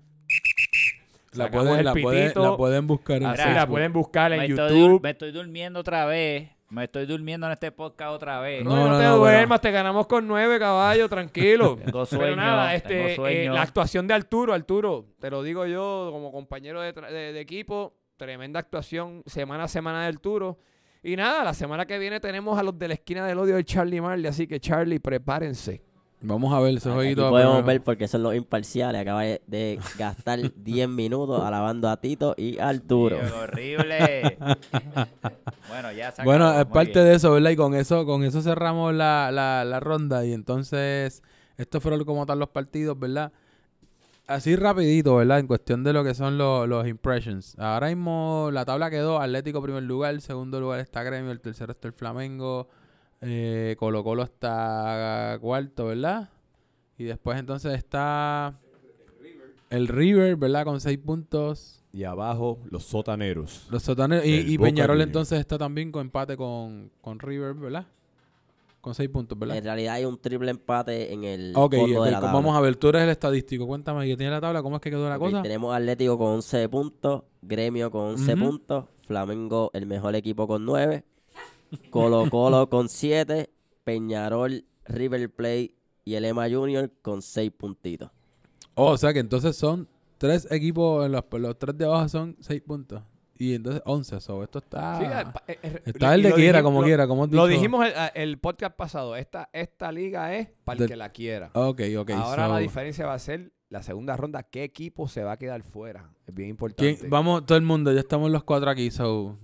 La 1.32 1.50
pueden, 1.50 1.78
el 1.80 1.84
la, 1.84 1.92
pueden, 1.94 2.22
pitito. 2.28 2.50
la 2.50 2.56
pueden 2.56 2.86
buscar 2.86 3.16
en 3.16 3.26
Así 3.26 3.42
Mira, 3.42 3.54
la 3.62 3.66
pueden 3.66 3.92
buscar 3.92 4.32
en 4.32 4.38
me, 4.38 4.44
estoy, 4.46 4.68
YouTube. 4.68 4.92
dur- 4.98 5.02
me 5.02 5.10
estoy 5.10 5.32
durmiendo 5.32 5.80
otra 5.80 6.06
vez. 6.06 6.48
Me 6.70 6.84
estoy 6.84 7.06
durmiendo 7.06 7.46
en 7.46 7.52
este 7.52 7.72
podcast 7.72 8.12
otra 8.12 8.40
vez. 8.40 8.64
No, 8.64 8.70
No, 8.70 8.76
no, 8.84 8.88
no, 8.92 8.98
te 8.98 9.04
no, 9.04 9.16
duermas, 9.18 9.60
te 9.60 9.70
ganamos 9.70 10.06
con 10.06 10.26
nueve 10.26 10.58
caballos, 10.60 11.10
tranquilo. 11.10 11.76
Tengo 11.84 11.90
Pero 11.92 12.06
sueño, 12.06 12.36
nada, 12.36 12.66
tengo 12.68 12.76
este, 12.76 13.12
eh, 13.12 13.16
sueño. 13.16 13.52
la 13.52 13.62
actuación 13.62 14.06
de 14.06 14.14
Arturo, 14.14 14.54
Arturo, 14.54 15.06
te 15.20 15.28
lo 15.30 15.42
digo 15.42 15.66
yo 15.66 16.08
como 16.12 16.30
compañero 16.32 16.80
de, 16.80 16.92
de- 16.92 17.32
de 17.32 17.40
equipo, 17.40 17.96
tremenda 18.16 18.60
actuación 18.60 19.22
semana 19.26 19.64
a 19.64 19.68
semana 19.68 20.02
de 20.02 20.08
Arturo. 20.08 20.58
Y 21.04 21.16
nada, 21.16 21.44
la 21.44 21.52
semana 21.54 21.84
que 21.86 21.98
viene 21.98 22.18
tenemos 22.18 22.58
a 22.58 22.62
los 22.62 22.78
de 22.78 22.88
la 22.88 22.94
esquina 22.94 23.26
del 23.26 23.38
odio 23.38 23.56
de 23.56 23.64
Charlie 23.64 24.00
Marley, 24.00 24.26
así 24.26 24.46
que 24.46 24.58
Charlie, 24.58 24.98
prepárense. 24.98 25.82
Vamos 26.26 26.54
a 26.54 26.60
ver 26.60 26.74
esos 26.78 26.94
jueguitos. 26.94 27.28
podemos 27.28 27.62
ver 27.66 27.82
porque 27.82 28.08
son 28.08 28.22
los 28.22 28.34
imparciales. 28.34 29.02
Acaba 29.02 29.22
de- 29.24 29.78
gastar 29.98 30.40
10 30.56 30.88
minutos 30.88 31.42
alabando 31.42 31.90
a 31.90 32.00
Tito 32.00 32.34
y 32.38 32.58
a 32.58 32.70
Arturo. 32.70 33.18
Qué 33.20 33.30
horrible. 33.30 34.38
bueno, 35.68 35.92
ya 35.92 36.12
se 36.12 36.22
Bueno, 36.22 36.58
es 36.58 36.64
parte 36.64 36.92
bien. 36.94 37.04
de 37.04 37.14
eso, 37.16 37.30
¿verdad? 37.32 37.50
Y 37.50 37.56
con 37.56 37.74
eso, 37.74 38.06
con 38.06 38.24
eso 38.24 38.40
cerramos 38.40 38.94
la, 38.94 39.30
la, 39.30 39.66
la 39.66 39.80
ronda. 39.80 40.24
Y 40.24 40.32
entonces, 40.32 41.22
estos 41.58 41.82
fueron 41.82 42.02
como 42.04 42.24
tal 42.24 42.38
los 42.38 42.48
partidos, 42.48 42.98
¿verdad? 42.98 43.30
Así 44.26 44.56
rapidito, 44.56 45.16
¿verdad? 45.16 45.38
En 45.38 45.46
cuestión 45.46 45.84
de 45.84 45.92
lo 45.92 46.02
que 46.02 46.14
son 46.14 46.38
los, 46.38 46.66
los 46.66 46.86
impressions. 46.86 47.58
Ahora 47.58 47.88
mismo 47.88 48.48
la 48.52 48.64
tabla 48.64 48.90
quedó 48.90 49.20
Atlético 49.20 49.60
primer 49.62 49.82
lugar, 49.82 50.18
segundo 50.22 50.60
lugar 50.60 50.80
está 50.80 51.02
Gremio, 51.02 51.30
el 51.30 51.40
tercero 51.40 51.72
está 51.72 51.88
el 51.88 51.94
Flamengo, 51.94 52.68
eh, 53.20 53.76
Colo 53.78 54.02
Colo 54.02 54.22
está 54.22 55.36
cuarto, 55.42 55.86
¿verdad? 55.86 56.30
Y 56.96 57.04
después 57.04 57.38
entonces 57.38 57.74
está 57.74 58.58
el 59.68 59.88
River, 59.88 60.36
¿verdad? 60.36 60.64
Con 60.64 60.80
seis 60.80 60.98
puntos. 60.98 61.82
Y 61.92 62.04
abajo, 62.04 62.58
los 62.70 62.84
sotaneros. 62.84 63.66
Los 63.70 63.82
sotaneros. 63.82 64.24
Y, 64.24 64.54
y 64.54 64.58
Peñarol 64.58 65.00
entonces 65.00 65.38
está 65.38 65.58
también 65.58 65.92
con 65.92 66.06
empate 66.06 66.36
con, 66.36 66.90
con 67.00 67.18
River, 67.18 67.54
¿verdad? 67.54 67.86
Con 68.84 68.94
seis 68.94 69.08
puntos, 69.08 69.38
¿verdad? 69.38 69.56
En 69.56 69.64
realidad 69.64 69.94
hay 69.94 70.04
un 70.04 70.18
triple 70.18 70.50
empate 70.50 71.10
en 71.10 71.24
el 71.24 71.54
Ok, 71.56 71.74
fondo 71.74 72.02
de 72.04 72.10
la 72.10 72.20
tabla. 72.20 72.32
vamos 72.34 72.54
a 72.54 72.60
ver, 72.60 72.76
tú 72.76 72.90
eres 72.90 73.04
el 73.04 73.08
estadístico. 73.08 73.66
Cuéntame, 73.66 74.06
¿qué 74.06 74.14
tiene 74.14 74.30
la 74.30 74.42
tabla? 74.42 74.62
¿Cómo 74.62 74.76
es 74.76 74.82
que 74.82 74.90
quedó 74.90 75.08
la 75.08 75.16
Ok, 75.16 75.22
cosa? 75.22 75.42
Tenemos 75.42 75.74
Atlético 75.74 76.18
con 76.18 76.26
11 76.34 76.68
puntos, 76.68 77.22
Gremio 77.40 77.90
con 77.90 78.02
11 78.02 78.34
Ujú. 78.34 78.44
puntos, 78.44 78.84
Flamengo 79.06 79.70
el 79.72 79.86
mejor 79.86 80.14
equipo 80.16 80.46
con 80.46 80.66
9, 80.66 81.02
Colo 81.88 82.28
Colo 82.28 82.68
con 82.68 82.90
7, 82.90 83.48
Peñarol, 83.84 84.66
River 84.84 85.30
Plate 85.30 85.74
y 86.04 86.14
el 86.16 86.26
EMA 86.26 86.50
Junior 86.50 86.92
con 87.00 87.22
6 87.22 87.50
puntitos. 87.52 88.10
Oh, 88.74 88.90
o 88.90 88.98
sea 88.98 89.14
que 89.14 89.20
entonces 89.20 89.56
son 89.56 89.88
tres 90.18 90.46
equipos, 90.50 91.06
en 91.06 91.12
los, 91.12 91.24
los 91.38 91.58
tres 91.58 91.78
de 91.78 91.86
abajo 91.86 92.08
son 92.10 92.36
seis 92.40 92.60
puntos. 92.60 93.00
Y 93.38 93.54
entonces 93.54 93.82
once, 93.84 94.20
so, 94.20 94.42
esto 94.44 94.58
está... 94.60 94.98
Sí, 94.98 95.04
eh, 95.04 95.54
eh, 95.54 95.58
eh, 95.62 95.82
está 95.86 96.14
el 96.14 96.22
de 96.22 96.32
quiera, 96.34 96.58
dijimos- 96.60 96.62
como 96.64 96.80
lo- 96.80 96.86
quiera, 96.86 97.06
como 97.08 97.26
Lo 97.26 97.46
dijimos 97.46 97.84
el, 97.86 97.92
el 98.14 98.38
podcast 98.38 98.76
pasado, 98.76 99.16
esta, 99.16 99.50
esta 99.52 99.90
liga 99.90 100.34
es 100.36 100.48
para 100.64 100.82
el 100.82 100.88
que 100.88 100.96
la 100.96 101.08
quiera. 101.10 101.50
Ok, 101.54 101.80
ok. 101.98 102.10
Ahora 102.10 102.46
so, 102.46 102.52
la 102.52 102.58
diferencia 102.60 103.06
va 103.06 103.14
a 103.14 103.18
ser 103.18 103.52
la 103.70 103.82
segunda 103.82 104.16
ronda, 104.16 104.44
qué 104.44 104.62
equipo 104.62 105.08
se 105.08 105.24
va 105.24 105.32
a 105.32 105.36
quedar 105.36 105.62
fuera. 105.62 106.10
Es 106.26 106.34
bien 106.34 106.46
¿quién- 106.46 106.50
importante. 106.50 107.08
vamos, 107.08 107.44
todo 107.44 107.58
el 107.58 107.64
mundo, 107.64 107.92
ya 107.92 108.00
estamos 108.00 108.30
los 108.30 108.44
cuatro 108.44 108.70
aquí, 108.70 108.90
so... 108.90 109.36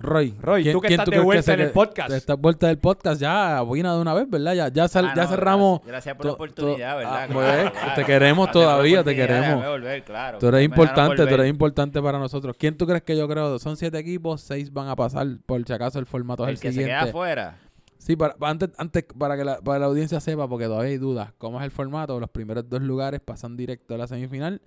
Roy, 0.00 0.34
Roy, 0.40 0.62
¿quién- 0.62 0.72
tú 0.74 0.80
que 0.80 0.88
quién 0.88 1.00
estás 1.00 1.12
de 1.12 1.20
vuelta 1.20 1.42
se 1.42 1.52
en 1.54 1.60
el 1.60 1.70
podcast. 1.72 2.10
Estás 2.12 2.38
vuelta 2.38 2.68
del 2.68 2.78
podcast 2.78 3.20
ya, 3.20 3.60
buena 3.62 3.94
de 3.94 4.00
una 4.00 4.14
vez, 4.14 4.30
¿verdad? 4.30 4.54
Ya, 4.54 4.68
ya, 4.68 4.86
sal- 4.86 5.06
Ah, 5.06 5.12
ya 5.16 5.22
no, 5.24 5.28
cerramos... 5.28 5.80
Gracias, 5.80 5.88
gracias 5.92 6.16
por 6.16 6.26
la 6.26 6.32
oportunidad, 6.32 6.96
¿verdad? 6.96 7.12
ah, 7.22 7.26
Claro, 7.26 7.32
pues, 7.34 7.70
claro. 7.72 7.92
te 7.96 8.04
queremos 8.04 8.46
la 8.46 8.52
todavía, 8.52 9.02
te 9.04 9.16
queremos. 9.16 9.66
volver, 9.66 10.04
claro. 10.04 10.38
Tú 10.38 10.46
eres 10.48 10.64
importante, 10.64 11.26
tú 11.26 11.34
eres 11.34 11.48
importante 11.50 12.00
para 12.00 12.18
nosotros. 12.18 12.54
¿Quién 12.58 12.76
tú 12.76 12.86
crees 12.86 13.02
que 13.02 13.16
yo 13.16 13.26
creo? 13.28 13.58
Son 13.58 13.76
siete 13.76 13.98
equipos, 13.98 14.40
seis 14.40 14.72
van 14.72 14.88
a 14.88 14.94
pasar, 14.94 15.26
por 15.46 15.64
si 15.64 15.72
acaso 15.72 15.98
el 15.98 16.06
formato 16.06 16.44
es 16.44 16.48
El 16.48 16.54
el, 16.54 16.60
que 16.60 16.68
se 16.68 16.72
siguiente. 16.74 17.00
queda 17.00 17.10
afuera. 17.10 17.58
Sí, 17.98 18.14
para, 18.14 18.34
para- 18.36 18.52
antes, 18.52 18.70
antes 18.78 19.04
para 19.18 19.36
que 19.36 19.44
la, 19.44 19.58
para 19.60 19.80
la 19.80 19.86
audiencia 19.86 20.20
sepa, 20.20 20.46
porque 20.48 20.66
todavía 20.66 20.90
hay 20.92 20.98
dudas, 20.98 21.32
cómo 21.38 21.58
es 21.58 21.64
el 21.64 21.72
formato. 21.72 22.20
Los 22.20 22.30
primeros 22.30 22.68
dos 22.68 22.80
lugares 22.82 23.20
pasan 23.20 23.56
directo 23.56 23.96
a 23.96 23.98
la 23.98 24.06
semifinal 24.06 24.62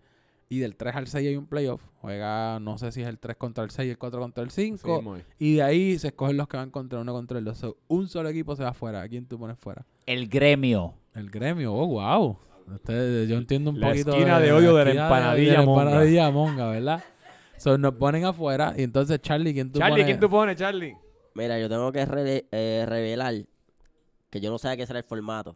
y 0.52 0.60
del 0.60 0.76
3 0.76 0.95
al 0.95 1.08
6 1.08 1.28
hay 1.30 1.38
un 1.38 1.45
playoff. 1.47 1.82
Juega, 2.02 2.60
no 2.60 2.78
sé 2.78 2.91
si 2.91 3.02
es 3.02 3.08
el 3.08 3.18
3 3.20 3.38
contra 3.38 3.64
el 3.64 3.70
6 3.72 3.88
y 3.88 3.91
el 3.91 3.97
4 3.97 4.20
contra 4.20 4.43
el 4.43 4.52
5. 4.52 5.02
Sí, 5.16 5.24
y 5.39 5.56
de 5.56 5.64
ahí 5.64 5.97
se 5.97 6.10
escogen 6.10 6.36
los 6.36 6.47
que 6.49 6.58
van 6.58 6.70
contra 6.72 6.99
uno 6.99 7.14
contra 7.14 7.39
el 7.39 7.45
2. 7.45 7.58
So, 7.58 7.78
un 7.88 8.10
solo 8.10 8.28
equipo 8.28 8.56
se 8.58 8.64
va 8.64 8.74
fuera. 8.74 9.02
¿A 9.02 9.08
quién 9.08 9.26
tú 9.26 9.39
pones 9.39 9.58
fuera? 9.58 9.86
El 10.06 10.28
gremio. 10.28 10.93
El 11.16 11.30
gremio. 11.30 11.74
Oh, 11.74 11.88
wow. 11.88 12.38
Ustedes, 12.76 13.30
yo 13.30 13.38
entiendo 13.38 13.70
un 13.72 13.80
La 13.80 13.88
poquito 13.89 14.12
esquina 14.12 14.39
de 14.41 14.52
odio 14.52 14.76
de 14.76 14.86
la 14.86 14.91
empanadilla 15.04 15.52
de 15.52 15.58
la 15.58 15.64
monga. 15.66 15.82
empanadilla 15.84 16.32
monga, 16.32 16.70
¿verdad? 16.70 17.04
So, 17.58 17.78
nos 17.78 17.93
ponen 17.93 18.26
afuera 18.26 18.74
y 18.78 18.84
entonces 18.84 19.22
Charlie, 19.22 19.54
¿quién 19.54 19.72
tú 19.72 19.80
Charlie, 19.80 19.91
pones? 19.93 20.06
¿quién 20.06 20.20
tú 20.20 20.30
pones, 20.30 20.56
Charlie? 20.58 20.95
Mira, 21.34 21.60
yo 21.60 21.70
tengo 21.70 21.91
que 21.93 22.06
rele- 22.06 22.45
eh, 22.52 22.86
revelar 22.88 23.36
que 24.30 24.41
yo 24.41 24.52
no 24.52 24.58
sé 24.58 24.76
qué 24.76 24.86
será 24.86 24.99
el 24.99 25.06
formato, 25.06 25.56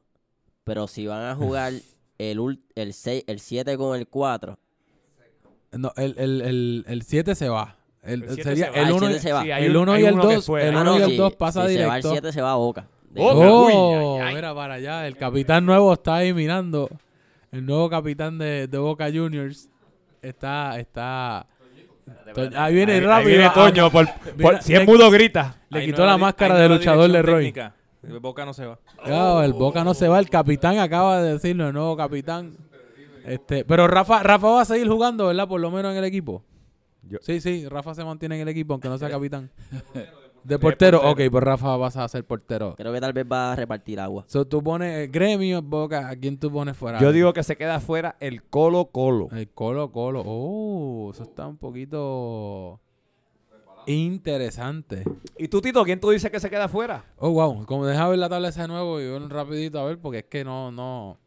pero 0.64 0.88
si 0.88 1.06
van 1.06 1.24
a 1.26 1.36
jugar 1.36 1.74
el 2.18 2.40
ul- 2.40 2.62
el 2.76 2.94
6, 2.94 3.24
el 3.28 3.40
7 3.40 3.76
con 3.78 3.98
el 3.98 4.08
4, 4.08 4.58
No, 5.78 5.92
el, 5.98 6.16
el, 6.18 6.42
el, 6.42 6.86
el 6.88 7.02
7 7.04 7.36
se 7.36 7.50
va. 7.50 7.76
El, 8.04 8.24
El 8.24 8.28
siete 8.36 8.44
sería 8.44 8.66
se 8.66 8.72
va. 8.72 8.78
el 8.78 8.84
Ah, 8.86 8.88
el 8.88 8.94
1 8.94 9.08
siete 9.08 9.20
se 9.22 9.34
va. 9.34 9.42
Sí, 9.44 9.50
el 9.52 9.72
un- 9.78 9.84
uno 9.84 9.92
hay 9.94 10.04
y 10.04 10.06
el 10.06 10.14
uno 10.14 10.28
que 10.30 10.36
2 10.36 10.46
fue. 10.46 10.68
el 10.68 10.76
Ah, 10.76 10.82
1 10.82 10.84
no, 10.92 11.00
y 11.00 11.02
el 11.02 11.10
si- 11.12 11.18
2 11.18 11.36
pasa 11.36 11.68
si 11.68 11.76
se 11.76 11.86
va 11.86 11.96
el 11.98 12.02
directo. 12.02 12.12
7 12.12 12.32
se 12.32 12.42
va 12.42 12.52
a 12.52 12.56
Boca. 12.56 12.88
De- 13.10 13.22
Boca. 13.22 13.34
Oh, 13.36 13.66
Uy, 13.66 14.20
ay, 14.22 14.28
ay. 14.30 14.36
mira 14.36 14.54
para 14.56 14.74
allá, 14.76 15.08
el 15.08 15.18
capitán 15.18 15.66
nuevo 15.66 15.94
está 15.94 16.16
ahí 16.16 16.34
mirando. 16.34 16.90
El 17.52 17.66
nuevo 17.66 17.90
capitán 17.90 18.38
de, 18.38 18.68
de 18.68 18.78
Boca 18.78 19.06
Juniors 19.12 19.70
está 20.22 20.78
está 20.80 21.46
To- 22.36 22.50
Ahí 22.56 22.76
viene 22.76 22.94
Ahí- 22.94 23.00
ahí 23.00 23.06
rápido. 23.06 23.30
viene 23.30 23.46
ah, 23.46 23.54
Toño, 23.54 23.90
por- 23.92 24.06
mira, 24.36 24.52
por- 24.52 24.62
si 24.62 24.74
es 24.74 24.80
le- 24.80 24.86
mudo, 24.86 25.10
grita. 25.10 25.56
Le 25.70 25.80
Ahí 25.80 25.86
quitó 25.88 26.02
no 26.02 26.06
la 26.08 26.18
máscara 26.18 26.56
ahí 26.56 26.62
de 26.62 26.70
luchador 26.70 27.12
de 27.12 27.22
Roy. 27.22 27.36
técnica. 27.46 27.74
El 28.04 28.20
Boca 28.20 28.46
no 28.46 28.54
se 28.54 28.66
va. 28.68 28.78
Claro, 29.04 29.42
el 29.42 29.54
Boca 29.54 29.84
no 29.84 29.94
se 29.96 30.08
va, 30.08 30.20
el 30.20 30.30
capitán 30.30 30.78
acaba 30.78 31.22
de 31.24 31.34
decirlo, 31.34 31.68
el 31.70 31.74
nuevo 31.74 31.98
capitán. 31.98 32.56
Este, 33.26 33.66
pero 33.66 33.88
Rafa, 33.88 34.22
Rafa 34.24 34.48
va 34.50 34.62
a 34.62 34.66
seguir 34.66 34.88
jugando, 34.88 35.28
¿verdad? 35.28 35.48
Por 35.48 35.60
lo 35.62 35.72
menos 35.72 35.92
en 35.92 35.98
el 35.98 36.04
equipo. 36.06 36.44
Yo- 37.04 37.20
Sí, 37.22 37.40
sí, 37.42 37.68
Rafa 37.68 37.94
se 37.96 38.04
mantiene 38.04 38.36
en 38.36 38.42
el 38.42 38.48
equipo, 38.50 38.74
aunque 38.74 38.90
no 38.90 38.98
sea 38.98 39.10
capitán. 39.10 39.52
De 40.44 40.60
portero, 40.60 41.02
ok, 41.10 41.22
pues 41.32 41.44
Rafa 41.44 41.76
vas 41.76 41.98
a 41.98 42.08
ser 42.08 42.24
portero. 42.24 42.76
Creo 42.78 42.94
que 42.94 43.02
tal 43.02 43.14
vez 43.14 43.26
va 43.32 43.54
a 43.54 43.56
repartir 43.56 44.00
agua. 44.00 44.26
So, 44.28 44.46
tú 44.46 44.62
pones 44.62 44.96
eh, 45.06 45.08
gremio, 45.08 45.60
Boca, 45.64 46.08
¿a 46.08 46.16
quién 46.16 46.38
tú 46.38 46.52
pones 46.52 46.78
fuera? 46.78 47.00
Yo 47.00 47.12
digo 47.12 47.34
que 47.34 47.42
se 47.42 47.56
queda 47.58 47.80
fuera 47.80 48.16
el 48.20 48.44
Colo 48.44 48.86
Colo. 48.92 49.28
El 49.32 49.50
Colo 49.50 49.92
Colo. 49.92 50.22
Oh, 50.24 51.10
eso 51.12 51.24
está 51.24 51.48
un 51.48 51.58
poquito 51.58 52.80
interesante. 53.88 55.04
¿Y 55.38 55.48
tú, 55.48 55.62
Tito, 55.62 55.84
quién 55.84 56.00
tú 56.00 56.10
dices 56.10 56.32
que 56.32 56.40
se 56.40 56.50
queda 56.50 56.68
fuera? 56.68 57.06
Oh, 57.18 57.32
wow. 57.32 57.66
Como 57.66 57.86
deja 57.86 58.08
ver 58.08 58.20
la 58.20 58.30
tabla 58.30 58.50
esa 58.50 58.64
de 58.64 58.68
nuevo 58.68 59.00
y 59.00 59.06
ver 59.10 59.22
un 59.22 59.30
rapidito 59.30 59.80
a 59.80 59.86
ver, 59.86 60.00
porque 60.00 60.20
es 60.20 60.26
que 60.26 60.44
no, 60.44 60.72
no. 60.72 61.18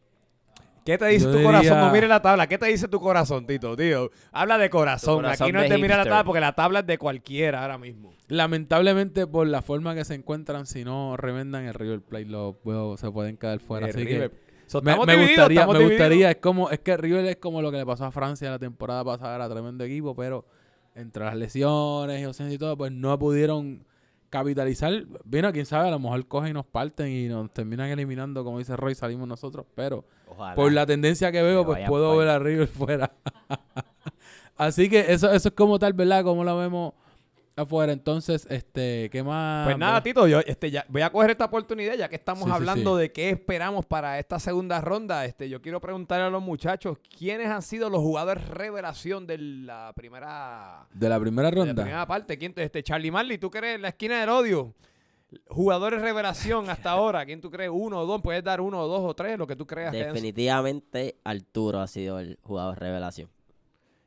¿Qué 0.88 0.96
te 0.96 1.04
dice 1.08 1.26
Yo 1.26 1.32
tu 1.32 1.36
diría- 1.36 1.52
corazón? 1.52 1.78
No 1.80 1.92
mire 1.92 2.08
la 2.08 2.22
tabla. 2.22 2.46
¿Qué 2.46 2.56
te 2.56 2.64
dice 2.64 2.88
tu 2.88 2.98
corazón, 2.98 3.46
Tito? 3.46 3.76
Tío, 3.76 4.10
habla 4.32 4.56
de 4.56 4.70
corazón. 4.70 5.26
Aquí 5.26 5.52
no 5.52 5.60
de 5.60 5.76
mirar 5.76 5.98
la 5.98 6.04
tabla 6.04 6.24
porque 6.24 6.40
la 6.40 6.54
tabla 6.54 6.78
es 6.78 6.86
de 6.86 6.96
cualquiera 6.96 7.60
ahora 7.60 7.76
mismo. 7.76 8.14
Lamentablemente, 8.28 9.26
por 9.26 9.46
la 9.48 9.60
forma 9.60 9.94
que 9.94 10.06
se 10.06 10.14
encuentran, 10.14 10.64
si 10.64 10.84
no 10.84 11.18
revendan 11.18 11.66
el 11.66 11.74
River 11.74 12.00
Plate, 12.00 12.24
lo, 12.24 12.54
puedo- 12.62 12.96
se 12.96 13.10
pueden 13.10 13.36
quedar 13.36 13.60
fuera. 13.60 13.84
El 13.88 13.90
Así 13.94 14.02
River. 14.02 14.30
que 14.30 14.36
So, 14.66 14.80
me, 14.80 14.94
gustaría, 14.96 15.16
me 15.26 15.26
divididos. 15.72 15.90
gustaría, 15.90 16.30
es 16.30 16.36
como, 16.36 16.70
es 16.70 16.78
que 16.80 16.96
River 16.96 17.26
es 17.26 17.36
como 17.36 17.60
lo 17.60 17.70
que 17.70 17.76
le 17.76 17.84
pasó 17.84 18.06
a 18.06 18.10
Francia 18.10 18.48
la 18.50 18.58
temporada 18.58 19.04
pasada, 19.04 19.34
era 19.36 19.46
tremendo 19.50 19.84
equipo, 19.84 20.14
pero 20.16 20.46
entre 20.94 21.22
las 21.26 21.36
lesiones 21.36 22.18
y 22.20 22.24
ausencias 22.24 22.54
y 22.54 22.58
todo, 22.58 22.78
pues 22.78 22.92
no 22.92 23.18
pudieron 23.18 23.84
capitalizar. 24.30 25.04
Bueno, 25.24 25.52
quién 25.52 25.66
sabe, 25.66 25.88
a 25.88 25.90
lo 25.90 25.98
mejor 25.98 26.26
cogen 26.26 26.50
y 26.50 26.54
nos 26.54 26.66
parten 26.66 27.08
y 27.08 27.28
nos 27.28 27.52
terminan 27.52 27.88
eliminando, 27.88 28.44
como 28.44 28.58
dice 28.58 28.76
Roy, 28.76 28.94
salimos 28.94 29.26
nosotros, 29.28 29.66
pero 29.74 30.04
Ojalá. 30.28 30.54
por 30.54 30.72
la 30.72 30.86
tendencia 30.86 31.32
que 31.32 31.42
veo, 31.42 31.62
Que 31.62 31.72
pues 31.72 31.88
puedo 31.88 32.16
ver 32.16 32.28
a 32.28 32.38
River 32.38 32.66
fuera. 32.68 33.12
Así 34.56 34.88
que 34.88 35.12
eso, 35.12 35.30
eso 35.32 35.48
es 35.48 35.54
como 35.54 35.78
tal, 35.78 35.92
¿verdad? 35.92 36.24
Como 36.24 36.42
lo 36.44 36.56
vemos 36.56 36.92
afuera. 37.62 37.92
Entonces, 37.92 38.46
este, 38.50 39.08
¿qué 39.10 39.22
más? 39.22 39.66
Pues 39.66 39.78
nada. 39.78 40.02
Tito, 40.02 40.26
yo 40.26 40.40
este, 40.40 40.70
ya, 40.70 40.84
voy 40.88 41.02
a 41.02 41.10
coger 41.10 41.30
esta 41.30 41.46
oportunidad 41.46 41.94
ya 41.94 42.08
que 42.08 42.16
estamos 42.16 42.44
Sí, 42.44 42.50
hablando 42.50 42.96
sí. 42.96 43.02
de 43.02 43.12
qué 43.12 43.30
esperamos 43.30 43.86
para 43.86 44.18
esta 44.18 44.38
segunda 44.38 44.80
ronda. 44.80 45.24
Este, 45.24 45.48
yo 45.48 45.60
quiero 45.62 45.80
preguntarle 45.80 46.26
a 46.26 46.30
los 46.30 46.42
muchachos 46.42 46.98
quiénes 47.16 47.48
han 47.48 47.62
sido 47.62 47.90
los 47.90 48.00
jugadores 48.00 48.46
revelación 48.48 49.26
de 49.26 49.38
la 49.38 49.92
primera, 49.94 50.86
De 50.92 51.08
la 51.08 51.18
primera 51.20 51.50
de 51.50 51.56
la 51.56 51.64
ronda. 51.64 51.82
primera 51.82 52.06
parte. 52.06 52.38
¿Quién, 52.38 52.52
este, 52.56 52.82
Charlie 52.82 53.10
Marley, 53.10 53.38
tú 53.38 53.50
eres 53.54 53.80
la 53.80 53.88
esquina 53.88 54.20
del 54.20 54.28
odio. 54.30 54.74
Jugadores 55.48 56.00
revelación 56.00 56.70
hasta 56.70 56.90
ahora. 56.90 57.26
¿Quién 57.26 57.42
tú 57.42 57.50
crees? 57.50 57.70
¿Uno 57.70 58.00
o 58.00 58.06
dos? 58.06 58.22
Puedes 58.22 58.42
dar 58.42 58.62
uno 58.62 58.80
o 58.80 58.88
dos 58.88 59.02
o 59.04 59.14
tres, 59.14 59.36
lo 59.38 59.46
que 59.46 59.56
tú 59.56 59.66
creas. 59.66 59.92
Definitivamente 59.92 61.16
Arturo 61.22 61.80
ha 61.80 61.86
sido 61.86 62.18
el 62.18 62.38
jugador 62.42 62.78
revelación. 62.78 63.28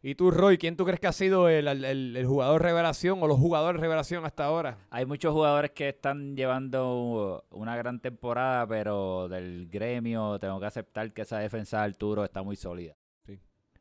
Y 0.03 0.15
tú, 0.15 0.31
Roy, 0.31 0.57
¿quién 0.57 0.75
tú 0.75 0.83
crees 0.83 0.99
que 0.99 1.05
ha 1.07 1.11
sido 1.11 1.47
el, 1.47 1.67
el- 1.67 2.25
jugador 2.25 2.61
revelación 2.63 3.21
o 3.21 3.27
los 3.27 3.37
jugadores 3.37 3.79
revelación 3.79 4.25
hasta 4.25 4.45
ahora? 4.45 4.79
Hay 4.89 5.05
muchos 5.05 5.31
jugadores 5.31 5.71
que 5.71 5.89
están 5.89 6.35
llevando 6.35 7.45
una 7.51 7.75
gran 7.75 7.99
temporada, 7.99 8.65
pero 8.67 9.29
del 9.29 9.67
gremio 9.69 10.39
tengo 10.39 10.59
que 10.59 10.65
aceptar 10.65 11.13
que 11.13 11.21
esa 11.21 11.37
defensa 11.37 11.77
de 11.79 11.83
Arturo 11.83 12.23
está 12.23 12.41
muy 12.41 12.55
sólida. 12.55 12.95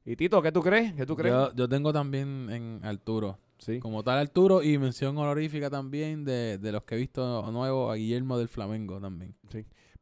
¿Y 0.04 0.16
Tito, 0.16 0.40
qué 0.42 0.50
tú 0.52 0.62
crees? 0.62 0.94
¿Qué 0.94 1.06
tú 1.06 1.14
crees? 1.16 1.32
Yo, 1.34 1.54
yo 1.54 1.68
tengo 1.68 1.92
también 1.92 2.48
en 2.50 2.80
Arturo. 2.84 3.38
Sí. 3.58 3.78
Como 3.78 4.02
tal 4.02 4.18
Arturo 4.18 4.62
y 4.62 4.78
mención 4.78 5.16
honorífica 5.18 5.68
también 5.68 6.24
de, 6.24 6.56
de 6.58 6.72
los 6.72 6.82
que 6.84 6.94
he 6.94 6.98
visto 6.98 7.50
nuevo 7.52 7.90
a 7.90 7.94
Guillermo 7.96 8.38
del 8.38 8.48
Flamengo 8.48 8.98
también. 9.00 9.34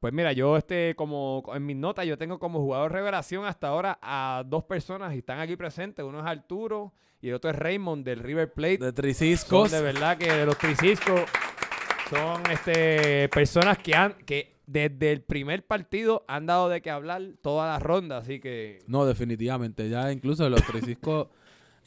Pues 0.00 0.12
mira, 0.12 0.32
yo 0.32 0.56
este, 0.56 0.94
como 0.96 1.42
en 1.54 1.66
mis 1.66 1.76
notas, 1.76 2.06
yo 2.06 2.16
tengo 2.16 2.38
como 2.38 2.60
jugador 2.60 2.92
revelación 2.92 3.44
hasta 3.44 3.68
ahora 3.68 3.98
a 4.00 4.44
dos 4.46 4.64
personas 4.64 5.14
y 5.14 5.18
están 5.18 5.40
aquí 5.40 5.56
presentes. 5.56 6.04
Uno 6.04 6.20
es 6.20 6.26
Arturo 6.26 6.92
y 7.20 7.30
el 7.30 7.34
otro 7.34 7.50
es 7.50 7.56
Raymond 7.56 8.04
del 8.04 8.20
River 8.20 8.52
Plate. 8.52 8.78
De 8.78 8.86
Son 8.86 8.94
Triciscos. 8.94 9.70
de 9.72 9.82
verdad 9.82 10.16
que 10.16 10.32
de 10.32 10.46
los 10.46 10.56
triciscos 10.56 11.22
son 12.10 12.42
este 12.50 13.28
personas 13.28 13.78
que 13.78 13.94
han 13.94 14.14
que 14.24 14.58
desde 14.66 15.10
el 15.12 15.22
primer 15.22 15.66
partido 15.66 16.24
han 16.28 16.46
dado 16.46 16.68
de 16.68 16.80
qué 16.82 16.90
hablar 16.90 17.22
toda 17.42 17.66
la 17.66 17.78
ronda, 17.78 18.18
así 18.18 18.38
que 18.38 18.80
No, 18.86 19.04
definitivamente. 19.06 19.88
Ya 19.88 20.12
incluso 20.12 20.48
los 20.48 20.62
Triciscos. 20.62 21.28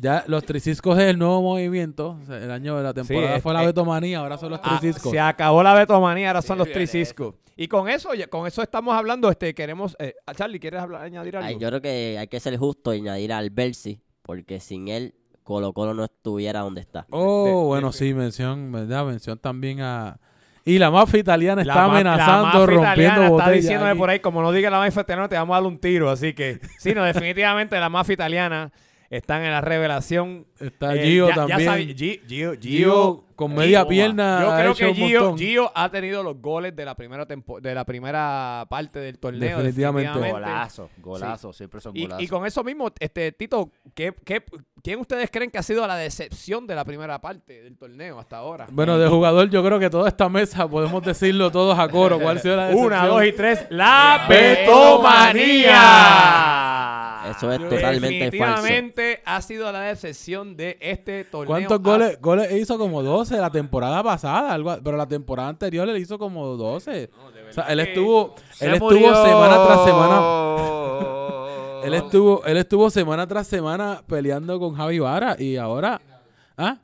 Ya 0.01 0.23
los 0.27 0.43
Triciscos 0.43 0.97
es 0.97 1.05
el 1.05 1.17
nuevo 1.19 1.41
movimiento. 1.41 2.17
O 2.21 2.25
sea, 2.25 2.37
el 2.37 2.49
año 2.51 2.75
de 2.77 2.83
la 2.83 2.93
temporada 2.93 3.35
es- 3.35 3.43
fue 3.43 3.53
la 3.53 3.61
Betomanía, 3.61 4.19
ahora 4.19 4.37
son 4.37 4.49
los 4.51 4.59
Ah, 4.63 4.77
Triciscos. 4.79 5.11
se 5.11 5.19
acabó 5.19 5.61
la 5.63 5.73
betomanía, 5.73 6.29
ahora 6.29 6.41
son 6.41 6.57
los 6.57 6.71
triciscos. 6.71 7.35
Y 7.55 7.67
con 7.67 7.87
eso, 7.87 8.09
con 8.29 8.47
eso 8.47 8.63
estamos 8.63 8.95
hablando, 8.95 9.29
este 9.29 9.53
queremos 9.53 9.95
eh, 9.99 10.15
Charlie, 10.35 10.59
¿quieres 10.59 10.81
hablar, 10.81 11.03
añadir 11.03 11.37
algo? 11.37 11.47
Ay, 11.47 11.57
yo 11.59 11.67
creo 11.67 11.81
que 11.81 12.17
hay 12.19 12.27
que 12.27 12.39
ser 12.39 12.57
justo 12.57 12.93
y 12.93 12.99
añadir 13.01 13.31
al 13.33 13.49
Bercy, 13.51 14.01
porque 14.23 14.59
sin 14.59 14.87
él 14.87 15.13
Colo 15.43 15.73
Colo 15.73 15.93
no 15.93 16.03
estuviera 16.05 16.61
donde 16.61 16.81
está. 16.81 17.05
Oh, 17.11 17.45
de- 17.45 17.51
bueno, 17.67 17.87
de- 17.91 17.93
sí, 17.97 18.13
mención, 18.13 18.71
¿verdad? 18.71 19.05
Mención 19.05 19.37
también 19.37 19.81
a... 19.81 20.17
Y 20.63 20.77
la 20.77 20.91
mafia 20.91 21.19
italiana 21.19 21.63
La 21.63 21.73
está 21.73 21.87
ma- 21.87 21.93
la 21.93 21.99
amenazando, 22.13 22.43
mafia 22.45 22.59
rompiendo 22.59 22.81
italiana 22.83 23.15
está 23.23 23.29
botellas 23.31 23.53
diciéndome 23.55 23.89
aquí. 23.91 23.99
por 23.99 24.09
ahí, 24.11 24.19
como 24.19 24.41
no 24.43 24.51
diga 24.51 24.69
la 24.69 24.77
mafia 24.79 25.01
italiana, 25.01 25.27
te 25.27 25.35
vamos 25.35 25.53
a 25.55 25.59
dar 25.59 25.67
un 25.67 25.79
tiro. 25.79 26.09
Así 26.09 26.33
que, 26.33 26.59
sí, 26.79 26.93
no, 26.93 27.03
definitivamente 27.03 27.79
la 27.79 27.89
mafia 27.89 28.13
italiana 28.13 28.71
están 29.11 29.43
en 29.43 29.51
la 29.51 29.61
revelación. 29.61 30.47
Está 30.59 30.95
Eh, 30.95 31.03
Gio 31.05 31.29
ya- 31.29 31.35
ya 31.35 31.47
también. 31.47 31.95
Gi- 31.95 32.21
Gio, 32.27 32.53
Gio, 32.53 32.59
Gio 32.61 33.23
con 33.35 33.53
media 33.55 33.87
pierna 33.87 34.39
Yo 34.41 34.51
ha 34.51 34.57
creo 34.59 34.71
hecho 34.71 34.85
que 34.85 34.93
Gio. 34.93 35.35
Gio 35.37 35.71
ha 35.75 35.89
tenido 35.89 36.21
los 36.23 36.39
goles 36.41 36.73
de 36.75 36.85
la 36.85 36.95
primera 36.95 37.25
tempo- 37.25 37.59
de 37.59 37.73
la 37.75 37.83
primera 37.85 38.65
parte 38.69 38.99
del 38.99 39.17
torneo. 39.19 39.57
Definitivamente. 39.57 40.31
Golazo, 40.31 40.89
golazo, 40.99 41.51
siempre 41.51 41.81
son 41.81 41.97
Y, 41.97 42.03
golazos. 42.03 42.23
y 42.23 42.27
con 42.27 42.45
eso 42.45 42.63
mismo, 42.63 42.89
este 42.99 43.31
Tito, 43.33 43.69
¿qué, 43.95 44.13
qué, 44.23 44.43
quién 44.83 44.99
ustedes 44.99 45.29
creen 45.31 45.49
que 45.51 45.57
ha 45.57 45.63
sido 45.63 45.85
la 45.87 45.95
decepción 45.97 46.65
de 46.67 46.75
la 46.75 46.85
primera 46.85 47.19
parte 47.19 47.63
del 47.63 47.75
torneo 47.77 48.19
hasta 48.19 48.37
ahora? 48.37 48.67
Bueno, 48.71 48.97
de 48.99 49.09
jugador 49.09 49.49
yo 49.49 49.61
creo 49.63 49.79
que 49.79 49.89
toda 49.89 50.07
esta 50.07 50.29
mesa 50.29 50.67
podemos 50.69 51.03
decirlo 51.03 51.51
todos 51.51 51.77
a 51.77 51.87
coro. 51.89 52.17
¿Cuál 52.19 52.37
ha 52.37 52.39
sido 52.39 52.55
la 52.55 52.67
decepción? 52.67 52.87
Una, 52.93 53.07
dos 53.07 53.25
y 53.25 53.31
tres. 53.33 53.65
¡La 53.71 54.25
Betomanía! 54.29 55.71
Eso 57.29 57.51
es 57.51 57.59
totalmente 57.59 58.37
falso. 58.37 58.63
Definitivamente 58.63 59.21
ha 59.25 59.41
sido 59.41 59.71
la 59.71 59.81
decepción 59.81 60.55
de 60.57 60.77
este 60.81 61.23
torneo. 61.25 61.47
¿Cuántos 61.47 61.79
Ah, 61.79 61.81
goles? 61.83 62.21
Goles 62.21 62.51
hizo 62.53 62.77
como 62.77 63.03
12 63.03 63.37
la 63.37 63.49
temporada 63.51 64.01
pasada, 64.03 64.51
algo, 64.53 64.75
pero 64.83 64.97
la 64.97 65.07
temporada 65.07 65.49
anterior 65.49 65.87
él 65.87 65.97
hizo 65.97 66.17
como 66.17 66.45
12. 66.57 67.09
o 67.49 67.53
sea, 67.53 67.63
él 67.65 67.79
estuvo, 67.81 68.35
Se 68.53 68.65
él 68.65 68.73
estuvo 68.73 68.91
semana 69.25 69.65
tras 69.65 69.83
semana. 69.85 70.21
Él 71.83 71.95
estuvo, 71.95 72.45
él 72.45 72.57
estuvo 72.57 72.91
semana 72.91 73.25
tras 73.25 73.47
semana 73.47 74.03
peleando 74.05 74.59
con 74.59 74.75
Javi 74.75 74.99
Vara 74.99 75.35
y 75.39 75.55
ahora, 75.57 75.99
¿ah? 76.55 76.77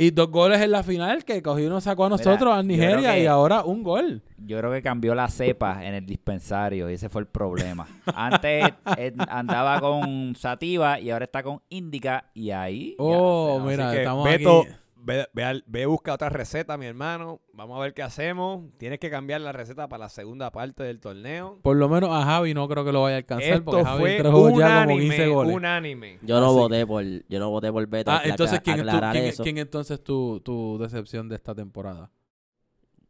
Y 0.00 0.12
dos 0.12 0.30
goles 0.30 0.60
en 0.60 0.70
la 0.70 0.84
final 0.84 1.24
que 1.24 1.42
cogió 1.42 1.68
nos 1.68 1.82
sacó 1.82 2.04
a 2.04 2.08
nosotros, 2.08 2.54
a 2.54 2.62
Nigeria, 2.62 3.14
que- 3.14 3.24
y 3.24 3.26
ahora 3.26 3.64
un 3.64 3.82
gol. 3.82 4.22
Yo 4.38 4.56
creo 4.58 4.70
que 4.72 4.80
cambió 4.80 5.12
la 5.12 5.28
cepa 5.28 5.84
en 5.84 5.92
el 5.94 6.06
dispensario 6.06 6.88
y 6.88 6.94
ese 6.94 7.08
fue 7.08 7.22
el 7.22 7.26
problema. 7.26 7.84
Antes 8.14 8.68
eh, 8.96 9.12
andaba 9.28 9.80
con 9.80 10.36
Sativa 10.36 11.00
y 11.00 11.10
ahora 11.10 11.24
está 11.24 11.42
con 11.42 11.60
Indica 11.68 12.30
y 12.32 12.52
ahí... 12.52 12.94
Oh, 12.98 13.58
mira, 13.66 13.88
Así 13.88 13.96
que, 13.96 14.02
estamos 14.02 14.24
Beto, 14.24 14.60
aquí. 14.60 14.70
Ve, 15.00 15.26
ve 15.32 15.62
ve, 15.66 15.86
busca 15.86 16.14
otra 16.14 16.28
receta, 16.28 16.76
mi 16.76 16.86
hermano. 16.86 17.40
Vamos 17.52 17.76
a 17.78 17.80
ver 17.80 17.94
qué 17.94 18.02
hacemos. 18.02 18.64
Tienes 18.78 18.98
que 18.98 19.10
cambiar 19.10 19.40
la 19.40 19.52
receta 19.52 19.88
para 19.88 20.04
la 20.04 20.08
segunda 20.08 20.50
parte 20.50 20.82
del 20.82 21.00
torneo. 21.00 21.58
Por 21.62 21.76
lo 21.76 21.88
menos 21.88 22.10
a 22.10 22.24
Javi 22.24 22.54
no 22.54 22.68
creo 22.68 22.84
que 22.84 22.92
lo 22.92 23.02
vaya 23.02 23.16
a 23.16 23.18
alcanzar 23.18 23.62
porque 23.62 23.80
Esto 23.80 23.90
Javi 23.90 24.00
fue 24.00 24.30
juegos 24.30 24.58
ya 24.58 24.66
como 24.84 24.94
unánime, 24.94 25.00
15 25.00 25.26
goles. 25.28 25.56
unánime. 25.56 26.18
Yo 26.22 26.40
no 26.40 26.46
Así- 26.46 26.54
voté 26.56 26.86
por, 26.86 27.04
yo 27.04 27.38
no 27.38 27.50
voté 27.50 27.72
por 27.72 27.86
Beto. 27.86 28.10
Ah, 28.10 28.22
entonces, 28.24 28.60
¿quién, 28.60 28.86
eso. 29.16 29.42
quién 29.42 29.58
entonces 29.58 30.02
tu, 30.02 30.40
tu 30.40 30.78
decepción 30.78 31.28
de 31.28 31.36
esta 31.36 31.54
temporada? 31.54 32.10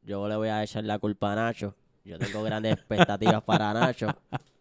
Yo 0.03 0.27
le 0.29 0.37
voy 0.37 0.49
a 0.49 0.63
echar 0.63 0.85
la 0.85 0.99
culpa 0.99 1.33
a 1.33 1.37
Nacho. 1.37 1.75
Yo 2.05 2.19
tengo 2.19 2.43
grandes 2.43 2.73
expectativas 2.73 3.43
para 3.43 3.73
Nacho. 3.73 4.09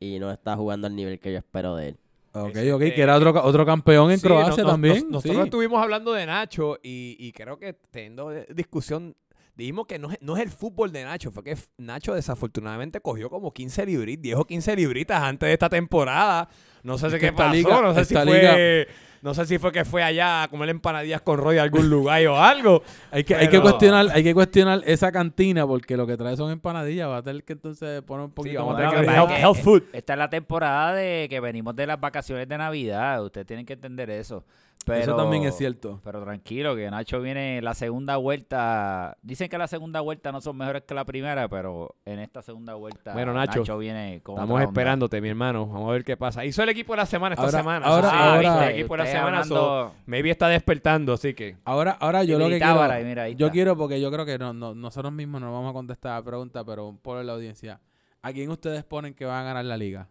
Y 0.00 0.20
no 0.20 0.30
está 0.30 0.54
jugando 0.54 0.86
al 0.86 0.94
nivel 0.94 1.18
que 1.18 1.32
yo 1.32 1.38
espero 1.38 1.74
de 1.74 1.88
él. 1.88 1.98
Ok, 2.32 2.48
Este- 2.48 2.72
ok, 2.72 2.80
que 2.80 3.00
era 3.02 3.16
otro, 3.16 3.30
otro 3.42 3.64
campeón 3.66 4.10
en 4.10 4.18
Sí, 4.18 4.26
Croacia 4.26 4.62
no- 4.62 4.70
también. 4.70 4.96
nos- 4.96 5.10
nosotros 5.24 5.36
sí. 5.36 5.42
estuvimos 5.44 5.82
hablando 5.82 6.12
de 6.12 6.26
Nacho 6.26 6.78
y, 6.82 7.16
y 7.18 7.32
creo 7.32 7.58
que 7.58 7.72
teniendo 7.90 8.32
eh, 8.32 8.46
discusión, 8.54 9.16
dijimos 9.56 9.86
que 9.86 9.98
no 9.98 10.10
es, 10.12 10.18
no 10.20 10.36
es 10.36 10.42
el 10.42 10.50
fútbol 10.50 10.92
de 10.92 11.04
Nacho, 11.04 11.30
fue 11.32 11.42
que 11.42 11.56
Nacho 11.78 12.14
desafortunadamente 12.14 13.00
cogió 13.00 13.28
como 13.30 13.52
15 13.52 13.86
libritas, 13.86 14.22
10 14.22 14.36
o 14.36 14.44
15 14.44 14.76
libritas 14.76 15.22
antes 15.22 15.46
de 15.48 15.52
esta 15.54 15.68
temporada. 15.68 16.48
No 16.82 16.96
sé 16.98 17.06
Es 17.08 17.12
si 17.14 17.18
que 17.18 17.26
qué 17.26 17.32
pasó, 17.32 17.52
liga- 17.54 17.80
no 17.82 17.94
sé 17.94 18.04
si 18.04 18.14
fue... 18.14 18.86
No 19.22 19.34
sé 19.34 19.46
si 19.46 19.58
fue 19.58 19.72
que 19.72 19.84
fue 19.84 20.02
allá 20.02 20.44
a 20.44 20.48
comer 20.48 20.68
empanadillas 20.68 21.20
con 21.22 21.38
Roy 21.38 21.58
a 21.58 21.62
algún 21.62 21.88
lugar 21.90 22.24
o 22.28 22.36
algo. 22.40 22.82
Hay 23.10 23.24
que, 23.24 23.34
hay 23.34 23.46
que 23.46 23.52
Pero- 23.52 23.62
cuestionar, 23.62 24.06
hay 24.12 24.22
que 24.22 24.32
cuestionar 24.34 24.82
esa 24.86 25.10
cantina 25.12 25.66
porque 25.66 25.96
lo 25.96 26.06
que 26.06 26.16
trae 26.16 26.36
son 26.36 26.50
empanadillas. 26.52 27.08
Va 27.08 27.18
a 27.18 27.22
tener 27.22 27.42
que 27.44 27.54
entonces 27.54 28.02
poner 28.02 28.26
un 28.26 28.32
poquito 28.32 28.64
más. 28.66 28.92
que 28.92 28.98
pero 29.00 29.12
health- 29.12 29.30
health 29.40 29.56
food. 29.58 29.82
Esta 29.92 30.12
es 30.12 30.18
la 30.18 30.30
temporada 30.30 30.92
de 30.94 31.26
que 31.28 31.40
venimos 31.40 31.74
de 31.74 31.86
las 31.86 31.98
vacaciones 32.00 32.48
de 32.48 32.58
Navidad. 32.58 33.24
Ustedes 33.24 33.46
tienen 33.46 33.66
que 33.66 33.72
entender 33.74 34.08
eso. 34.10 34.44
Pero, 34.88 35.00
Eso 35.02 35.16
también 35.16 35.44
es 35.44 35.56
cierto. 35.56 36.00
Pero 36.02 36.22
tranquilo, 36.22 36.74
que 36.74 36.90
Nacho 36.90 37.20
viene 37.20 37.60
la 37.62 37.74
segunda 37.74 38.16
vuelta. 38.16 39.16
Dicen 39.22 39.48
que 39.48 39.58
la 39.58 39.68
segunda 39.68 40.00
vuelta 40.00 40.32
no 40.32 40.40
son 40.40 40.56
mejores 40.56 40.82
que 40.82 40.94
la 40.94 41.04
primera, 41.04 41.48
pero 41.48 41.94
en 42.04 42.18
esta 42.20 42.42
segunda 42.42 42.74
vuelta 42.74 43.12
Bueno, 43.12 43.32
Nacho, 43.34 43.78
viene 43.78 44.20
con 44.22 44.34
Estamos 44.36 44.62
esperándote, 44.62 45.20
mi 45.20 45.28
hermano. 45.28 45.66
Vamos 45.66 45.88
a 45.88 45.92
ver 45.92 46.04
qué 46.04 46.16
pasa. 46.16 46.44
Hizo 46.44 46.62
el 46.62 46.68
equipo 46.70 46.92
de 46.94 46.98
la 46.98 47.06
semana 47.06 47.34
esta 47.34 47.44
Ahora- 47.44 47.58
semana. 47.58 47.86
ahora- 47.86 48.10
sí, 48.10 48.16
ahora- 48.18 48.66
el 48.70 48.78
equipo 48.78 48.94
de 48.94 48.98
la 49.04 49.06
semana. 49.06 49.44
so, 49.44 49.92
maybe 50.06 50.30
está 50.30 50.48
despertando, 50.48 51.12
así 51.12 51.34
que... 51.34 51.56
Ahora, 51.64 51.96
ahora 52.00 52.24
yo 52.24 52.36
Y 52.36 52.38
lo 52.40 52.48
que 52.48 52.58
quiero, 52.58 53.04
mira, 53.04 53.22
ahí 53.24 53.34
yo 53.34 53.46
está. 53.46 53.52
quiero 53.52 53.76
porque 53.76 54.00
yo 54.00 54.10
creo 54.10 54.24
que 54.26 54.38
no, 54.38 54.52
no- 54.52 54.74
nosotros 54.74 55.12
mismos 55.12 55.40
no 55.40 55.52
vamos 55.52 55.70
a 55.70 55.72
contestar 55.72 56.18
la 56.18 56.22
pregunta, 56.24 56.64
pero 56.64 56.96
por 57.02 57.22
la 57.24 57.32
audiencia. 57.32 57.80
¿A 58.22 58.32
quién 58.32 58.50
ustedes 58.50 58.82
ponen 58.84 59.14
que 59.14 59.24
va 59.24 59.40
a 59.40 59.42
ganar 59.44 59.64
la 59.64 59.76
liga? 59.76 60.08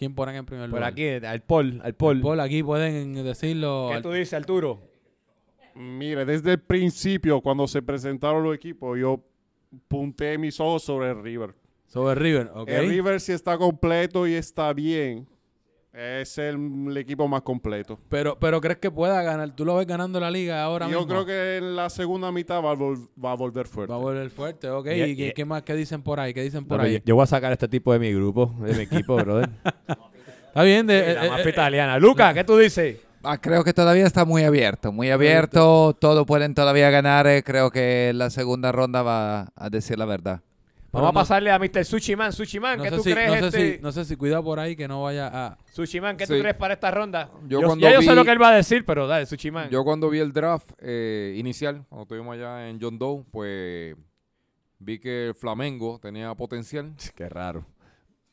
¿Quién 0.00 0.14
ponen 0.14 0.34
en 0.36 0.46
primer 0.46 0.70
Por 0.70 0.78
lugar? 0.78 0.92
aquí, 0.92 1.06
al 1.08 1.42
Paul, 1.42 1.78
al 1.84 1.94
Paul. 1.94 2.22
Paul, 2.22 2.40
aquí 2.40 2.62
pueden 2.62 3.12
decirlo. 3.22 3.88
¿Qué 3.90 3.96
al- 3.96 4.02
tú 4.02 4.10
dices, 4.12 4.32
Arturo? 4.32 4.80
Mire, 5.74 6.24
desde 6.24 6.52
el 6.52 6.58
principio, 6.58 7.42
cuando 7.42 7.68
se 7.68 7.82
presentaron 7.82 8.42
los 8.42 8.54
equipos, 8.54 8.98
yo 8.98 9.22
punté 9.88 10.38
mis 10.38 10.58
ojos 10.58 10.82
sobre 10.84 11.10
el 11.10 11.22
River. 11.22 11.54
Sobre 11.86 12.14
River, 12.14 12.50
¿ok? 12.54 12.68
El 12.70 12.88
River 12.88 13.20
si 13.20 13.32
está 13.32 13.58
completo 13.58 14.26
y 14.26 14.32
está 14.32 14.72
bien, 14.72 15.28
es 16.22 16.38
el, 16.38 16.56
el 16.88 16.96
equipo 16.96 17.28
más 17.28 17.42
completo. 17.42 17.98
Pero, 18.08 18.38
pero 18.38 18.60
crees 18.60 18.78
que 18.78 18.90
pueda 18.90 19.22
ganar. 19.22 19.50
¿Tú 19.54 19.64
lo 19.64 19.76
ves 19.76 19.86
ganando 19.86 20.18
la 20.20 20.30
liga 20.30 20.62
ahora 20.62 20.86
yo 20.88 21.00
mismo? 21.00 21.06
creo 21.08 21.26
que 21.26 21.56
en 21.58 21.76
la 21.76 21.90
segunda 21.90 22.32
mitad 22.32 22.62
va 22.62 22.72
a, 22.72 22.74
vol- 22.74 23.08
va 23.22 23.32
a 23.32 23.34
volver 23.36 23.66
fuerte. 23.66 23.90
Va 23.92 23.96
a 23.98 24.00
volver 24.02 24.30
fuerte, 24.30 24.70
ok. 24.70 24.86
Y- 24.86 25.02
¿Y, 25.24 25.32
qué- 25.32 25.44
más? 25.44 25.62
¿Qué 25.62 25.74
dicen 25.74 26.02
por 26.02 26.18
ahí? 26.20 26.32
¿Qué 26.32 26.42
dicen 26.42 26.64
por 26.64 26.78
No, 26.78 26.84
ahí? 26.84 26.94
yo, 26.94 26.98
yo 27.04 27.14
voy 27.16 27.24
a 27.24 27.26
sacar 27.26 27.50
a 27.50 27.54
este 27.54 27.68
tipo 27.68 27.92
de 27.92 27.98
mi 27.98 28.12
grupo, 28.12 28.54
de 28.60 28.74
mi 28.74 28.82
equipo, 28.82 29.16
brother. 29.24 29.50
Está 30.48 30.62
bien. 30.62 30.86
De, 30.86 31.14
la 31.14 31.26
eh, 31.26 31.30
mafia 31.30 31.44
eh, 31.46 31.50
italiana. 31.50 31.98
Lucas, 31.98 32.34
¿qué 32.34 32.44
tú 32.44 32.56
dices? 32.56 32.96
Ah, 33.22 33.36
creo 33.38 33.62
que 33.64 33.74
todavía 33.74 34.06
está 34.06 34.24
muy 34.24 34.44
abierto, 34.44 34.92
muy 34.92 35.10
abierto. 35.10 35.94
Todos 36.00 36.24
pueden 36.26 36.54
todavía 36.54 36.88
ganar. 36.90 37.26
eh, 37.26 37.42
Creo 37.42 37.70
que 37.70 38.12
la 38.14 38.30
segunda 38.30 38.72
ronda 38.72 39.02
va 39.02 39.52
a 39.54 39.68
decir 39.70 39.98
la 39.98 40.06
verdad. 40.06 40.40
Vamos 40.92 41.10
a 41.10 41.12
pasarle 41.12 41.50
a 41.52 41.58
Mr. 41.58 41.84
Sushiman. 41.84 42.32
Sushiman, 42.32 42.78
no 42.78 42.82
¿qué 42.84 42.90
sé 42.90 42.96
tú 42.96 43.02
si, 43.04 43.12
crees? 43.12 43.28
no, 43.30 43.36
sé 43.38 43.46
este? 43.46 43.76
si, 43.76 43.82
no 43.82 43.92
sé 43.92 44.04
si 44.04 44.16
cuidado 44.16 44.42
por 44.42 44.58
ahí 44.58 44.74
que 44.74 44.88
no 44.88 45.02
vaya 45.02 45.28
a... 45.32 45.58
Sushiman, 45.72 46.16
¿qué 46.16 46.26
tú 46.26 46.34
crees 46.38 46.56
para 46.56 46.74
esta 46.74 46.90
ronda? 46.90 47.30
Yo 47.46 47.60
Yo, 47.60 47.66
cuando 47.68 47.86
ya 47.88 47.94
yo 47.94 48.02
sé 48.02 48.10
vi- 48.10 48.16
lo 48.16 48.24
que 48.24 48.30
él 48.32 48.42
va 48.42 48.48
a 48.50 48.54
decir, 48.56 48.84
pero 48.84 49.06
dale, 49.06 49.26
Sushiman. 49.26 49.70
Yo 49.70 49.84
cuando 49.84 50.10
vi 50.10 50.18
el 50.18 50.32
draft 50.32 50.70
eh, 50.80 51.34
inicial, 51.36 51.84
cuando 51.88 52.02
estuvimos 52.02 52.34
allá 52.34 52.68
en 52.68 52.78
John 52.80 52.98
Doe, 52.98 53.24
pues 53.30 53.94
vi 54.80 54.98
que 54.98 55.28
el 55.28 55.34
Flamengo 55.34 55.98
tenía 56.00 56.34
potencial 56.34 56.92
Qué 57.14 57.28
raro. 57.28 57.64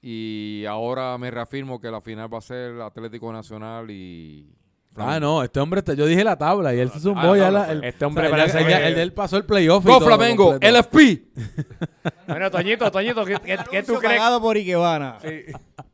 y 0.01 0.63
ahora 0.67 1.17
me 1.17 1.29
reafirmo 1.29 1.79
que 1.79 1.91
la 1.91 2.01
final 2.01 2.33
va 2.33 2.37
a 2.39 2.41
ser 2.41 2.79
Atlético 2.81 3.31
Nacional 3.33 3.91
y 3.91 4.49
Ah, 4.97 5.19
no, 5.19 5.43
este 5.43 5.59
hombre, 5.59 5.79
está- 5.79 5.93
yo 5.93 6.05
dije 6.05 6.23
la 6.23 6.37
tabla 6.37 6.73
y 6.73 6.79
él 6.79 6.89
se 6.91 6.99
zumbó 6.99 7.33
Ah, 7.33 7.37
ya 7.37 7.45
no, 7.47 7.51
la, 7.59 7.71
el, 7.71 7.83
este 7.83 8.03
hombre 8.05 8.25
o 8.25 8.29
sea, 8.29 8.37
parece 8.37 8.69
ya- 8.69 8.77
que- 8.79 8.87
el 8.87 8.95
de 8.95 9.01
él 9.03 9.13
pasó 9.13 9.37
el 9.37 9.45
playoff 9.45 9.83
y 9.85 9.87
Go 9.87 9.97
todo 9.99 10.07
Flamengo, 10.07 10.51
completo. 10.51 10.77
LFP. 10.79 11.23
Bueno, 12.27 12.51
Toñito, 12.51 12.91
Toñito, 12.91 13.25
¿qué, 13.25 13.37
qué- 13.43 13.57
qué 13.71 13.83
tú 13.83 13.95
crees? 13.99 14.17
pagado 14.19 14.41
por 14.41 14.55
Ikebana. 14.57 15.17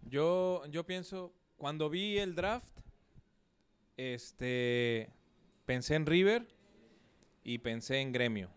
Yo, 0.09 0.63
yo 0.69 0.83
pienso, 0.85 1.31
cuando 1.57 1.89
vi 1.89 2.17
el 2.17 2.33
draft, 2.35 2.67
este, 3.97 5.09
pensé 5.65 5.95
en 5.95 6.05
River 6.05 6.47
y 7.43 7.59
pensé 7.59 7.99
en 7.99 8.11
Gremio. 8.11 8.49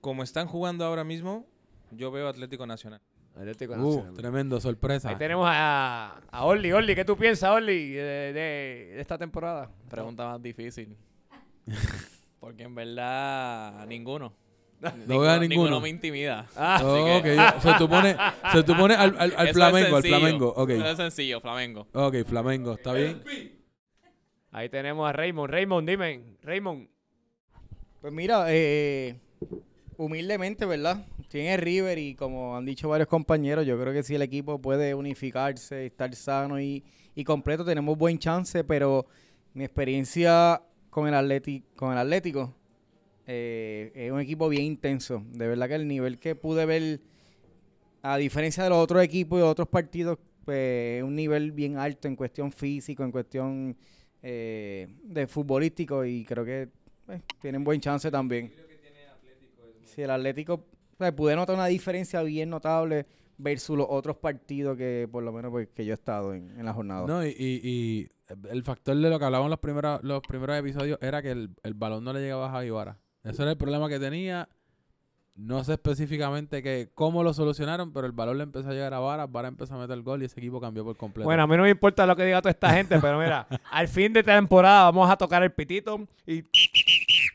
Como 0.00 0.22
están 0.22 0.46
jugando 0.46 0.84
ahora 0.84 1.04
mismo, 1.04 1.46
yo 1.90 2.10
veo 2.10 2.28
Atlético 2.28 2.66
Nacional. 2.66 3.00
Uh, 3.36 4.12
tremendo, 4.14 4.60
sorpresa. 4.60 5.08
Ahí 5.08 5.16
tenemos 5.16 5.46
a, 5.48 6.20
a 6.30 6.44
Orly. 6.44 6.72
Orly, 6.72 6.94
¿qué 6.94 7.04
tú 7.04 7.16
piensas, 7.16 7.50
Orly, 7.50 7.90
de, 7.92 8.02
de- 8.02 8.32
de 8.94 9.00
esta 9.00 9.16
temporada? 9.16 9.70
Pregunta 9.88 10.26
más 10.26 10.42
difícil. 10.42 10.96
Porque 12.40 12.64
en 12.64 12.74
verdad, 12.74 13.86
ninguno. 13.86 14.32
No 15.06 15.20
veo 15.20 15.30
a 15.30 15.38
ninguno. 15.38 15.78
me 15.80 15.90
intimida. 15.90 16.46
Ah, 16.56 16.76
Así 16.76 16.84
Oh, 16.86 17.22
que- 17.22 17.38
ok, 17.38 17.60
se 17.62 17.74
tú 17.78 17.88
pones, 17.88 18.16
se 18.52 18.62
tú 18.62 18.74
pones 18.76 18.96
al, 18.98 19.14
al, 19.18 19.34
al 19.36 19.48
Flamengo, 19.48 19.96
al 19.96 20.02
sencillo. 20.02 20.18
Flamengo. 20.20 20.48
Ok, 20.56 20.70
Eso 20.70 20.86
es 20.90 20.96
sencillo, 20.96 21.40
Flamengo. 21.40 21.86
ok, 21.92 22.16
Flamengo, 22.26 22.72
¿está 22.74 22.92
bien? 22.94 23.22
Ahí 24.52 24.68
tenemos 24.68 25.08
a 25.08 25.12
Raymond. 25.12 25.50
Raymond, 25.50 25.88
dime. 25.88 26.20
Raymond. 26.42 26.88
Pues 28.00 28.12
mira, 28.12 28.46
eh, 28.48 29.20
humildemente, 29.98 30.64
¿verdad? 30.66 31.04
Tiene 31.30 31.56
River 31.56 31.96
y 31.96 32.16
como 32.16 32.56
han 32.56 32.66
dicho 32.66 32.88
varios 32.88 33.06
compañeros, 33.06 33.64
yo 33.64 33.80
creo 33.80 33.92
que 33.92 34.02
si 34.02 34.16
el 34.16 34.22
equipo 34.22 34.60
puede 34.60 34.96
unificarse, 34.96 35.86
estar 35.86 36.12
sano 36.16 36.60
y, 36.60 36.82
y 37.14 37.22
completo, 37.22 37.64
tenemos 37.64 37.96
buen 37.96 38.18
chance, 38.18 38.64
pero 38.64 39.06
mi 39.54 39.62
experiencia 39.62 40.60
con 40.90 41.06
el, 41.06 41.14
Atleti, 41.14 41.62
con 41.76 41.92
el 41.92 41.98
Atlético 41.98 42.52
eh, 43.28 43.92
es 43.94 44.10
un 44.10 44.18
equipo 44.18 44.48
bien 44.48 44.64
intenso. 44.64 45.22
De 45.30 45.46
verdad 45.46 45.68
que 45.68 45.76
el 45.76 45.86
nivel 45.86 46.18
que 46.18 46.34
pude 46.34 46.66
ver, 46.66 47.00
a 48.02 48.16
diferencia 48.16 48.64
de 48.64 48.70
los 48.70 48.78
otros 48.78 49.00
equipos 49.00 49.38
y 49.38 49.42
otros 49.42 49.68
partidos, 49.68 50.18
pues 50.44 50.98
es 50.98 51.04
un 51.04 51.14
nivel 51.14 51.52
bien 51.52 51.76
alto 51.76 52.08
en 52.08 52.16
cuestión 52.16 52.50
físico, 52.50 53.04
en 53.04 53.12
cuestión 53.12 53.76
eh, 54.20 54.88
de 55.04 55.28
futbolístico 55.28 56.04
y 56.04 56.24
creo 56.24 56.44
que 56.44 56.62
eh, 57.08 57.20
tienen 57.40 57.62
buen 57.62 57.80
chance 57.80 58.10
también. 58.10 58.52
Si 59.84 60.02
el 60.02 60.10
Atlético 60.10 60.64
o 61.00 61.04
sea, 61.04 61.16
pude 61.16 61.34
notar 61.34 61.54
una 61.54 61.66
diferencia 61.66 62.22
bien 62.22 62.50
notable 62.50 63.06
versus 63.38 63.74
los 63.74 63.86
otros 63.88 64.18
partidos 64.18 64.76
que 64.76 65.08
por 65.10 65.22
lo 65.22 65.32
menos 65.32 65.50
pues, 65.50 65.68
que 65.74 65.86
yo 65.86 65.92
he 65.92 65.94
estado 65.94 66.34
en, 66.34 66.50
en 66.58 66.66
la 66.66 66.74
jornada. 66.74 67.06
No, 67.06 67.24
y, 67.24 67.34
y, 67.38 68.10
el 68.50 68.62
factor 68.62 68.94
de 68.94 69.08
lo 69.08 69.18
que 69.18 69.24
hablábamos 69.24 69.46
en 69.46 69.50
los 69.50 69.60
primeros, 69.60 70.04
los 70.04 70.20
primeros 70.20 70.58
episodios 70.58 70.98
era 71.00 71.22
que 71.22 71.30
el, 71.30 71.50
el 71.62 71.74
balón 71.74 72.04
no 72.04 72.12
le 72.12 72.20
llegaba 72.20 72.48
a 72.48 72.50
Javi 72.50 72.68
Vara. 72.68 72.98
Ese 73.24 73.40
era 73.40 73.52
el 73.52 73.56
problema 73.56 73.88
que 73.88 73.98
tenía. 73.98 74.46
No 75.40 75.64
sé 75.64 75.72
específicamente 75.72 76.62
que, 76.62 76.90
cómo 76.94 77.22
lo 77.22 77.32
solucionaron, 77.32 77.94
pero 77.94 78.06
el 78.06 78.12
balón 78.12 78.36
le 78.36 78.44
empezó 78.44 78.68
a 78.68 78.72
llegar 78.72 78.92
a 78.92 78.98
Vara, 78.98 79.26
Vara 79.26 79.48
empezó 79.48 79.74
a 79.74 79.78
meter 79.78 79.96
el 79.96 80.02
gol 80.02 80.20
y 80.20 80.26
ese 80.26 80.38
equipo 80.38 80.60
cambió 80.60 80.84
por 80.84 80.98
completo. 80.98 81.24
Bueno, 81.24 81.42
a 81.42 81.46
mí 81.46 81.56
no 81.56 81.62
me 81.62 81.70
importa 81.70 82.04
lo 82.04 82.14
que 82.14 82.26
diga 82.26 82.42
toda 82.42 82.50
esta 82.50 82.74
gente, 82.74 82.98
pero 83.00 83.18
mira, 83.18 83.46
al 83.70 83.88
fin 83.88 84.12
de 84.12 84.22
temporada 84.22 84.84
vamos 84.84 85.10
a 85.10 85.16
tocar 85.16 85.42
el 85.42 85.50
pitito 85.50 86.06
y, 86.26 86.44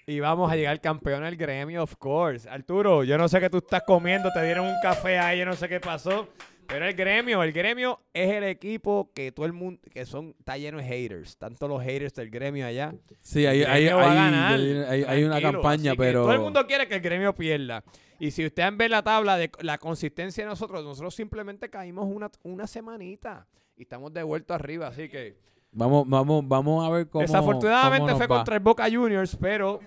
y 0.05 0.19
vamos 0.19 0.51
a 0.51 0.55
llegar 0.55 0.79
campeón 0.81 1.23
del 1.23 1.35
gremio, 1.35 1.81
of 1.81 1.95
course. 1.95 2.47
Arturo, 2.47 3.03
yo 3.03 3.17
no 3.17 3.27
sé 3.27 3.39
qué 3.39 3.49
tú 3.49 3.57
estás 3.57 3.81
comiendo, 3.81 4.31
te 4.31 4.43
dieron 4.43 4.67
un 4.67 4.75
café 4.83 5.17
ahí, 5.17 5.39
yo 5.39 5.45
no 5.47 5.55
sé 5.55 5.67
qué 5.67 5.79
pasó. 5.79 6.27
Pero 6.67 6.85
el 6.87 6.93
gremio, 6.93 7.43
el 7.43 7.51
gremio 7.51 7.99
es 8.13 8.31
el 8.31 8.43
equipo 8.43 9.11
que 9.13 9.31
todo 9.31 9.45
el 9.45 9.53
mundo, 9.53 9.79
que 9.93 10.05
son, 10.05 10.35
está 10.39 10.57
lleno 10.57 10.77
de 10.77 10.83
haters. 10.83 11.37
Tanto 11.37 11.67
los 11.67 11.81
haters 11.83 12.13
del 12.13 12.29
gremio 12.29 12.65
allá. 12.65 12.93
sí, 13.21 13.45
hay, 13.45 13.63
hay, 13.63 13.87
hay- 13.87 15.03
hay- 15.03 15.23
una 15.23 15.41
campaña, 15.41 15.91
Así 15.91 15.97
pero... 15.97 16.23
Todo 16.23 16.33
el 16.33 16.39
mundo 16.39 16.65
quiere 16.67 16.87
que 16.87 16.95
el 16.95 17.01
gremio 17.01 17.33
pierda. 17.35 17.83
Y 18.19 18.31
si 18.31 18.45
ustedes 18.45 18.75
ven 18.77 18.91
la 18.91 19.03
tabla 19.03 19.37
de 19.37 19.51
la 19.61 19.77
consistencia 19.77 20.43
de 20.43 20.49
nosotros, 20.49 20.83
nosotros 20.83 21.13
simplemente 21.15 21.69
caímos 21.69 22.05
una, 22.07 22.31
una 22.43 22.65
semanita 22.65 23.47
y 23.75 23.83
estamos 23.83 24.13
de 24.13 24.23
vuelta 24.23 24.55
arriba. 24.55 24.87
Así 24.87 25.09
que 25.09 25.37
Vamos, 25.77 26.07
vamos, 26.07 26.41
vamos 26.47 26.87
a 26.87 26.89
ver 26.89 27.09
cómo. 27.09 27.23
desafortunadamente 27.23 27.99
cómo 27.99 28.07
nos 28.11 28.17
fue 28.17 28.27
va. 28.27 28.35
contra 28.37 28.55
el 28.55 28.61
Boca 28.61 28.85
Juniors, 28.89 29.35
pero, 29.35 29.81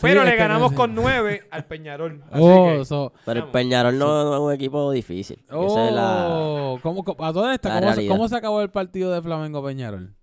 pero 0.00 0.24
le 0.24 0.32
que 0.32 0.36
ganamos 0.36 0.72
con 0.72 0.94
nueve 0.94 1.42
al 1.50 1.64
Peñarol. 1.64 2.22
Así 2.30 2.42
Oh, 2.42 2.66
que, 2.78 2.84
so- 2.84 3.12
Pero 3.24 3.36
el 3.38 3.40
Vamos. 3.42 3.52
Peñarol 3.52 3.98
no, 3.98 4.24
no 4.24 4.34
es 4.34 4.40
un 4.40 4.52
equipo 4.52 4.90
difícil. 4.92 5.42
Esa 5.48 5.88
es 5.88 5.94
la... 5.94 6.26
oh, 6.30 6.78
¿cómo, 6.82 7.02
cómo- 7.04 7.24
a 7.24 7.32
toda 7.32 7.54
esta, 7.54 7.68
la 7.70 7.74
¿cómo, 7.80 7.90
se, 7.90 7.94
realidad. 7.96 8.14
cómo 8.14 8.28
se 8.28 8.36
acabó 8.36 8.60
el 8.62 8.70
partido 8.70 9.12
de 9.12 9.22
Flamengo 9.22 9.64
Peñarol? 9.64 10.14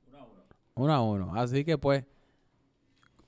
1 0.76 0.94
a 0.94 1.02
1. 1.02 1.36
Así 1.36 1.64
que 1.66 1.78
pues, 1.78 2.04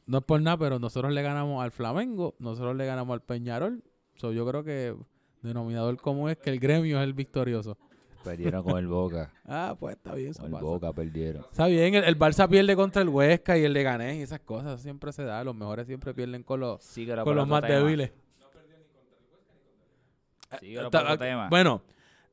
no 0.07 0.19
es 0.19 0.23
por 0.23 0.41
nada, 0.41 0.57
pero 0.57 0.79
nosotros 0.79 1.11
le 1.13 1.21
ganamos 1.21 1.63
al 1.63 1.71
Flamengo, 1.71 2.35
nosotros 2.39 2.75
le 2.75 2.85
ganamos 2.85 3.13
al 3.13 3.21
Peñarol. 3.21 3.83
So, 4.15 4.31
yo 4.31 4.47
creo 4.47 4.63
que 4.63 4.95
denominador 5.41 5.97
común 5.97 6.29
es 6.31 6.37
que 6.37 6.49
el 6.49 6.59
gremio 6.59 6.97
es 6.99 7.03
el 7.03 7.13
victorioso. 7.13 7.77
Perdieron 8.25 8.63
con 8.63 8.77
el 8.77 8.87
Boca. 8.87 9.31
Ah, 9.47 9.75
pues 9.79 9.95
está 9.95 10.13
bien, 10.15 10.33
Con 10.33 10.45
el 10.47 10.51
pasa. 10.51 10.63
Boca 10.65 10.93
perdieron. 10.93 11.45
Está 11.51 11.67
bien, 11.67 11.93
el, 11.95 12.03
el 12.03 12.17
Barça 12.17 12.49
pierde 12.49 12.75
contra 12.75 13.01
el 13.03 13.09
Huesca 13.09 13.57
y 13.57 13.63
el 13.63 13.73
Leganés 13.73 14.17
y 14.17 14.21
esas 14.23 14.39
cosas 14.41 14.81
siempre 14.81 15.11
se 15.13 15.23
da. 15.23 15.43
Los 15.43 15.55
mejores 15.55 15.85
siempre 15.87 16.13
pierden 16.13 16.43
con 16.43 16.59
los, 16.59 16.83
Síguelo 16.83 17.23
con 17.23 17.35
los 17.35 17.47
más 17.47 17.61
tema. 17.61 17.75
débiles. 17.79 18.11
Síguelo 20.59 20.85
Está- 20.85 20.99
por 21.01 21.11
otro 21.11 21.25
tema. 21.25 21.49
Bueno, 21.49 21.81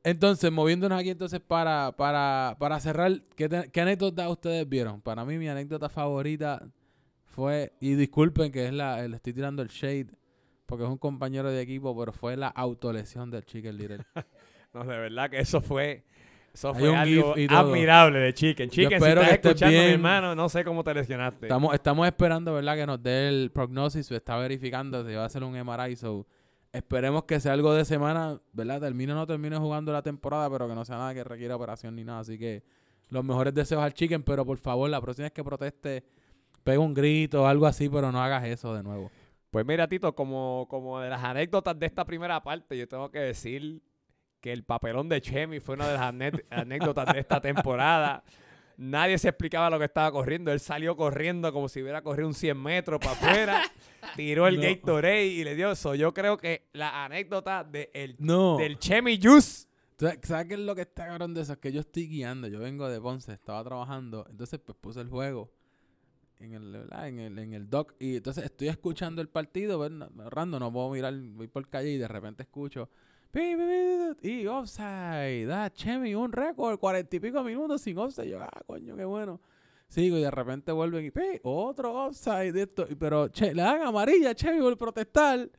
entonces, 0.03 0.51
moviéndonos 0.51 0.99
aquí 0.99 1.09
entonces 1.11 1.39
para, 1.39 1.91
para, 1.95 2.55
para 2.59 2.79
cerrar, 2.79 3.21
¿qué, 3.35 3.47
te- 3.49 3.69
qué 3.71 3.81
anécdota 3.81 4.27
ustedes 4.29 4.67
vieron? 4.67 5.01
Para 5.01 5.23
mí 5.25 5.37
mi 5.37 5.47
anécdota 5.47 5.89
favorita 5.89 6.61
fue, 7.25 7.73
y 7.79 7.95
disculpen 7.95 8.51
que 8.51 8.67
es 8.67 8.73
la, 8.73 9.07
le 9.07 9.15
estoy 9.15 9.33
tirando 9.33 9.61
el 9.61 9.69
shade, 9.69 10.07
porque 10.65 10.83
es 10.83 10.89
un 10.89 10.97
compañero 10.97 11.49
de 11.49 11.61
equipo, 11.61 11.97
pero 11.97 12.11
fue 12.13 12.37
la 12.37 12.47
autolesión 12.49 13.29
del 13.31 13.43
Chicken 13.45 13.77
Little. 13.77 13.99
no, 14.73 14.83
de 14.83 14.97
verdad 14.97 15.29
que 15.29 15.39
eso 15.39 15.61
fue, 15.61 16.03
eso 16.53 16.69
Hay 16.73 16.79
fue 16.79 16.89
un 16.89 16.95
algo 16.95 17.35
admirable 17.49 18.19
de 18.19 18.33
Chicken. 18.33 18.69
Chicken, 18.69 18.89
si 18.89 18.95
espero 18.95 19.21
estás 19.21 19.39
que 19.39 19.47
escuchando, 19.47 19.77
mi 19.77 19.79
bien. 19.83 19.93
hermano, 19.93 20.35
no 20.35 20.49
sé 20.49 20.63
cómo 20.63 20.83
te 20.83 20.93
lesionaste. 20.93 21.45
Estamos, 21.47 21.73
estamos 21.73 22.05
esperando, 22.05 22.53
¿verdad? 22.53 22.75
Que 22.75 22.85
nos 22.85 23.01
dé 23.01 23.27
el 23.29 23.51
prognosis, 23.51 24.09
está 24.11 24.37
verificando, 24.37 25.03
se 25.05 25.15
va 25.15 25.23
a 25.23 25.25
hacer 25.25 25.43
un 25.43 25.53
MRI, 25.59 25.95
so 25.95 26.25
esperemos 26.71 27.23
que 27.25 27.39
sea 27.39 27.53
algo 27.53 27.73
de 27.73 27.85
semana, 27.85 28.39
¿verdad? 28.51 28.81
Termine 28.81 29.13
o 29.13 29.15
no 29.15 29.27
termine 29.27 29.57
jugando 29.57 29.93
la 29.93 30.01
temporada, 30.01 30.49
pero 30.49 30.67
que 30.67 30.75
no 30.75 30.83
sea 30.85 30.97
nada 30.97 31.13
que 31.13 31.23
requiera 31.23 31.55
operación 31.55 31.95
ni 31.95 32.03
nada, 32.03 32.19
así 32.19 32.37
que 32.37 32.63
los 33.09 33.23
mejores 33.23 33.53
deseos 33.53 33.81
al 33.83 33.93
Chicken, 33.93 34.23
pero 34.23 34.43
por 34.45 34.57
favor, 34.57 34.89
la 34.89 34.99
próxima 34.99 35.25
vez 35.25 35.33
que 35.33 35.43
proteste, 35.43 36.03
pega 36.63 36.79
un 36.79 36.93
grito 36.95 37.43
o 37.43 37.45
algo 37.45 37.67
así, 37.67 37.89
pero 37.89 38.11
no 38.11 38.21
hagas 38.21 38.43
eso 38.45 38.73
de 38.73 38.81
nuevo. 38.81 39.11
Pues 39.51 39.67
mira, 39.67 39.87
Tito, 39.87 40.15
como, 40.15 40.65
como 40.67 40.99
de 40.99 41.11
las 41.11 41.23
anécdotas 41.23 41.77
de 41.77 41.85
esta 41.85 42.05
primera 42.05 42.41
parte, 42.41 42.75
yo 42.75 42.87
tengo 42.87 43.11
que 43.11 43.19
decir 43.19 43.83
que 44.43 44.51
el 44.51 44.63
papelón 44.65 45.07
de 45.07 45.21
Chemi 45.21 45.61
fue 45.61 45.75
una 45.75 45.87
de 45.87 45.93
las 45.93 46.01
anécdotas 46.51 47.13
de 47.13 47.19
esta 47.21 47.39
temporada. 47.39 48.23
Nadie 48.75 49.17
se 49.17 49.29
explicaba 49.29 49.69
lo 49.69 49.79
que 49.79 49.85
estaba 49.85 50.11
corriendo. 50.11 50.51
Él 50.51 50.59
salió 50.59 50.97
corriendo 50.97 51.53
como 51.53 51.69
si 51.69 51.81
hubiera 51.81 52.01
corrido 52.01 52.27
un 52.27 52.33
100 52.33 52.61
metros 52.61 52.99
para 52.99 53.13
afuera. 53.13 53.61
tiró 54.17 54.45
el 54.47 54.57
No. 54.57 54.63
Gatorade 54.63 55.27
y 55.27 55.43
le 55.45 55.55
dio 55.55 55.71
eso. 55.71 55.95
Yo 55.95 56.13
creo 56.13 56.35
que 56.37 56.67
la 56.73 57.05
anécdota 57.05 57.63
de 57.63 57.89
el- 57.93 58.17
No. 58.19 58.57
del 58.57 58.77
Chemi 58.79 59.17
Juice 59.21 59.67
¿Tú 59.95 60.07
¿Sabes 60.23 60.47
qué 60.47 60.55
es 60.55 60.59
lo 60.59 60.75
que 60.75 60.81
está 60.81 61.05
cabrón 61.07 61.33
de 61.33 61.41
eso? 61.41 61.53
Es 61.53 61.59
que 61.59 61.71
yo 61.71 61.79
estoy 61.79 62.07
guiando. 62.09 62.49
Yo 62.49 62.59
vengo 62.59 62.89
de 62.89 62.99
Ponce, 62.99 63.31
estaba 63.31 63.63
trabajando. 63.63 64.25
Entonces, 64.29 64.59
pues 64.59 64.77
puse 64.81 64.99
el 64.99 65.07
juego 65.07 65.53
en 66.39 66.53
el, 66.53 66.69
¿verdad? 66.73 67.07
En 67.07 67.19
el, 67.19 67.39
en 67.39 67.53
el 67.53 67.69
dock. 67.69 67.93
Y 67.99 68.17
entonces 68.17 68.43
estoy 68.43 68.67
escuchando 68.67 69.21
el 69.21 69.29
partido, 69.29 69.87
no- 69.89 70.09
random, 70.29 70.59
no 70.59 70.73
puedo 70.73 70.89
mirar, 70.89 71.13
voy 71.15 71.47
por 71.47 71.69
calle 71.69 71.91
y 71.91 71.97
de 71.97 72.07
repente 72.09 72.43
escucho. 72.43 72.89
"Pi, 73.33 73.55
pi, 73.55 74.15
pi, 74.21 74.29
Y 74.29 74.47
offside, 74.47 75.47
da 75.47 75.71
Chemi, 75.71 76.13
un 76.13 76.31
récord, 76.31 76.77
cuarenta 76.77 77.15
y 77.15 77.19
pico 77.19 77.43
minutos 77.43 77.81
sin 77.81 77.97
offside. 77.97 78.29
Yo, 78.29 78.39
ah, 78.39 78.61
coño, 78.67 78.95
qué 78.95 79.05
bueno. 79.05 79.41
Sigo 79.87 80.17
y 80.19 80.21
de 80.21 80.29
repente 80.29 80.71
vuelven 80.71 81.05
y 81.05 81.09
pi, 81.09 81.39
otro 81.41 82.05
offside 82.05 82.53
de 82.53 82.61
esto. 82.61 82.85
Pero 82.99 83.29
che, 83.29 83.55
le 83.55 83.63
dan 83.63 83.81
amarilla 83.81 84.29
a 84.29 84.35
Chemi 84.35 84.61
por 84.61 84.77
protestar. 84.77 85.49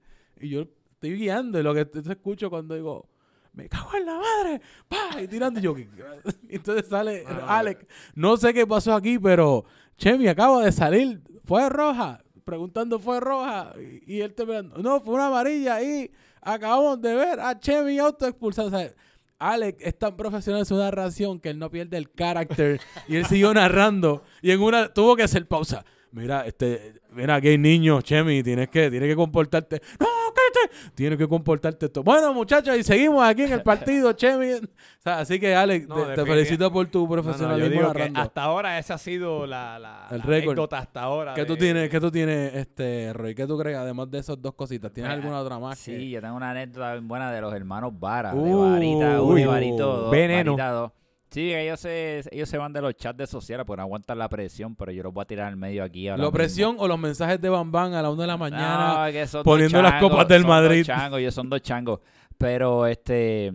Y 0.41 0.51
yo 0.51 0.67
estoy 0.93 1.17
guiando 1.17 1.59
y 1.59 1.65
lo 1.65 1.75
que 1.75 1.89
escucho 2.11 2.49
cuando 2.49 2.77
digo, 2.77 3.09
me 3.53 3.69
cago 3.69 3.97
en 3.97 4.07
la 4.07 4.19
madre, 4.21 4.61
pa, 4.87 5.21
y 5.21 5.27
tirando. 5.27 5.59
Y 5.59 5.63
yo, 5.65 5.75
entonces 6.49 6.87
sale 6.89 7.25
Alex, 7.27 7.85
no 8.15 8.37
sé 8.37 8.55
qué 8.55 8.65
pasó 8.69 8.95
aquí, 8.95 9.19
pero 9.19 9.65
Chemi 9.97 10.29
acaba 10.29 10.65
de 10.65 10.71
salir, 10.71 11.21
fue 11.45 11.69
roja, 11.69 12.23
preguntando 12.45 13.01
fue 13.01 13.19
roja, 13.19 13.73
y, 13.81 14.15
y 14.15 14.21
él 14.21 14.33
te 14.33 14.45
no, 14.63 15.01
fue 15.01 15.15
una 15.15 15.27
amarilla 15.27 15.83
y 15.83 16.11
acabamos 16.45 17.01
de 17.01 17.15
ver 17.15 17.41
a 17.41 17.59
Chemi 17.59 17.99
auto 17.99 18.27
expulsado, 18.27 18.69
o 18.69 18.71
sea, 18.71 18.93
Alex 19.39 19.79
es 19.81 19.99
tan 19.99 20.17
profesional 20.17 20.61
en 20.61 20.67
su 20.67 20.77
narración 20.77 21.41
que 21.41 21.51
él 21.51 21.59
no 21.59 21.71
pierde 21.71 21.97
el 21.97 22.11
carácter 22.11 22.81
y 23.09 23.17
él 23.17 23.27
siguió 23.27 23.53
narrando 23.53 24.23
y 24.41 24.51
en 24.53 24.61
una 24.61 24.93
tuvo 24.93 25.17
que 25.17 25.25
hacer 25.25 25.47
pausa. 25.47 25.85
Mira, 26.15 26.47
este, 26.47 26.95
mira, 27.11 27.35
aquí 27.35 27.49
hay 27.49 27.59
niños, 27.59 28.05
Chemi, 28.05 28.41
tienes 28.45 28.69
que, 28.69 28.89
tienes 28.89 29.09
que 29.09 29.17
comportarte. 29.17 29.83
No, 29.99 30.07
cállate. 30.07 30.93
Tienes 30.95 31.19
que 31.19 31.27
comportarte 31.27 31.87
esto. 31.87 32.05
Bueno, 32.05 32.33
muchachos, 32.33 32.77
y 32.79 32.85
seguimos 32.85 33.25
aquí 33.25 33.43
en 33.43 33.53
el 33.53 33.63
partido, 33.63 34.13
Chemi. 34.17 34.53
O 34.53 34.61
sea, 35.01 35.19
así 35.19 35.41
que, 35.41 35.57
Alex, 35.57 35.89
No, 35.89 36.07
te- 36.07 36.25
felicito 36.25 36.73
por 36.73 36.87
tu 36.87 37.01
No, 37.01 37.17
no, 37.17 37.23
profesionalismo 37.23 37.93
hasta 38.15 38.43
ahora 38.45 38.79
esa 38.79 38.95
ha 38.95 38.99
sido 38.99 39.45
la, 39.45 39.77
la, 39.81 40.07
El 40.13 40.19
la 40.19 40.25
récord. 40.25 40.51
anécdota 40.53 40.79
hasta 40.79 41.03
ahora. 41.03 41.35
¿Qué 41.35 41.45
tú 41.45 41.57
tienes, 41.57 41.91
qué 41.91 41.99
tú 41.99 42.13
tienes, 42.13 42.55
este, 42.55 43.13
Roy? 43.13 43.35
¿Qué 43.35 43.45
tú 43.49 43.59
crees, 43.59 43.77
además 43.77 44.09
de 44.09 44.19
esas 44.21 44.41
dos 44.41 44.55
cositas? 44.55 44.93
¿Tienes 44.93 45.11
alguna 45.11 45.41
otra 45.41 45.59
más? 45.59 45.77
Sí, 45.79 45.91
que- 45.91 46.11
yo 46.11 46.21
tengo 46.21 46.37
una 46.37 46.51
anécdota 46.53 46.93
bien 46.93 47.09
buena 47.09 47.33
de 47.33 47.41
los 47.41 47.53
hermanos 47.53 47.93
Vara, 47.99 48.33
de 48.33 48.39
Uh, 48.41 48.71
Varita 48.71 49.21
1 49.21 49.39
y 49.39 49.43
uy, 49.43 49.45
Varito 49.47 49.97
2. 49.97 50.11
veneno. 50.13 50.53
Varita 50.53 50.71
2. 50.71 50.93
Sí, 51.35 51.53
ellos 51.53 51.81
se, 51.81 52.23
ellos 52.31 52.49
se 52.49 52.59
van 52.59 52.73
de 52.73 52.81
los 52.81 52.95
chats 52.95 53.19
de 53.19 53.27
sociales 53.27 53.67
porque 53.67 53.79
no 53.79 53.83
aguantan 53.83 54.17
la 54.21 54.29
presión, 54.29 54.77
pero 54.77 54.93
yo 54.93 55.03
los 55.03 55.13
voy 55.13 55.23
a 55.23 55.25
tirar 55.25 55.49
al 55.49 55.57
medio 55.57 55.83
aquí. 55.83 56.07
ahora 56.07 56.19
¿La 56.19 56.29
mismo. 56.29 56.37
presión 56.37 56.77
o 56.79 56.87
los 56.87 56.97
mensajes 56.97 57.41
de 57.41 57.49
Bambán 57.49 57.93
a 57.93 58.03
la 58.03 58.11
una 58.11 58.23
de 58.23 58.27
la 58.29 58.37
mañana? 58.37 59.05
No, 59.05 59.13
que 59.13 59.27
son 59.27 59.41
dos 59.41 59.45
poniendo 59.45 59.83
las 59.83 60.01
copas 60.01 60.29
del 60.29 60.43
son 60.43 60.49
Madrid. 60.49 60.79
Dos 60.79 60.87
changos, 60.87 61.19
ellos 61.19 61.35
son 61.35 61.51
dos 61.51 61.61
changos. 61.61 61.99
Pero 62.39 62.87
este, 62.87 63.53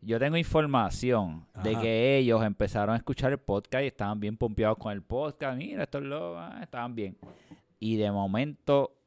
yo 0.00 0.18
tengo 0.18 0.38
información 0.38 1.46
de 1.62 1.76
que 1.76 2.16
ellos 2.16 2.42
empezaron 2.42 2.94
a 2.94 2.96
escuchar 2.96 3.30
el 3.32 3.38
podcast 3.38 3.84
y 3.84 3.88
estaban 3.88 4.18
bien 4.18 4.38
pompeados 4.38 4.78
con 4.78 4.90
el 4.90 5.02
podcast. 5.02 5.58
Mira, 5.58 5.82
estos 5.82 6.02
locos, 6.02 6.38
ah, 6.40 6.60
estaban 6.62 6.94
bien. 6.94 7.18
Y 7.78 7.96
de 7.96 8.10
momento 8.10 9.01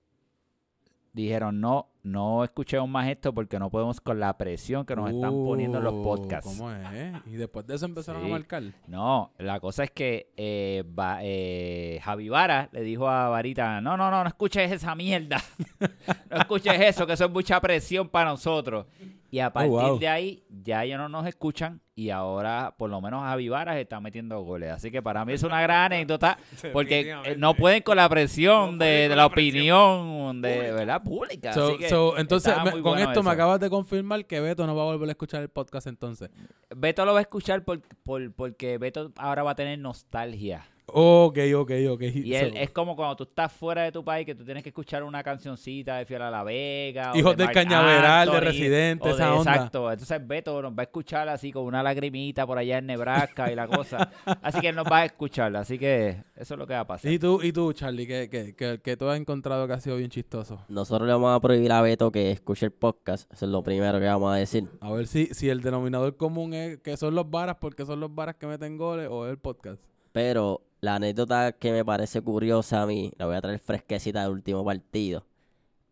dijeron, 1.16 1.60
no, 1.62 1.88
no 2.04 2.44
escuchemos 2.44 2.88
más 2.90 3.08
esto 3.08 3.34
porque 3.34 3.58
no 3.58 3.70
podemos 3.70 4.00
con 4.02 4.20
la 4.20 4.38
presión 4.38 4.86
que 4.86 4.96
nos 4.96 5.10
están 5.12 5.32
poniendo 5.32 5.78
en 5.80 5.84
los 5.86 5.94
Uh, 5.94 6.04
podcasts. 6.04 6.46
¿Cómo 6.58 6.70
es? 6.72 7.14
Y 7.26 7.32
después 7.38 7.66
de 7.66 7.76
eso 7.76 7.86
empezaron 7.86 8.22
Sí. 8.22 8.28
a 8.28 8.32
marcar. 8.32 8.64
No, 8.88 9.32
la 9.38 9.60
cosa 9.60 9.86
es 9.86 9.92
que 9.92 10.32
eh, 10.38 10.84
Va- 10.98 11.20
eh, 11.22 12.00
Javi 12.04 12.30
Vara 12.30 12.70
le 12.74 12.82
dijo 12.82 13.08
a 13.10 13.30
Varita, 13.30 13.80
no, 13.82 13.96
no, 13.98 14.12
no, 14.12 14.22
no 14.24 14.28
escuches 14.28 14.72
esa 14.72 14.94
mierda. 14.94 15.42
no 16.30 16.38
escuches 16.38 16.80
eso, 16.80 17.08
que 17.08 17.14
eso 17.14 17.26
es 17.26 17.32
mucha 17.32 17.60
presión 17.62 18.10
para 18.10 18.30
nosotros. 18.32 18.86
Y 19.32 19.40
a 19.40 19.52
partir 19.52 19.72
wow. 19.72 20.00
de 20.00 20.08
ahí, 20.08 20.44
ya 20.50 20.84
ellos 20.84 20.98
no 20.98 21.10
nos 21.10 21.28
escuchan 21.28 21.82
y 21.98 22.10
ahora, 22.10 22.76
por 22.78 22.90
lo 22.90 23.00
menos, 23.00 23.24
Javi 23.24 23.48
Vara 23.48 23.74
se 23.74 23.82
está 23.82 24.00
metiendo 24.02 24.42
goles. 24.42 24.72
Así 24.72 24.92
que 24.92 25.02
para 25.02 25.24
mí 25.24 25.34
es 25.34 25.44
una 25.44 25.62
gran 25.62 25.92
anécdota 25.94 26.38
porque 26.74 27.16
eh, 27.24 27.36
no 27.38 27.54
pueden 27.54 27.84
con 27.84 27.96
la 27.98 28.10
presión 28.10 28.78
de, 28.78 29.08
de 29.08 29.16
la, 29.16 29.26
opinión 29.26 30.42
de 30.42 30.72
verdad 30.72 31.02
pública. 31.02 31.54
So- 31.54 31.70
Así 31.70 31.78
que 31.78 31.90
so, 31.90 32.18
entonces, 32.18 32.54
me- 32.64 32.72
con 32.72 32.82
bueno 32.84 33.08
esto 33.10 33.24
me 33.24 33.32
acabas 33.32 33.60
de 33.60 33.70
confirmar 33.70 34.26
que 34.26 34.40
Beto 34.42 34.68
no 34.68 34.76
va 34.76 34.84
a 34.84 34.86
volver 34.86 35.08
a 35.08 35.12
escuchar 35.14 35.42
el 35.42 35.50
podcast 35.50 35.88
entonces. 35.88 36.30
Beto 36.76 37.06
lo 37.06 37.14
va 37.14 37.20
a 37.20 37.22
escuchar 37.22 37.64
por, 37.64 37.82
por- 38.04 38.34
porque 38.34 38.78
Beto 38.78 39.12
ahora 39.18 39.44
va 39.44 39.52
a 39.52 39.56
tener 39.56 39.80
nostalgia. 39.80 40.66
Ok, 40.88 41.40
ok, 41.56 41.72
ok. 41.90 42.02
Y 42.02 42.36
él, 42.36 42.52
So, 42.52 42.58
es 42.58 42.70
como 42.70 42.96
cuando 42.96 43.16
tú 43.16 43.24
estás 43.24 43.52
fuera 43.52 43.82
de 43.84 43.92
tu 43.92 44.04
país 44.04 44.26
que 44.26 44.36
tú 44.36 44.46
tienes 44.46 44.62
que 44.62 44.70
escuchar 44.70 45.04
una 45.04 45.24
cancioncita 45.24 45.98
de 45.98 46.06
Fiel 46.06 46.22
a 46.22 46.30
la 46.30 46.44
Vega. 46.44 47.12
o 47.14 47.18
Hijos 47.18 47.36
de 47.36 47.44
del 47.46 47.54
Cañaveral, 47.54 48.30
de 48.32 48.40
Residente, 48.40 49.08
de- 49.08 49.14
esa 49.16 49.34
onda. 49.34 49.52
Exacto. 49.56 49.92
Entonces 49.92 50.28
Beto 50.28 50.62
nos 50.62 50.72
va 50.74 50.82
a 50.82 50.84
escuchar 50.84 51.28
así 51.28 51.52
con 51.52 51.64
una 51.66 51.82
lagrimita 51.82 52.46
por 52.46 52.58
allá 52.60 52.78
en 52.78 52.86
Nebraska 52.86 53.52
y 53.52 53.56
la 53.56 53.68
cosa. 53.68 54.12
Así 54.44 54.62
que 54.62 54.70
él 54.70 54.76
nos 54.76 54.86
va 54.86 55.00
a 55.00 55.06
escuchar. 55.06 55.56
Así 55.56 55.80
que 55.80 56.24
eso 56.36 56.54
es 56.54 56.58
lo 56.60 56.68
que 56.68 56.74
va 56.74 56.82
a 56.82 56.88
pasar. 56.88 57.12
¿Y 57.12 57.18
tú, 57.18 57.42
y 57.42 57.52
tú 57.52 57.74
Charlie, 57.74 58.06
que, 58.06 58.30
que, 58.30 58.56
que, 58.56 58.80
que 58.80 58.96
tú 58.98 59.08
has 59.10 59.20
encontrado 59.20 59.66
que 59.68 59.74
ha 59.74 59.80
sido 59.80 59.98
bien 59.98 60.10
chistoso? 60.12 60.60
Nosotros 60.70 61.08
le 61.08 61.14
vamos 61.14 61.36
a 61.36 61.40
prohibir 61.40 61.72
a 61.72 61.82
Beto 61.82 62.12
que 62.12 62.30
escuche 62.32 62.68
el 62.68 62.72
podcast. 62.72 63.32
Eso 63.34 63.46
es 63.46 63.52
lo 63.52 63.64
primero 63.64 64.00
que 64.00 64.06
vamos 64.06 64.32
a 64.32 64.38
decir. 64.38 64.70
A 64.82 64.92
ver 64.92 65.08
si, 65.08 65.26
si 65.34 65.50
el 65.50 65.62
denominador 65.62 66.16
común 66.16 66.54
es 66.54 66.78
que 66.80 66.96
son 66.96 67.16
los 67.16 67.30
varas 67.30 67.58
porque 67.60 67.86
son 67.88 68.00
los 68.00 68.14
varas 68.14 68.36
que 68.36 68.46
meten 68.46 68.78
goles 68.78 69.08
o 69.10 69.26
es 69.26 69.32
el 69.32 69.40
podcast. 69.40 69.82
Pero 70.16 70.62
la 70.80 70.96
anécdota 70.96 71.52
que 71.52 71.74
me 71.74 71.84
parece 71.84 72.22
curiosa 72.22 72.84
a 72.84 72.86
mí, 72.86 73.12
la 73.18 73.26
voy 73.26 73.36
a 73.36 73.42
traer 73.42 73.60
fresquecita 73.60 74.22
del 74.24 74.32
último 74.32 74.64
partido. 74.64 75.26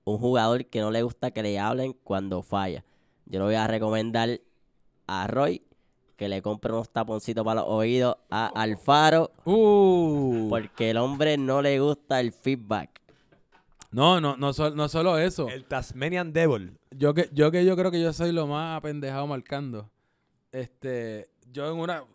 Un 0.06 0.18
jugador 0.18 0.66
que 0.68 0.80
no 0.80 0.92
le 0.92 1.04
gusta 1.04 1.32
que 1.32 1.44
le 1.44 1.60
hablen 1.60 1.92
cuando 2.06 2.42
falla. 2.42 2.86
Yo 3.26 3.40
le 3.40 3.46
voy 3.48 3.56
a 3.56 3.68
recomendar 3.68 4.40
a 5.08 5.28
Roy 5.28 5.62
que 6.16 6.30
le 6.30 6.42
compre 6.42 6.72
unos 6.72 6.90
taponcitos 6.90 7.44
para 7.44 7.60
los 7.62 7.70
oídos 7.70 8.16
a 8.30 8.48
Alfaro 8.48 9.30
Uh. 9.44 10.48
porque 10.50 10.92
el 10.92 10.98
hombre 10.98 11.38
no 11.38 11.62
le 11.62 11.82
gusta 11.82 12.22
el 12.22 12.32
feedback. 12.32 13.02
No, 13.92 14.22
no, 14.22 14.38
no, 14.38 14.54
sol- 14.54 14.74
no 14.78 14.88
solo 14.88 15.18
eso. 15.18 15.50
El 15.50 15.66
Tasmanian 15.66 16.32
Devil. 16.32 16.78
Yo 16.92 17.14
que, 17.14 17.30
yo 17.34 17.52
que 17.52 17.66
yo 17.66 17.76
creo 17.76 17.92
que 17.92 18.02
yo 18.02 18.14
soy 18.14 18.32
lo 18.32 18.48
más 18.48 18.78
apendejado 18.78 19.28
marcando. 19.28 19.90
Este, 20.54 21.28
yo 21.52 21.70
en 21.70 21.78
una 21.78 22.06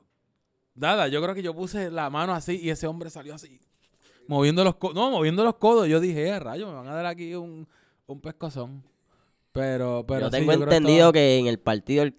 nada, 0.78 1.08
yo 1.08 1.20
creo 1.22 1.34
que 1.34 1.42
yo 1.42 1.54
puse 1.54 1.90
la 1.90 2.08
mano 2.10 2.32
así 2.34 2.58
y 2.62 2.70
ese 2.70 2.86
hombre 2.86 3.10
salió 3.10 3.34
así. 3.34 3.60
Moviendo 4.26 4.62
los 4.64 4.76
codos. 4.76 4.94
No, 4.94 5.10
moviendo 5.10 5.42
los 5.44 5.54
codos. 5.56 5.88
Yo 5.88 6.00
dije, 6.00 6.28
eh, 6.28 6.38
rayo, 6.38 6.66
me 6.68 6.74
van 6.74 6.88
a 6.88 6.94
dar 6.94 7.06
aquí 7.06 7.34
un, 7.34 7.66
un 8.06 8.20
pescozón. 8.20 8.82
Pero, 9.52 10.04
pero 10.06 10.20
Yo 10.20 10.26
sí, 10.26 10.32
tengo 10.46 10.52
entendido 10.52 11.04
todo- 11.06 11.12
que 11.12 11.38
en 11.38 11.46
el 11.46 11.58
partido 11.58 12.02
el- 12.04 12.14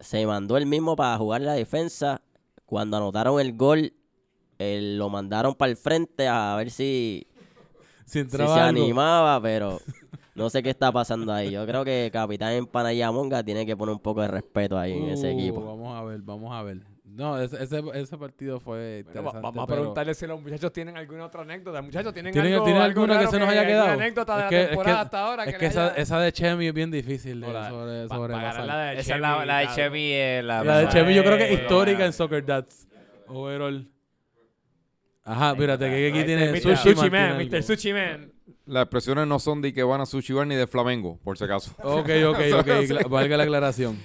se 0.00 0.24
mandó 0.26 0.56
el 0.56 0.66
mismo 0.66 0.94
para 0.96 1.16
jugar 1.18 1.40
la 1.42 1.52
defensa. 1.54 2.22
Cuando 2.64 2.96
anotaron 2.96 3.40
el 3.40 3.56
gol, 3.56 3.92
eh, 4.58 4.94
lo 4.96 5.08
mandaron 5.08 5.54
para 5.54 5.70
el 5.70 5.76
frente 5.76 6.28
a 6.28 6.54
ver 6.56 6.70
si, 6.70 7.26
si 8.06 8.22
si 8.24 8.28
se 8.28 8.42
animaba, 8.44 9.40
pero 9.42 9.80
no 10.34 10.48
sé 10.50 10.62
qué 10.62 10.70
está 10.70 10.92
pasando 10.92 11.32
ahí. 11.32 11.50
Yo 11.50 11.66
creo 11.66 11.84
que 11.84 12.10
Capitán 12.12 12.52
Empanayamonga 12.52 13.42
tiene 13.42 13.66
que 13.66 13.76
poner 13.76 13.94
un 13.94 14.00
poco 14.00 14.20
de 14.22 14.28
respeto 14.28 14.78
ahí 14.78 14.92
en 14.92 15.08
ese 15.10 15.28
Uh, 15.34 15.38
equipo. 15.38 15.64
Vamos 15.64 15.96
a 15.98 16.04
ver, 16.04 16.20
vamos 16.22 16.52
a 16.54 16.62
ver. 16.62 16.80
No, 17.18 17.36
ese, 17.40 17.60
ese, 17.64 17.82
ese 17.94 18.16
partido 18.16 18.60
fue 18.60 18.76
Bueno, 18.78 18.94
va- 18.94 19.08
interesante. 19.10 19.40
vamos 19.42 19.62
a 19.64 19.66
pero- 19.66 19.80
preguntarle 19.80 20.14
si 20.14 20.26
los 20.28 20.40
muchachos 20.40 20.72
tienen 20.72 20.96
alguna 20.96 21.26
otra 21.26 21.42
anécdota. 21.42 21.82
Muchachos, 21.82 22.14
¿tienen, 22.14 22.32
¿Tienen, 22.32 22.52
algo, 22.54 22.64
¿tienen 22.64 22.80
algo 22.82 23.00
alguna 23.02 23.18
que 23.20 23.26
se 23.26 23.38
nos 23.40 23.48
haya 23.48 23.66
quedado? 23.66 23.88
anécdota 23.88 24.36
de 24.36 24.38
Es 24.38 24.44
la 24.44 24.48
que- 24.50 24.60
es 24.62 24.68
temporada 24.68 24.96
que- 24.96 25.02
hasta 25.02 25.20
ahora? 25.26 25.44
Es 25.44 25.52
que 25.52 25.58
que 25.58 25.66
esa, 25.66 25.84
haya- 25.86 25.94
esa 25.96 26.20
de 26.20 26.32
Chemi 26.32 26.66
es 26.68 26.74
bien 26.74 26.90
difícil 26.92 27.40
de 27.40 27.52
la- 27.52 27.68
sobre, 27.70 27.86
la 27.86 27.96
de 27.96 28.04
Esa 29.00 29.14
es 29.16 29.20
la, 29.20 29.44
la 29.44 29.58
de 29.58 29.66
Chevy, 29.66 29.74
Chevy. 29.74 30.12
eh, 30.12 30.42
la, 30.44 30.62
La 30.62 30.78
de 30.78 30.88
Chemi 30.90 31.12
yo 31.14 31.24
creo 31.24 31.36
que 31.36 31.52
es 31.52 31.60
histórica 31.60 32.06
en 32.06 32.12
Soccer 32.12 32.46
Dads. 32.46 32.86
Overall. 33.26 33.90
Ajá, 35.24 35.54
fíjate 35.56 35.90
que 35.90 36.08
aquí 36.08 36.24
tiene 36.24 36.52
Mr. 36.52 36.76
Sushi 36.76 37.10
Man. 37.10 37.36
Mr. 37.36 37.62
Sushi 37.64 37.92
Man. 37.92 38.32
Las 38.64 38.84
expresiones 38.84 39.26
no 39.26 39.38
son 39.38 39.60
de 39.60 39.72
que 39.72 39.82
van 39.82 40.00
a 40.00 40.06
Sushi 40.06 40.32
Bar 40.32 40.46
ni 40.46 40.54
de 40.54 40.66
Flamengo, 40.66 41.18
por 41.24 41.36
si 41.36 41.44
acaso. 41.44 41.72
Ok, 41.82 42.08
ok, 42.28 42.38
ok. 43.02 43.08
Valga 43.10 43.36
la 43.36 43.42
aclaración. 43.42 43.98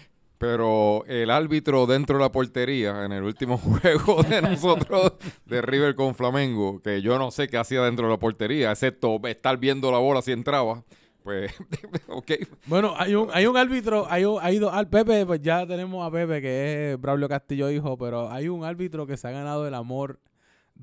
Pero 0.44 1.06
el 1.08 1.32
árbitro 1.32 1.86
dentro 1.86 2.18
de 2.18 2.24
la 2.24 2.30
portería 2.30 3.06
en 3.06 3.14
el 3.14 3.24
último 3.24 3.58
juego 3.82 4.22
de 4.24 4.42
nosotros 4.42 5.14
de 5.46 5.62
River 5.62 5.96
con 5.96 6.16
Flamengo, 6.16 6.82
que 6.82 7.02
yo 7.02 7.18
no 7.18 7.32
sé 7.32 7.48
qué 7.48 7.56
hacía 7.56 7.82
dentro 7.82 8.08
de 8.08 8.12
la 8.12 8.20
portería, 8.20 8.70
excepto 8.70 9.22
estar 9.26 9.58
viendo 9.58 9.90
la 9.90 10.00
bola 10.00 10.22
si 10.22 10.34
entraba. 10.34 10.84
Pues, 11.24 11.54
ok. 12.10 12.32
Bueno, 12.66 12.94
hay 12.98 13.16
un, 13.16 13.30
hay 13.32 13.46
un 13.46 13.56
árbitro, 13.56 14.06
hay, 14.10 14.26
un, 14.26 14.38
hay 14.42 14.60
dos, 14.60 14.74
al 14.74 14.90
Pepe, 14.90 15.26
pues 15.26 15.42
ya 15.42 15.66
tenemos 15.66 16.06
a 16.06 16.12
Pepe, 16.12 16.42
que 16.42 16.92
es 16.92 17.00
Braulio 17.00 17.30
Castillo 17.30 17.72
hijo, 17.72 17.98
pero 17.98 18.30
hay 18.30 18.50
un 18.50 18.66
árbitro 18.66 19.08
que 19.08 19.16
se 19.16 19.30
ha 19.30 19.32
ganado 19.32 19.66
el 19.66 19.74
amor 19.74 20.20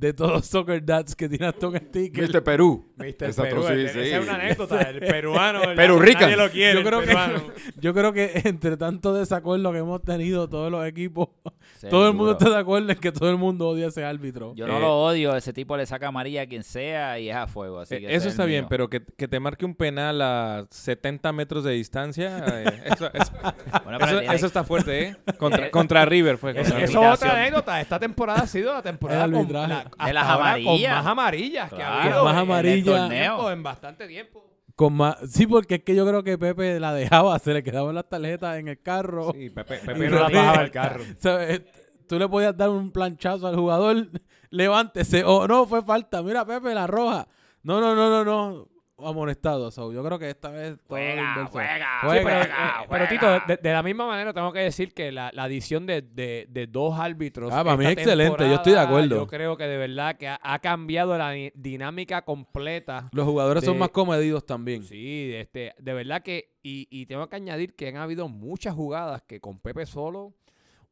de 0.00 0.14
todos 0.14 0.32
los 0.32 0.46
Soccer 0.46 0.82
Dads 0.84 1.14
que 1.14 1.28
tiene 1.28 1.46
Aston 1.46 1.76
Sticker. 1.76 2.28
Mr. 2.30 2.42
Perú. 2.42 2.90
Mr. 2.96 3.34
Perú, 3.34 3.62
sí, 3.66 3.72
el- 3.72 3.88
sí. 3.90 3.98
esa 4.00 4.16
es 4.18 4.22
una 4.24 4.34
anécdota. 4.36 4.80
El 4.80 5.00
peruano. 5.00 5.62
el- 5.62 5.76
Perú 5.76 5.98
Rican. 5.98 6.22
Nadie 6.22 6.36
lo 6.36 6.50
quiere. 6.50 6.78
Yo 6.82 6.84
creo, 6.86 7.00
que, 7.02 7.14
yo 7.80 7.94
creo 7.94 8.12
que 8.14 8.40
entre 8.44 8.76
tanto 8.78 9.12
desacuerdo 9.12 9.70
que 9.72 9.78
hemos 9.78 10.02
tenido 10.02 10.48
todos 10.48 10.70
los 10.72 10.86
equipos, 10.86 11.28
todo 11.90 12.08
el 12.08 12.14
mundo 12.14 12.32
está 12.32 12.48
de 12.48 12.56
acuerdo 12.58 12.90
en 12.90 12.98
que 12.98 13.12
todo 13.12 13.30
el 13.30 13.36
mundo 13.36 13.68
odia 13.68 13.86
a 13.86 13.88
ese 13.88 14.02
árbitro. 14.04 14.54
Yo 14.56 14.66
no 14.66 14.78
Eh, 14.78 14.80
lo 14.80 14.96
odio, 15.02 15.36
ese 15.36 15.52
tipo 15.52 15.76
le 15.76 15.84
saca 15.84 16.08
amarilla 16.08 16.42
a 16.42 16.46
quien 16.46 16.62
sea 16.62 17.18
y 17.18 17.28
es 17.28 17.36
a 17.36 17.46
fuego. 17.46 17.80
Así 17.80 17.96
Eh, 17.96 18.00
que 18.00 18.06
Eso 18.14 18.28
es 18.28 18.32
está 18.32 18.46
bien, 18.46 18.62
mío. 18.62 18.68
pero 18.70 18.88
que, 18.88 19.02
que 19.04 19.28
te 19.28 19.38
marque 19.38 19.64
un 19.66 19.74
penal 19.74 20.20
a 20.22 20.66
70 20.70 21.30
metros 21.32 21.62
de 21.64 21.72
distancia, 21.72 22.42
eh, 22.46 22.64
eso, 22.86 23.10
eso- 23.12 23.32
Bueno, 23.84 23.98
pero 23.98 24.06
eso- 24.12 24.18
tiene- 24.20 24.34
eso 24.34 24.46
está 24.46 24.64
fuerte, 24.64 25.02
¿eh? 25.08 25.16
Contra, 25.38 25.70
contra 25.70 26.04
River 26.06 26.38
fue. 26.38 26.52
Eso, 26.52 26.60
contra 26.70 26.84
eso 26.84 27.02
es 27.02 27.14
otra 27.14 27.36
anécdota. 27.38 27.80
Esta 27.80 27.98
temporada 27.98 28.40
ha 28.42 28.46
sido 28.46 28.72
la 28.72 28.82
temporada 28.82 29.30
con, 29.30 29.52
la- 29.52 29.89
De 30.06 30.12
las 30.12 30.24
ahora 30.24 30.36
con 30.38 30.46
amarillas. 30.62 30.96
más 30.96 31.06
amarillas 31.06 31.72
que 31.72 31.82
ha 31.82 32.02
habido 32.02 32.24
más 32.24 32.34
en- 32.34 32.38
amarillas. 32.40 32.74
en 32.74 32.78
el 32.78 32.84
torneo. 33.00 33.34
tiempo, 33.36 33.50
en 33.50 33.62
bastante 33.62 34.06
tiempo. 34.08 34.44
Con 34.76 34.94
más, 34.94 35.16
sí, 35.30 35.46
porque 35.46 35.74
es 35.76 35.82
que 35.82 35.94
yo 35.94 36.06
creo 36.06 36.22
que 36.22 36.38
Pepe 36.38 36.80
la 36.80 36.94
dejaba, 36.94 37.38
se 37.38 37.52
le 37.52 37.62
quedaban 37.62 37.94
las 37.94 38.08
tarjetas 38.08 38.58
en 38.58 38.68
el 38.68 38.80
carro. 38.80 39.32
Sí, 39.34 39.50
Pepe, 39.50 39.76
Pepe 39.78 40.08
no 40.08 40.16
la 40.20 40.28
bajaba 40.30 40.62
el 40.62 40.70
carro. 40.70 41.04
¿sabes? 41.18 41.62
Tú 42.08 42.18
le 42.18 42.26
podías 42.28 42.56
dar 42.56 42.70
un 42.70 42.90
planchazo 42.90 43.46
al 43.46 43.56
jugador, 43.56 44.08
levántese, 44.48 45.22
o 45.24 45.46
no, 45.46 45.66
fue 45.66 45.82
falta, 45.82 46.22
mira 46.22 46.44
Pepe, 46.44 46.74
la 46.74 46.86
roja. 46.86 47.28
No, 47.62 47.80
no, 47.80 47.94
no, 47.94 48.08
no, 48.08 48.24
no, 48.24 48.68
amonestado. 49.08 49.70
So, 49.70 49.92
yo 49.92 50.02
creo 50.04 50.18
que 50.18 50.30
esta 50.30 50.50
vez 50.50 50.76
todo 50.78 50.98
Juega, 50.98 51.22
inverso. 51.30 51.50
juega, 51.52 51.86
Sí, 52.00 52.06
pero, 52.08 52.22
Juega. 52.22 52.44
eh, 52.82 52.86
pero, 52.90 53.08
Tito, 53.08 53.26
de, 53.46 53.56
de 53.56 53.72
la 53.72 53.82
misma 53.82 54.06
manera 54.06 54.32
tengo 54.32 54.52
que 54.52 54.60
decir 54.60 54.92
que 54.94 55.10
la, 55.12 55.30
la 55.32 55.44
adición 55.44 55.86
de, 55.86 56.02
de- 56.02 56.46
de 56.48 56.66
dos 56.66 56.98
árbitros. 56.98 57.52
Ah, 57.52 57.64
para 57.64 57.76
mí 57.76 57.84
es 57.86 57.92
excelente, 57.92 58.48
yo 58.48 58.54
estoy 58.56 58.72
de 58.72 58.80
acuerdo. 58.80 59.16
Yo 59.16 59.26
creo 59.26 59.56
que 59.56 59.64
de 59.64 59.76
verdad 59.76 60.16
que 60.16 60.28
ha, 60.28 60.38
ha 60.42 60.58
cambiado 60.58 61.16
la 61.18 61.30
di- 61.32 61.52
dinámica 61.54 62.22
completa. 62.22 63.08
Los 63.12 63.26
jugadores 63.26 63.64
son 63.64 63.78
más 63.78 63.90
comedidos 63.90 64.44
también. 64.46 64.82
Sí, 64.82 65.30
este, 65.34 65.74
de 65.78 65.92
verdad 65.94 66.22
que, 66.22 66.54
y, 66.62 66.86
y 66.90 67.06
tengo 67.06 67.28
que 67.28 67.36
añadir 67.36 67.74
que 67.74 67.88
han 67.88 67.96
habido 67.96 68.28
muchas 68.28 68.74
jugadas 68.74 69.22
que 69.22 69.40
con 69.40 69.58
Pepe 69.60 69.86
solo 69.86 70.34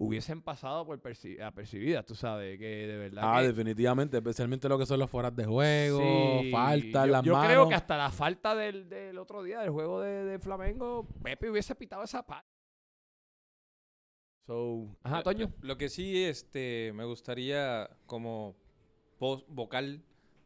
hubiesen 0.00 0.42
pasado 0.42 0.86
por 0.86 1.00
perci- 1.02 1.40
apercibidas, 1.42 2.04
tú 2.06 2.14
sabes, 2.14 2.56
que 2.58 2.86
de 2.86 2.96
verdad 2.96 3.22
Ah, 3.26 3.40
que- 3.40 3.48
definitivamente, 3.48 4.16
especialmente 4.16 4.68
lo 4.68 4.78
que 4.78 4.86
son 4.86 5.00
los 5.00 5.10
fueras 5.10 5.34
de 5.34 5.44
juego, 5.44 6.40
Sí, 6.42 6.50
faltas, 6.52 7.06
yo, 7.06 7.12
las 7.12 7.22
yo 7.24 7.32
manos. 7.32 7.48
creo 7.48 7.68
que 7.68 7.74
hasta 7.74 7.96
la 7.96 8.10
falta 8.10 8.54
del, 8.54 8.88
del 8.88 9.18
otro 9.18 9.42
día 9.42 9.60
del 9.60 9.70
juego 9.70 10.00
de, 10.00 10.24
de 10.24 10.38
Flamengo, 10.38 11.06
Pepe 11.22 11.50
hubiese 11.50 11.74
pitado 11.74 12.04
esa 12.04 12.24
parte. 12.24 12.48
So, 14.46 14.96
ajá, 15.02 15.22
Toño. 15.22 15.52
Lo 15.60 15.76
que 15.76 15.88
sí 15.88 16.24
este, 16.24 16.92
me 16.94 17.04
gustaría 17.04 17.90
como 18.06 18.56
voz 19.18 19.44
vocal 19.48 20.02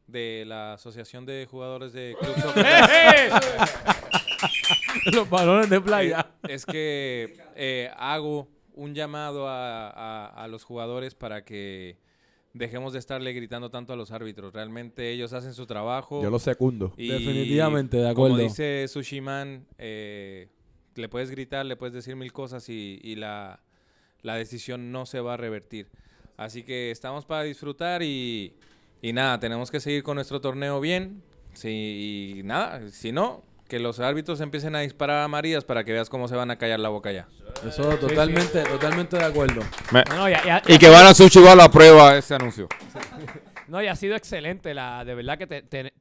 de 0.09 0.45
la 0.47 0.73
Asociación 0.75 1.25
de 1.25 1.47
Jugadores 1.49 1.93
de 1.93 2.17
Club 2.19 2.35
Soccer 2.41 2.65
los 5.13 5.31
balones 5.31 5.71
de 5.71 5.81
playa. 5.81 6.27
eh, 6.49 6.55
es 6.55 6.67
que 6.67 7.37
eh, 7.55 7.91
hago 7.97 8.49
un 8.75 8.95
llamado 8.95 9.49
a, 9.49 9.89
a- 9.91 10.27
a 10.27 10.49
los 10.49 10.65
jugadores 10.65 11.15
para 11.15 11.45
que 11.45 11.97
dejemos 12.55 12.93
de 12.93 12.99
estarle 12.99 13.33
gritando 13.33 13.71
tanto 13.71 13.93
a 13.93 13.97
los 13.97 14.11
árbitros. 14.11 14.53
Realmente 14.53 15.11
ellos 15.11 15.33
hacen 15.33 15.55
su 15.55 15.67
trabajo. 15.67 16.23
lo 16.29 16.39
secundo. 16.39 16.93
y 16.97 17.09
Definitivamente, 17.09 17.97
de 17.97 18.09
acuerdo. 18.09 18.37
Como 18.37 18.43
dice 18.49 18.87
Sushiman, 18.89 19.67
eh, 19.79 20.49
le 20.95 21.09
puedes 21.09 21.31
gritar, 21.31 21.65
le 21.67 21.77
puedes 21.77 21.95
decir 21.95 22.15
mil 22.17 22.33
cosas 22.33 22.69
y, 22.69 23.01
y 23.03 23.17
la, 23.17 23.61
la 24.21 24.35
decisión 24.37 24.93
no 24.93 25.07
se 25.07 25.21
va 25.21 25.35
a 25.35 25.37
revertir. 25.39 25.89
Así 26.37 26.63
que 26.63 26.91
estamos 26.91 27.25
para 27.25 27.43
disfrutar 27.45 28.03
y, 28.03 28.55
y 29.01 29.13
nada, 29.13 29.39
tenemos 29.41 29.71
que 29.71 29.81
seguir 29.81 30.03
con 30.03 30.17
nuestro 30.17 30.41
torneo 30.41 30.81
bien. 30.81 31.23
Sí, 31.55 32.37
y 32.39 32.43
nada, 32.43 32.89
si 32.91 33.13
no, 33.13 33.43
que 33.69 33.79
los 33.79 34.01
árbitros 34.01 34.41
empiecen 34.41 34.75
a 34.75 34.81
disparar 34.81 35.23
a 35.23 35.29
Marías 35.29 35.65
para 35.65 35.85
que 35.85 35.93
veas 35.93 36.09
cómo 36.11 36.29
se 36.29 36.35
van 36.37 36.51
a 36.51 36.57
callar 36.57 36.81
la 36.81 36.89
boca 36.91 37.13
ya. 37.13 37.29
Eso 37.67 37.97
totalmente, 37.99 38.63
totalmente 38.65 39.17
de 39.17 39.25
acuerdo. 39.25 39.61
No, 40.11 40.29
y, 40.29 40.79
que 40.79 40.89
van 40.89 41.07
a 41.07 41.15
Suchibar 41.15 41.57
la 41.57 41.71
prueba 41.71 42.17
ese 42.17 42.35
anuncio. 42.35 42.69
no, 43.69 43.83
y 43.83 43.87
ha 43.87 43.97
sido 43.97 44.17
excelente. 44.17 44.75
La, 44.75 45.05
de 45.05 45.15
verdad 45.15 45.39
que 45.39 45.47
te- 45.47 45.63
te- 45.63 45.93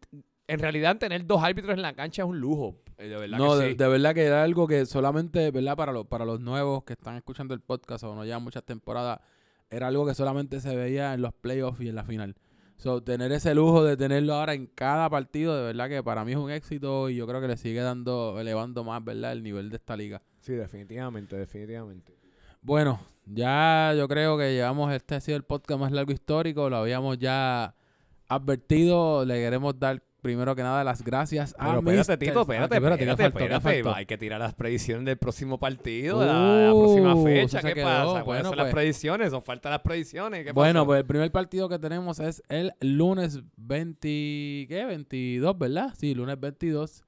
en 0.48 0.60
realidad 0.60 0.98
tener 0.98 1.26
dos 1.26 1.42
árbitros 1.44 1.76
en 1.76 1.82
la 1.82 1.94
cancha 1.94 2.24
es 2.24 2.28
un 2.28 2.40
lujo. 2.40 2.76
eh, 2.98 3.08
De 3.08 3.16
verdad 3.18 3.38
No, 3.38 3.52
que 3.58 3.64
de, 3.64 3.70
sí. 3.70 3.76
de 3.76 3.88
verdad 3.88 4.14
que 4.14 4.24
era 4.26 4.44
algo 4.44 4.68
que 4.68 4.86
solamente, 4.86 5.52
¿verdad? 5.52 5.78
Para, 5.78 5.92
los 5.92 6.08
para 6.08 6.26
los 6.26 6.40
nuevos 6.42 6.84
que 6.84 6.94
están 6.94 7.16
escuchando 7.16 7.54
el 7.54 7.62
podcast 7.62 8.04
o 8.04 8.16
no 8.16 8.26
llevan 8.26 8.44
muchas 8.44 8.64
temporadas, 8.64 9.20
era 9.70 9.88
algo 9.88 10.06
que 10.06 10.14
solamente 10.16 10.60
se 10.60 10.76
veía 10.76 11.14
en 11.14 11.22
los 11.22 11.34
playoffs 11.34 11.80
y 11.82 11.90
en 11.90 11.96
la 11.96 12.04
final. 12.04 12.36
So, 12.78 13.02
tener 13.04 13.32
ese 13.32 13.54
lujo 13.54 13.84
de 13.84 13.96
tenerlo 13.96 14.34
ahora 14.34 14.56
en 14.56 14.66
cada 14.66 15.08
partido, 15.10 15.56
de 15.56 15.62
verdad 15.68 15.88
que 15.88 16.02
para 16.02 16.26
mí 16.26 16.32
es 16.32 16.38
un 16.40 16.50
éxito 16.50 17.10
y 17.10 17.16
yo 17.16 17.28
creo 17.28 17.40
que 17.40 17.48
le 17.48 17.56
sigue 17.56 17.80
dando, 17.80 18.38
elevando 18.40 18.84
más, 18.84 19.04
¿verdad? 19.06 19.34
El 19.34 19.44
nivel 19.44 19.70
de 19.70 19.76
esta 19.78 19.96
liga. 19.96 20.22
Sí, 20.42 20.54
definitivamente, 20.54 21.36
definitivamente. 21.38 22.14
Bueno, 22.62 23.00
ya 23.26 23.94
yo 23.98 24.08
creo 24.08 24.38
que 24.38 24.54
llevamos, 24.54 24.92
este 24.94 25.16
ha 25.16 25.22
sido 25.22 25.38
el 25.38 25.44
podcast 25.44 25.80
más 25.80 25.92
largo 25.92 26.12
histórico, 26.12 26.70
lo 26.70 26.78
habíamos 26.78 27.18
ya 27.18 27.74
advertido, 28.28 29.26
le 29.26 29.36
queremos 29.36 29.78
dar 29.80 30.02
primero 30.22 30.56
que 30.56 30.62
nada 30.62 30.84
las 30.84 31.04
gracias 31.04 31.56
a 31.58 31.80
Pero 31.82 32.00
espérate. 32.02 32.26
Tito, 32.28 32.42
espérate, 32.42 32.76
espérate, 32.76 33.06
¿qué 33.06 33.16
faltó? 33.16 33.38
¿Qué 33.38 33.44
espérate. 33.46 33.84
faltó? 33.84 33.96
Hay 33.98 34.06
que 34.06 34.18
tirar 34.20 34.40
las 34.40 34.54
predicciones 34.54 35.06
del 35.06 35.18
próximo 35.18 35.60
partido, 35.60 36.20
de 36.20 36.28
la, 36.28 36.72
próxima 36.72 37.16
Uh, 37.16 37.24
fecha. 37.24 37.62
¿Qué 37.62 37.74
quedó. 37.74 37.86
pasa? 37.86 38.06
Bueno, 38.06 38.26
¿Cuáles 38.26 38.48
son 38.48 38.58
las 38.58 38.66
pues. 38.66 38.74
predicciones? 38.76 39.32
Nos 39.32 39.44
faltan 39.44 39.72
las 39.72 39.82
predicciones. 39.82 40.46
¿Qué 40.46 40.52
Bueno, 40.52 40.82
pasó? 40.82 40.86
pues 40.88 41.00
el 41.00 41.06
primer 41.08 41.32
partido 41.32 41.68
que 41.70 41.80
tenemos 41.80 42.20
es 42.20 42.44
el 42.50 42.72
lunes 42.82 43.40
20, 43.58 44.08
¿qué? 44.70 44.86
22, 44.88 45.58
¿verdad? 45.58 45.94
Sí, 45.98 46.14
lunes 46.14 46.40
22. 46.40 47.04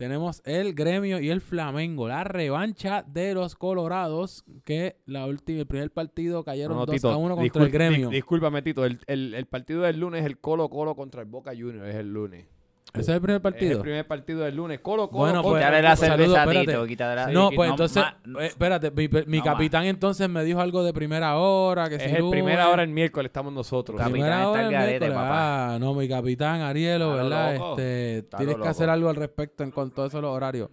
Tenemos 0.00 0.40
el 0.46 0.72
Gremio 0.72 1.20
y 1.20 1.28
el 1.28 1.42
Flamengo, 1.42 2.08
la 2.08 2.24
revancha 2.24 3.04
de 3.06 3.34
los 3.34 3.54
Colorados, 3.54 4.44
que 4.64 4.96
la 5.04 5.26
última, 5.26 5.60
el 5.60 5.66
primer 5.66 5.90
partido 5.90 6.42
cayeron 6.42 6.72
No, 6.72 6.80
no, 6.80 6.86
2 6.86 6.94
Tito, 6.94 7.10
a 7.10 7.18
1 7.18 7.36
contra 7.36 7.64
el 7.64 7.70
Gremio. 7.70 8.08
di- 8.08 8.14
discúlpame, 8.14 8.62
Tito. 8.62 8.86
El, 8.86 8.98
el- 9.06 9.34
el 9.34 9.44
partido 9.44 9.82
del 9.82 10.00
lunes 10.00 10.22
es 10.22 10.26
el 10.26 10.38
Colo 10.38 10.70
Colo 10.70 10.94
contra 10.94 11.20
el 11.20 11.28
Boca 11.28 11.50
Juniors. 11.50 11.86
Es 11.90 11.96
el 11.96 12.14
lunes. 12.14 12.46
Ese 12.92 13.02
es 13.02 13.08
el 13.16 13.20
primer 13.20 13.36
Es 13.36 13.42
partido. 13.42 13.72
el 13.76 13.80
primer 13.82 14.06
partido 14.06 14.40
del 14.40 14.56
lunes. 14.56 14.80
Colo 14.80 15.08
Colo 15.08 15.20
Bueno, 15.24 15.42
pues, 15.42 15.62
Quítale 15.62 15.82
la 15.82 15.96
cerveza 15.96 16.42
a. 16.42 16.46
Tito, 16.50 16.86
quítale 16.86 17.14
la- 17.16 17.26
no, 17.28 17.50
pues 17.50 17.68
no 17.68 17.74
entonces, 17.74 18.04
ma- 18.24 18.44
espérate, 18.44 18.90
mi, 18.90 19.08
mi 19.26 19.38
No 19.38 19.44
capitán 19.44 19.84
entonces 19.84 20.28
me 20.28 20.42
dijo 20.44 20.60
algo 20.60 20.82
de 20.82 20.92
primera 20.92 21.36
hora, 21.36 21.88
que 21.88 21.96
Es 21.96 22.02
si 22.02 22.08
el 22.10 22.18
lunes, 22.18 22.30
primera 22.32 22.68
hora 22.68 22.82
el 22.82 22.88
miércoles 22.88 23.28
estamos 23.30 23.52
nosotros. 23.52 23.96
Capitán 23.96 24.12
primera 24.12 24.36
está 24.38 24.48
hora 24.50 24.62
el 24.66 24.72
garete, 24.72 24.90
miércoles. 25.06 25.14
papá. 25.14 25.74
Ah, 25.74 25.78
no, 25.78 25.94
mi 25.94 26.08
capitán 26.08 26.60
Arielo, 26.62 27.14
¿verdad? 27.14 27.54
Este, 27.54 28.22
tienes 28.36 28.56
que 28.56 28.68
hacer 28.68 28.90
algo 28.90 29.08
al 29.08 29.16
respecto 29.16 29.62
en 29.62 29.70
cuanto 29.70 30.02
a 30.02 30.06
eso 30.08 30.20
los 30.20 30.34
horarios. 30.34 30.68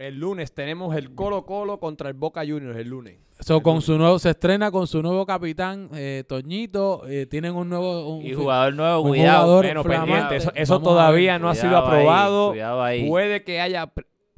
El 0.00 0.18
lunes 0.18 0.52
tenemos 0.54 0.96
el 0.96 1.14
Colo 1.14 1.44
Colo 1.44 1.78
contra 1.78 2.08
el 2.08 2.14
Boca 2.14 2.40
Juniors. 2.40 2.76
El 2.78 2.88
lunes. 2.88 3.18
So, 3.40 3.62
con 3.62 3.82
su 3.82 3.98
nuevo, 3.98 4.18
se 4.18 4.30
estrena 4.30 4.70
con 4.70 4.86
su 4.86 5.02
nuevo 5.02 5.26
capitán, 5.26 5.90
eh, 5.94 6.24
Toñito. 6.26 7.06
eh, 7.06 7.26
tienen 7.26 7.54
un 7.54 7.68
nuevo. 7.68 8.16
un- 8.16 8.24
Y 8.24 8.32
jugador 8.32 8.74
nuevo, 8.74 9.02
un 9.02 9.08
cuidado. 9.10 9.42
jugador 9.42 9.64
Bueno, 9.66 9.82
flamante. 9.84 10.28
pendiente. 10.36 10.62
Eso, 10.62 10.80
todavía 10.80 11.32
ver. 11.32 11.40
no 11.42 11.48
ha 11.50 11.54
sido 11.54 11.76
ahí, 11.76 11.82
aprobado. 11.84 12.82
ahí. 12.82 13.08
Puede 13.08 13.44
que 13.44 13.60
haya 13.60 13.92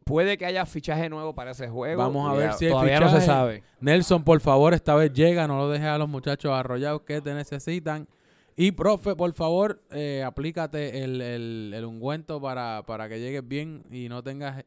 puede 0.05 0.37
que 0.37 0.45
haya 0.47 0.67
fichaje 0.67 1.09
nuevo 1.09 1.33
para 1.33 1.53
ese 1.53 1.69
juego. 1.69 2.03
Vamos 2.03 2.29
a 2.29 2.35
ver 2.35 2.53
si 2.55 2.65
hay 2.67 2.73
todavía 2.73 2.99
no 2.99 3.07
se 3.09 3.21
fichaje. 3.21 3.27
sabe. 3.27 3.63
Nelson, 3.81 4.25
por 4.25 4.41
favor, 4.41 4.75
esta 4.75 4.97
vez 4.97 5.13
llega. 5.13 5.47
No 5.47 5.59
lo 5.59 5.69
dejes 5.71 5.87
a 5.87 5.97
los 5.97 6.09
muchachos 6.09 6.51
arrollados 6.53 7.03
que 7.03 7.21
te 7.21 7.33
necesitan. 7.35 8.09
Y, 8.57 8.73
profe, 8.73 9.15
por 9.15 9.33
favor, 9.33 9.81
eh, 9.93 10.23
aplícate 10.27 11.05
el, 11.05 11.21
el, 11.23 11.73
el 11.75 11.85
ungüento 11.85 12.41
para, 12.41 12.83
para 12.87 13.09
que 13.09 13.19
llegues 13.21 13.47
bien 13.47 13.85
y 13.91 14.09
no 14.11 14.23
tengas 14.23 14.65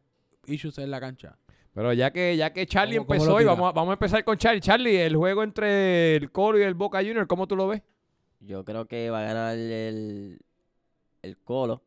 issues 0.48 0.78
en 0.80 0.92
la 0.92 1.00
cancha. 1.00 1.38
Pero 1.74 1.92
ya 1.94 2.12
que 2.12 2.38
ya 2.38 2.54
que 2.54 2.66
Charlie 2.66 2.98
¿Cómo- 2.98 3.08
cómo 3.08 3.16
empezó 3.16 3.32
lo 3.36 3.42
y 3.42 3.46
vamos 3.46 3.70
a, 3.70 3.72
vamos 3.74 3.90
a 3.92 3.94
empezar 3.94 4.24
con 4.24 4.38
Charlie. 4.38 4.62
Charlie, 4.62 4.98
el 5.02 5.16
juego 5.16 5.44
entre 5.44 6.16
el 6.16 6.32
Colo 6.32 6.58
y 6.60 6.62
el 6.64 6.74
Boca 6.74 7.00
Juniors, 7.00 7.28
¿cómo 7.28 7.48
tú 7.48 7.56
lo 7.56 7.68
ves? 7.68 7.82
Yo 8.40 8.64
creo 8.64 8.86
que 8.88 9.10
va 9.10 9.20
a 9.22 9.24
ganar 9.24 9.58
el, 9.58 10.40
el 11.22 11.38
Colo, 11.40 11.82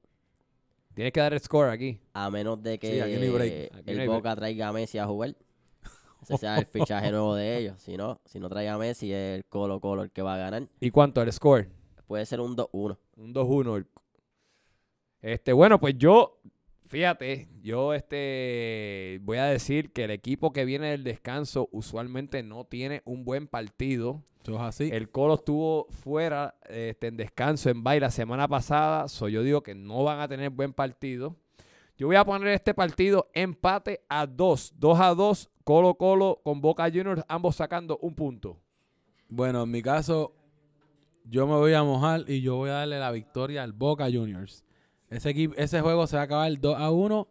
Tienes 0.94 1.12
que 1.12 1.20
dar 1.20 1.32
el 1.32 1.38
score 1.40 1.70
aquí. 1.70 2.00
a 2.12 2.28
menos 2.28 2.60
de 2.62 2.76
que 2.78 2.90
Sí, 2.94 3.00
aquí 3.00 3.12
no 3.14 3.20
hay 3.22 3.28
break. 3.30 3.74
Aquí 3.76 3.92
no 3.94 4.00
hay 4.00 4.06
el 4.08 4.08
Boca 4.08 4.34
traiga 4.34 4.68
a 4.68 4.72
Messi 4.72 4.98
a 4.98 5.06
jugar. 5.06 5.36
Ese 6.22 6.36
sea 6.38 6.58
el 6.58 6.66
fichaje 6.66 7.10
nuevo 7.12 7.36
de 7.36 7.56
ellos. 7.58 7.80
Si 7.80 7.96
no, 7.96 8.20
si 8.24 8.40
no 8.40 8.48
trae 8.48 8.68
a 8.68 8.76
Messi, 8.76 9.12
es 9.12 9.36
el 9.38 9.44
Colo 9.44 9.78
Colo 9.80 10.02
el 10.02 10.10
que 10.10 10.22
va 10.22 10.34
a 10.34 10.38
ganar. 10.38 10.66
¿Y 10.80 10.90
cuánto 10.90 11.22
el 11.22 11.32
score? 11.32 11.68
Puede 12.08 12.26
ser 12.26 12.40
un 12.40 12.56
2-1. 12.56 12.98
Un 13.16 13.32
2-1. 13.32 13.76
el- 13.76 13.86
Este, 15.22 15.52
bueno, 15.52 15.78
pues 15.78 15.94
yo, 15.96 16.40
fíjate, 16.88 17.48
yo 17.62 17.94
este 17.94 19.20
voy 19.22 19.38
a 19.38 19.44
decir 19.44 19.92
que 19.92 20.04
el 20.04 20.10
equipo 20.10 20.52
que 20.52 20.64
viene 20.64 20.90
del 20.90 21.04
descanso 21.04 21.68
usualmente 21.70 22.42
no 22.42 22.64
tiene 22.64 23.02
un 23.04 23.24
buen 23.24 23.46
partido. 23.46 24.24
Eso 24.42 24.54
es 24.54 24.60
así. 24.62 24.90
El 24.92 25.10
Colo 25.10 25.34
estuvo 25.34 25.86
fuera 25.90 26.56
este, 26.68 27.08
en 27.08 27.16
descanso 27.16 27.70
en 27.70 27.84
Bay 27.84 28.00
la 28.00 28.10
semana 28.10 28.48
pasada. 28.48 29.08
So 29.08 29.28
yo 29.28 29.42
digo 29.42 29.62
que 29.62 29.74
no 29.74 30.04
van 30.04 30.20
a 30.20 30.28
tener 30.28 30.50
buen 30.50 30.72
partido. 30.72 31.36
Yo 31.98 32.06
voy 32.06 32.16
a 32.16 32.24
poner 32.24 32.48
este 32.48 32.74
partido 32.74 33.28
empate 33.34 34.00
a 34.08 34.26
2. 34.26 34.74
2 34.76 35.00
a 35.00 35.14
2. 35.14 35.50
Colo 35.64 35.94
Colo 35.96 36.40
con 36.42 36.62
Boca 36.62 36.84
Juniors, 36.84 37.22
ambos 37.28 37.56
sacando 37.56 37.98
un 37.98 38.14
punto. 38.14 38.58
Bueno, 39.28 39.64
en 39.64 39.70
mi 39.70 39.82
caso, 39.82 40.32
yo 41.24 41.46
me 41.46 41.56
voy 41.56 41.74
a 41.74 41.82
mojar 41.82 42.24
y 42.26 42.40
yo 42.40 42.56
voy 42.56 42.70
a 42.70 42.74
darle 42.74 42.98
la 42.98 43.10
victoria 43.10 43.64
al 43.64 43.72
Boca 43.74 44.06
Juniors. 44.06 44.64
Ese, 45.10 45.30
equipo, 45.30 45.54
ese 45.56 45.80
juego 45.80 46.06
se 46.06 46.16
va 46.16 46.22
a 46.22 46.24
acabar 46.24 46.58
2 46.58 46.76
a 46.78 46.90
1. 46.90 47.28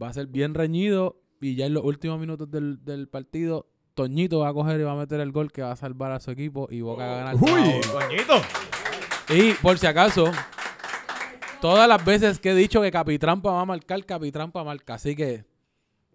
Va 0.00 0.08
a 0.08 0.12
ser 0.12 0.26
bien 0.26 0.54
reñido. 0.54 1.20
Y 1.40 1.54
ya 1.54 1.66
en 1.66 1.74
los 1.74 1.84
últimos 1.84 2.18
minutos 2.18 2.50
del, 2.50 2.84
del 2.84 3.08
partido, 3.08 3.66
Toñito 3.94 4.40
va 4.40 4.48
a 4.48 4.52
coger 4.52 4.80
y 4.80 4.84
va 4.84 4.92
a 4.92 4.96
meter 4.96 5.20
el 5.20 5.32
gol 5.32 5.52
que 5.52 5.62
va 5.62 5.72
a 5.72 5.76
salvar 5.76 6.12
a 6.12 6.20
su 6.20 6.30
equipo. 6.30 6.68
Y 6.70 6.80
Boca 6.80 7.06
va 7.06 7.14
a 7.14 7.18
ganar. 7.18 7.38
2 7.38 7.50
a 7.50 7.54
1. 7.54 7.80
coñito! 7.92 8.34
Y 9.30 9.52
por 9.54 9.78
si 9.78 9.86
acaso, 9.86 10.30
todas 11.60 11.88
las 11.88 12.04
veces 12.04 12.38
que 12.38 12.50
he 12.50 12.54
dicho 12.54 12.80
que 12.80 12.90
Capitrampa 12.90 13.50
va 13.50 13.60
a 13.60 13.64
marcar, 13.64 14.04
Capitrampa 14.04 14.64
marca. 14.64 14.94
Así 14.94 15.14
que 15.14 15.44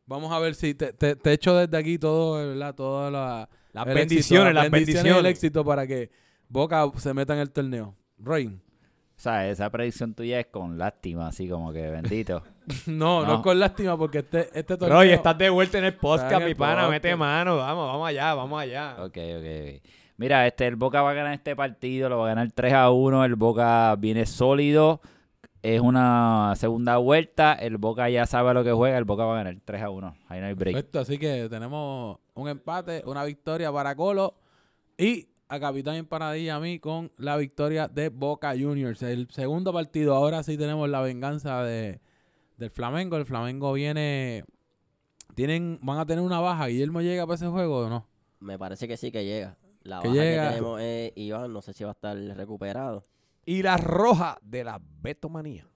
vamos 0.06 0.32
a 0.32 0.40
ver 0.40 0.56
si 0.56 0.74
te, 0.74 0.94
te, 0.94 1.16
te 1.16 1.34
echo 1.34 1.56
desde 1.56 1.78
aquí 1.78 1.98
todo, 1.98 2.36
¿verdad? 2.48 2.74
Todas 2.74 3.12
las 3.12 3.86
bendiciones, 3.86 4.12
éxito, 4.12 4.54
las 4.54 4.72
bendiciones. 4.72 5.16
y 5.16 5.18
el 5.20 5.26
éxito 5.26 5.64
para 5.66 5.86
que 5.86 6.10
Boca 6.50 6.90
se 6.98 7.14
meta 7.14 7.34
en 7.34 7.40
el 7.40 7.52
torneo. 7.52 7.96
Rain. 8.18 8.62
O 9.16 9.22
sea, 9.24 9.48
esa 9.50 9.70
predicción 9.70 10.14
tuya 10.14 10.40
es 10.40 10.48
con 10.48 10.78
lástima, 10.78 11.28
así 11.28 11.48
como 11.48 11.72
que 11.72 11.90
bendito. 11.90 12.44
No, 12.88 13.22
no, 13.22 13.28
No. 13.28 13.34
es 13.36 13.40
con 13.42 13.60
lástima 13.60 13.98
porque 13.98 14.20
este, 14.20 14.50
este 14.58 14.78
torneo... 14.78 14.98
Roy, 14.98 15.10
estás 15.12 15.38
de 15.38 15.50
vuelta 15.50 15.78
en 15.78 15.86
el 15.86 15.96
podcast, 15.96 16.32
en 16.32 16.42
el 16.42 16.48
mi 16.50 16.56
pana. 16.56 16.74
podcast. 16.84 16.92
Mete 16.92 17.16
mano. 17.16 17.58
Vamos, 17.58 17.88
vamos 17.88 18.08
allá, 18.08 18.34
vamos 18.34 18.62
allá. 18.62 18.96
ok, 19.00 19.18
ok, 19.18 19.46
ok. 19.78 19.90
Mira, 20.18 20.48
este, 20.48 20.68
el 20.68 20.76
Boca 20.78 21.02
va 21.02 21.12
a 21.12 21.14
ganar 21.14 21.34
este 21.34 21.56
partido, 21.56 22.08
lo 22.08 22.20
va 22.20 22.26
a 22.26 22.30
ganar 22.30 22.52
3 22.54 22.74
a 22.74 22.90
1. 22.92 23.26
El 23.26 23.36
Boca 23.36 23.96
viene 23.98 24.26
sólido. 24.26 25.02
Es 25.62 25.82
una 25.82 26.54
segunda 26.56 26.98
vuelta. 26.98 27.54
El 27.54 27.78
Boca 27.78 28.10
ya 28.10 28.26
sabe 28.26 28.52
a 28.52 28.54
lo 28.54 28.64
que 28.64 28.72
juega. 28.72 28.98
El 28.98 29.06
Boca 29.06 29.26
va 29.26 29.34
a 29.34 29.44
ganar 29.44 29.58
3 29.66 29.82
a 29.82 29.90
1. 29.90 30.16
Ahí 30.28 30.40
no 30.40 30.48
hay 30.48 30.54
break. 30.54 30.76
Perfecto, 30.76 31.00
así 31.00 31.18
que 31.18 31.48
tenemos 31.50 32.18
un 32.36 32.48
empate, 32.48 33.02
una 33.06 33.24
victoria 33.26 33.72
para 33.72 33.96
Colo 33.96 34.36
y 34.98 35.28
a 35.48 35.60
Capitán 35.60 35.96
Empanadilla 35.96 36.56
a 36.56 36.60
mí 36.60 36.80
con 36.80 37.12
la 37.18 37.38
victoria 37.38 37.88
de 37.88 38.10
Boca 38.10 38.52
Juniors. 38.58 39.02
El 39.04 39.30
segundo 39.30 39.72
partido, 39.74 40.16
ahora 40.16 40.44
sí 40.44 40.58
tenemos 40.58 40.90
la 40.90 41.02
venganza 41.02 41.64
de, 41.64 42.00
del 42.58 42.70
Flamengo. 42.72 43.18
El 43.18 43.26
Flamengo 43.26 43.74
viene, 43.74 44.46
tienen, 45.36 45.80
van 45.82 46.00
a 46.00 46.06
tener 46.06 46.24
una 46.24 46.40
baja. 46.40 46.68
¿Guillermo 46.68 47.02
llega 47.02 47.26
para 47.26 47.36
ese 47.36 47.48
juego 47.48 47.86
o 47.86 47.90
no? 47.90 48.08
Me 48.40 48.58
parece 48.58 48.88
que 48.88 48.98
sí 48.98 49.12
que 49.12 49.26
llega. 49.26 49.58
La 49.84 50.00
Que 50.02 50.08
baja 50.08 50.20
llega. 50.22 50.44
que 50.44 50.50
tenemos 50.56 50.82
es 50.82 51.12
Iván, 51.16 51.54
no 51.54 51.62
sé 51.62 51.74
si 51.74 51.84
va 51.84 51.92
a 51.92 51.94
estar 51.94 52.18
recuperado. 52.18 53.04
Y 53.46 53.62
la 53.62 53.78
roja 53.78 54.38
de 54.42 54.64
la 54.64 54.80
Betomanía. 55.02 55.68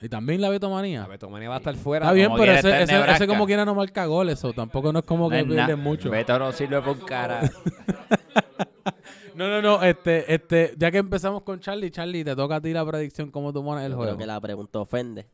Y 0.00 0.08
también 0.08 0.40
la 0.40 0.48
La 0.48 0.52
Betomanía. 0.52 1.06
Betomanía 1.06 1.48
va 1.48 1.54
a 1.56 1.58
estar 1.58 1.76
fuera. 1.76 2.06
Está 2.06 2.12
bien, 2.14 2.26
como 2.28 2.38
pero 2.38 2.54
ese, 2.54 2.82
ese, 2.82 3.10
ese 3.12 3.26
como 3.28 3.46
quiera 3.46 3.64
no 3.64 3.74
marca 3.74 4.04
goles, 4.06 4.42
o 4.44 4.52
tampoco 4.52 4.92
no 4.92 4.98
es 4.98 5.04
como 5.04 5.30
No 5.30 5.36
que 5.36 5.44
pierde 5.44 5.76
mucho. 5.76 6.10
Beto 6.10 6.36
no 6.40 6.50
sirve 6.50 6.80
por 6.82 6.96
un 6.96 7.04
cara. 7.04 7.42
No, 9.34 9.48
no, 9.48 9.62
no, 9.62 9.82
este, 9.82 10.32
este, 10.34 10.74
ya 10.76 10.90
que 10.90 10.98
empezamos 10.98 11.42
con 11.42 11.58
Charlie, 11.58 11.90
Charlie, 11.90 12.22
te 12.22 12.36
toca 12.36 12.56
a 12.56 12.60
ti 12.60 12.72
la 12.72 12.84
predicción, 12.84 13.30
cómo 13.30 13.50
tú 13.52 13.64
pones 13.64 13.84
el 13.86 13.92
Yo 13.92 13.96
juego. 13.96 14.10
creo 14.12 14.18
que 14.18 14.26
la 14.26 14.38
pregunta 14.40 14.78
ofende. 14.80 15.26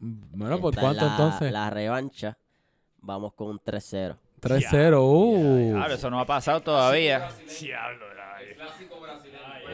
Bueno, 0.00 0.58
¿por 0.60 0.74
Esta 0.74 0.80
es 0.80 0.84
cuánto 0.86 1.04
la- 1.04 1.10
entonces? 1.12 1.52
La 1.52 1.70
revancha. 1.70 2.36
Vamos 3.02 3.32
con 3.34 3.48
un 3.48 3.60
3-0. 3.60 4.16
3-0, 4.40 4.98
uh. 5.00 5.72
Claro, 5.74 5.94
eso 5.94 6.10
no 6.10 6.18
ha 6.18 6.26
pasado 6.26 6.60
todavía. 6.60 7.28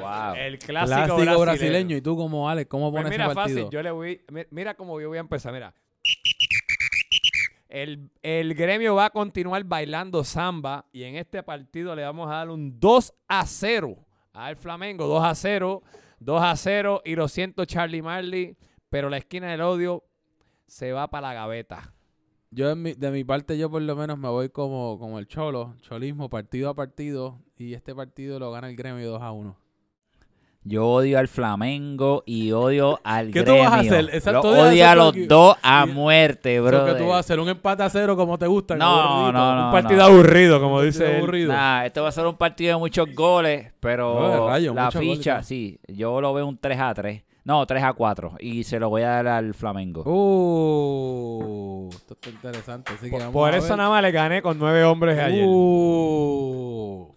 Wow. 0.01 0.35
El 0.37 0.59
Clásico, 0.59 1.17
clásico, 1.17 1.41
brasileño. 1.41 1.97
¿Y 1.97 2.01
tú 2.03 2.17
como 2.17 2.51
Alex, 2.51 2.69
cómo 2.69 2.91
Pues 2.91 3.03
pones 3.05 3.11
mira, 3.17 3.27
ese 3.27 3.35
partido? 3.35 3.59
fácil, 3.65 3.73
yo 3.73 3.83
le 3.83 3.91
voy, 3.91 4.21
mi- 4.31 4.45
mira 4.51 4.75
cómo 4.75 5.01
yo 5.01 5.09
voy 5.09 5.17
a 5.17 5.21
empezar, 5.21 5.53
mira. 5.53 5.73
El, 7.69 8.11
el 8.23 8.55
gremio 8.55 8.95
va 8.95 9.07
a 9.07 9.11
continuar 9.11 9.65
bailando 9.65 10.23
samba 10.25 10.85
y 10.93 11.03
en 11.03 11.17
este 11.17 11.43
partido 11.43 11.95
le 11.97 12.03
vamos 12.05 12.29
a 12.31 12.35
dar 12.37 12.51
un 12.51 12.79
2 12.79 13.13
a 13.29 13.45
0 13.45 13.97
al 14.33 14.57
Flamengo, 14.57 15.07
2 15.07 15.25
a 15.25 15.35
0, 15.35 15.83
2 16.21 16.43
a 16.43 16.55
0 16.57 17.03
y 17.05 17.17
lo 17.17 17.27
siento 17.27 17.65
Charlie 17.65 18.03
Marley, 18.03 18.57
pero 18.89 19.11
la 19.11 19.17
esquina 19.17 19.51
del 19.51 19.63
odio 19.63 20.05
se 20.67 20.93
va 20.93 21.09
para 21.09 21.29
la 21.29 21.35
gaveta. 21.35 21.93
Yo 22.51 22.71
en 22.71 22.83
mi- 22.83 22.95
de 22.95 23.11
mi 23.11 23.25
parte, 23.25 23.59
yo 23.59 23.69
por 23.71 23.83
lo 23.83 23.97
menos 23.97 24.17
me 24.19 24.29
voy 24.29 24.49
como, 24.51 24.99
como 24.99 25.19
el 25.19 25.27
cholo, 25.27 25.75
cholismo, 25.81 26.31
partido 26.31 26.71
a 26.71 26.75
partido, 26.75 27.41
y 27.57 27.75
este 27.75 27.95
partido 27.95 28.39
lo 28.39 28.53
gana 28.53 28.69
el 28.71 28.77
gremio 28.77 29.11
2 29.11 29.21
a 29.23 29.33
1. 29.33 29.57
Yo 30.69 30.85
odio 30.85 31.21
al 31.21 31.29
Flamengo 31.29 32.25
y 32.27 32.51
odio 32.51 32.99
al 33.05 33.31
¿Qué 33.31 33.43
tú 33.45 33.53
gremio. 33.53 33.71
vas 33.71 33.73
a 33.73 33.81
hacer? 33.83 34.11
Exacto, 34.13 34.53
Lo 34.53 34.63
odio 34.69 34.89
a 34.89 34.95
los 34.97 35.15
dos 35.29 35.57
a 35.63 35.87
muerte, 35.87 36.59
Bro, 36.61 36.87
que 36.87 36.95
tú 36.95 37.07
vas 37.07 37.17
a 37.17 37.21
hacer 37.21 37.39
un 37.39 37.49
empate 37.49 37.85
a 37.85 37.89
cero 37.89 38.17
como 38.17 38.37
te 38.37 38.49
gusta. 38.49 38.75
No, 38.75 39.31
no, 39.31 39.55
no. 39.55 39.67
un 39.67 39.73
partido 39.73 40.01
no. 40.01 40.07
aburrido, 40.07 40.61
como 40.61 40.83
dice 40.83 41.09
él. 41.09 41.17
aburrido. 41.19 41.53
Nah, 41.53 41.85
esto 41.85 42.03
va 42.03 42.09
a 42.09 42.13
ser 42.13 42.27
un 42.27 42.35
partido 42.37 42.73
de 42.75 42.79
muchos 42.81 43.07
goles, 43.15 43.73
pero 43.79 44.19
No, 44.21 44.29
de 44.29 44.51
rayos, 44.51 44.75
la 44.75 44.91
goles, 44.91 44.99
ficha, 45.19 45.43
sí, 45.45 45.79
yo 45.87 46.21
lo 46.21 46.35
veo 46.35 46.45
un 46.47 46.59
3 46.59 46.81
a 46.81 46.93
3. 46.95 47.23
No, 47.45 47.65
3 47.65 47.85
a 47.85 47.93
4 47.93 48.33
y 48.41 48.65
se 48.65 48.81
lo 48.81 48.89
voy 48.89 49.03
a 49.03 49.09
dar 49.11 49.29
al 49.29 49.55
Flamengo. 49.55 50.03
Uh, 50.03 51.89
esto 51.93 52.15
está 52.15 52.31
interesante. 52.31 52.93
Así 52.93 53.05
que 53.05 53.11
Por, 53.13 53.21
vamos 53.21 53.33
por 53.33 53.55
a 53.55 53.57
eso 53.57 53.69
ver. 53.69 53.77
nada 53.79 53.91
más 53.91 54.03
le 54.03 54.11
gané 54.11 54.43
con 54.43 54.59
nueve 54.59 54.83
hombres 54.83 55.17
ayer. 55.17 55.45
Uh. 55.47 57.16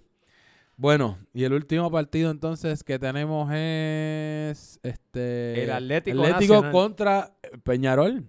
Bueno, 0.79 1.17
y 1.33 1.43
el 1.43 1.51
último 1.51 1.91
partido 1.91 2.31
entonces 2.31 2.85
que 2.85 2.97
tenemos 2.97 3.51
es 3.51 4.79
este 4.81 5.65
El 5.65 5.71
Atlético 5.71 6.21
Nacional. 6.21 6.71
contra 6.71 7.33
Peñarol. 7.63 8.23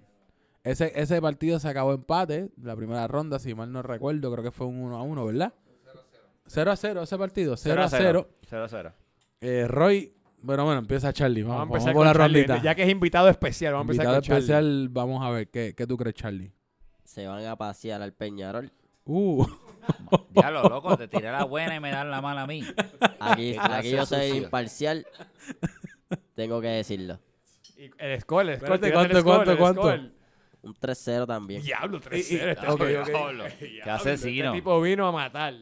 Ese, 0.65 0.91
ese 0.97 1.23
partido 1.23 1.61
se 1.61 1.69
acabó 1.69 1.93
empate, 1.93 2.51
la 2.61 2.75
primera 2.75 3.07
ronda, 3.07 3.39
si 3.39 3.55
mal 3.55 3.71
no 3.71 3.83
recuerdo, 3.83 4.33
creo 4.33 4.43
que 4.43 4.51
fue 4.51 4.67
un 4.67 4.81
1 4.81 4.97
a 4.97 5.03
1, 5.03 5.27
¿verdad? 5.27 5.55
0 6.47 6.73
a 6.73 6.77
0 6.77 7.03
ese 7.03 7.17
partido, 7.17 7.57
0 7.57 7.83
a 7.85 7.89
0. 7.89 8.29
0 8.49 8.65
a 8.65 8.69
0. 8.69 8.93
Eh, 9.43 9.67
Roy, 9.69 10.13
bueno, 10.43 10.65
bueno, 10.65 10.81
empieza 10.81 11.13
Charlie. 11.13 11.45
Vamos, 11.45 11.57
Vamos 11.57 11.63
a 11.63 11.71
vamos 11.71 11.77
empezar 11.77 11.95
con, 11.95 12.05
la 12.05 12.13
Charlie, 12.15 12.47
rondita. 12.47 12.63
Ya 12.65 12.75
que 12.75 12.83
es 12.83 12.89
invitado 12.89 13.29
especial, 13.29 13.75
vamos 13.75 13.85
a 13.85 13.93
empezar 13.93 14.07
Invitado 14.07 14.23
con 14.23 14.27
Charlie. 14.27 14.41
especial, 14.41 14.89
vamos 14.89 15.25
a 15.25 15.31
ver, 15.31 15.49
¿qué, 15.51 15.75
¿qué 15.77 15.87
tú 15.87 15.97
crees, 15.97 16.17
Charlie? 16.17 16.53
Se 17.05 17.29
van 17.29 17.45
a 17.47 17.55
pasear 17.55 18.03
al 18.03 18.13
Peñarol. 18.13 18.73
Uh, 19.05 19.47
Ya 20.35 20.51
lo 20.51 20.63
loco, 20.69 20.97
te 20.97 21.09
tiré 21.09 21.31
la 21.31 21.45
buena 21.45 21.77
y 21.77 21.81
me 21.81 21.91
dan 21.91 22.11
la 22.11 22.21
mala 22.21 22.43
a 22.43 22.47
mí. 22.47 22.63
Aquí, 23.19 23.57
aquí 23.59 23.91
yo 23.91 24.07
soy 24.07 24.29
imparcial. 24.39 25.07
Tengo 26.35 26.61
que 26.61 26.69
decirlo. 26.69 27.19
Y 27.77 27.91
el 27.99 28.21
score, 28.21 28.49
el 28.51 28.57
score, 28.57 28.73
Espérate, 28.75 28.93
¿cuánto, 28.93 29.17
el 29.17 29.21
score, 29.23 29.35
cuánto, 29.37 29.53
el 29.53 29.59
cuánto? 29.59 29.81
score. 29.83 30.13
Un 30.63 30.75
3-0 30.75 31.27
también. 31.27 31.63
Diablo, 31.63 32.01
3 32.01 32.31
Y- 32.31 32.35
y- 32.35 32.39
0 32.39 32.51
este 32.53 32.67
ok, 32.69 32.79
tipo, 32.87 33.01
ok. 33.01 33.07
diablo. 33.09 33.45
Qué 33.59 33.91
asesino. 33.91 34.45
Este 34.47 34.59
tipo 34.59 34.81
vino 34.81 35.07
a 35.07 35.13
matar. 35.13 35.55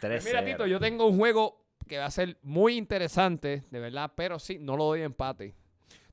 3 0.00 0.22
Pues 0.22 0.24
Mira, 0.24 0.44
Tito, 0.44 0.66
yo 0.66 0.80
tengo 0.80 1.06
un 1.06 1.16
juego 1.16 1.64
que 1.86 1.98
va 1.98 2.06
a 2.06 2.10
ser 2.10 2.36
muy 2.42 2.76
interesante, 2.76 3.64
de 3.70 3.78
verdad, 3.80 4.12
pero 4.16 4.38
sí, 4.40 4.58
no 4.60 4.76
lo 4.76 4.84
doy 4.84 5.02
empate. 5.02 5.54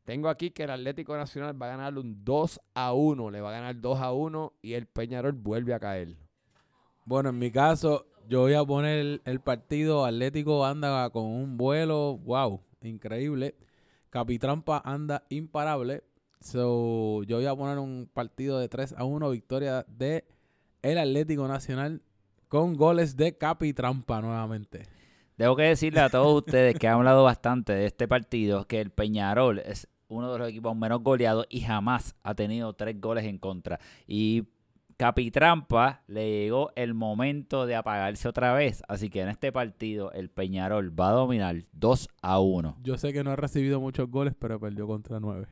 Tengo 0.03 0.29
aquí 0.29 0.51
que 0.51 0.63
el 0.63 0.69
Atlético 0.69 1.15
Nacional 1.17 1.59
va 1.59 1.67
a 1.67 1.69
ganar 1.69 1.97
un 1.97 2.23
2 2.23 2.59
a 2.75 2.93
1. 2.93 3.31
Le 3.31 3.41
va 3.41 3.49
a 3.49 3.53
ganar 3.53 3.79
2 3.79 3.99
a 3.99 4.11
1 4.11 4.53
y 4.61 4.73
el 4.73 4.85
Peñarol 4.85 5.31
vuelve 5.31 5.73
a 5.73 5.79
caer. 5.79 6.15
Bueno, 7.05 7.29
en 7.29 7.39
mi 7.39 7.51
caso, 7.51 8.05
yo 8.29 8.41
voy 8.41 8.53
a 8.53 8.63
poner 8.63 9.21
el, 9.25 9.39
partido 9.41 10.05
Atlético 10.05 10.65
anda 10.65 11.09
con 11.09 11.25
un 11.25 11.57
vuelo, 11.57 12.17
wow, 12.17 12.61
increíble. 12.81 13.55
Capitrampa 14.09 14.81
anda 14.85 15.25
imparable. 15.29 16.03
So, 16.39 17.23
yo 17.23 17.37
voy 17.37 17.45
a 17.45 17.55
poner 17.55 17.79
un 17.79 18.09
partido 18.13 18.59
de 18.59 18.69
3 18.69 18.95
a 18.97 19.03
1, 19.03 19.29
victoria 19.31 19.85
de 19.87 20.25
el 20.81 20.97
Atlético 20.97 21.47
Nacional 21.47 22.01
con 22.47 22.75
goles 22.75 23.17
de 23.17 23.37
Capitrampa 23.37 24.21
nuevamente. 24.21 24.83
Tengo 25.35 25.55
que 25.55 25.63
decirle 25.63 25.99
a 25.99 26.09
todos 26.09 26.37
ustedes 26.37 26.77
que 26.77 26.87
han 26.87 26.95
hablado 26.95 27.23
bastante 27.23 27.73
de 27.73 27.85
este 27.85 28.07
partido 28.07 28.65
que 28.65 28.79
el 28.79 28.91
Peñarol 28.91 29.59
es 29.59 29.87
uno 30.07 30.31
de 30.31 30.39
los 30.39 30.49
equipos 30.49 30.75
menos 30.75 31.01
goleados 31.01 31.47
y 31.49 31.61
jamás 31.61 32.15
ha 32.23 32.35
tenido 32.35 32.73
tres 32.73 33.01
goles 33.01 33.25
en 33.25 33.39
contra. 33.39 33.79
Y 34.07 34.43
Capitrampa 35.03 36.01
le 36.07 36.31
llegó 36.31 36.71
el 36.77 36.93
momento 36.93 37.65
de 37.65 37.75
apagarse 37.75 38.29
otra 38.29 38.53
vez. 38.53 38.83
Así 38.87 39.09
que 39.09 39.19
en 39.19 39.27
este 39.27 39.51
partido 39.51 40.13
el 40.13 40.29
Peñarol 40.29 40.97
va 40.97 41.09
a 41.09 41.11
dominar 41.11 41.65
2 41.73 42.07
a 42.21 42.39
1. 42.39 42.77
Yo 42.81 42.97
sé 42.97 43.11
que 43.11 43.21
no 43.21 43.31
ha 43.31 43.35
recibido 43.35 43.81
muchos 43.81 44.09
goles, 44.09 44.33
pero 44.39 44.61
perdió 44.61 44.87
contra 44.87 45.19
9. 45.19 45.45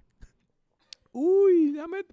Uy, 1.12 1.74
dame. 1.74 2.06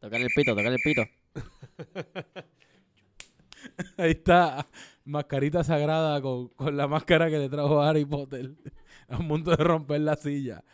Tocar 0.00 0.20
el 0.20 0.26
pito, 0.34 0.56
tocar 0.56 0.72
el 0.72 0.78
pito. 0.82 1.02
Ahí 3.96 4.10
está, 4.10 4.66
mascarita 5.04 5.62
sagrada 5.62 6.20
con, 6.20 6.48
con 6.48 6.76
la 6.76 6.88
máscara 6.88 7.30
que 7.30 7.38
le 7.38 7.48
trajo 7.48 7.80
Harry 7.80 8.04
Potter. 8.04 8.56
A 9.08 9.18
punto 9.18 9.52
de 9.52 9.62
romper 9.62 10.00
la 10.00 10.16
silla. 10.16 10.64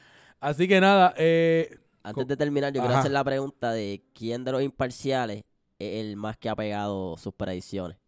Así 0.41 0.67
que 0.67 0.81
nada, 0.81 1.13
eh, 1.19 1.77
Antes 2.03 2.29
de 2.29 2.37
terminar, 2.39 2.73
yo 2.73 2.81
quiero 2.81 2.97
hacer 2.97 3.13
la 3.13 3.25
pregunta 3.25 3.73
de 3.73 4.03
quién 4.15 4.43
de 4.43 4.53
los 4.53 4.63
imparciales 4.63 5.45
el 5.83 6.17
más 6.17 6.37
que 6.37 6.49
ha 6.49 6.57
pegado 6.57 7.17
sus 7.17 7.35
predicciones. 7.35 8.02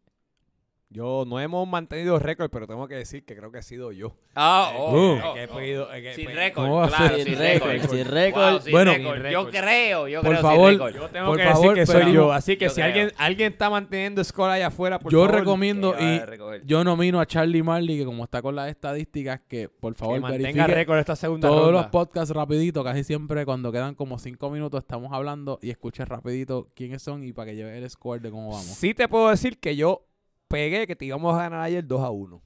Yo 0.94 1.24
no 1.26 1.40
hemos 1.40 1.66
mantenido 1.66 2.20
récord, 2.20 2.50
pero 2.52 2.68
tengo 2.68 2.86
que 2.86 2.94
decir 2.94 3.24
que 3.24 3.34
creo 3.34 3.50
que 3.50 3.58
he 3.58 3.62
sido 3.64 3.90
yo. 3.90 4.14
Ah, 4.36 4.70
oh, 4.78 5.16
El 5.16 5.34
que 5.34 5.42
he 5.42 5.48
pedido- 5.48 5.92
el 5.92 6.02
que- 6.04 6.14
Sin 6.14 6.26
récord, 6.30 6.64
¿Cómo 6.66 6.76
va 6.76 6.84
a 6.84 6.88
claro, 6.88 7.06
ser? 7.08 7.16
sin 7.16 7.24
Sin 7.26 7.38
récord. 7.38 7.70
récord, 7.72 7.90
sin 7.90 8.04
récord. 8.06 8.50
Wow, 8.52 8.60
sin 8.60 8.72
Bueno, 8.72 8.92
récord. 8.92 9.26
Yo 9.28 9.48
creo, 9.50 10.06
yo 10.08 10.20
por 10.22 10.30
creo 10.30 10.42
favor, 10.42 10.70
sin 10.70 10.78
récord. 10.78 10.94
Yo 11.02 11.08
tengo 11.10 11.26
Por 11.26 11.36
que 11.38 11.42
favor, 11.44 11.74
decir 11.74 11.74
que 11.74 11.86
soy 12.04 12.12
yo. 12.12 12.32
Así 12.32 12.56
que 12.56 12.66
Yo 12.66 12.70
si 12.70 12.74
creo. 12.76 12.86
alguien, 12.86 13.12
alguien 13.18 13.52
está 13.52 13.70
manteniendo 13.70 14.22
score 14.22 14.52
allá 14.52 14.68
afuera, 14.68 15.00
por 15.00 15.10
yo 15.10 15.24
favor, 15.24 15.34
recomiendo 15.40 15.96
Que 15.96 16.22
y 16.62 16.66
yo 16.66 16.84
nomino 16.84 17.18
a 17.20 17.26
Charlie 17.26 17.64
Marley, 17.64 17.98
que 17.98 18.04
como 18.04 18.22
está 18.22 18.40
con 18.40 18.54
las 18.54 18.68
estadísticas, 18.70 19.40
que 19.48 19.68
por 19.68 19.94
que 19.94 19.98
favor 19.98 20.20
mantenga 20.20 20.42
verifique 20.48 20.66
récord 20.74 20.98
esta 21.00 21.16
segunda 21.16 21.48
todos 21.48 21.64
ronda. 21.72 21.80
los 21.82 21.86
podcasts 21.90 22.32
rapidito, 22.32 22.84
casi 22.84 23.02
siempre 23.02 23.44
cuando 23.44 23.72
quedan 23.72 23.96
como 23.96 24.16
cinco 24.20 24.48
minutos 24.48 24.78
estamos 24.84 25.12
hablando 25.12 25.58
y 25.60 25.70
escuche 25.70 26.04
rapidito 26.04 26.68
quiénes 26.76 27.02
son 27.02 27.24
y 27.24 27.32
para 27.32 27.50
que 27.50 27.56
lleve 27.56 27.76
el 27.76 27.90
score 27.90 28.20
de 28.20 28.30
cómo 28.30 28.50
vamos. 28.50 28.64
Sí 28.66 28.94
te 28.94 29.08
puedo 29.08 29.28
decir 29.30 29.58
que 29.58 29.74
yo 29.74 30.06
pegué 30.54 30.86
que 30.86 30.96
te 30.96 31.04
íbamos 31.04 31.34
a 31.34 31.38
ganar 31.42 31.60
ayer 31.60 31.86
2 31.86 32.00
a 32.02 32.10
1. 32.10 32.42